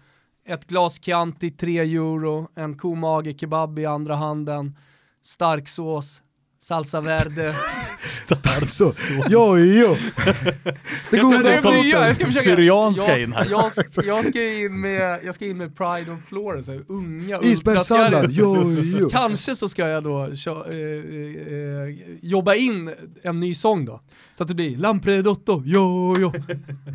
ett 0.47 0.68
glas 0.68 1.02
Chianti 1.04 1.52
3 1.52 1.80
euro, 1.80 2.47
en 2.56 2.78
komage 2.78 3.39
kebab 3.39 3.80
i 3.80 3.86
andra 3.86 4.16
handen, 4.16 4.78
stark 5.24 5.68
sås, 5.68 6.22
salsa 6.62 7.01
verde. 7.01 7.55
Så, 8.68 8.91
jo, 9.30 9.57
jo. 9.60 9.95
Det 11.12 11.18
går 11.20 11.36
att 11.36 11.45
jag 11.45 12.16
ska 12.16 12.26
försöka- 12.26 12.43
Syrianska 12.43 13.07
jag, 13.12 13.22
in 13.22 13.34
här. 13.34 13.47
Jag, 13.49 13.72
jag, 14.05 14.26
ska 14.26 14.43
in 14.43 14.82
med, 14.82 15.20
jag 15.26 15.36
ska 15.36 15.45
in 15.45 15.57
med 15.57 15.78
Pride 15.78 16.12
on 16.12 16.22
Florence, 16.22 16.72
här, 16.72 16.82
unga 16.88 17.39
Isbergssallad, 17.41 18.26
ultraskallar. 18.26 18.28
jo, 18.30 18.97
jo. 18.99 19.10
Kanske 19.10 19.55
så 19.55 19.70
ska 19.70 19.88
jag 19.88 20.03
då 20.03 20.28
kö- 20.36 20.70
eh, 20.70 21.53
eh, 21.53 21.95
jobba 22.22 22.55
in 22.55 22.91
en 23.22 23.39
ny 23.39 23.55
sång 23.55 23.86
då. 23.86 24.01
Så 24.32 24.43
att 24.43 24.47
det 24.47 24.55
blir 24.55 24.78
Lampredotto, 24.78 25.64
jo 25.66 26.16
jo. 26.20 26.34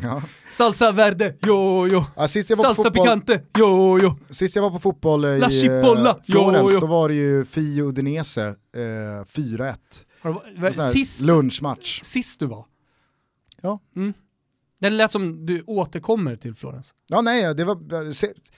Ja. 0.03 0.21
Salsa 0.55 0.91
verde, 0.91 1.35
jo 1.45 1.87
jo. 1.91 2.03
Ja, 2.15 2.27
sist, 2.27 2.49
jag 2.49 2.57
var 2.57 2.63
på 2.63 2.67
Salsa 2.67 2.83
fotboll, 2.83 3.03
picante, 3.05 3.41
jo 3.57 3.99
jo. 4.01 4.15
sist 4.29 4.55
jag 4.55 4.63
var 4.63 4.71
på 4.71 4.79
fotboll 4.79 5.25
i 5.25 5.39
La 5.39 5.49
Cipolla, 5.49 6.09
eh, 6.09 6.15
Florens, 6.23 6.71
jo, 6.71 6.73
jo. 6.73 6.79
då 6.79 6.85
var 6.85 7.09
det 7.09 7.15
ju 7.15 7.45
Fio 7.45 7.83
Udinese 7.83 8.47
eh, 8.47 8.81
4-1. 8.81 9.75
Har 10.21 10.33
du, 10.33 10.67
En 10.67 10.73
sån 10.73 10.83
här 10.83 10.91
sist, 10.91 11.21
Lunchmatch. 11.21 12.03
sist 12.03 12.39
du 12.39 12.45
var? 12.45 12.65
Ja. 13.61 13.79
Mm. 13.95 14.13
Det 14.79 14.89
lät 14.89 15.11
som 15.11 15.45
du 15.45 15.63
återkommer 15.67 16.35
till 16.35 16.55
Florens. 16.55 16.93
Ja 17.07 17.21
nej, 17.21 17.55
det 17.55 17.63
var, 17.63 18.11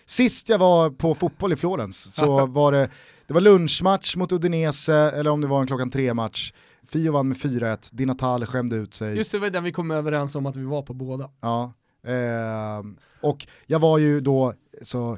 sist 0.06 0.50
jag 0.50 0.60
var 0.60 0.90
på 0.90 1.16
fotboll 1.16 1.54
i 1.54 1.56
Florens 1.56 2.16
så 2.16 2.46
var 2.46 2.72
det, 2.72 2.90
det 3.28 3.34
var 3.34 3.42
lunchmatch 3.42 4.16
mot 4.16 4.32
Udinese, 4.32 4.94
eller 4.94 5.32
om 5.32 5.42
det 5.42 5.48
var 5.48 5.62
en 5.62 5.68
klockan 5.68 5.90
tre 5.90 6.14
match. 6.14 6.54
Fio 6.88 7.12
vann 7.12 7.28
med 7.28 7.38
4-1, 7.38 7.90
Di 7.94 8.06
Natale 8.06 8.46
skämde 8.46 8.76
ut 8.76 8.94
sig. 8.94 9.18
Just 9.18 9.32
det, 9.32 9.40
var 9.40 9.50
den 9.50 9.64
vi 9.64 9.72
kom 9.72 9.92
överens 9.92 10.36
om 10.36 10.46
att 10.46 10.56
vi 10.56 10.64
var 10.64 10.82
på 10.82 10.94
båda. 10.94 11.30
Ja. 11.42 11.74
Eh, 12.04 12.84
och 13.22 13.48
jag 13.66 13.80
var 13.80 13.98
ju 13.98 14.20
då 14.22 14.54
så 14.82 15.18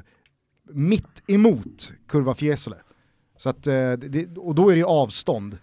mitt 0.72 1.22
emot 1.30 1.92
Kurva 2.08 2.34
Fiesole. 2.34 2.76
Så 3.36 3.48
att, 3.48 3.66
eh, 3.66 3.92
det, 3.92 4.38
och 4.38 4.54
då 4.54 4.68
är 4.68 4.72
det 4.72 4.78
ju 4.78 4.84
avstånd. 4.84 5.58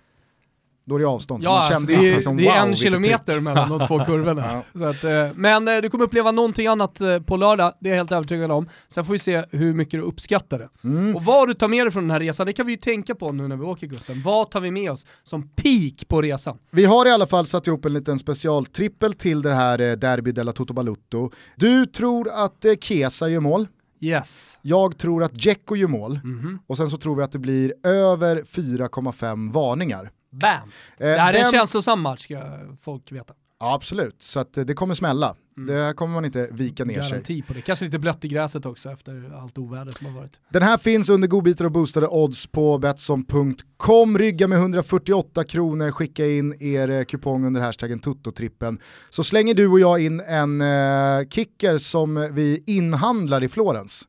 Då 0.89 0.95
är 0.95 0.99
det 0.99 1.05
avstånd. 1.07 1.43
Ja, 1.43 1.57
alltså, 1.57 1.73
kände 1.73 1.95
det, 1.95 2.15
liksom, 2.15 2.37
det 2.37 2.47
är 2.47 2.59
wow, 2.59 2.69
en 2.69 2.75
kilometer 2.75 3.33
tryck. 3.33 3.41
mellan 3.43 3.69
de 3.69 3.87
två 3.87 3.99
kurvorna. 4.05 4.63
Så 4.73 4.83
att, 4.85 5.03
eh, 5.03 5.27
men 5.35 5.67
eh, 5.67 5.81
du 5.81 5.89
kommer 5.89 6.03
uppleva 6.03 6.31
någonting 6.31 6.67
annat 6.67 7.01
eh, 7.01 7.19
på 7.19 7.37
lördag, 7.37 7.73
det 7.79 7.89
är 7.89 7.93
jag 7.93 7.97
helt 7.97 8.11
övertygad 8.11 8.51
om. 8.51 8.69
Sen 8.87 9.05
får 9.05 9.13
vi 9.13 9.19
se 9.19 9.43
hur 9.51 9.73
mycket 9.73 9.91
du 9.99 10.01
uppskattar 10.01 10.59
det. 10.59 10.69
Mm. 10.83 11.15
Och 11.15 11.23
vad 11.23 11.47
du 11.47 11.53
tar 11.53 11.67
med 11.67 11.85
dig 11.85 11.91
från 11.91 12.03
den 12.03 12.11
här 12.11 12.19
resan, 12.19 12.45
det 12.47 12.53
kan 12.53 12.65
vi 12.65 12.71
ju 12.71 12.77
tänka 12.77 13.15
på 13.15 13.31
nu 13.31 13.47
när 13.47 13.55
vi 13.55 13.63
åker 13.63 13.87
Gusten. 13.87 14.21
Vad 14.21 14.51
tar 14.51 14.61
vi 14.61 14.71
med 14.71 14.91
oss 14.91 15.05
som 15.23 15.49
peak 15.49 16.07
på 16.07 16.21
resan? 16.21 16.57
Vi 16.71 16.85
har 16.85 17.05
i 17.05 17.11
alla 17.11 17.27
fall 17.27 17.45
satt 17.47 17.67
ihop 17.67 17.85
en 17.85 17.93
liten 17.93 18.19
specialtrippel 18.19 19.13
till 19.13 19.41
det 19.41 19.53
här 19.53 19.77
Derby 19.95 20.31
della 20.31 20.51
Toto 20.51 20.73
Balutto. 20.73 21.31
Du 21.55 21.85
tror 21.85 22.29
att 22.33 22.65
Chiesa 22.81 23.29
gör 23.29 23.39
mål, 23.39 23.67
Yes. 23.99 24.57
jag 24.61 24.97
tror 24.97 25.23
att 25.23 25.33
Dzeko 25.33 25.75
gör 25.75 25.87
mål 25.87 26.19
Mhm. 26.23 26.59
och 26.67 26.77
sen 26.77 26.89
så 26.89 26.97
tror 26.97 27.15
vi 27.15 27.23
att 27.23 27.31
det 27.31 27.39
blir 27.39 27.73
över 27.87 28.43
4,5 28.47 29.51
varningar. 29.51 30.11
Bam! 30.39 30.69
Eh, 30.97 31.07
Det 31.07 31.17
här 31.17 31.33
är 31.33 31.45
en 31.45 31.51
känslosam 31.51 32.01
match 32.01 32.19
ska 32.23 32.39
folk 32.81 33.11
veta. 33.11 33.33
Ja, 33.59 33.73
absolut, 33.73 34.15
så 34.21 34.39
eh, 34.39 34.45
det 34.65 34.73
kommer 34.73 34.93
smälla. 34.93 35.35
Mm. 35.57 35.75
Det 35.75 35.93
kommer 35.93 36.13
man 36.13 36.25
inte 36.25 36.47
vika 36.51 36.85
ner 36.85 37.01
sig. 37.01 37.09
Garanti 37.09 37.41
på 37.41 37.53
det. 37.53 37.61
Kanske 37.61 37.85
lite 37.85 37.99
blött 37.99 38.25
i 38.25 38.27
gräset 38.27 38.65
också 38.65 38.89
efter 38.91 39.31
allt 39.41 39.57
oväder 39.57 39.91
som 39.91 40.05
har 40.05 40.13
varit. 40.13 40.39
Den 40.49 40.63
här 40.63 40.77
finns 40.77 41.09
under 41.09 41.27
godbitar 41.27 41.65
och 41.65 41.71
boostade 41.71 42.07
odds 42.07 42.47
på 42.47 42.77
Betsson.com. 42.77 44.17
Rygga 44.17 44.47
med 44.47 44.57
148 44.59 45.43
kronor, 45.43 45.91
skicka 45.91 46.27
in 46.27 46.55
er 46.59 46.89
eh, 46.89 47.03
kupong 47.03 47.45
under 47.45 47.61
hashtaggen 47.61 47.99
Tuttotrippen. 47.99 48.79
Så 49.09 49.23
slänger 49.23 49.53
du 49.53 49.67
och 49.67 49.79
jag 49.79 49.99
in 50.01 50.19
en 50.19 50.61
eh, 50.61 51.27
kicker 51.29 51.77
som 51.77 52.29
vi 52.31 52.63
inhandlar 52.67 53.43
i 53.43 53.49
Florens. 53.49 54.07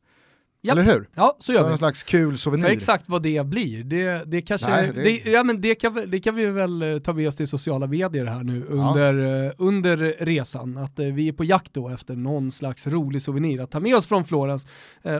Japp. 0.61 0.77
Eller 0.77 0.93
hur? 0.93 1.09
Ja, 1.15 1.35
så 1.39 1.51
gör 1.51 1.59
Som 1.59 1.67
vi. 1.67 1.71
en 1.71 1.77
slags 1.77 2.03
kul 2.03 2.31
Så 2.37 2.41
souvenir. 2.41 2.65
exakt 2.69 3.09
vad 3.09 3.21
det 3.23 3.45
blir, 3.45 3.83
det, 3.83 4.23
det 4.25 4.41
kanske, 4.41 4.69
Nej, 4.69 4.91
det... 4.95 5.01
det- 5.01 5.31
ja, 5.31 5.43
men 5.43 5.61
det, 5.61 5.75
kan, 5.75 5.93
vi- 5.93 6.05
det 6.05 6.19
kan 6.19 6.35
vi 6.35 6.45
väl 6.45 6.81
eh, 6.81 6.99
ta 6.99 7.13
med 7.13 7.27
oss 7.27 7.35
till 7.35 7.47
sociala 7.47 7.87
medier 7.87 8.25
här 8.25 8.43
nu 8.43 8.65
Ja. 8.69 8.75
under, 8.75 9.45
eh, 9.45 9.51
under 9.57 9.97
resan. 10.19 10.77
Att 10.77 10.99
eh, 10.99 11.05
vi 11.05 11.27
är 11.27 11.31
på 11.33 11.43
jakt 11.43 11.73
då 11.73 11.89
efter 11.89 12.15
någon 12.15 12.51
slags 12.51 12.87
rolig 12.87 13.21
souvenir 13.21 13.61
att 13.61 13.71
ta 13.71 13.79
med 13.79 13.95
oss 13.95 14.07
från 14.07 14.25
Florens. 14.25 14.67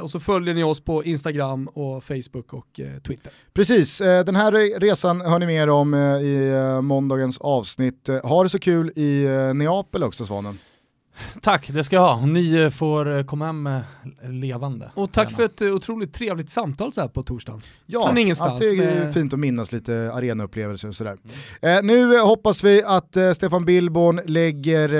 Och 0.01 0.09
så 0.09 0.19
följer 0.19 0.53
ni 0.53 0.63
oss 0.63 0.81
på 0.81 1.03
Instagram 1.03 1.67
och 1.67 2.03
Facebook 2.03 2.53
och 2.53 2.79
Twitter. 3.07 3.31
Precis, 3.53 3.97
den 3.97 4.35
här 4.35 4.51
re- 4.51 4.79
resan 4.79 5.21
hör 5.21 5.39
ni 5.39 5.45
mer 5.45 5.69
om 5.69 5.93
i 5.95 6.51
måndagens 6.81 7.37
avsnitt. 7.37 8.09
Ha 8.23 8.43
det 8.43 8.49
så 8.49 8.59
kul 8.59 8.89
i 8.95 9.27
Neapel 9.55 10.03
också 10.03 10.25
Svanen. 10.25 10.57
Tack, 11.41 11.69
det 11.73 11.83
ska 11.83 11.95
jag 11.95 12.15
ha. 12.15 12.25
Ni 12.25 12.53
eh, 12.55 12.69
får 12.69 13.17
eh, 13.17 13.23
komma 13.23 13.45
hem 13.45 13.67
eh, 13.67 13.79
levande. 14.29 14.91
Och 14.95 15.11
tack 15.11 15.25
Gärna. 15.31 15.35
för 15.37 15.43
ett 15.43 15.73
otroligt 15.75 16.13
trevligt 16.13 16.49
samtal 16.49 16.93
så 16.93 17.01
här 17.01 17.07
på 17.07 17.23
torsdagen. 17.23 17.61
Ja, 17.85 18.05
Från 18.07 18.17
ingenstans 18.17 18.51
alltid 18.51 18.77
med- 18.77 19.13
fint 19.13 19.33
att 19.33 19.39
minnas 19.39 19.71
lite 19.71 20.11
arenaupplevelser 20.13 20.87
och 20.87 20.95
sådär. 20.95 21.17
Eh, 21.61 21.79
nu 21.83 22.19
hoppas 22.19 22.63
vi 22.63 22.83
att 22.83 23.17
eh, 23.17 23.31
Stefan 23.31 23.65
Billborn 23.65 24.21
lägger 24.25 24.93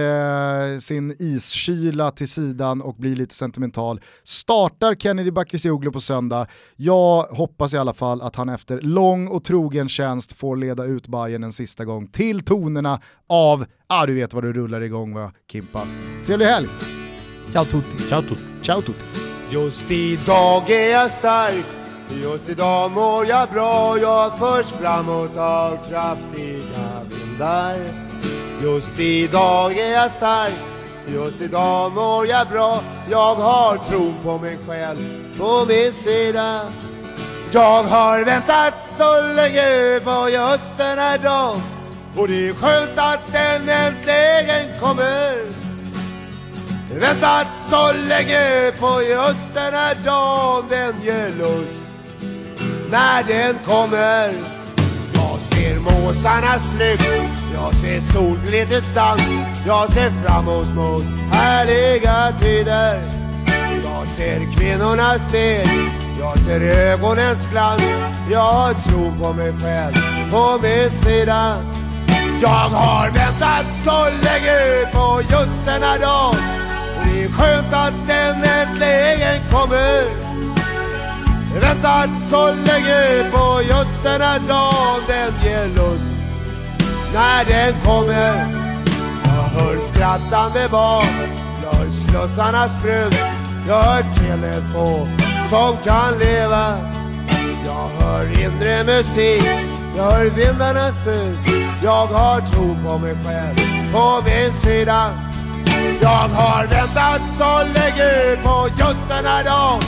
eh, 0.74 0.78
sin 0.80 1.16
iskyla 1.20 2.12
till 2.12 2.28
sidan 2.30 2.82
och 2.82 2.96
blir 2.96 3.16
lite 3.16 3.36
sentimental. 3.36 4.02
Startar 4.24 4.96
Kennedy 4.96 5.32
Bakircioglu 5.32 5.91
på 5.91 6.02
söndag. 6.02 6.48
Jag 6.76 7.24
hoppas 7.24 7.74
i 7.74 7.78
alla 7.78 7.94
fall 7.94 8.22
att 8.22 8.36
han 8.36 8.50
efter 8.50 8.82
lång 8.82 9.28
och 9.28 9.44
trogen 9.44 9.90
tjänst 9.90 10.34
får 10.34 10.56
leda 10.58 10.84
ut 10.86 11.08
Bayern 11.08 11.44
en 11.44 11.54
sista 11.54 11.86
gång 11.86 12.08
till 12.08 12.40
tonerna 12.40 13.00
av, 13.30 13.66
ah 13.90 14.06
du 14.06 14.14
vet 14.14 14.34
vad 14.34 14.44
du 14.44 14.53
rullar 14.53 14.82
igång 14.82 15.14
va, 15.14 15.32
Kimpa. 15.52 15.88
Trevlig 16.26 16.45
helg! 16.45 16.68
Ciao 17.53 17.66
tutti. 17.66 18.10
Ciao 18.10 18.22
tutti. 18.22 18.44
Ciao 18.61 18.82
tutti! 18.82 19.06
Just 19.52 19.91
idag 19.91 20.70
är 20.70 20.91
jag 20.91 21.11
stark, 21.11 21.66
just 22.24 22.49
idag 22.49 22.91
mår 22.91 23.26
jag 23.26 23.49
bra 23.49 23.98
Jag 23.98 24.40
förs 24.40 24.66
framåt 24.66 25.38
av 25.38 25.78
kraftiga 25.90 27.02
vindar 27.10 27.76
Just 28.64 28.99
idag 28.99 29.78
är 29.78 29.91
jag 29.91 30.11
stark, 30.11 30.53
just 31.07 31.41
idag 31.41 31.91
mår 31.91 32.28
jag 32.28 32.48
bra 32.48 32.82
Jag 33.10 33.36
har 33.36 33.78
tron 33.78 34.16
på 34.24 34.38
mig 34.38 34.57
själv 34.68 34.98
på 35.38 35.66
min 35.68 35.94
sida 35.94 36.61
Jag 37.52 37.84
har 37.84 38.26
väntat 38.26 38.74
så 38.98 39.22
länge 39.22 39.99
på 40.03 40.30
just 40.30 40.78
den 40.78 40.98
här 40.98 41.18
dagen 41.18 41.78
och 42.15 42.27
det 42.27 42.49
är 42.49 42.53
skönt 42.53 42.98
att 42.98 43.34
den 43.34 43.69
äntligen 43.69 44.80
kommer. 44.80 45.60
Väntat 46.99 47.48
så 47.69 47.91
länge 48.07 48.72
på 48.80 49.02
just 49.02 49.53
den 49.53 49.73
här 49.73 49.95
dagen 50.06 50.65
Den 50.69 51.02
ger 51.02 51.30
lust. 51.38 51.81
När 52.91 53.23
den 53.23 53.56
kommer. 53.65 54.34
Jag 55.14 55.40
ser 55.40 55.80
måsarnas 55.80 56.64
flykt. 56.76 57.03
Jag 57.53 57.76
ser 57.76 58.02
solglitters 58.14 58.94
dans 58.95 59.22
Jag 59.68 59.94
ser 59.94 60.11
framåt 60.23 60.76
mot 60.76 61.03
härliga 61.31 62.34
tider. 62.40 63.02
Jag 63.84 64.07
ser 64.07 64.53
kvinnornas 64.57 65.30
steg 65.30 65.68
Jag 66.19 66.38
ser 66.38 66.61
ögonens 66.61 67.49
glans. 67.52 67.84
Jag 68.31 68.52
har 68.52 68.73
tro 68.73 69.23
på 69.23 69.34
mig 69.34 69.53
själv 69.61 69.95
på 70.31 70.60
min 70.61 70.91
sida 70.91 71.57
jag 72.41 72.70
har 72.70 73.10
väntat 73.10 73.66
så 73.86 74.03
länge 74.03 74.86
på 74.91 75.22
just 75.22 75.66
den 75.66 75.84
här 75.84 75.99
dagen 75.99 76.36
och 76.98 77.06
det 77.06 77.24
är 77.24 77.30
skönt 77.30 77.74
att 77.74 78.07
den 78.07 78.44
äntligen 78.44 79.41
kommer. 79.52 80.03
Väntat 81.61 82.10
så 82.30 82.45
länge 82.45 83.32
på 83.32 83.61
just 83.61 84.03
den 84.03 84.22
här 84.22 84.40
dagen 84.40 85.02
Den 85.07 85.34
ger 85.44 85.68
lust 85.68 86.14
när 87.14 87.45
den 87.45 87.74
kommer. 87.82 88.48
Jag 89.24 89.61
hör 89.61 89.78
skrattande 89.80 90.68
barn. 90.72 91.30
Jag 91.64 91.74
hör 91.74 91.90
slussarnas 91.90 92.82
brus 92.82 93.16
Jag 93.68 93.82
hör 93.82 94.03
telefon 94.03 95.07
som 95.49 95.78
kan 95.84 96.20
leva. 96.20 96.78
Jag 97.66 98.06
hör 98.06 98.41
inre 98.41 98.84
musik, 98.84 99.44
jag 99.98 100.03
hör 100.03 100.26
vindarnas 100.26 101.03
sus. 101.03 101.69
Jag 101.84 102.07
har 102.07 102.41
tro 102.41 102.76
på 102.84 102.97
mig 102.97 103.15
själv, 103.26 103.56
på 103.91 104.22
min 104.26 104.53
sida. 104.53 105.14
Jag 106.01 106.10
har 106.10 106.68
väntat 106.68 107.22
så 107.38 107.57
länge 107.57 108.43
på 108.43 108.68
just 108.80 109.10
den 109.10 109.26
här 109.26 109.43
dagen. 109.43 109.81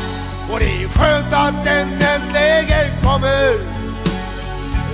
Och 0.52 0.60
det 0.60 0.84
är 0.84 0.88
skönt 0.88 1.34
att 1.34 1.66
den 1.66 1.88
äntligen 1.88 3.02
kommer. 3.04 3.54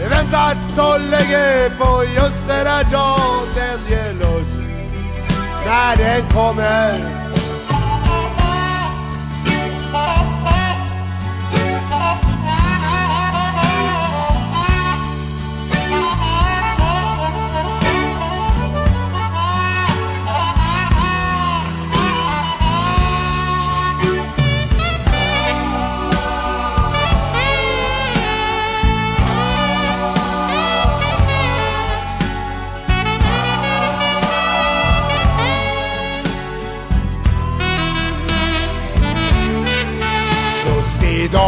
Väntat 0.10 0.58
så 0.76 0.98
länge 0.98 1.70
på 1.80 2.04
just 2.16 2.48
den 2.48 2.68
här 2.68 2.84
dagen. 2.84 3.48
Den 3.56 3.80
ger 3.90 4.14
lust 4.14 4.60
när 5.66 5.98
den 5.98 6.30
kommer. 6.30 7.27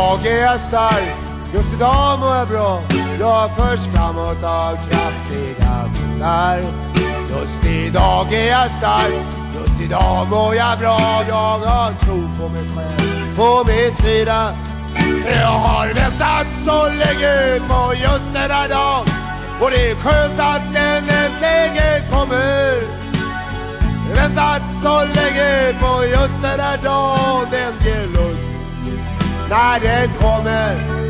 Idag 0.10 0.26
är 0.26 0.42
jag 0.42 0.60
stark, 0.60 1.16
just 1.54 1.74
idag 1.74 2.20
mår 2.20 2.36
jag 2.36 2.48
bra. 2.48 2.82
Jag 3.20 3.56
förs 3.56 3.80
framåt 3.94 4.44
av 4.44 4.76
kraftiga 4.76 5.90
vindar. 5.94 6.62
Just 7.30 7.66
idag 7.66 8.34
är 8.34 8.48
jag 8.48 8.72
stark, 8.72 9.14
just 9.60 9.82
idag 9.82 10.28
mår 10.30 10.56
jag 10.56 10.80
bra. 10.80 11.24
Jag 11.28 11.60
har 11.60 11.92
tro 11.92 12.30
på 12.40 12.50
mig 12.50 12.64
själv, 12.76 13.36
på 13.36 13.64
min 13.68 13.94
sida. 13.94 14.54
Jag 15.42 15.48
har 15.48 15.88
väntat 15.88 16.48
så 16.66 16.84
länge 16.84 17.60
på 17.68 17.94
just 17.94 18.34
denna 18.34 18.68
dag. 18.68 19.06
Och 19.62 19.72
det 19.72 19.92
är 19.92 19.96
skönt 19.96 20.40
att 20.40 20.74
den 20.74 21.04
äntligen 21.10 22.10
kommer. 22.12 23.00
Väntat 24.16 24.62
så 24.84 25.00
länge 25.00 25.74
på 25.82 26.04
just 26.06 26.42
den 26.42 26.60
här 26.60 26.78
dagen 26.84 27.48
Den 27.52 27.74
ger 27.86 28.08
lust. 28.08 28.49
När 29.50 29.80
den 29.80 30.10
kommer 30.20 31.09